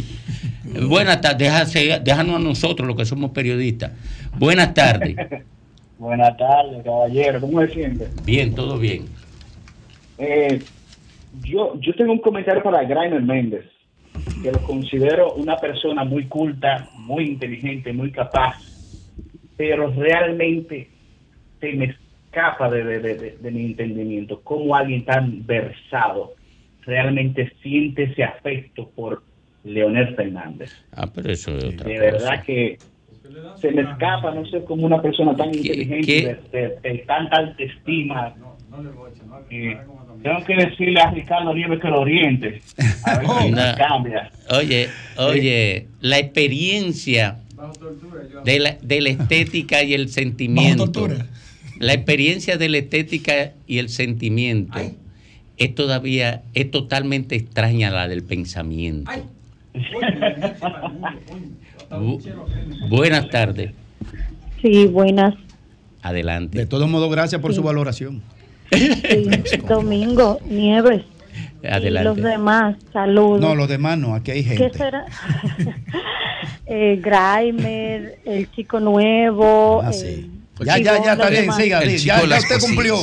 Buenas 0.82 1.20
tardes, 1.20 1.74
déjanos 2.04 2.36
a 2.36 2.38
nosotros 2.38 2.86
los 2.86 2.96
que 2.96 3.04
somos 3.04 3.30
periodistas. 3.30 3.92
Buenas 4.38 4.74
tardes. 4.74 5.16
Buenas 5.98 6.36
tardes, 6.36 6.84
caballero. 6.84 7.40
¿Cómo 7.40 7.60
se 7.62 7.68
siente? 7.72 8.08
Bien, 8.24 8.54
todo 8.54 8.78
bien. 8.78 9.06
Eh, 10.18 10.60
yo, 11.42 11.78
yo 11.80 11.94
tengo 11.94 12.12
un 12.12 12.18
comentario 12.20 12.62
para 12.62 12.84
Grainer 12.84 13.22
Méndez, 13.22 13.64
que 14.42 14.52
lo 14.52 14.58
considero 14.62 15.34
una 15.34 15.56
persona 15.56 16.04
muy 16.04 16.26
culta, 16.26 16.88
muy 16.98 17.24
inteligente, 17.24 17.92
muy 17.92 18.10
capaz, 18.10 18.56
pero 19.56 19.90
realmente 19.92 20.90
se 21.60 21.72
me 21.72 21.94
escapa 22.30 22.70
de, 22.70 22.84
de- 22.84 23.00
de- 23.00 23.14
de- 23.14 23.36
de 23.38 23.50
mi 23.50 23.64
entendimiento 23.66 24.40
cómo 24.42 24.76
alguien 24.76 25.04
tan 25.04 25.46
versado 25.46 26.34
realmente 26.82 27.50
siente 27.62 28.04
ese 28.04 28.22
afecto 28.22 28.90
por 28.94 29.22
Leonel 29.66 30.14
Fernández. 30.14 30.70
Ah, 30.92 31.06
pero 31.12 31.32
eso 31.32 31.56
es 31.58 31.64
otra 31.64 31.88
De 31.88 31.94
cosa. 31.96 32.04
verdad 32.12 32.44
que 32.44 32.78
se 33.60 33.70
me 33.72 33.82
escapa, 33.82 34.32
no 34.34 34.46
sé, 34.46 34.62
como 34.64 34.86
una 34.86 35.02
persona 35.02 35.34
tan 35.36 35.48
inteligente, 35.54 36.06
qué? 36.06 36.38
De, 36.52 36.58
de- 36.58 36.92
de 36.92 36.98
tanta 37.06 37.36
autoestima. 37.38 38.34
Eh, 39.50 39.80
tengo 40.22 40.44
que 40.44 40.56
decirle 40.56 41.00
a 41.00 41.10
Ricardo 41.10 41.52
Nieves 41.54 41.80
que 41.80 41.88
lo 41.88 42.00
oriente. 42.00 42.60
A 43.04 43.18
ver 43.18 43.26
si 43.42 43.50
No. 43.50 43.62
cambia. 43.76 44.30
Oye, 44.50 44.88
oye, 45.18 45.86
la 46.00 46.18
experiencia 46.18 47.38
de 48.44 48.58
la, 48.60 48.76
de 48.80 49.00
la 49.00 49.08
estética 49.10 49.82
y 49.82 49.94
el 49.94 50.08
sentimiento. 50.08 51.08
La 51.78 51.92
experiencia 51.92 52.56
de 52.56 52.68
la 52.70 52.78
estética 52.78 53.52
y 53.66 53.78
el 53.78 53.88
sentimiento 53.90 54.78
es 55.58 55.74
todavía, 55.74 56.42
es 56.54 56.70
totalmente 56.70 57.34
extraña 57.36 57.88
a 57.88 57.92
la 57.92 58.08
del 58.08 58.22
pensamiento. 58.22 59.10
Bu- 61.90 62.20
buenas 62.88 63.28
tardes. 63.30 63.72
Sí, 64.62 64.86
buenas. 64.86 65.34
Adelante. 66.02 66.58
De 66.58 66.66
todos 66.66 66.88
modos, 66.88 67.10
gracias 67.10 67.40
por 67.40 67.52
Sí. 67.52 67.56
su 67.56 67.62
valoración. 67.62 68.22
Sí, 68.72 68.92
Domingo, 69.68 70.38
Nieves. 70.48 71.04
Y 71.62 71.66
Adelante. 71.66 72.08
los 72.08 72.16
demás, 72.16 72.76
saludos. 72.92 73.40
No, 73.40 73.54
los 73.54 73.68
demás 73.68 73.98
no, 73.98 74.14
aquí 74.14 74.30
hay 74.30 74.44
¿Qué 74.44 74.56
gente. 74.56 74.78
será? 74.78 75.04
eh, 76.66 77.00
Grimer, 77.02 78.18
el 78.24 78.50
chico 78.52 78.80
nuevo, 78.80 79.82
Ah, 79.82 79.90
eh, 79.90 79.92
sí. 79.92 80.30
Ya, 80.64 80.78
ya, 80.78 81.02
ya, 81.04 81.12
está 81.12 81.28
bien, 81.30 81.52
siga, 81.52 81.80
El 81.82 81.90
sí, 81.90 81.96
chico 81.98 82.14
ya, 82.16 82.22
de 82.22 82.28
ya 82.28 82.38
usted 82.38 82.60
cumplió. 82.60 82.96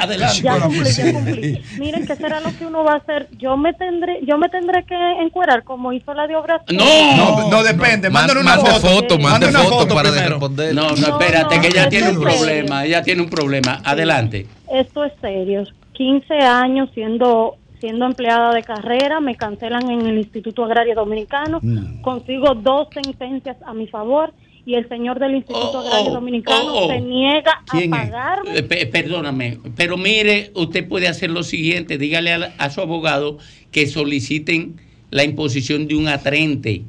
Adelante. 0.00 0.42
Ya 0.42 0.60
cumplí, 0.60 0.90
ya 0.92 1.12
cumplí. 1.12 1.62
Miren, 1.78 2.06
¿qué 2.06 2.16
será 2.16 2.40
lo 2.40 2.56
que 2.56 2.66
uno 2.66 2.84
va 2.84 2.92
a 2.92 2.96
hacer? 2.96 3.28
Yo 3.38 3.56
me 3.56 3.72
tendré, 3.74 4.20
yo 4.24 4.38
me 4.38 4.48
tendré 4.48 4.84
que 4.84 4.94
encuerar 5.20 5.64
como 5.64 5.92
hizo 5.92 6.14
la 6.14 6.26
de 6.26 6.36
obras. 6.36 6.62
No, 6.72 7.50
no, 7.50 7.62
depende. 7.62 8.10
Mándale 8.10 8.40
una 8.40 8.56
Mande 8.56 8.70
foto. 8.70 8.88
foto, 8.88 9.18
mande 9.18 9.48
una 9.48 9.60
foto 9.60 9.94
para 9.94 10.10
primero. 10.10 10.30
responder. 10.30 10.74
No, 10.74 10.90
no, 10.90 10.96
No, 10.96 11.18
espérate, 11.18 11.56
no, 11.56 11.62
que 11.62 11.68
ella 11.68 11.88
tiene 11.88 12.10
un 12.10 12.20
problema. 12.20 12.84
Ella 12.84 13.02
tiene 13.02 13.22
un 13.22 13.30
problema. 13.30 13.80
Adelante. 13.84 14.46
Esto 14.72 15.04
es 15.04 15.12
serio. 15.20 15.64
15 15.94 16.34
años 16.34 16.88
siendo 16.94 17.56
siendo 17.80 18.04
empleada 18.04 18.52
de 18.52 18.62
carrera, 18.62 19.20
me 19.20 19.36
cancelan 19.36 19.90
en 19.90 20.04
el 20.06 20.18
Instituto 20.18 20.64
Agrario 20.66 20.94
Dominicano, 20.94 21.60
consigo 22.02 22.54
dos 22.54 22.88
sentencias 22.92 23.56
a 23.64 23.72
mi 23.72 23.86
favor 23.86 24.34
y 24.66 24.74
el 24.74 24.88
señor 24.88 25.18
del 25.18 25.34
Instituto 25.36 25.78
Agrario 25.80 26.12
Dominicano 26.12 26.72
oh, 26.74 26.84
oh. 26.84 26.88
se 26.88 27.00
niega 27.00 27.62
a 27.68 27.90
pagarme. 27.90 28.58
Eh, 28.58 28.62
pe- 28.62 28.86
perdóname, 28.86 29.58
pero 29.76 29.96
mire, 29.96 30.50
usted 30.54 30.86
puede 30.88 31.08
hacer 31.08 31.30
lo 31.30 31.42
siguiente, 31.42 31.98
dígale 31.98 32.32
a, 32.32 32.52
a 32.58 32.70
su 32.70 32.80
abogado 32.80 33.38
que 33.72 33.86
soliciten 33.86 34.80
la 35.10 35.24
imposición 35.24 35.88
de 35.88 35.96
un 35.96 36.08
atrente 36.08 36.82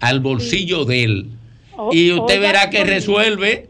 al 0.00 0.20
bolsillo 0.20 0.84
de 0.84 1.04
él. 1.04 1.26
Y 1.92 2.12
usted 2.12 2.36
oiga, 2.38 2.46
verá 2.46 2.70
que 2.70 2.78
Domingo. 2.78 2.94
resuelve. 2.94 3.68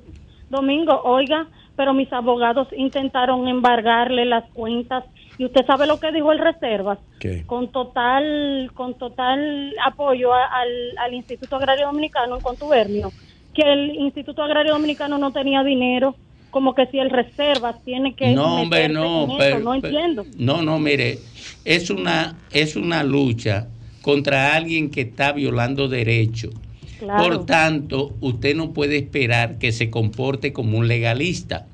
Domingo, 0.51 1.01
oiga, 1.05 1.47
pero 1.77 1.93
mis 1.95 2.13
abogados 2.13 2.69
intentaron 2.77 3.49
embargarle 3.49 4.25
las 4.25 4.45
cuentas 4.53 5.05
y 5.39 5.45
usted 5.45 5.67
sabe 5.67 5.87
lo 5.87 5.99
que 6.01 6.13
dijo 6.13 6.33
el 6.33 6.39
Reservas. 6.39 6.99
¿Qué? 7.21 7.43
Con 7.47 7.69
total 7.73 8.71
con 8.75 8.95
total 8.95 9.75
apoyo 9.85 10.33
a- 10.33 10.47
al, 10.47 10.69
al 10.99 11.15
Instituto 11.15 11.57
Agrario 11.57 11.87
Dominicano 11.87 12.37
en 12.37 12.43
contubernio, 12.43 13.11
que 13.57 13.63
el 13.63 13.97
Instituto 13.97 14.43
Agrario 14.43 14.73
Dominicano 14.75 15.17
no 15.19 15.33
tenía 15.33 15.65
dinero, 15.65 16.15
como 16.51 16.75
que 16.75 16.87
si 16.87 16.99
el 16.99 17.11
Reservas 17.11 17.83
tiene 17.85 18.15
que 18.15 18.33
No, 18.33 18.63
hombre, 18.63 18.89
no, 18.89 19.25
en 19.25 19.31
eso, 19.31 19.39
pero- 19.39 19.59
no 19.61 19.73
pero- 19.81 19.87
entiendo. 19.87 20.27
No, 20.39 20.63
no, 20.63 20.79
mire, 20.79 21.19
es 21.65 21.91
una, 21.91 22.37
es 22.53 22.77
una 22.77 23.03
lucha 23.03 23.69
contra 24.03 24.55
alguien 24.55 24.91
que 24.91 25.01
está 25.01 25.33
violando 25.33 25.89
derechos. 25.89 26.53
Claro. 26.99 27.23
Por 27.25 27.47
tanto, 27.47 28.15
usted 28.21 28.55
no 28.55 28.73
puede 28.73 28.97
esperar 28.99 29.59
que 29.59 29.73
se 29.73 29.91
comporte 29.91 30.53
como 30.53 30.79
un 30.79 30.87
legalista. 30.89 31.67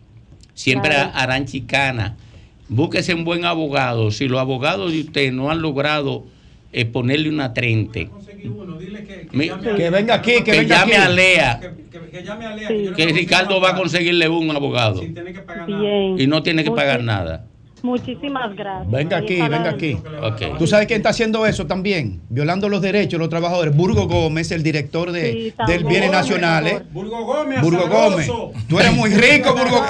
Siempre 0.54 0.90
Claro. 0.92 1.10
harán 1.14 1.46
chicana. 1.46 2.16
Búsquese 2.68 3.14
un 3.14 3.24
buen 3.24 3.44
abogado. 3.44 4.10
Si 4.10 4.26
los 4.28 4.40
abogados 4.40 4.92
de 4.92 5.00
usted 5.00 5.32
no 5.32 5.50
han 5.50 5.62
logrado 5.62 6.24
eh, 6.72 6.86
ponerle 6.86 7.28
Mi- 9.32 9.48
Que 9.76 9.90
venga 9.90 10.14
aquí, 10.14 10.32
que, 10.32 10.44
que 10.44 10.50
venga 10.52 10.80
llame 10.80 10.94
aquí. 10.96 11.02
a 11.04 11.08
Lea, 11.08 11.60
Que 12.10 12.22
llame 12.22 12.46
a 12.46 12.56
Lea. 12.56 12.68
Sí. 12.68 12.84
yo 12.84 12.90
le 12.90 12.96
que 12.96 13.06
Ricardo 13.12 13.60
va 13.60 13.70
a 13.70 13.76
conseguirle 13.76 14.28
un 14.28 14.50
abogado 14.50 15.00
Sin 15.00 15.14
tener 15.14 15.32
que 15.32 15.40
pagar 15.40 15.66
Bien. 15.66 16.20
y 16.20 16.26
no 16.26 16.42
tiene 16.42 16.64
que 16.64 16.70
pagar 16.70 17.02
nada. 17.02 17.46
Muchísimas 17.82 18.54
gracias. 18.54 18.90
Venga 18.90 19.16
aquí, 19.16 19.40
venga 19.40 19.70
aquí. 19.70 19.98
¿Tú 20.58 20.66
sabes 20.66 20.86
quién 20.86 20.98
está 20.98 21.10
haciendo 21.10 21.44
eso 21.46 21.66
también? 21.66 22.20
Violando 22.28 22.68
los 22.68 22.80
derechos 22.80 23.12
de 23.12 23.18
los 23.18 23.28
trabajadores. 23.28 23.74
Burgo 23.74 24.06
Gómez, 24.06 24.52
el 24.52 24.62
director 24.62 25.10
de, 25.10 25.32
Sí, 25.32 25.54
del. 25.66 25.84
Bienes 25.84 26.12
Nacionales. 26.12 26.82
Burgo 26.92 27.24
Gómez, 27.24 27.60
Burgo 27.60 27.88
Gómez. 27.88 28.30
Tú 28.68 28.78
eres 28.78 28.92
muy 28.94 29.10
rico, 29.10 29.52
Burgo. 29.54 29.84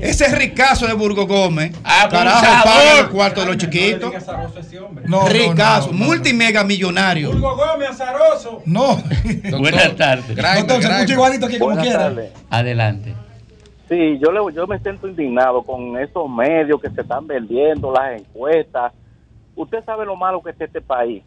Ese 0.00 0.26
es 0.26 0.38
ricazo 0.38 0.86
de 0.86 0.92
Burgo 0.92 1.26
Gómez. 1.26 1.72
Abusador. 1.82 2.10
Carajo, 2.10 2.64
paga 2.64 3.02
los 3.02 3.10
cuartos 3.10 3.44
de 3.44 3.50
los 3.50 3.56
chiquitos. 3.56 4.12
No, 5.06 5.28
ricazo, 5.28 5.92
no, 5.92 5.98
no, 5.98 6.04
multimega 6.04 6.64
millonario. 6.64 7.32
Burgo 7.32 7.56
Gómez, 7.56 7.90
azaroso. 7.90 8.62
No. 8.66 9.02
Buenas 9.58 9.96
tardes. 9.96 10.36
Grinder. 10.36 11.10
igualito 11.10 11.48
que 11.48 11.58
como 11.58 11.80
quiera. 11.80 12.12
Adelante. 12.50 13.14
Sí, 13.88 14.18
yo, 14.20 14.32
le, 14.32 14.54
yo 14.54 14.66
me 14.66 14.78
siento 14.80 15.06
indignado 15.08 15.62
con 15.62 15.96
esos 15.98 16.28
medios 16.28 16.80
que 16.80 16.90
se 16.90 17.02
están 17.02 17.26
vendiendo, 17.26 17.92
las 17.92 18.20
encuestas. 18.20 18.92
Usted 19.54 19.84
sabe 19.84 20.04
lo 20.04 20.16
malo 20.16 20.42
que 20.42 20.50
es 20.50 20.60
este 20.60 20.80
país. 20.80 21.22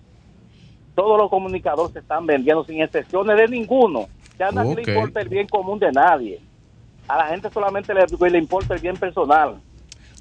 Todos 0.95 1.17
los 1.17 1.29
comunicadores 1.29 1.93
se 1.93 1.99
están 1.99 2.25
vendiendo 2.25 2.63
sin 2.65 2.81
excepciones 2.81 3.37
de 3.37 3.47
ninguno. 3.47 4.07
Ya 4.37 4.49
a 4.49 4.51
nadie 4.51 4.75
le 4.75 4.83
importa 4.95 5.21
el 5.21 5.29
bien 5.29 5.47
común 5.47 5.79
de 5.79 5.91
nadie. 5.91 6.39
A 7.07 7.17
la 7.17 7.27
gente 7.27 7.49
solamente 7.51 7.93
le, 7.93 8.01
le 8.29 8.37
importa 8.37 8.73
el 8.75 8.81
bien 8.81 8.97
personal. 8.97 9.55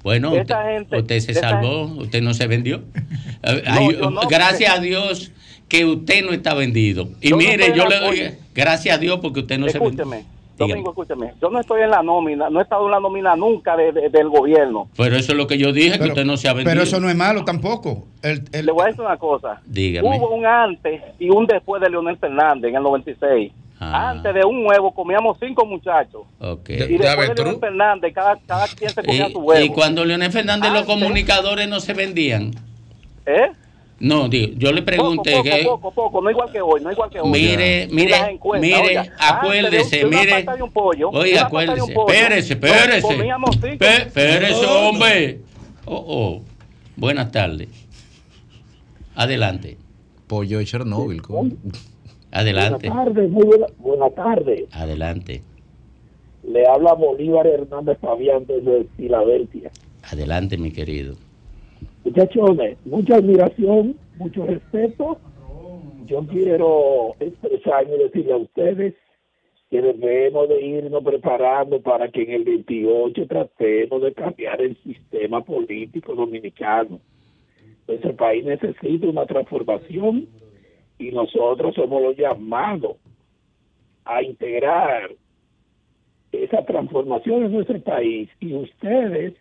Bueno, 0.01 0.31
usted, 0.31 0.55
gente- 0.75 0.97
usted 0.97 1.19
se 1.19 1.33
salvó, 1.33 1.83
usted 2.01 2.21
no 2.21 2.33
se 2.33 2.47
vendió. 2.47 2.81
Eh, 3.41 3.63
ay, 3.67 3.93
yo 3.93 4.09
no, 4.11 4.27
gracias 4.27 4.77
a 4.77 4.81
Dios 4.81 5.31
que 5.69 5.85
usted 5.85 6.25
no 6.25 6.33
está 6.33 6.53
vendido. 6.53 7.07
Y 7.21 7.29
Yo 7.29 7.37
mire, 7.37 7.67
yo 7.73 7.85
le 7.85 7.97
doy 7.99 8.31
gracias 8.53 8.97
a 8.97 8.99
Dios 8.99 9.19
porque 9.21 9.39
usted 9.39 9.57
no 9.57 9.65
se 9.69 9.79
vendió. 9.79 10.03
Domingo, 10.67 10.89
escúcheme. 10.89 11.33
Yo 11.41 11.49
no 11.49 11.59
estoy 11.59 11.81
en 11.81 11.89
la 11.91 12.03
nómina, 12.03 12.49
no 12.49 12.59
he 12.59 12.63
estado 12.63 12.85
en 12.85 12.91
la 12.91 12.99
nómina 12.99 13.35
nunca 13.35 13.75
de- 13.77 13.91
de- 13.91 14.09
del 14.09 14.29
gobierno. 14.29 14.89
Pero 14.97 15.15
eso 15.15 15.31
es 15.31 15.37
lo 15.37 15.47
que 15.47 15.57
yo 15.57 15.71
dije, 15.71 15.97
que 15.97 16.05
usted 16.09 16.25
no 16.25 16.37
se 16.37 16.47
ha 16.49 16.53
vendido. 16.53 16.71
Pero 16.71 16.83
eso 16.83 16.99
no 16.99 17.09
es 17.09 17.15
malo 17.15 17.43
tampoco. 17.45 18.05
El, 18.21 18.43
el- 18.51 18.65
Le 18.65 18.71
voy 18.71 18.83
a 18.83 18.85
decir 18.87 19.01
una 19.01 19.17
cosa. 19.17 19.61
Dígame. 19.65 20.07
Hubo 20.17 20.35
un 20.35 20.45
antes 20.45 21.01
y 21.19 21.29
un 21.29 21.45
después 21.47 21.81
de 21.81 21.89
Leonel 21.89 22.17
Fernández 22.17 22.69
en 22.69 22.75
el 22.75 22.83
96. 22.83 23.51
Ah. 23.81 24.09
Antes 24.09 24.33
de 24.33 24.43
un 24.43 24.65
huevo 24.65 24.93
comíamos 24.93 25.37
cinco 25.39 25.65
muchachos. 25.65 26.23
Ok. 26.39 26.69
Y 26.69 26.97
después 26.97 27.29
de. 27.29 27.35
Leonel 27.35 27.59
Fernández, 27.61 28.13
cada, 28.13 28.37
cada 28.45 28.67
quien 28.67 28.89
se 28.89 29.01
comía 29.01 29.29
Y, 29.29 29.31
su 29.31 29.39
huevo. 29.39 29.63
y 29.65 29.69
cuando 29.69 30.03
Leonel 30.03 30.31
Fernández 30.31 30.69
los 30.73 30.81
Antes- 30.81 30.95
comunicadores 30.95 31.69
no 31.69 31.79
se 31.79 31.93
vendían. 31.93 32.51
¿Eh? 33.25 33.51
No, 33.99 34.29
digo, 34.29 34.53
yo 34.57 34.71
le 34.71 34.81
pregunté 34.81 35.31
poco, 35.31 35.43
que 35.43 35.63
poco, 35.63 35.79
poco, 35.81 35.93
poco, 35.93 36.21
no 36.21 36.31
igual 36.31 36.51
que 36.51 36.61
hoy, 36.61 36.81
no 36.81 36.91
igual 36.91 37.09
que 37.09 37.19
hoy. 37.19 37.29
Mire, 37.29 37.83
Y 37.89 37.93
mire, 37.93 38.39
mire, 38.59 38.75
oiga, 38.81 39.01
antes 39.01 39.09
de 39.09 39.09
un- 39.09 39.19
acuérdese, 39.19 40.05
mire. 40.05 40.45
Oye, 41.11 41.39
acuérdese. 41.39 41.91
Espérese, 41.93 42.53
espérese. 42.53 43.27
Espérese, 44.05 44.65
hombre. 44.65 45.39
Oh, 45.85 46.03
oh. 46.07 46.41
Buenas 46.95 47.31
tardes. 47.31 47.67
Adelante. 49.15 49.77
Pollo 50.27 50.59
de 50.59 50.65
Chernobyl. 50.65 51.21
¿cómo? 51.21 51.49
Adelante. 52.31 52.87
Buenas 52.89 53.05
tardes, 53.13 53.29
muy 53.31 53.43
buena, 53.45 53.65
buenas 53.79 54.15
tardes. 54.15 54.63
Adelante. 54.71 55.41
Le 56.47 56.67
habla 56.67 56.93
Bolívar 56.93 57.45
Hernández 57.47 57.97
Fabián 57.99 58.45
desde 58.47 58.85
Filadelfia. 58.95 59.71
Adelante, 60.03 60.57
mi 60.57 60.71
querido. 60.71 61.15
Muchachones, 62.09 62.75
mucha 62.85 63.17
admiración, 63.17 63.95
mucho 64.17 64.43
respeto. 64.43 65.19
Yo 66.07 66.25
quiero 66.25 67.15
expresarme 67.19 67.97
y 67.97 67.99
decirle 67.99 68.33
a 68.33 68.37
ustedes 68.37 68.95
que 69.69 69.79
debemos 69.79 70.49
de 70.49 70.59
irnos 70.59 71.03
preparando 71.03 71.79
para 71.79 72.09
que 72.09 72.23
en 72.23 72.31
el 72.31 72.45
28 72.45 73.27
tratemos 73.27 74.01
de 74.01 74.13
cambiar 74.13 74.59
el 74.59 74.75
sistema 74.77 75.41
político 75.41 76.15
dominicano. 76.15 76.99
Nuestro 77.87 78.15
país 78.15 78.43
necesita 78.43 79.05
una 79.05 79.27
transformación 79.27 80.27
y 80.97 81.11
nosotros 81.11 81.75
somos 81.75 82.01
los 82.01 82.17
llamados 82.17 82.97
a 84.05 84.23
integrar 84.23 85.11
esa 86.31 86.65
transformación 86.65 87.43
en 87.43 87.51
nuestro 87.51 87.79
país 87.81 88.29
y 88.39 88.55
ustedes 88.55 89.35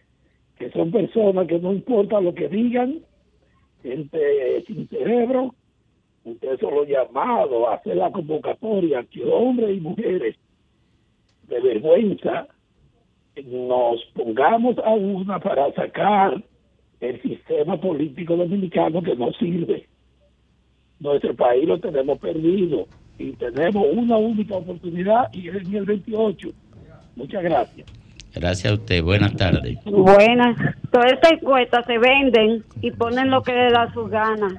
que 0.58 0.70
son 0.70 0.90
personas 0.90 1.46
que 1.46 1.58
no 1.58 1.72
importa 1.72 2.20
lo 2.20 2.34
que 2.34 2.48
digan, 2.48 3.00
gente 3.82 4.64
sin 4.66 4.88
cerebro, 4.88 5.54
ustedes 6.24 6.60
son 6.60 6.74
los 6.74 6.88
llamados 6.88 7.68
a 7.68 7.74
hacer 7.74 7.96
la 7.96 8.10
convocatoria 8.10 9.04
que 9.04 9.24
hombres 9.24 9.76
y 9.76 9.80
mujeres 9.80 10.36
de 11.48 11.60
vergüenza 11.60 12.48
nos 13.44 14.04
pongamos 14.14 14.76
a 14.78 14.90
una 14.90 15.38
para 15.38 15.72
sacar 15.72 16.42
el 17.00 17.22
sistema 17.22 17.80
político 17.80 18.36
dominicano 18.36 19.02
que 19.02 19.14
no 19.14 19.32
sirve. 19.34 19.86
Nuestro 20.98 21.34
país 21.34 21.66
lo 21.66 21.78
tenemos 21.78 22.18
perdido 22.18 22.86
y 23.18 23.32
tenemos 23.32 23.86
una 23.92 24.16
única 24.16 24.56
oportunidad 24.56 25.32
y 25.32 25.48
es 25.48 25.56
en 25.56 25.74
el 25.76 25.84
28. 25.84 26.48
Muchas 27.14 27.42
gracias. 27.42 27.97
Gracias 28.34 28.72
a 28.72 28.74
usted. 28.74 29.02
Buenas 29.02 29.34
tardes. 29.36 29.78
Buenas. 29.84 30.56
Todas 30.92 31.12
estas 31.12 31.32
encuestas 31.32 31.84
se 31.86 31.98
venden 31.98 32.64
y 32.80 32.90
ponen 32.92 33.30
lo 33.30 33.42
que 33.42 33.52
les 33.52 33.72
da 33.72 33.92
sus 33.92 34.08
ganas. 34.10 34.54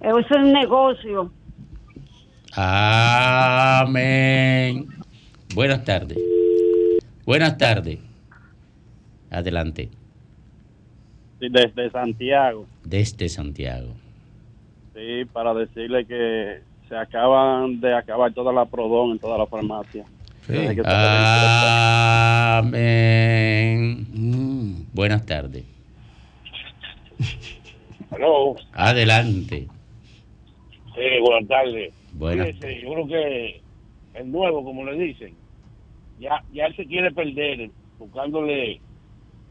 Eso 0.00 0.18
es 0.18 0.30
un 0.30 0.52
negocio. 0.52 1.30
Amén. 3.78 4.86
Buenas 5.54 5.84
tardes. 5.84 6.18
Buenas 7.24 7.56
tardes. 7.58 7.98
Adelante. 9.30 9.88
Sí, 11.40 11.48
desde 11.50 11.90
Santiago, 11.90 12.66
Desde 12.84 13.28
Santiago. 13.28 13.88
sí, 14.94 15.24
para 15.32 15.52
decirle 15.52 16.06
que 16.06 16.60
se 16.88 16.96
acaban 16.96 17.78
de 17.80 17.92
acabar 17.94 18.32
toda 18.32 18.52
la 18.54 18.64
prodón 18.64 19.10
en 19.12 19.18
toda 19.18 19.36
la 19.36 19.46
farmacia. 19.46 20.04
Amén. 22.58 24.06
Mm, 24.12 24.84
Buenas 24.92 25.26
tardes. 25.26 25.64
Hello. 28.10 28.54
Adelante. 28.72 29.66
Sí, 30.94 31.20
buenas 31.20 31.48
tardes. 31.48 31.92
Buenas 32.12 32.46
Fíjese, 32.46 32.82
yo 32.82 32.92
creo 32.92 33.06
que 33.08 33.60
el 34.14 34.32
nuevo, 34.32 34.64
como 34.64 34.84
le 34.84 34.94
dicen, 34.94 35.34
ya, 36.18 36.42
ya 36.52 36.66
él 36.66 36.76
se 36.76 36.86
quiere 36.86 37.10
perder 37.10 37.70
buscándole 37.98 38.80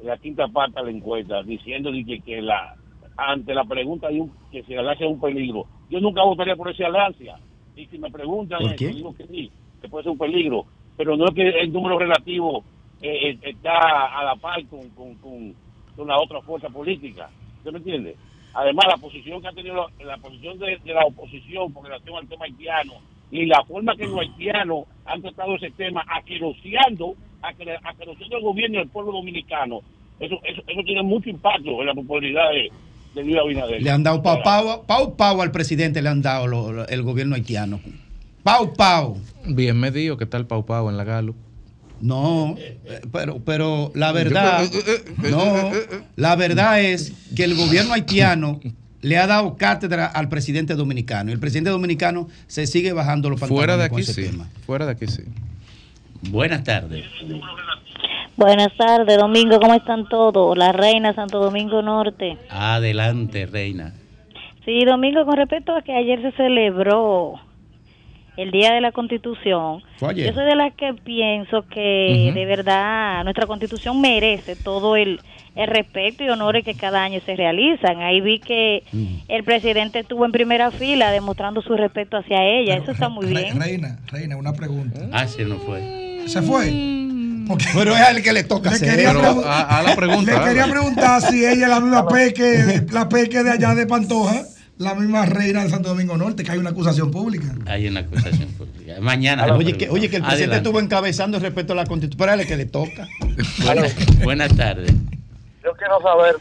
la 0.04 0.18
quinta 0.18 0.48
pata 0.48 0.80
a 0.80 0.84
la 0.84 0.92
encuesta, 0.92 1.44
diciendo 1.44 1.92
que, 1.92 2.22
que 2.22 2.42
la 2.42 2.76
ante 3.18 3.54
la 3.54 3.64
pregunta 3.64 4.10
de 4.10 4.22
un, 4.22 4.32
que 4.52 4.64
si 4.64 4.74
el 4.74 4.90
es 4.90 5.02
un 5.02 5.20
peligro. 5.20 5.68
Yo 5.90 6.00
nunca 6.00 6.24
votaría 6.24 6.56
por 6.56 6.70
esa 6.70 6.88
alancia. 6.88 7.38
Y 7.76 7.86
si 7.88 7.98
me 7.98 8.10
preguntan, 8.10 8.62
¿Por 8.62 8.72
eh, 8.72 8.94
digo 8.94 9.14
que 9.16 9.28
sí, 9.28 9.52
que 9.82 9.90
puede 9.90 10.04
ser 10.04 10.12
un 10.12 10.18
peligro. 10.18 10.66
Pero 10.98 11.18
no 11.18 11.26
es 11.28 11.34
que 11.36 11.50
el 11.50 11.72
número 11.74 12.00
relativo 12.00 12.64
eh, 13.02 13.30
eh, 13.32 13.40
está 13.44 14.08
a 14.18 14.24
la 14.24 14.36
par 14.36 14.64
con, 14.68 14.88
con, 14.90 15.14
con, 15.16 15.54
con 15.96 16.08
la 16.08 16.18
otra 16.20 16.42
fuerza 16.42 16.70
política. 16.70 17.30
¿Usted 17.58 17.72
me 17.72 17.78
entiende? 17.80 18.16
Además, 18.54 18.86
la 18.88 18.98
posición 18.98 19.42
que 19.42 19.48
ha 19.50 19.52
tenido 19.52 19.76
la, 19.76 20.06
la 20.06 20.18
posición 20.18 20.58
de, 20.60 20.78
de 20.84 20.94
la 20.94 21.06
oposición 21.06 21.74
con 21.74 21.84
relación 21.86 22.16
al 22.18 22.28
tema 22.28 22.46
haitiano 22.46 22.94
y 23.32 23.46
la 23.48 23.62
forma 23.66 23.96
que 23.98 24.08
los 24.08 24.20
haitianos 24.20 24.86
han 25.06 25.22
tratado 25.22 25.56
ese 25.56 25.72
tema, 25.72 26.04
aqueroseando, 26.08 27.16
aquer- 27.42 27.80
aqueroseando 27.84 28.38
el 28.38 28.44
gobierno 28.44 28.80
del 28.80 28.88
pueblo 28.90 29.12
dominicano, 29.12 29.80
eso, 30.20 30.40
eso, 30.44 30.62
eso 30.68 30.82
tiene 30.86 31.04
mucho 31.04 31.30
impacto 31.30 31.82
en 31.82 31.88
la 31.88 31.94
popularidad 31.94 32.50
de, 32.52 32.72
de 33.14 33.24
Luis 33.24 33.38
Abinader. 33.38 33.82
Le 33.82 33.90
han 33.92 34.04
dado 34.04 34.22
pau 34.24 34.42
pau, 34.44 34.86
pau 34.86 35.16
pau 35.18 35.42
al 35.42 35.52
presidente, 35.52 36.02
le 36.02 36.10
han 36.10 36.22
dado 36.22 36.48
lo- 36.48 36.72
lo- 36.72 36.88
el 36.88 37.02
gobierno 37.04 37.36
haitiano. 37.36 37.82
Pau 38.46 38.74
pau. 38.74 39.18
Bien 39.44 39.76
medido, 39.76 40.18
¿qué 40.18 40.28
tal 40.28 40.46
Pau 40.46 40.68
Pau 40.68 40.88
en 40.88 40.98
la 40.98 41.04
Galo? 41.04 41.34
No, 42.00 42.54
eh, 42.60 43.02
pero, 43.12 43.40
pero 43.44 43.92
la 43.96 44.12
verdad, 44.12 44.64
no, 45.18 45.72
la 46.16 46.36
verdad 46.36 46.80
es 46.80 47.12
que 47.36 47.44
el 47.44 47.56
gobierno 47.56 47.94
haitiano 47.94 48.60
le 49.02 49.18
ha 49.18 49.26
dado 49.26 49.58
cátedra 49.58 50.06
al 50.06 50.30
presidente 50.30 50.76
dominicano. 50.76 51.32
Y 51.32 51.34
el 51.34 51.40
presidente 51.40 51.72
dominicano 51.72 52.28
se 52.46 52.68
sigue 52.68 52.94
bajando 52.94 53.32
los 53.32 53.40
pantalones 53.40 53.66
Fuera 53.66 53.82
de 53.82 53.90
con 53.90 53.98
aquí 53.98 54.04
ese 54.12 54.14
sí. 54.14 54.30
tema. 54.30 54.48
Fuera 54.68 54.86
de 54.86 54.92
aquí 54.92 55.08
sí. 55.08 55.24
Buenas 56.30 56.64
tardes. 56.64 57.04
Buenas 58.38 58.78
tardes, 58.78 59.18
Domingo, 59.18 59.60
¿cómo 59.60 59.74
están 59.74 60.08
todos? 60.08 60.56
La 60.56 60.72
Reina, 60.72 61.16
Santo 61.16 61.40
Domingo 61.40 61.82
Norte. 61.82 62.38
Adelante, 62.52 63.48
reina. 63.48 63.96
Sí, 64.66 64.86
Domingo, 64.86 65.26
con 65.26 65.38
respecto 65.38 65.76
a 65.76 65.82
que 65.82 65.94
ayer 65.94 66.22
se 66.22 66.32
celebró 66.34 67.40
el 68.38 68.52
Día 68.52 68.74
de 68.74 68.82
la 68.82 68.92
Constitución, 68.92 69.82
yo 70.02 70.34
soy 70.34 70.46
de 70.46 70.56
las 70.56 70.74
que 70.74 70.94
pienso 70.94 71.66
que 71.70 72.32
de 72.34 72.46
verdad 72.46 73.24
nuestra 73.24 73.46
Constitución 73.48 74.02
merece 74.02 74.56
todo 74.56 74.96
el, 74.98 75.20
el 75.56 75.68
respeto 75.68 76.24
y 76.24 76.30
honores 76.30 76.66
que 76.66 76.74
cada 76.76 77.04
año 77.04 77.20
se 77.26 77.36
realizan. 77.36 78.02
Ahí 78.02 78.20
vi 78.22 78.40
que 78.40 78.84
el 79.30 79.44
presidente 79.44 80.00
estuvo 80.00 80.26
en 80.26 80.32
primera 80.32 80.72
fila 80.72 81.12
demostrando 81.12 81.62
su 81.62 81.76
respeto 81.78 82.18
hacia 82.18 82.44
ella. 82.44 82.76
Eso 82.76 82.92
está 82.92 83.08
muy 83.10 83.26
bien. 83.28 83.60
Reina, 83.60 84.00
Reina, 84.08 84.36
una 84.38 84.54
pregunta. 84.54 85.00
Ah, 85.14 85.28
sí, 85.28 85.44
no 85.46 85.56
fue. 85.58 86.24
¿Se 86.28 86.42
fue? 86.42 86.66
Porque 87.48 87.66
Pero 87.76 87.92
es 87.94 88.02
a 88.02 88.10
él 88.10 88.24
que 88.24 88.34
le 88.34 88.44
toca 88.44 88.70
le 88.72 88.76
hacer. 88.78 88.90
quería, 88.90 89.12
a- 89.12 89.78
a 89.80 89.84
la 89.84 89.96
pregunta, 89.96 90.40
le 90.40 90.46
quería 90.50 90.66
preguntar 90.68 91.22
si 91.22 91.40
ella 91.46 91.52
es 91.66 91.70
la 91.70 91.80
misma 91.80 92.08
peque, 92.08 92.82
la 92.92 93.08
peque 93.08 93.44
de 93.44 93.52
allá 93.52 93.76
de 93.76 93.86
Pantoja, 93.86 94.42
la 94.78 94.94
misma 94.96 95.26
reina 95.26 95.64
de 95.64 95.70
Santo 95.70 95.90
Domingo 95.90 96.18
Norte, 96.18 96.44
que 96.44 96.52
hay 96.52 96.58
una 96.58 96.72
acusación 96.72 97.12
pública. 97.12 97.54
Hay 97.66 97.88
una 97.88 98.02
acusación 98.02 98.50
pública. 98.50 98.96
Mañana. 99.00 99.54
Oye, 99.56 99.74
que, 99.78 99.90
oye, 99.90 100.10
que 100.10 100.18
el 100.18 100.22
presidente 100.24 100.54
Adelante. 100.56 100.58
estuvo 100.58 100.80
encabezando 100.80 101.40
respecto 101.40 101.74
a 101.74 101.76
la 101.78 101.86
constitución. 101.86 102.30
Pero 102.30 102.48
que 102.48 102.58
le 102.58 102.66
toca. 102.66 103.08
Buenas, 103.64 103.96
buenas 104.24 104.56
tardes. 104.56 104.94
Yo 105.64 105.72
quiero 105.74 106.00
saber 106.02 106.36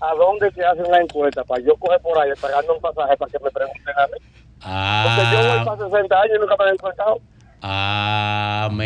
a 0.00 0.14
dónde 0.14 0.50
se 0.52 0.64
hacen 0.64 0.90
la 0.90 1.00
encuesta 1.00 1.42
para 1.44 1.62
yo 1.64 1.74
coger 1.76 2.00
por 2.00 2.16
ahí 2.18 2.30
pagando 2.40 2.74
un 2.74 2.80
pasaje 2.80 3.16
para 3.16 3.30
que 3.32 3.38
me 3.42 3.50
pregunten 3.50 3.94
a 3.96 4.06
mí. 4.06 4.12
Porque 4.58 5.32
yo 5.32 5.38
voy 5.48 5.58
Ah, 5.58 5.64
para 5.64 5.88
60 5.90 6.20
años 6.20 6.36
y 6.36 6.40
nunca 6.40 6.56
me 6.58 6.64
he 6.70 6.72
encuestado. 6.72 7.20
Amén. 7.60 8.78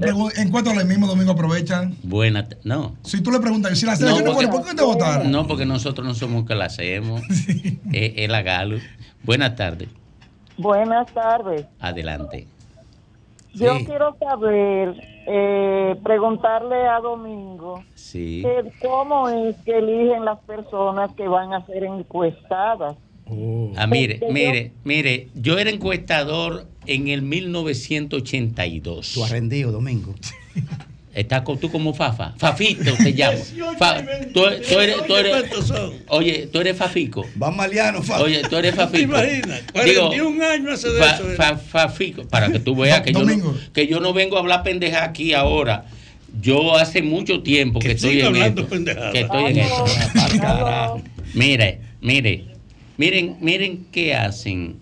Pero 0.00 0.16
en 0.36 0.50
cuanto 0.50 0.70
al 0.70 0.84
mismo 0.86 1.06
domingo 1.06 1.32
aprovechan. 1.32 1.94
Buena, 2.02 2.46
no. 2.64 2.94
Si 3.02 3.22
tú 3.22 3.30
le 3.30 3.40
preguntas, 3.40 3.78
si 3.78 3.86
la 3.86 3.96
selección 3.96 4.24
no, 4.24 4.32
porque- 4.32 4.48
¿por 4.48 4.64
qué 4.64 4.74
te 4.74 4.82
votaron? 4.82 5.30
No, 5.30 5.46
porque 5.46 5.66
nosotros 5.66 6.06
no 6.06 6.14
somos 6.14 6.46
que 6.46 6.54
la 6.54 6.66
hacemos. 6.66 7.22
es, 7.92 8.12
es 8.16 8.28
la 8.28 8.42
Galo. 8.42 8.78
Buenas 9.22 9.56
tardes. 9.56 9.88
Buenas 10.56 11.12
tardes. 11.12 11.66
Adelante. 11.80 12.46
Yo 13.54 13.78
Sí. 13.78 13.86
quiero 13.86 14.16
saber, 14.18 14.94
eh, 15.28 15.94
preguntarle 16.02 16.88
a 16.88 16.98
Domingo, 16.98 17.84
Sí. 17.94 18.42
eh, 18.44 18.72
¿cómo 18.82 19.28
es 19.28 19.54
que 19.64 19.78
eligen 19.78 20.24
las 20.24 20.40
personas 20.40 21.12
que 21.16 21.28
van 21.28 21.52
a 21.52 21.64
ser 21.66 21.84
encuestadas? 21.84 22.96
Ah, 23.76 23.86
mire, 23.86 24.20
mire, 24.30 24.72
mire, 24.84 25.28
yo 25.34 25.56
era 25.56 25.70
encuestador 25.70 26.66
en 26.86 27.08
el 27.08 27.22
1982. 27.22 29.12
Tú 29.14 29.24
has 29.24 29.30
rendido, 29.30 29.72
Domingo. 29.72 30.14
Estás 31.14 31.44
tú 31.60 31.70
como 31.70 31.94
Fafa. 31.94 32.34
Fafito 32.38 32.92
te 32.96 33.12
llamo. 33.12 33.38
Fa- 33.78 34.04
tú, 34.32 34.42
tú 34.68 34.80
eres, 34.80 35.06
tú 35.06 35.14
eres- 35.14 35.44
oye, 36.08 36.48
tú 36.52 36.58
eres 36.60 36.76
Fafico. 36.76 37.24
Va 37.40 37.52
Maliano, 37.52 38.02
Fafa. 38.02 38.24
Oye, 38.24 38.42
tú 38.50 38.56
eres 38.56 38.74
Fafico. 38.74 39.14
¿Te 39.14 39.38
imaginas? 39.38 39.62
41 39.72 40.44
años 40.44 40.72
hace 40.74 40.88
de 40.90 40.98
fa- 40.98 41.14
eso, 41.14 41.30
eh. 41.30 41.36
fa- 41.36 41.56
Fafico, 41.56 42.26
para 42.26 42.50
que 42.50 42.58
tú 42.58 42.74
veas 42.74 43.02
que 43.02 43.12
yo, 43.12 43.22
no, 43.24 43.54
que 43.72 43.86
yo 43.86 44.00
no 44.00 44.12
vengo 44.12 44.36
a 44.36 44.40
hablar 44.40 44.64
pendeja 44.64 45.04
aquí 45.04 45.34
ahora. 45.34 45.84
Yo 46.40 46.76
hace 46.76 47.00
mucho 47.00 47.44
tiempo 47.44 47.78
que, 47.78 47.92
estoy 47.92 48.18
en 48.18 48.26
hablando 48.26 48.62
esto. 48.62 48.74
pendejada. 48.74 49.12
Que 49.12 49.20
estoy 49.20 49.44
en 49.52 49.58
esto. 49.58 49.84
Mire, 51.34 51.78
mire, 52.00 52.44
miren, 52.96 53.36
miren 53.40 53.86
qué 53.92 54.16
hacen 54.16 54.78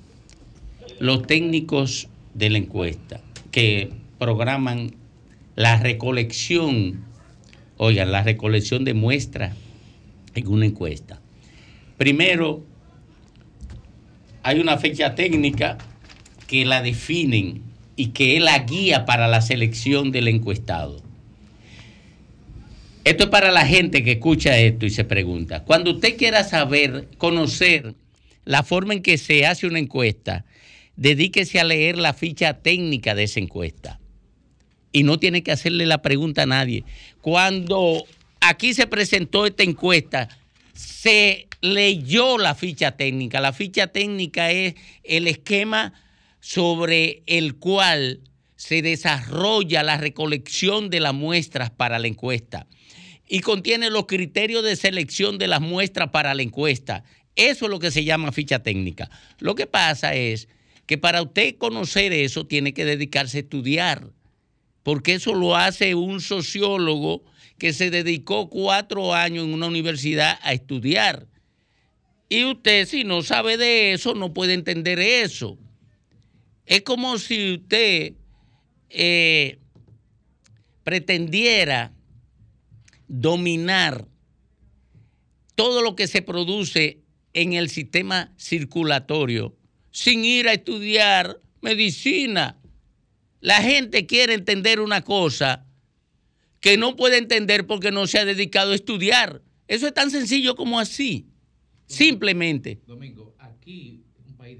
los 1.03 1.27
técnicos 1.27 2.07
de 2.33 2.49
la 2.49 2.59
encuesta 2.59 3.21
que 3.51 3.91
programan 4.21 4.95
la 5.57 5.77
recolección, 5.77 7.05
oigan, 7.77 8.13
la 8.13 8.23
recolección 8.23 8.85
de 8.85 8.95
muestras 8.95 9.57
en 10.37 10.47
una 10.47 10.65
encuesta. 10.65 11.21
Primero, 11.99 12.65
hay 14.45 14.61
una 14.61 14.79
fecha 14.79 15.17
técnica 15.17 15.77
que 16.47 16.65
la 16.65 16.83
definen 16.83 17.63
y 17.97 18.11
que 18.11 18.37
es 18.37 18.43
la 18.43 18.61
guía 18.61 19.05
para 19.05 19.27
la 19.27 19.41
selección 19.41 20.13
del 20.13 20.29
encuestado. 20.29 21.03
Esto 23.03 23.25
es 23.25 23.31
para 23.31 23.51
la 23.51 23.67
gente 23.67 24.05
que 24.05 24.13
escucha 24.13 24.57
esto 24.57 24.87
y 24.87 24.91
se 24.91 25.03
pregunta. 25.03 25.65
Cuando 25.65 25.91
usted 25.91 26.17
quiera 26.17 26.45
saber, 26.45 27.09
conocer 27.19 27.97
la 28.45 28.63
forma 28.63 28.95
en 28.95 29.03
que 29.03 29.19
se 29.19 29.47
hace 29.47 29.67
una 29.67 29.81
encuesta, 29.81 30.45
dedíquese 30.97 31.61
a 31.61 31.65
leer 31.65 31.97
la 31.97 32.13
ficha 32.15 32.61
técnica 32.63 33.15
de 33.15 33.25
esa 33.25 33.41
encuesta. 33.41 34.01
Y 34.93 35.05
no 35.05 35.19
tiene 35.19 35.43
que 35.43 35.53
hacerle 35.53 35.87
la 35.87 36.03
pregunta 36.03 36.43
a 36.43 36.47
nadie. 36.47 36.85
Cuando 37.21 38.05
aquí 38.41 38.75
se 38.75 38.87
presentó 38.87 39.47
esta 39.47 39.63
encuesta, 39.63 40.29
se 40.75 41.49
leyó 41.61 42.39
la 42.39 42.55
ficha 42.55 42.93
técnica. 42.93 43.41
La 43.41 43.53
ficha 43.53 43.87
técnica 43.87 44.51
es 44.51 44.75
el 45.05 45.29
esquema 45.29 45.95
sobre 46.41 47.23
el 47.27 47.55
cual 47.57 48.21
se 48.57 48.83
desarrolla 48.83 49.83
la 49.83 49.97
recolección 49.97 50.91
de 50.91 51.01
las 51.01 51.15
muestras 51.15 51.71
para 51.71 51.99
la 51.99 52.09
encuesta 52.09 52.67
y 53.29 53.41
contiene 53.41 53.91
los 53.91 54.07
criterios 54.07 54.63
de 54.63 54.77
selección 54.77 55.39
de 55.39 55.49
las 55.49 55.61
muestras 55.61 56.11
para 56.11 56.35
la 56.35 56.43
encuesta. 56.43 57.03
Eso 57.35 57.65
es 57.65 57.71
lo 57.71 57.79
que 57.79 57.91
se 57.91 58.05
llama 58.05 58.31
ficha 58.31 58.63
técnica. 58.63 59.09
Lo 59.39 59.55
que 59.55 59.67
pasa 59.67 60.15
es 60.15 60.49
que 60.87 60.99
para 60.99 61.23
usted 61.23 61.57
conocer 61.57 62.13
eso 62.13 62.47
tiene 62.47 62.75
que 62.75 62.85
dedicarse 62.85 63.39
a 63.39 63.41
estudiar, 63.41 64.11
porque 64.83 65.15
eso 65.15 65.35
lo 65.35 65.57
hace 65.57 65.95
un 65.95 66.21
sociólogo 66.21 67.25
que 67.59 67.73
se 67.73 67.91
dedicó 67.91 68.49
cuatro 68.49 69.15
años 69.15 69.45
en 69.45 69.55
una 69.55 69.67
universidad 69.67 70.39
a 70.43 70.53
estudiar. 70.53 71.29
Y 72.29 72.45
usted 72.45 72.87
si 72.87 73.05
no 73.05 73.23
sabe 73.23 73.57
de 73.57 73.93
eso 73.93 74.15
no 74.15 74.33
puede 74.33 74.55
entender 74.55 74.99
eso. 74.99 75.59
Es 76.67 76.83
como 76.83 77.19
si 77.19 77.55
usted 77.55 78.15
eh, 78.89 79.59
pretendiera 80.83 81.93
dominar 83.07 84.09
todo 85.55 85.83
lo 85.83 85.95
que 85.95 86.09
se 86.09 86.23
produce 86.23 87.01
en 87.35 87.53
el 87.53 87.69
sistema 87.69 88.33
circulatorio 88.37 89.55
sin 89.93 90.25
ir 90.25 90.49
a 90.49 90.55
estudiar 90.55 91.41
medicina. 91.61 92.59
La 93.41 93.63
gente 93.63 94.07
quiere 94.07 94.35
entender 94.35 94.81
una 94.81 95.03
cosa 95.03 95.67
que 96.61 96.77
no 96.77 96.97
puede 96.97 97.19
entender 97.19 97.67
porque 97.67 97.93
no 97.93 98.07
se 98.07 98.19
ha 98.19 98.25
dedicado 98.25 98.73
a 98.73 98.75
estudiar. 98.75 99.43
Eso 99.69 99.87
es 99.87 99.95
tan 99.95 100.11
sencillo 100.11 100.57
como 100.57 100.81
así. 100.81 101.27
Simplemente. 101.87 102.81
Domingo, 102.87 103.35
aquí 103.39 104.03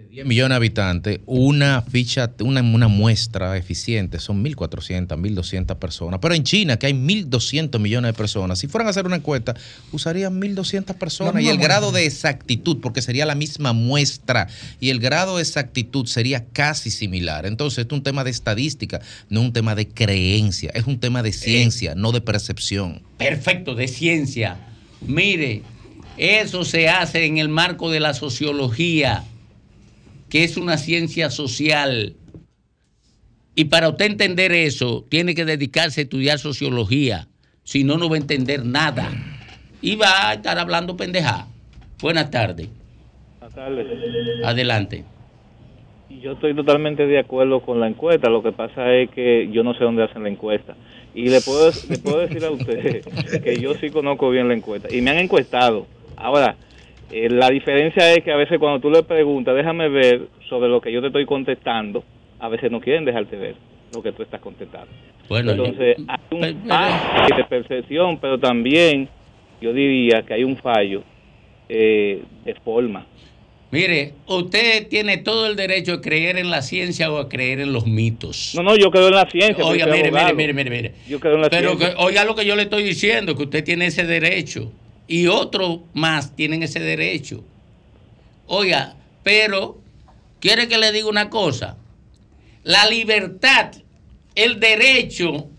un 0.01 0.09
10 0.09 0.27
millones 0.27 0.51
de 0.51 0.57
habitantes, 0.57 1.21
una 1.27 1.83
ficha, 1.83 2.33
una, 2.41 2.63
una 2.63 2.89
muestra 2.89 3.57
eficiente 3.57 4.19
son 4.19 4.45
1.400, 4.45 5.09
1.200 5.09 5.77
personas. 5.77 6.21
Pero 6.21 6.35
en 6.35 6.45
China, 6.45 6.79
que 6.79 6.87
hay 6.87 6.93
1.200 6.93 7.79
millones 7.79 8.11
de 8.11 8.13
personas, 8.17 8.59
si 8.59 8.69
fueran 8.69 8.87
a 8.87 8.91
hacer 8.91 9.07
una 9.07 9.17
encuesta, 9.17 9.55
usarían 9.93 10.41
1.200 10.41 10.95
personas. 10.95 11.43
Y 11.43 11.49
el 11.49 11.59
grado 11.59 11.93
de 11.93 12.07
exactitud, 12.07 12.79
porque 12.81 13.03
sería 13.03 13.27
la 13.27 13.35
misma 13.35 13.73
muestra, 13.73 14.49
y 14.81 14.91
el 14.91 15.01
grado 15.01 15.37
de 15.37 15.43
exactitud 15.43 16.07
sería 16.07 16.45
casi 16.53 16.91
similar. 16.91 17.47
Entonces, 17.47 17.81
esto 17.81 17.95
es 17.95 17.99
un 17.99 18.05
tema 18.05 18.25
de 18.25 18.31
estadística, 18.31 19.01
no 19.29 19.41
un 19.41 19.53
tema 19.53 19.75
de 19.75 19.89
creencia, 19.89 20.71
es 20.75 20.87
un 20.87 20.99
tema 20.99 21.23
de 21.23 21.33
ciencia, 21.33 21.95
no 21.95 22.13
de 22.13 22.21
percepción. 22.21 23.03
Perfecto, 23.19 23.75
de 23.75 23.89
ciencia. 23.89 24.59
Mire, 25.01 25.63
eso 26.17 26.65
se 26.65 26.89
hace 26.89 27.25
en 27.25 27.39
el 27.39 27.49
marco 27.49 27.91
de 27.91 28.01
la 28.01 28.15
sociología, 28.15 29.25
que 30.33 30.45
es 30.45 30.57
una 30.57 30.79
ciencia 30.79 31.29
social. 31.29 32.15
Y 33.55 33.67
para 33.67 33.91
usted 33.91 34.07
entender 34.07 34.51
eso, 34.51 35.05
tiene 35.11 35.35
que 35.35 35.45
dedicarse 35.45 36.01
a 36.01 36.05
estudiar 36.05 36.39
sociología. 36.39 37.29
Si 37.65 37.85
no, 37.85 37.99
no 37.99 38.09
va 38.09 38.15
a 38.17 38.21
entender 38.21 38.65
nada. 38.65 39.11
Y 39.83 39.97
va 39.97 40.31
a 40.31 40.33
estar 40.33 40.59
hablando 40.59 40.97
pendeja. 40.97 41.49
Buenas 42.01 42.31
tardes. 42.31 42.71
Buenas 43.41 43.55
tardes. 43.55 43.87
Adelante. 44.43 45.05
Yo 46.09 46.33
estoy 46.33 46.57
totalmente 46.57 47.07
de 47.07 47.19
acuerdo 47.19 47.61
con 47.61 47.79
la 47.79 47.89
encuesta. 47.89 48.31
Lo 48.31 48.43
que 48.43 48.53
pasa 48.53 48.91
es 48.95 49.11
que 49.11 49.51
yo 49.53 49.63
no 49.63 49.75
sé 49.75 49.85
dónde 49.85 50.05
hacen 50.05 50.23
la 50.23 50.31
encuesta. 50.31 50.75
Y 51.15 51.29
le 51.29 51.43
puedo, 51.43 51.71
le 51.91 51.99
puedo 51.99 52.21
decir 52.21 52.43
a 52.43 52.51
usted 52.51 53.05
que 53.45 53.61
yo 53.61 53.75
sí 53.75 53.91
conozco 53.91 54.31
bien 54.31 54.49
la 54.49 54.55
encuesta. 54.55 54.89
Y 54.91 55.03
me 55.03 55.11
han 55.11 55.19
encuestado. 55.19 55.87
Ahora, 56.17 56.57
eh, 57.13 57.29
la 57.31 57.51
diferencia 57.51 58.13
es 58.13 58.25
que 58.25 58.33
a 58.33 58.37
veces 58.37 58.59
cuando 58.59 58.81
tú 58.81 58.91
le 58.91 59.03
preguntas, 59.03 59.55
déjame 59.55 59.89
ver 59.89 60.23
sobre 60.49 60.69
lo 60.69 60.81
que 60.81 60.91
yo 60.93 61.01
te 61.01 61.09
estoy 61.09 61.27
contestando, 61.27 62.05
a 62.41 62.49
veces 62.49 62.71
no 62.71 62.81
quieren 62.81 63.05
dejarte 63.05 63.37
ver 63.37 63.55
lo 63.95 64.03
que 64.03 64.13
tú 64.13 64.23
estás 64.23 64.41
contestando. 64.41 64.89
Bueno, 65.29 65.53
Entonces, 65.53 65.97
hay 66.09 66.19
un 66.55 66.69
fallo 66.69 67.37
de 67.37 67.45
percepción, 67.45 68.19
pero 68.19 68.39
también 68.39 69.09
yo 69.61 69.73
diría 69.73 70.23
que 70.27 70.35
hay 70.35 70.45
un 70.45 70.57
fallo 70.57 71.03
eh, 71.69 72.23
de 72.45 72.55
forma. 72.57 73.07
Mire, 73.71 74.13
usted 74.27 74.89
tiene 74.89 75.17
todo 75.19 75.47
el 75.47 75.57
derecho 75.57 75.95
a 75.95 76.01
creer 76.03 76.37
en 76.37 76.51
la 76.51 76.61
ciencia 76.61 77.11
o 77.11 77.17
a 77.19 77.29
creer 77.31 77.61
en 77.61 77.73
los 77.73 77.87
mitos. 77.87 78.53
No, 78.55 78.63
no, 78.63 78.77
yo 78.77 78.91
creo 78.91 79.09
en 79.09 79.15
la 79.15 79.31
ciencia. 79.31 79.65
Oiga, 79.65 79.87
mire, 79.87 80.11
mire, 80.11 80.35
mire, 80.35 80.53
mire, 80.53 80.71
mire. 80.71 80.93
Yo 81.09 81.19
creo 81.21 81.37
en 81.37 81.41
la 81.43 81.49
Pero 81.49 81.71
ciencia. 81.71 81.91
que- 81.97 82.03
oiga 82.03 82.25
lo 82.27 82.35
que 82.35 82.45
yo 82.45 82.55
le 82.55 82.63
estoy 82.65 82.83
diciendo, 82.83 83.35
que 83.35 83.45
usted 83.45 83.65
tiene 83.65 83.87
ese 83.87 84.05
derecho. 84.05 84.71
Y 85.13 85.27
otros 85.27 85.81
más 85.93 86.35
tienen 86.35 86.63
ese 86.63 86.81
derecho. 86.81 87.45
Oiga, 88.47 88.97
pero, 89.23 89.79
¿quiere 90.41 90.69
que 90.69 90.79
le 90.79 90.91
diga 90.91 91.07
una 91.07 91.29
cosa? 91.29 91.77
La 92.65 92.87
libertad, 92.87 93.73
el 94.35 94.59
derecho 94.59 95.51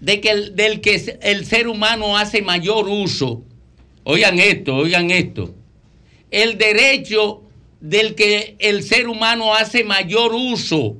de 0.00 0.20
que 0.20 0.28
el, 0.28 0.54
del 0.54 0.82
que 0.82 1.18
el 1.22 1.46
ser 1.46 1.66
humano 1.66 2.18
hace 2.18 2.42
mayor 2.42 2.90
uso. 2.90 3.42
Oigan 4.04 4.38
esto, 4.38 4.76
oigan 4.76 5.10
esto. 5.10 5.54
El 6.30 6.58
derecho 6.58 7.42
del 7.80 8.14
que 8.14 8.56
el 8.58 8.82
ser 8.82 9.08
humano 9.08 9.54
hace 9.54 9.82
mayor 9.82 10.34
uso 10.34 10.98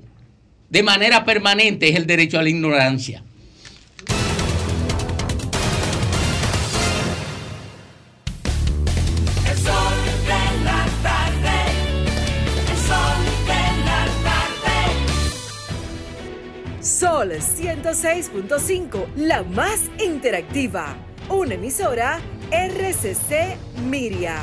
de 0.71 0.83
manera 0.83 1.27
permanente 1.27 1.91
es 1.91 1.97
el 1.97 2.07
derecho 2.07 2.39
a 2.39 2.43
la 2.43 2.49
ignorancia. 2.49 3.25
Sol 16.99 17.31
106.5, 17.31 19.15
la 19.15 19.45
más 19.45 19.89
interactiva. 20.05 20.97
Una 21.29 21.55
emisora 21.55 22.19
RCC 22.51 23.57
Miria. 23.89 24.43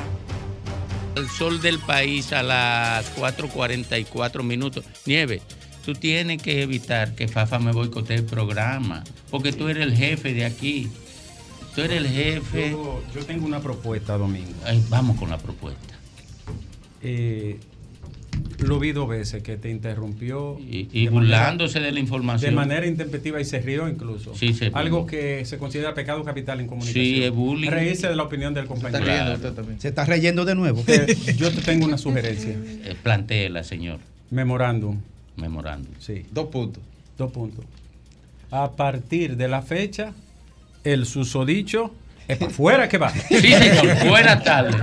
El 1.17 1.27
sol 1.27 1.61
del 1.61 1.79
país 1.79 2.31
a 2.31 2.43
las 2.43 3.13
4.44 3.17 4.41
minutos. 4.43 4.85
Nieve, 5.05 5.41
tú 5.83 5.95
tienes 5.95 6.41
que 6.41 6.61
evitar 6.61 7.13
que 7.13 7.27
Fafa 7.27 7.59
me 7.59 7.73
boicotee 7.73 8.19
el 8.19 8.23
programa, 8.23 9.03
porque 9.29 9.51
tú 9.51 9.67
eres 9.67 9.83
el 9.83 9.93
jefe 9.93 10.33
de 10.33 10.45
aquí. 10.45 10.89
Tú 11.75 11.81
eres 11.81 11.97
el 11.97 12.07
jefe. 12.07 12.71
Yo, 12.71 13.03
yo 13.13 13.25
tengo 13.25 13.45
una 13.45 13.59
propuesta, 13.59 14.17
Domingo. 14.17 14.53
Ay, 14.63 14.81
vamos 14.87 15.19
con 15.19 15.29
la 15.29 15.37
propuesta. 15.37 15.95
Eh, 17.01 17.59
lo 18.59 18.79
vi 18.79 18.91
dos 18.93 19.07
veces 19.07 19.43
que 19.43 19.57
te 19.57 19.69
interrumpió. 19.69 20.57
Y, 20.59 20.87
y 20.91 21.05
de 21.05 21.09
burlándose 21.11 21.75
manera- 21.75 21.87
de 21.87 21.91
la 21.93 21.99
información. 21.99 22.51
De 22.51 22.55
manera 22.55 22.85
intempestiva 22.87 23.39
y 23.41 23.45
se 23.45 23.59
rió 23.59 23.87
incluso. 23.87 24.33
Sí, 24.35 24.53
se. 24.53 24.71
Algo 24.73 25.05
que 25.05 25.45
se 25.45 25.57
considera 25.57 25.93
pecado 25.93 26.23
capital 26.23 26.59
en 26.61 26.67
comunicación. 26.67 27.03
Sí, 27.05 27.23
es 27.23 27.31
bullying. 27.31 27.69
Reírse 27.69 28.07
de 28.07 28.15
la 28.15 28.23
opinión 28.23 28.53
del 28.53 28.65
compañero. 28.65 29.03
Claro. 29.03 29.37
Se 29.79 29.89
está 29.89 30.05
reyendo 30.05 30.45
de 30.45 30.55
nuevo. 30.55 30.83
Eh, 30.87 31.15
yo 31.37 31.51
te 31.51 31.61
tengo 31.61 31.85
una 31.85 31.97
sugerencia. 31.97 32.51
Eh, 32.55 32.95
plantéela, 33.03 33.63
señor. 33.63 33.99
Memorándum. 34.31 34.97
Memorándum. 35.35 35.91
Sí. 35.99 36.25
Dos 36.31 36.47
puntos. 36.47 36.81
Dos 37.17 37.31
puntos. 37.31 37.63
A 38.51 38.71
partir 38.71 39.35
de 39.37 39.47
la 39.47 39.61
fecha, 39.61 40.13
el 40.83 41.05
susodicho 41.05 41.93
es 42.27 42.37
para 42.37 42.51
afuera 42.51 42.89
que 42.89 42.97
va. 42.97 43.09
Sí, 43.11 43.37
señor. 43.39 43.97
Buenas 44.07 44.43
tardes. 44.43 44.81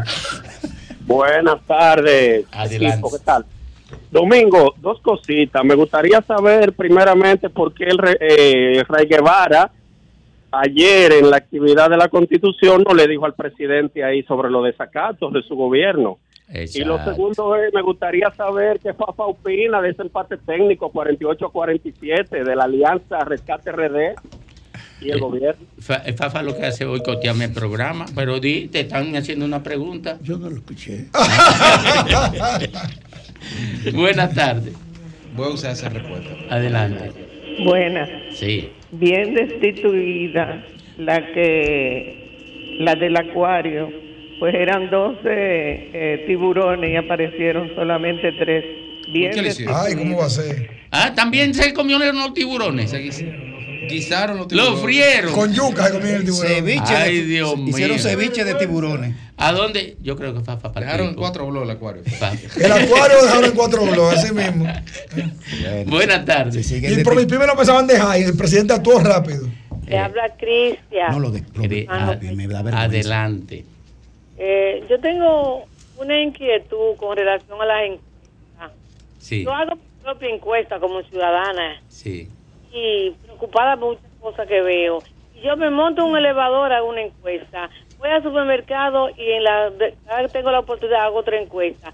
Buenas 1.07 1.61
tardes. 1.67 2.47
Adelante. 2.53 2.87
equipo, 2.87 3.11
¿Qué 3.11 3.25
tal? 3.25 3.45
Domingo, 4.11 4.75
dos 4.79 5.01
cositas. 5.01 5.65
Me 5.65 5.75
gustaría 5.75 6.23
saber 6.23 6.73
primeramente 6.73 7.51
por 7.51 7.75
qué 7.75 7.85
el 7.85 7.99
eh, 8.21 8.85
Rey 8.89 9.07
Guevara 9.07 9.71
ayer 10.51 11.13
en 11.13 11.31
la 11.31 11.39
actividad 11.39 11.89
de 11.91 11.97
la 11.97 12.09
Constitución 12.09 12.85
no 12.87 12.95
le 12.95 13.07
dijo 13.07 13.25
al 13.25 13.35
presidente 13.35 14.05
ahí 14.05 14.23
sobre 14.25 14.51
los 14.51 14.65
desacatos 14.65 15.33
de 15.33 15.43
su 15.43 15.57
gobierno. 15.57 16.19
Y 16.49 16.85
lo 16.85 16.97
Exacto. 16.97 17.13
segundo 17.13 17.57
es, 17.57 17.73
me 17.73 17.81
gustaría 17.81 18.31
saber 18.33 18.79
qué 18.79 18.93
Fafa 18.93 19.25
opina 19.25 19.81
de 19.81 19.91
ese 19.91 20.03
empate 20.03 20.37
técnico 20.37 20.93
48-47 20.93 22.45
de 22.45 22.57
la 22.57 22.65
Alianza 22.65 23.21
Rescate 23.21 23.73
RD 23.73 24.15
y 25.05 25.11
el 25.11 25.21
gobierno. 25.21 25.61
Fa- 25.79 26.03
eh, 26.07 26.13
Fafa 26.13 26.43
lo 26.43 26.57
que 26.57 26.67
hace 26.67 26.85
es 26.85 26.91
boicotearme 26.91 27.45
el 27.47 27.53
programa, 27.53 28.07
pero 28.15 28.39
di, 28.41 28.69
te 28.69 28.81
están 28.81 29.15
haciendo 29.17 29.45
una 29.45 29.63
pregunta. 29.63 30.19
Yo 30.23 30.39
no 30.39 30.49
lo 30.51 30.57
escuché. 30.57 31.07
Buenas 33.93 34.35
tardes. 34.35 34.75
Voy 35.37 35.47
a 35.47 35.51
usar 35.51 35.73
esa 35.73 35.89
respuesta. 35.89 36.31
Adelante. 36.51 37.11
Buenas. 37.65 38.09
Sí. 38.35 38.69
Bien 38.93 39.35
destituida 39.35 40.65
la 40.99 41.27
que 41.33 42.77
la 42.79 42.95
del 42.95 43.17
acuario, 43.17 43.91
pues 44.39 44.55
eran 44.55 44.91
12 44.91 45.21
eh, 45.25 46.25
tiburones 46.27 46.91
y 46.91 46.97
aparecieron 46.97 47.71
solamente 47.75 48.33
tres. 48.33 48.65
Bien 49.13 49.33
destituida. 49.33 49.83
Ay, 49.85 49.95
¿cómo 49.97 50.19
va 50.19 50.27
a 50.27 50.31
ser? 50.31 50.71
Ah, 50.91 51.13
también 51.15 51.55
se 51.55 51.73
comieron 51.73 52.17
los 52.17 52.35
tiburones. 52.35 52.93
Guisaron 53.89 54.37
los 54.39 54.53
Lo 54.53 54.77
frieron. 54.79 55.33
Con 55.33 55.53
yuca 55.53 55.87
se 55.87 55.93
comieron 55.93 56.21
el 56.21 56.25
tiburón. 56.25 56.47
Ceviche. 56.47 56.95
Ay, 56.97 57.21
de- 57.21 57.25
Dios 57.27 57.55
Hicieron 57.67 57.97
mío. 57.97 58.03
ceviche 58.05 58.45
de 58.45 58.55
tiburones. 58.55 59.15
¿A 59.37 59.53
dónde? 59.53 59.97
Yo 60.03 60.17
creo 60.17 60.35
que 60.35 60.41
Fafa 60.41 60.69
Dejaron 60.71 61.15
cuatro 61.15 61.47
blogs 61.47 61.65
el 61.65 61.71
acuario. 61.77 62.03
El 62.57 62.73
acuario 62.73 63.17
lo 63.19 63.23
dejaron 63.25 63.45
en 63.47 63.53
cuatro 63.53 63.85
blogs, 63.85 64.19
así 64.19 64.33
mismo. 64.35 64.67
Buenas 65.87 66.25
tardes. 66.25 66.71
Y 66.71 67.03
por 67.05 67.17
mi 67.17 67.27
pyme 67.27 67.47
no 67.47 67.57
pensaban 67.57 67.87
dejar 67.87 68.21
y 68.21 68.25
el 68.25 68.37
presidente 68.37 68.73
actuó 68.73 68.99
rápido. 69.01 69.49
Le 69.87 69.99
habla 69.99 70.35
Cristian. 70.39 71.11
No 71.11 71.19
lo 71.21 71.31
de. 71.31 71.41
lo 71.55 71.93
Ah, 71.93 72.17
me- 72.21 72.33
me 72.33 72.47
da 72.47 72.63
vergüenza. 72.63 72.83
Adelante. 72.83 73.65
Eh, 74.39 74.85
yo 74.89 74.99
tengo 75.01 75.65
una 75.99 76.23
inquietud 76.23 76.97
con 76.97 77.17
relación 77.17 77.61
a 77.61 77.65
las 77.67 77.83
encuestas. 77.85 78.11
Sí, 79.19 79.45
Yo 79.45 79.53
hago 79.55 79.77
mi 79.77 79.81
propia 80.03 80.29
encuesta 80.31 80.81
como 80.81 81.01
ciudadana 81.03 81.81
sí. 81.89 82.29
Y 82.73 83.11
preocupada 83.25 83.77
por 83.77 83.91
muchas 83.97 84.11
cosas 84.21 84.49
que 84.49 84.61
veo. 84.63 84.99
Yo 85.43 85.57
me 85.57 85.71
monto 85.71 86.03
en 86.05 86.11
un 86.13 86.19
elevador, 86.19 86.73
hago 86.73 86.89
una 86.89 87.03
encuesta. 87.03 87.69
Voy 87.99 88.11
al 88.11 88.23
supermercado 88.23 89.11
y 89.11 89.33
en 89.33 89.45
la, 89.45 89.71
de- 89.71 89.95
cada 90.07 90.23
vez 90.23 90.33
que 90.33 90.39
tengo 90.39 90.51
la 90.51 90.61
oportunidad 90.61 91.05
hago 91.05 91.19
otra 91.19 91.41
encuesta. 91.41 91.93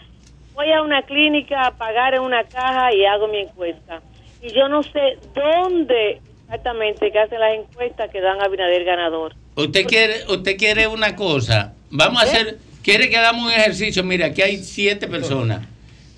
Voy 0.55 0.71
a 0.73 0.83
una 0.83 1.03
clínica 1.03 1.67
a 1.67 1.71
pagar 1.77 2.15
en 2.15 2.21
una 2.23 2.45
caja 2.45 2.93
y 2.95 3.05
hago 3.05 3.29
mi 3.29 3.39
encuesta. 3.39 4.01
Y 4.43 4.53
yo 4.53 4.69
no 4.69 4.83
sé 4.83 5.19
dónde 5.35 6.21
exactamente 6.45 7.11
que 7.11 7.19
hacen 7.19 7.41
las 7.41 7.55
encuestas 7.59 8.11
que 8.11 8.21
dan 8.21 8.41
a 8.43 8.49
Binader 8.49 8.85
ganador. 8.85 9.35
Usted 9.55 9.87
quiere, 9.87 10.15
usted 10.29 10.57
quiere 10.57 10.87
una 10.87 11.15
cosa. 11.17 11.75
Vamos 11.91 12.23
a 12.23 12.25
hacer, 12.27 12.59
quiere 12.83 13.09
que 13.09 13.17
hagamos 13.17 13.47
un 13.47 13.53
ejercicio. 13.53 14.03
Mira, 14.05 14.27
aquí 14.27 14.43
hay 14.43 14.59
siete 14.59 15.07
personas. 15.09 15.67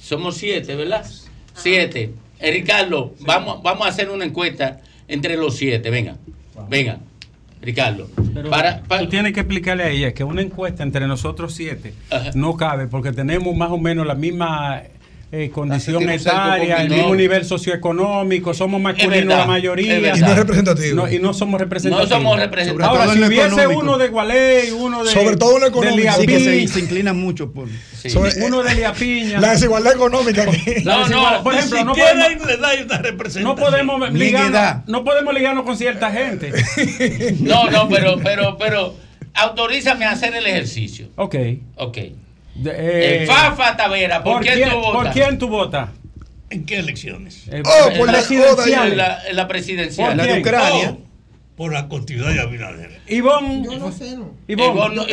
Somos 0.00 0.36
siete, 0.36 0.74
¿verdad? 0.74 1.04
Siete. 1.54 2.10
Eh, 2.40 2.50
Ricardo, 2.50 3.14
vamos, 3.20 3.62
vamos 3.62 3.86
a 3.86 3.90
hacer 3.90 4.10
una 4.10 4.24
encuesta 4.24 4.80
entre 5.08 5.36
los 5.36 5.56
siete. 5.56 5.90
Venga, 5.90 6.16
venga. 6.68 6.98
Ricardo. 7.62 8.08
Pero 8.32 8.48
para, 8.48 8.82
tú 8.82 9.08
tienes 9.08 9.32
que 9.34 9.40
explicarle 9.40 9.82
a 9.82 9.90
ella 9.90 10.14
que 10.14 10.24
una 10.24 10.40
encuesta 10.40 10.82
entre 10.82 11.06
nosotros 11.06 11.54
siete 11.54 11.92
no 12.34 12.56
cabe 12.56 12.86
porque 12.86 13.12
tenemos 13.12 13.54
más 13.54 13.70
o 13.70 13.78
menos 13.78 14.06
la 14.06 14.14
misma 14.14 14.82
eh, 15.32 15.48
condición 15.50 16.10
etaria, 16.10 16.82
el 16.82 16.90
mismo 16.90 17.14
nivel 17.14 17.44
socioeconómico, 17.44 18.52
somos 18.52 18.80
masculinos 18.80 19.38
la 19.38 19.46
mayoría. 19.46 20.16
Y 20.16 20.20
no 20.20 20.26
es 20.30 20.36
representativo. 20.36 20.96
No, 20.96 21.10
y 21.10 21.18
no 21.20 21.32
somos 21.32 21.60
representativos. 21.60 22.10
No 22.10 22.16
somos 22.16 22.38
representativos. 22.40 22.98
Ahora, 23.00 23.12
si 23.12 23.22
hubiese 23.22 23.46
económico. 23.46 23.80
uno 23.80 23.98
de 23.98 24.08
Gualey, 24.08 24.70
uno 24.72 25.04
de. 25.04 25.10
Sobre 25.12 25.36
todo 25.36 25.54
en 25.54 25.60
lo 25.60 25.66
de 25.66 25.70
económico. 25.70 26.12
Sí, 26.18 26.26
que 26.26 26.40
se, 26.40 26.68
se 26.68 26.80
inclinan 26.80 27.16
mucho 27.18 27.52
por. 27.52 27.68
Sobre- 28.08 28.44
uno 28.44 28.62
de 28.62 28.74
Liapiña. 28.74 29.40
La 29.40 29.50
desigualdad 29.52 29.92
económica 29.92 30.42
aquí. 30.42 30.82
No, 30.84 31.06
no, 31.08 31.44
por 31.44 31.54
ejemplo, 31.54 31.84
no 31.84 31.92
podemos, 31.94 32.46
le 32.46 32.56
da 32.56 32.68
una 32.84 32.98
representación. 32.98 33.44
no 33.44 33.54
podemos 33.56 34.12
ligarnos, 34.12 34.88
no 34.88 35.04
podemos 35.04 35.34
ligarnos 35.34 35.64
con 35.64 35.76
cierta 35.76 36.10
gente. 36.10 36.52
No, 37.40 37.70
no, 37.70 37.88
pero, 37.88 38.18
pero, 38.22 38.56
pero, 38.58 38.94
autorízame 39.34 40.06
a 40.06 40.12
hacer 40.12 40.34
el 40.34 40.46
ejercicio. 40.46 41.08
Ok. 41.16 41.36
Ok. 41.76 41.98
De- 42.62 42.70
eh, 42.70 43.22
Eh, 43.22 43.26
Fafa 43.26 43.76
Tavera, 43.76 44.22
¿por, 44.22 44.42
quién 44.42 44.68
tú 44.70 44.76
votas? 44.76 44.92
¿Por 45.02 45.10
quién 45.12 45.38
tú 45.38 45.48
votas? 45.48 45.88
¿En 46.50 46.64
qué 46.66 46.78
elecciones? 46.78 47.44
Eh, 47.50 47.62
Oh, 47.64 47.96
por 47.96 48.06
la- 48.06 48.12
presidencial. 48.14 48.90
En 48.92 48.96
la, 48.96 49.26
en 49.28 49.36
la 49.36 49.48
presidencial. 49.48 50.08
¿Por 50.08 50.16
La 50.16 50.22
de 50.24 50.28
quién? 50.30 50.40
Ucrania. 50.40 50.90
Oh, 50.96 51.10
por 51.56 51.72
la 51.72 51.88
continuidad 51.88 52.32
de 52.32 52.40
Abinader. 52.40 53.00
Ivonne. 53.06 53.62
Yo 53.64 53.78
no 53.78 53.92
sé, 53.92 54.16
no. 54.16 54.32
Ivonne. 54.48 54.96
No 54.96 55.04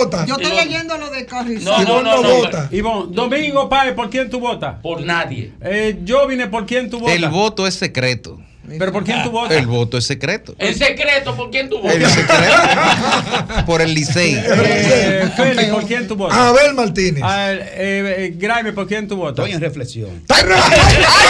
vota. 0.00 0.24
Yo 0.26 0.36
estoy 0.36 0.56
leyendo 0.56 0.96
lo 0.96 1.10
de 1.10 1.26
Carrizal. 1.26 1.64
No, 1.64 1.76
no, 1.76 1.82
Ivonne 1.82 2.10
no, 2.10 2.16
no 2.16 2.28
no, 2.28 2.34
vota. 2.36 2.68
Ivonne, 2.72 3.14
Domingo 3.14 3.68
Páez, 3.68 3.92
¿por 3.94 4.08
quién 4.10 4.30
tú 4.30 4.40
votas? 4.40 4.76
Por 4.82 5.02
nadie. 5.02 5.52
Eh, 5.62 5.98
yo 6.02 6.26
vine, 6.26 6.46
¿por 6.48 6.64
quién 6.66 6.88
tú 6.90 7.00
votas? 7.00 7.14
El 7.16 7.28
voto 7.28 7.66
es 7.66 7.74
secreto. 7.74 8.40
¿Pero 8.66 8.92
por 8.92 9.04
quién 9.04 9.22
tú 9.22 9.30
votas? 9.30 9.56
El 9.56 9.66
voto 9.66 9.98
es 9.98 10.04
secreto. 10.06 10.54
En 10.58 10.74
secreto, 10.74 11.36
¿por 11.36 11.50
quién 11.50 11.68
tú 11.68 11.76
El 11.86 11.98
votas? 12.00 12.12
secreto. 12.12 13.66
Por 13.66 13.82
el 13.82 13.94
Licey. 13.94 14.34
Eh, 14.36 15.30
Félix, 15.36 15.68
¿por 15.68 15.86
quién 15.86 16.08
tú 16.08 16.16
votas? 16.16 16.36
Abel 16.38 16.74
Martínez. 16.74 17.22
Ah, 17.24 17.52
eh, 17.52 18.16
eh, 18.18 18.34
Graeme, 18.36 18.72
¿por 18.72 18.86
quién 18.86 19.06
tú 19.08 19.16
votas? 19.16 19.44
Estoy 19.44 19.52
en 19.54 19.60
reflexión. 19.60 20.22
¡Ay, 20.28 20.42
ay, 20.48 20.76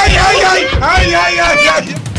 ay, 0.07 0.17
ay, 0.21 0.63
ay, 0.81 1.15
ay, 1.15 1.35
ay, 1.39 1.59
ay! 1.89 2.14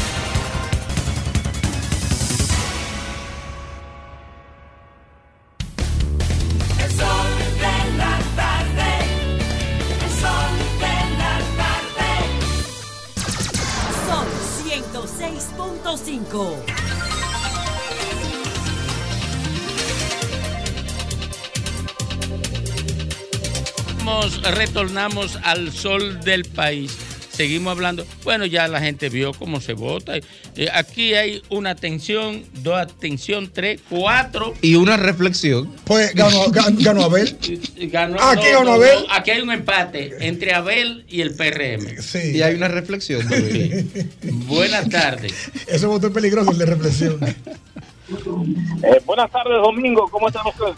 Retornamos 24.51 25.38
al 25.43 25.72
sol 25.72 26.19
del 26.22 26.45
país. 26.45 26.95
Seguimos 27.30 27.72
hablando. 27.72 28.05
Bueno, 28.23 28.45
ya 28.45 28.65
la 28.69 28.80
gente 28.80 29.09
vio 29.09 29.34
cómo 29.34 29.59
se 29.59 29.73
vota. 29.73 30.13
Eh, 30.55 30.69
aquí 30.73 31.15
hay 31.15 31.41
una 31.49 31.72
atención, 31.72 32.45
dos 32.63 32.77
atención, 32.80 33.49
tres, 33.51 33.81
cuatro. 33.89 34.53
Y 34.61 34.76
una 34.76 34.95
reflexión. 34.95 35.69
Pues 35.84 36.15
ganó, 36.15 36.45
gan- 36.45 36.81
ganó 36.81 37.03
Abel. 37.03 37.35
Ganó- 37.91 38.22
Aquí 38.22 38.45
no, 38.53 38.59
ganó 38.59 38.72
Abel. 38.76 38.99
no, 39.05 39.13
aquí 39.13 39.31
hay 39.31 39.41
un 39.41 39.51
empate 39.51 40.15
entre 40.26 40.53
Abel 40.53 41.03
y 41.09 41.19
el 41.19 41.35
PRM. 41.35 42.01
Sí. 42.01 42.38
Y 42.38 42.41
hay 42.41 42.55
una 42.55 42.69
reflexión. 42.69 43.27
también. 43.27 43.91
Buenas 44.47 44.88
tardes. 44.88 45.34
Ese 45.67 45.85
voto 45.88 46.07
es 46.07 46.13
peligroso, 46.13 46.51
el 46.51 46.57
de 46.57 46.65
reflexión. 46.67 47.19
Eh, 47.22 49.01
buenas 49.05 49.30
tardes, 49.30 49.57
Domingo. 49.61 50.07
¿Cómo 50.09 50.30
están 50.30 50.47
ustedes? 50.47 50.76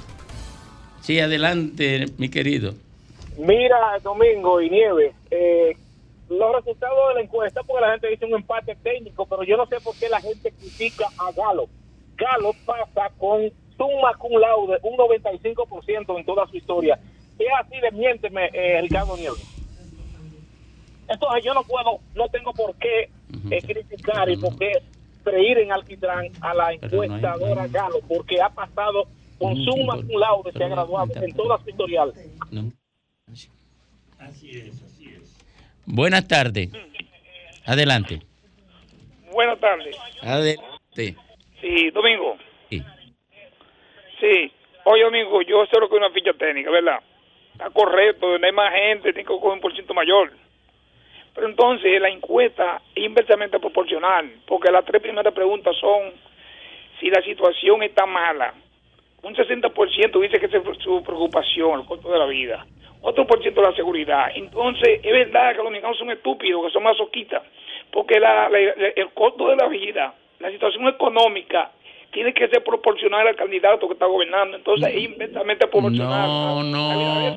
Sí, 1.03 1.19
adelante, 1.19 2.07
mi 2.17 2.29
querido. 2.29 2.73
Mira, 3.37 3.97
Domingo 4.03 4.61
y 4.61 4.69
Nieves, 4.69 5.13
eh, 5.31 5.75
los 6.29 6.55
resultados 6.55 7.09
de 7.09 7.13
la 7.15 7.21
encuesta, 7.21 7.61
porque 7.63 7.81
la 7.85 7.91
gente 7.91 8.09
dice 8.09 8.25
un 8.25 8.33
empate 8.33 8.75
técnico, 8.77 9.25
pero 9.27 9.43
yo 9.43 9.55
no 9.57 9.65
sé 9.67 9.79
por 9.79 9.95
qué 9.95 10.09
la 10.09 10.19
gente 10.19 10.51
critica 10.51 11.07
a 11.17 11.31
Galo. 11.31 11.67
Galo 12.17 12.51
pasa 12.65 13.09
con 13.17 13.41
summa 13.77 14.13
cum 14.17 14.33
laude, 14.39 14.79
un 14.81 14.97
95% 14.97 16.17
en 16.17 16.25
toda 16.25 16.47
su 16.47 16.57
historia. 16.57 16.99
Es 17.37 17.47
así 17.61 17.79
de 17.79 17.91
miénteme, 17.91 18.49
eh, 18.51 18.81
Ricardo 18.81 19.15
Nieves. 19.15 19.45
Entonces 21.07 21.43
yo 21.45 21.53
no 21.53 21.63
puedo, 21.63 21.99
no 22.15 22.27
tengo 22.29 22.51
por 22.53 22.75
qué 22.75 23.09
eh, 23.51 23.61
criticar 23.61 24.29
y 24.29 24.37
por 24.37 24.57
qué 24.57 24.71
freír 25.23 25.59
en 25.59 25.71
alquitrán 25.71 26.27
a 26.41 26.53
la 26.53 26.67
Pero 26.81 26.97
no 26.97 27.01
hay- 27.03 27.07
encuestadora 27.07 27.67
Galo, 27.67 27.99
porque 28.07 28.41
ha 28.41 28.49
pasado 28.49 29.03
con 29.37 29.55
símbolo. 29.55 30.01
cum 30.01 30.19
laude, 30.19 30.51
se 30.51 30.63
ha 30.63 30.67
graduado 30.67 31.13
en 31.15 31.33
toda 31.35 31.57
su 31.63 31.69
historial. 31.69 32.13
No. 32.51 32.71
Así 33.29 33.49
es, 34.51 34.81
así 34.83 35.09
es. 35.09 35.37
Buenas 35.85 36.27
tardes. 36.27 36.69
Adelante. 37.65 38.21
Buenas 39.31 39.59
tardes. 39.59 39.97
Adelante. 40.21 41.15
Sí, 41.59 41.89
Domingo. 41.91 42.37
Sí. 42.69 42.81
Sí. 44.19 44.51
Oye, 44.85 45.03
Domingo, 45.03 45.41
yo 45.41 45.65
sé 45.65 45.77
lo 45.77 45.89
que 45.89 45.95
es 45.95 46.01
una 46.01 46.11
ficha 46.11 46.33
técnica, 46.33 46.71
¿verdad? 46.71 46.99
Está 47.51 47.69
correcto, 47.71 48.29
donde 48.29 48.47
hay 48.47 48.53
más 48.53 48.73
gente, 48.73 49.11
tiene 49.11 49.27
que 49.27 49.33
coger 49.33 49.51
un 49.51 49.59
por 49.59 49.73
ciento 49.73 49.93
mayor. 49.93 50.31
Pero 51.35 51.49
entonces 51.49 51.99
la 51.99 52.09
encuesta 52.09 52.81
es 52.95 53.03
inversamente 53.03 53.59
proporcional, 53.59 54.39
porque 54.47 54.71
las 54.71 54.85
tres 54.85 55.01
primeras 55.01 55.33
preguntas 55.33 55.75
son 55.79 56.13
si 56.99 57.09
la 57.09 57.21
situación 57.21 57.83
está 57.83 58.05
mala. 58.05 58.53
Un 59.21 59.35
60% 59.35 60.21
dice 60.21 60.39
que 60.39 60.45
esa 60.45 60.57
es 60.57 60.77
su 60.79 61.03
preocupación, 61.03 61.81
el 61.81 61.85
costo 61.85 62.09
de 62.09 62.19
la 62.19 62.25
vida. 62.25 62.65
Otro 63.01 63.25
por 63.27 63.41
ciento 63.41 63.61
la 63.61 63.73
seguridad. 63.75 64.27
Entonces, 64.35 64.99
es 65.03 65.11
verdad 65.11 65.51
que 65.51 65.57
los 65.57 65.65
dominicanos 65.65 65.97
son 65.97 66.09
estúpidos, 66.11 66.65
que 66.65 66.71
son 66.71 66.83
masoquistas, 66.83 67.43
porque 67.91 68.19
la- 68.19 68.49
la- 68.49 68.59
el 68.95 69.09
costo 69.13 69.47
de 69.49 69.55
la 69.55 69.67
vida, 69.67 70.13
la 70.39 70.51
situación 70.51 70.87
económica, 70.87 71.71
tiene 72.11 72.33
que 72.33 72.47
ser 72.47 72.63
proporcional 72.63 73.27
al 73.27 73.35
candidato 73.35 73.87
que 73.87 73.93
está 73.93 74.05
gobernando. 74.07 74.57
Entonces, 74.57 74.89
es 74.95 75.03
inversamente 75.03 75.67
proporcional. 75.67 76.27
No, 76.27 76.63
no. 76.63 77.33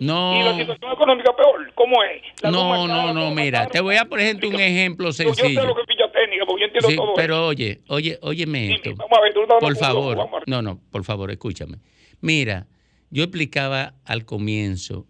Y 0.00 0.42
la 0.42 0.52
No. 0.52 0.56
situación 0.56 0.92
económica 0.92 1.34
peor, 1.36 1.72
¿cómo 1.74 2.02
es? 2.02 2.22
La 2.42 2.50
No, 2.50 2.68
más 2.70 2.86
no, 2.88 3.12
no, 3.12 3.30
mira, 3.34 3.66
te 3.68 3.80
voy 3.80 3.96
a 3.96 4.04
ejemplo 4.06 4.48
un 4.48 4.54
ejemplo 4.58 5.06
Yo, 5.10 5.24
yo 5.24 5.34
sé 5.34 5.34
sencillo. 5.34 5.64
lo 5.64 5.74
que 5.74 5.80
es 5.82 5.86
ficha 5.88 6.10
técnica, 6.12 6.46
porque 6.46 6.60
yo 6.62 6.66
entiendo 6.66 6.88
Sí, 6.88 6.96
todo 6.96 7.14
pero 7.14 7.46
oye, 7.46 7.80
oye, 7.88 8.18
óyeme 8.22 8.72
esto. 8.74 8.90
Vamos 8.96 9.18
a 9.18 9.20
ver, 9.22 9.34
tú 9.34 9.42
estás 9.42 9.58
Por 9.60 9.76
favor, 9.76 10.16
no, 10.46 10.62
no, 10.62 10.78
por 10.90 11.04
favor, 11.04 11.30
escúchame. 11.30 11.76
Mira, 12.22 12.66
yo 13.10 13.24
explicaba 13.24 13.94
al 14.04 14.24
comienzo 14.24 15.06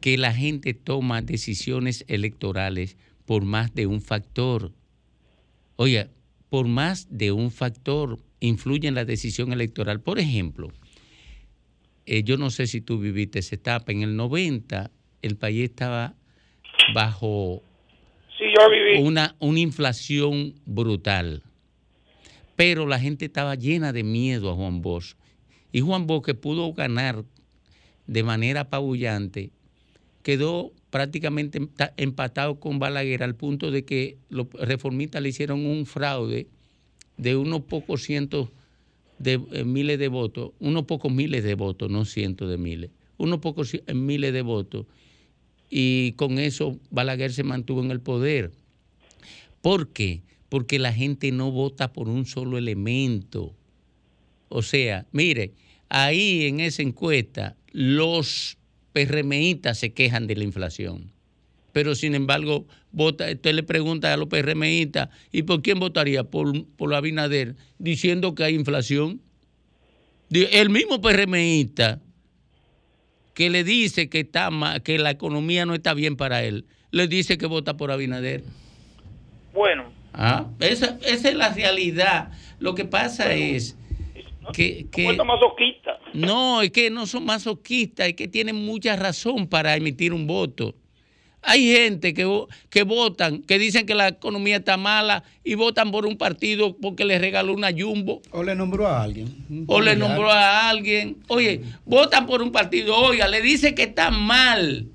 que 0.00 0.16
la 0.16 0.32
gente 0.32 0.74
toma 0.74 1.22
decisiones 1.22 2.04
electorales 2.08 2.96
por 3.26 3.44
más 3.44 3.74
de 3.74 3.86
un 3.86 4.00
factor. 4.00 4.72
Oye, 5.76 6.08
por 6.50 6.66
más 6.68 7.08
de 7.10 7.32
un 7.32 7.50
factor 7.50 8.18
influye 8.40 8.88
en 8.88 8.94
la 8.94 9.04
decisión 9.04 9.52
electoral. 9.52 10.00
Por 10.00 10.18
ejemplo, 10.18 10.68
eh, 12.06 12.22
yo 12.22 12.36
no 12.36 12.50
sé 12.50 12.66
si 12.66 12.80
tú 12.80 12.98
viviste 12.98 13.40
esa 13.40 13.56
etapa, 13.56 13.92
en 13.92 14.02
el 14.02 14.16
90 14.16 14.90
el 15.22 15.36
país 15.36 15.64
estaba 15.64 16.14
bajo 16.94 17.62
Sí, 18.38 18.44
yo 18.56 18.62
la 18.62 18.68
viví. 18.68 19.02
una, 19.02 19.34
una 19.40 19.58
inflación 19.60 20.54
brutal. 20.64 21.42
Pero 22.54 22.86
la 22.86 22.98
gente 23.00 23.24
estaba 23.24 23.54
llena 23.56 23.92
de 23.92 24.04
miedo 24.04 24.50
a 24.50 24.54
Juan 24.54 24.80
Bosch. 24.80 25.14
Y 25.72 25.80
Juan 25.80 26.06
Bosch, 26.06 26.24
que 26.24 26.34
pudo 26.34 26.72
ganar 26.72 27.24
de 28.08 28.22
manera 28.24 28.62
apabullante, 28.62 29.50
quedó 30.24 30.72
prácticamente 30.90 31.60
empa- 31.60 31.92
empatado 31.96 32.58
con 32.58 32.78
Balaguer 32.80 33.22
al 33.22 33.36
punto 33.36 33.70
de 33.70 33.84
que 33.84 34.16
los 34.30 34.48
reformistas 34.54 35.22
le 35.22 35.28
hicieron 35.28 35.64
un 35.64 35.86
fraude 35.86 36.48
de 37.16 37.36
unos 37.36 37.62
pocos 37.62 38.02
cientos 38.02 38.48
de 39.18 39.40
eh, 39.52 39.64
miles 39.64 39.98
de 39.98 40.08
votos, 40.08 40.52
unos 40.58 40.84
pocos 40.84 41.12
miles 41.12 41.44
de 41.44 41.54
votos, 41.54 41.90
no 41.90 42.04
cientos 42.04 42.48
de 42.50 42.56
miles, 42.58 42.90
unos 43.18 43.40
pocos 43.40 43.74
ci- 43.74 43.94
miles 43.94 44.32
de 44.32 44.42
votos 44.42 44.86
y 45.70 46.12
con 46.12 46.38
eso 46.38 46.78
Balaguer 46.90 47.32
se 47.32 47.42
mantuvo 47.44 47.82
en 47.84 47.90
el 47.90 48.00
poder. 48.00 48.52
¿Por 49.60 49.88
qué? 49.88 50.22
Porque 50.48 50.78
la 50.78 50.92
gente 50.94 51.30
no 51.32 51.50
vota 51.50 51.92
por 51.92 52.08
un 52.08 52.24
solo 52.24 52.56
elemento. 52.56 53.54
O 54.48 54.62
sea, 54.62 55.04
mire, 55.12 55.52
ahí 55.90 56.46
en 56.46 56.60
esa 56.60 56.80
encuesta 56.82 57.54
los 57.80 58.58
PRMistas 58.92 59.78
se 59.78 59.92
quejan 59.92 60.26
de 60.26 60.34
la 60.34 60.42
inflación. 60.42 61.12
Pero 61.72 61.94
sin 61.94 62.16
embargo, 62.16 62.66
vota, 62.90 63.30
usted 63.30 63.54
le 63.54 63.62
pregunta 63.62 64.12
a 64.12 64.16
los 64.16 64.26
PRMistas, 64.28 65.10
¿y 65.30 65.42
por 65.44 65.62
quién 65.62 65.78
votaría? 65.78 66.24
Por, 66.24 66.66
por 66.76 66.92
Abinader, 66.92 67.54
diciendo 67.78 68.34
que 68.34 68.42
hay 68.42 68.56
inflación. 68.56 69.20
El 70.30 70.70
mismo 70.70 71.00
PRMista 71.00 72.00
que 73.32 73.48
le 73.48 73.62
dice 73.62 74.08
que 74.08 74.20
está 74.20 74.50
ma- 74.50 74.80
que 74.80 74.98
la 74.98 75.12
economía 75.12 75.64
no 75.64 75.74
está 75.74 75.94
bien 75.94 76.16
para 76.16 76.42
él, 76.42 76.64
le 76.90 77.06
dice 77.06 77.38
que 77.38 77.46
vota 77.46 77.76
por 77.76 77.92
Abinader. 77.92 78.42
Bueno, 79.54 79.92
Ah, 80.12 80.46
esa, 80.58 80.98
esa 81.06 81.28
es 81.28 81.34
la 81.36 81.54
realidad. 81.54 82.32
Lo 82.58 82.74
que 82.74 82.84
pasa 82.84 83.34
es 83.34 83.76
que, 84.52 84.86
que- 84.90 85.12
masoquista. 85.24 85.98
no, 86.14 86.62
es 86.62 86.70
que 86.70 86.90
no 86.90 87.06
son 87.06 87.24
masoquistas, 87.24 88.08
es 88.08 88.14
que 88.14 88.28
tienen 88.28 88.56
mucha 88.64 88.96
razón 88.96 89.46
para 89.46 89.76
emitir 89.76 90.12
un 90.12 90.26
voto. 90.26 90.74
Hay 91.40 91.72
gente 91.72 92.14
que, 92.14 92.28
que 92.68 92.82
votan, 92.82 93.42
que 93.42 93.60
dicen 93.60 93.86
que 93.86 93.94
la 93.94 94.08
economía 94.08 94.56
está 94.56 94.76
mala 94.76 95.22
y 95.44 95.54
votan 95.54 95.92
por 95.92 96.04
un 96.04 96.18
partido 96.18 96.76
porque 96.76 97.04
les 97.04 97.20
regaló 97.20 97.54
una 97.54 97.70
jumbo. 97.70 98.20
O 98.32 98.42
le 98.42 98.56
nombró 98.56 98.88
a 98.88 99.02
alguien. 99.02 99.64
O 99.68 99.80
le 99.80 99.94
nombró 99.94 100.30
a 100.30 100.68
alguien. 100.68 101.18
Oye, 101.28 101.60
votan 101.84 102.26
por 102.26 102.42
un 102.42 102.50
partido, 102.50 102.96
oiga, 102.96 103.28
le 103.28 103.40
dice 103.40 103.74
que 103.74 103.84
está 103.84 104.10
mal. 104.10 104.88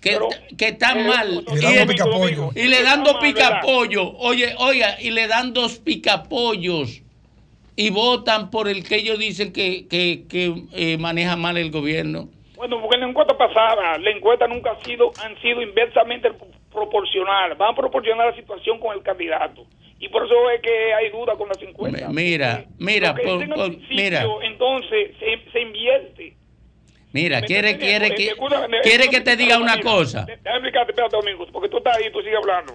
Que, 0.00 0.18
que 0.56 0.68
está 0.68 0.94
mal. 0.94 1.44
Y 1.46 1.56
le 1.60 1.62
dan 1.62 1.84
dos 1.84 1.86
picapollos. 1.94 2.56
Y 2.56 2.68
le 2.68 2.82
dan 2.82 3.04
dos 3.04 3.16
picapollos. 3.20 4.12
Oye, 4.16 4.54
oiga, 4.56 4.96
y 4.98 5.10
le 5.10 5.26
dan 5.28 5.52
dos 5.52 5.78
picapollos. 5.78 7.02
Y 7.80 7.88
votan 7.88 8.50
por 8.50 8.68
el 8.68 8.86
que 8.86 8.96
ellos 8.96 9.18
dicen 9.18 9.54
que, 9.54 9.88
que, 9.88 10.24
que, 10.28 10.52
eh, 10.74 10.98
maneja 10.98 11.34
mal 11.36 11.56
el 11.56 11.70
gobierno. 11.70 12.28
Bueno, 12.56 12.78
porque 12.78 12.96
en 12.96 13.00
la 13.00 13.08
encuesta 13.08 13.38
pasada, 13.38 13.96
la 13.96 14.10
encuesta 14.10 14.46
nunca 14.46 14.72
ha 14.72 14.84
sido, 14.84 15.10
han 15.24 15.34
sido 15.40 15.62
inversamente 15.62 16.30
proporcional. 16.70 17.54
Van 17.54 17.72
a 17.72 17.74
proporcionar 17.74 18.26
la 18.28 18.36
situación 18.36 18.78
con 18.80 18.94
el 18.94 19.02
candidato. 19.02 19.64
Y 19.98 20.10
por 20.10 20.26
eso 20.26 20.34
es 20.50 20.60
que 20.60 20.92
hay 20.92 21.08
duda 21.10 21.36
con 21.38 21.48
las 21.48 21.62
encuestas. 21.62 22.12
Mira, 22.12 22.64
mira, 22.78 23.14
por- 23.14 23.42
en 23.42 23.48
por- 23.48 23.76
mira, 23.88 24.24
entonces 24.42 25.14
se, 25.18 25.50
se 25.50 25.60
invierte. 25.62 26.34
mira, 27.12 27.40
quiere, 27.40 27.78
quiere, 27.78 28.14
que, 28.14 28.34
quiere 28.82 29.08
que 29.08 29.20
te 29.22 29.36
diga 29.36 29.58
una 29.58 29.80
cosa. 29.80 30.26
Déjame 30.26 30.50
explicarte, 30.58 30.92
espérate, 30.92 31.16
Domingo, 31.16 31.46
porque 31.50 31.70
tú 31.70 31.78
estás 31.78 31.96
ahí 31.96 32.12
tú 32.12 32.20
sigues 32.20 32.36
hablando. 32.36 32.74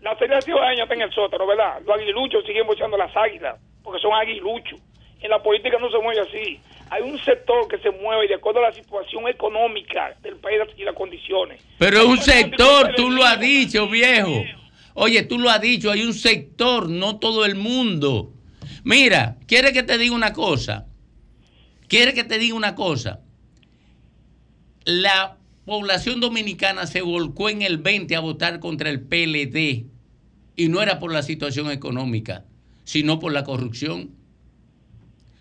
La 0.00 0.16
serie 0.18 0.40
ciudadanía 0.42 0.84
está 0.84 0.94
en 0.94 1.02
el 1.02 1.12
sótano, 1.12 1.46
¿verdad? 1.46 1.80
Los 1.84 1.96
aguiluchos 1.96 2.44
siguen 2.46 2.66
bochando 2.66 2.96
las 2.96 3.14
águilas, 3.16 3.56
porque 3.82 4.00
son 4.00 4.12
aguiluchos. 4.14 4.80
En 5.20 5.30
la 5.30 5.42
política 5.42 5.78
no 5.80 5.90
se 5.90 5.98
mueve 5.98 6.20
así. 6.20 6.60
Hay 6.90 7.02
un 7.02 7.18
sector 7.18 7.66
que 7.68 7.78
se 7.78 7.90
mueve 7.90 8.28
de 8.28 8.34
acuerdo 8.34 8.60
a 8.60 8.68
la 8.68 8.72
situación 8.72 9.28
económica 9.28 10.14
del 10.22 10.36
país 10.36 10.60
y 10.76 10.84
las 10.84 10.94
condiciones. 10.94 11.60
Pero 11.78 11.98
es 11.98 12.04
un 12.04 12.18
sector, 12.18 12.94
tú 12.94 13.10
lo 13.10 13.24
has 13.24 13.40
dicho, 13.40 13.88
viejo. 13.88 14.44
Oye, 14.94 15.22
tú 15.24 15.38
lo 15.38 15.50
has 15.50 15.60
dicho, 15.60 15.90
hay 15.90 16.02
un 16.02 16.14
sector, 16.14 16.88
no 16.88 17.18
todo 17.18 17.44
el 17.44 17.56
mundo. 17.56 18.32
Mira, 18.84 19.36
quiere 19.46 19.72
que 19.72 19.82
te 19.82 19.98
diga 19.98 20.14
una 20.14 20.32
cosa. 20.32 20.86
Quiere 21.88 22.14
que 22.14 22.24
te 22.24 22.38
diga 22.38 22.54
una 22.54 22.74
cosa. 22.74 23.20
La 24.84 25.37
población 25.68 26.18
dominicana 26.18 26.88
se 26.88 27.02
volcó 27.02 27.48
en 27.48 27.62
el 27.62 27.78
20 27.78 28.16
a 28.16 28.20
votar 28.20 28.58
contra 28.58 28.90
el 28.90 29.02
PLD. 29.02 29.86
Y 30.56 30.68
no 30.68 30.82
era 30.82 30.98
por 30.98 31.12
la 31.12 31.22
situación 31.22 31.70
económica, 31.70 32.44
sino 32.82 33.20
por 33.20 33.30
la 33.30 33.44
corrupción. 33.44 34.10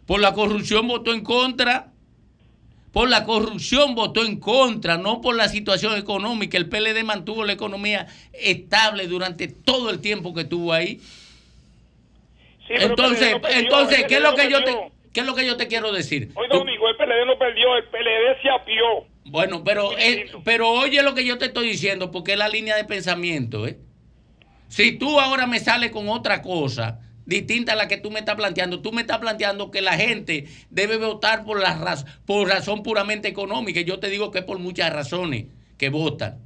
Por 0.06 0.20
la 0.20 0.34
corrupción 0.34 0.88
votó 0.88 1.12
en 1.12 1.24
contra. 1.24 1.92
Por 2.94 3.10
la 3.10 3.26
corrupción 3.26 3.96
votó 3.96 4.24
en 4.24 4.40
contra, 4.40 4.98
no 4.98 5.22
por 5.22 5.36
la 5.36 5.50
situación 5.50 5.98
económica. 5.98 6.58
El 6.58 6.70
PLD 6.70 7.04
mantuvo 7.04 7.46
la 7.46 7.54
economía 7.54 8.08
estable 8.34 9.08
durante 9.08 9.48
todo 9.48 9.90
el 9.90 10.00
tiempo 10.00 10.34
que 10.34 10.42
estuvo 10.42 10.74
ahí. 10.74 11.00
entonces, 12.70 13.30
PLD 13.30 13.34
no 13.34 13.42
perdió, 13.42 13.60
entonces, 13.60 14.06
¿qué 14.08 14.16
es 14.16 14.22
lo 14.22 14.36
que 14.36 14.44
no 14.46 14.50
yo 14.50 14.64
te 14.64 14.92
qué 15.14 15.22
es 15.22 15.26
lo 15.26 15.36
que 15.36 15.46
yo 15.46 15.58
te 15.58 15.68
quiero 15.68 15.92
decir? 15.92 16.30
Hoy 16.36 16.48
Domingo, 16.48 16.90
el 16.90 16.96
PLD 16.96 17.26
no 17.26 17.38
perdió, 17.38 17.76
el 17.76 17.84
PLD 17.86 18.42
se 18.42 18.50
apió. 18.50 19.06
Bueno, 19.30 19.64
pero, 19.64 19.98
eh, 19.98 20.28
pero 20.44 20.70
oye 20.70 21.02
lo 21.04 21.14
que 21.16 21.26
yo 21.26 21.38
te 21.38 21.46
estoy 21.46 21.68
diciendo, 21.70 22.12
porque 22.12 22.34
es 22.34 22.38
la 22.38 22.50
línea 22.50 22.76
de 22.76 22.86
pensamiento, 22.86 23.68
¿eh? 23.68 23.78
Si 24.70 24.92
tú 24.94 25.20
ahora 25.20 25.48
me 25.48 25.60
sales 25.60 25.92
con 25.92 26.10
otra 26.10 26.42
cosa 26.42 27.00
distinta 27.26 27.74
a 27.74 27.76
la 27.76 27.88
que 27.88 27.98
tú 27.98 28.12
me 28.12 28.20
estás 28.20 28.36
planteando, 28.36 28.82
tú 28.82 28.92
me 28.92 29.02
estás 29.02 29.18
planteando 29.20 29.72
que 29.72 29.82
la 29.82 29.94
gente 29.98 30.46
debe 30.70 30.98
votar 30.98 31.44
por, 31.46 31.60
la 31.62 31.78
raz- 31.78 32.06
por 32.26 32.48
razón 32.48 32.84
puramente 32.84 33.28
económica. 33.28 33.80
y 33.80 33.86
Yo 33.86 34.00
te 34.00 34.10
digo 34.10 34.32
que 34.32 34.40
es 34.40 34.46
por 34.46 34.60
muchas 34.60 34.92
razones 34.94 35.46
que 35.78 35.90
votan. 35.90 36.40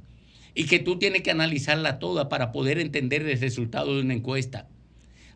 Y 0.54 0.66
que 0.66 0.78
tú 0.78 0.98
tienes 0.98 1.22
que 1.22 1.30
analizarla 1.30 1.98
toda 1.98 2.28
para 2.28 2.52
poder 2.52 2.78
entender 2.78 3.22
el 3.26 3.40
resultado 3.40 3.94
de 3.96 4.02
una 4.02 4.14
encuesta. 4.14 4.68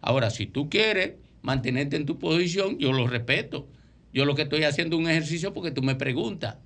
Ahora, 0.00 0.30
si 0.30 0.46
tú 0.46 0.68
quieres 0.68 1.14
mantenerte 1.42 1.96
en 1.96 2.06
tu 2.06 2.18
posición, 2.18 2.78
yo 2.78 2.92
lo 2.92 3.06
respeto. 3.06 3.68
Yo 4.12 4.24
lo 4.26 4.34
que 4.34 4.42
estoy 4.42 4.64
haciendo 4.64 4.96
es 4.96 5.02
un 5.02 5.10
ejercicio 5.10 5.52
porque 5.52 5.70
tú 5.70 5.82
me 5.82 5.94
preguntas. 5.94 6.56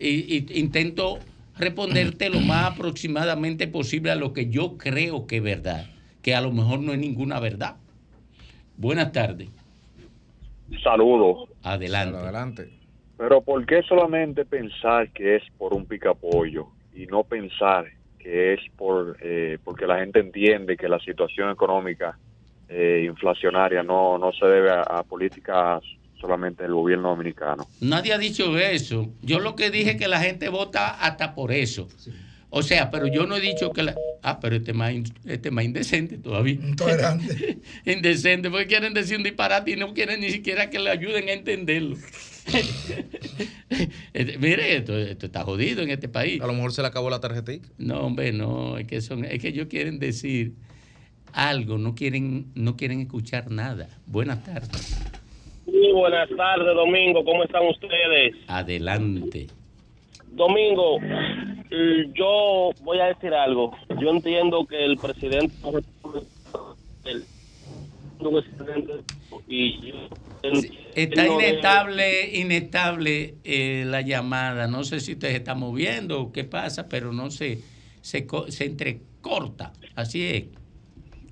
Y, 0.00 0.36
y 0.36 0.58
intento 0.58 1.18
responderte 1.58 2.30
lo 2.30 2.40
más 2.40 2.72
aproximadamente 2.72 3.68
posible 3.68 4.10
a 4.10 4.16
lo 4.16 4.32
que 4.32 4.48
yo 4.48 4.78
creo 4.78 5.26
que 5.26 5.36
es 5.36 5.42
verdad, 5.42 5.86
que 6.22 6.34
a 6.34 6.40
lo 6.40 6.50
mejor 6.50 6.80
no 6.80 6.92
es 6.92 6.98
ninguna 6.98 7.38
verdad. 7.38 7.76
Buenas 8.76 9.12
tardes. 9.12 9.48
Saludos. 10.82 11.50
Adelante. 11.62 12.16
Adelante. 12.16 12.70
Pero 13.18 13.42
¿por 13.42 13.66
qué 13.66 13.82
solamente 13.82 14.46
pensar 14.46 15.10
que 15.10 15.36
es 15.36 15.42
por 15.58 15.74
un 15.74 15.84
picapollo 15.84 16.68
y 16.94 17.04
no 17.06 17.22
pensar 17.22 17.84
que 18.18 18.54
es 18.54 18.60
por 18.76 19.18
eh, 19.20 19.58
porque 19.62 19.86
la 19.86 19.98
gente 19.98 20.20
entiende 20.20 20.76
que 20.76 20.88
la 20.88 20.98
situación 21.00 21.50
económica 21.50 22.18
eh, 22.68 23.04
inflacionaria 23.06 23.82
no, 23.82 24.16
no 24.16 24.32
se 24.32 24.46
debe 24.46 24.70
a, 24.70 24.82
a 24.82 25.02
políticas 25.02 25.82
solamente 26.20 26.62
del 26.62 26.72
gobierno 26.74 27.08
dominicano? 27.10 27.66
Nadie 27.80 28.12
ha 28.12 28.18
dicho 28.18 28.58
eso. 28.58 29.08
Yo 29.22 29.40
lo 29.40 29.56
que 29.56 29.70
dije 29.70 29.92
es 29.92 29.96
que 29.96 30.08
la 30.08 30.20
gente 30.20 30.48
vota 30.48 30.88
hasta 30.90 31.34
por 31.34 31.52
eso. 31.52 31.88
O 32.52 32.62
sea, 32.62 32.90
pero 32.90 33.06
yo 33.06 33.26
no 33.26 33.36
he 33.36 33.40
dicho 33.40 33.70
que 33.72 33.84
la... 33.84 33.94
Ah, 34.22 34.40
pero 34.40 34.56
este 34.56 34.72
es 34.72 34.76
más, 34.76 34.92
in- 34.92 35.04
este 35.24 35.48
es 35.48 35.54
más 35.54 35.64
indecente 35.64 36.18
todavía. 36.18 36.54
Intolerante. 36.54 37.58
indecente, 37.86 38.50
porque 38.50 38.66
quieren 38.66 38.92
decir 38.92 39.16
un 39.16 39.22
disparate 39.22 39.70
y 39.70 39.76
no 39.76 39.94
quieren 39.94 40.20
ni 40.20 40.30
siquiera 40.30 40.68
que 40.68 40.78
le 40.80 40.90
ayuden 40.90 41.28
a 41.28 41.32
entenderlo. 41.32 41.96
Este, 44.12 44.38
Mire, 44.38 44.76
esto, 44.76 44.98
esto 44.98 45.26
está 45.26 45.44
jodido 45.44 45.82
en 45.82 45.90
este 45.90 46.08
país. 46.08 46.40
A 46.42 46.46
lo 46.48 46.52
mejor 46.52 46.72
se 46.72 46.82
le 46.82 46.88
acabó 46.88 47.08
la 47.10 47.20
tarjetita. 47.20 47.68
No, 47.78 48.00
hombre, 48.00 48.32
no, 48.32 48.76
es 48.78 48.86
que 48.88 49.00
son, 49.00 49.24
es 49.24 49.40
que 49.40 49.48
ellos 49.48 49.68
quieren 49.70 49.98
decir 50.00 50.54
algo, 51.32 51.78
no 51.78 51.94
quieren, 51.94 52.46
no 52.56 52.76
quieren 52.76 53.00
escuchar 53.00 53.50
nada. 53.50 53.88
Buenas 54.06 54.42
tardes. 54.42 54.96
Muy 55.72 55.92
buenas 55.92 56.28
tardes, 56.36 56.74
Domingo. 56.74 57.24
¿Cómo 57.24 57.44
están 57.44 57.66
ustedes? 57.68 58.34
Adelante. 58.48 59.46
Domingo, 60.32 60.98
yo 62.14 62.70
voy 62.82 62.98
a 63.00 63.06
decir 63.06 63.32
algo. 63.34 63.72
Yo 64.00 64.10
entiendo 64.10 64.64
que 64.66 64.84
el 64.84 64.96
presidente 64.96 65.54
el- 67.04 67.24
y 69.48 69.92
Está 70.94 71.26
inestable, 71.26 72.36
inestable 72.38 73.34
eh, 73.44 73.84
la 73.86 74.00
llamada. 74.00 74.66
No 74.66 74.84
sé 74.84 75.00
si 75.00 75.12
usted 75.12 75.28
se 75.28 75.36
está 75.36 75.54
moviendo 75.54 76.20
o 76.20 76.32
qué 76.32 76.44
pasa, 76.44 76.88
pero 76.88 77.12
no 77.12 77.30
sé, 77.30 77.58
se, 78.00 78.26
se 78.48 78.64
entrecorta. 78.64 79.72
Así 79.94 80.24
es. 80.26 80.44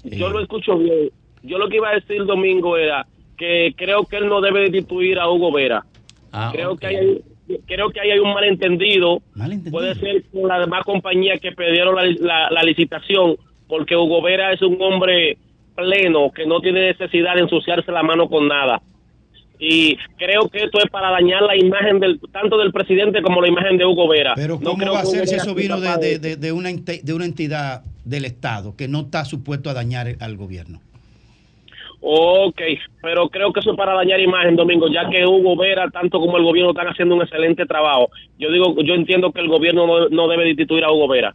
Yo 0.04 0.28
lo 0.30 0.40
escucho 0.40 0.76
bien. 0.78 1.10
Yo 1.42 1.58
lo 1.58 1.68
que 1.68 1.76
iba 1.76 1.90
a 1.90 1.94
decir 1.94 2.24
Domingo 2.24 2.76
era 2.76 3.06
que 3.38 3.72
creo 3.76 4.04
que 4.04 4.16
él 4.18 4.28
no 4.28 4.40
debe 4.40 4.62
destituir 4.68 5.18
a 5.18 5.30
Hugo 5.30 5.52
Vera. 5.52 5.84
Ah, 6.32 6.50
creo 6.52 6.76
que 6.76 6.86
hay 6.86 7.22
creo 7.66 7.88
que 7.88 8.00
ahí 8.00 8.10
hay 8.10 8.18
un 8.18 8.34
malentendido. 8.34 9.22
Puede 9.70 9.94
ser 9.94 10.22
con 10.30 10.48
las 10.48 10.60
demás 10.60 10.84
compañías 10.84 11.40
que 11.40 11.52
perdieron 11.52 11.94
la, 11.94 12.04
la- 12.20 12.50
la 12.50 12.62
licitación, 12.62 13.36
porque 13.66 13.96
Hugo 13.96 14.20
Vera 14.20 14.52
es 14.52 14.60
un 14.60 14.76
hombre 14.82 15.38
pleno 15.74 16.30
que 16.30 16.44
no 16.44 16.60
tiene 16.60 16.88
necesidad 16.88 17.36
de 17.36 17.42
ensuciarse 17.42 17.90
la 17.92 18.02
mano 18.02 18.28
con 18.28 18.48
nada. 18.48 18.82
Y 19.60 19.96
creo 20.18 20.48
que 20.48 20.64
esto 20.64 20.78
es 20.78 20.90
para 20.90 21.10
dañar 21.10 21.42
la 21.42 21.56
imagen 21.56 21.98
del 22.00 22.20
tanto 22.32 22.58
del 22.58 22.70
presidente 22.70 23.22
como 23.22 23.40
la 23.40 23.48
imagen 23.48 23.76
de 23.78 23.84
Hugo 23.86 24.06
Vera. 24.08 24.34
Pero 24.36 24.54
No 24.60 24.70
¿cómo 24.70 24.76
creo 24.78 24.92
va 24.92 25.00
a 25.00 25.04
ser 25.06 25.26
si 25.26 25.34
eso 25.36 25.54
vino 25.54 25.80
de, 25.80 25.96
de- 25.98 26.18
de- 26.18 26.36
de 26.36 26.52
una, 26.52 26.70
ente- 26.70 27.00
de 27.02 27.12
una 27.14 27.24
entidad 27.24 27.82
del 28.04 28.24
Estado 28.24 28.76
que 28.76 28.86
no 28.88 29.00
está 29.00 29.24
supuesto 29.24 29.70
a 29.70 29.74
dañar 29.74 30.14
al 30.20 30.36
gobierno? 30.36 30.80
Ok, 32.00 32.60
pero 33.02 33.28
creo 33.28 33.52
que 33.52 33.60
eso 33.60 33.72
es 33.72 33.76
para 33.76 33.94
dañar 33.94 34.20
imagen, 34.20 34.54
Domingo, 34.54 34.88
ya 34.88 35.08
que 35.10 35.26
Hugo 35.26 35.56
Vera, 35.56 35.90
tanto 35.90 36.20
como 36.20 36.36
el 36.36 36.44
gobierno, 36.44 36.70
están 36.70 36.86
haciendo 36.86 37.16
un 37.16 37.22
excelente 37.22 37.66
trabajo. 37.66 38.08
Yo 38.38 38.50
digo, 38.52 38.74
yo 38.82 38.94
entiendo 38.94 39.32
que 39.32 39.40
el 39.40 39.48
gobierno 39.48 39.86
no, 39.86 40.08
no 40.08 40.28
debe 40.28 40.44
destituir 40.44 40.84
a 40.84 40.92
Hugo 40.92 41.08
Vera. 41.08 41.34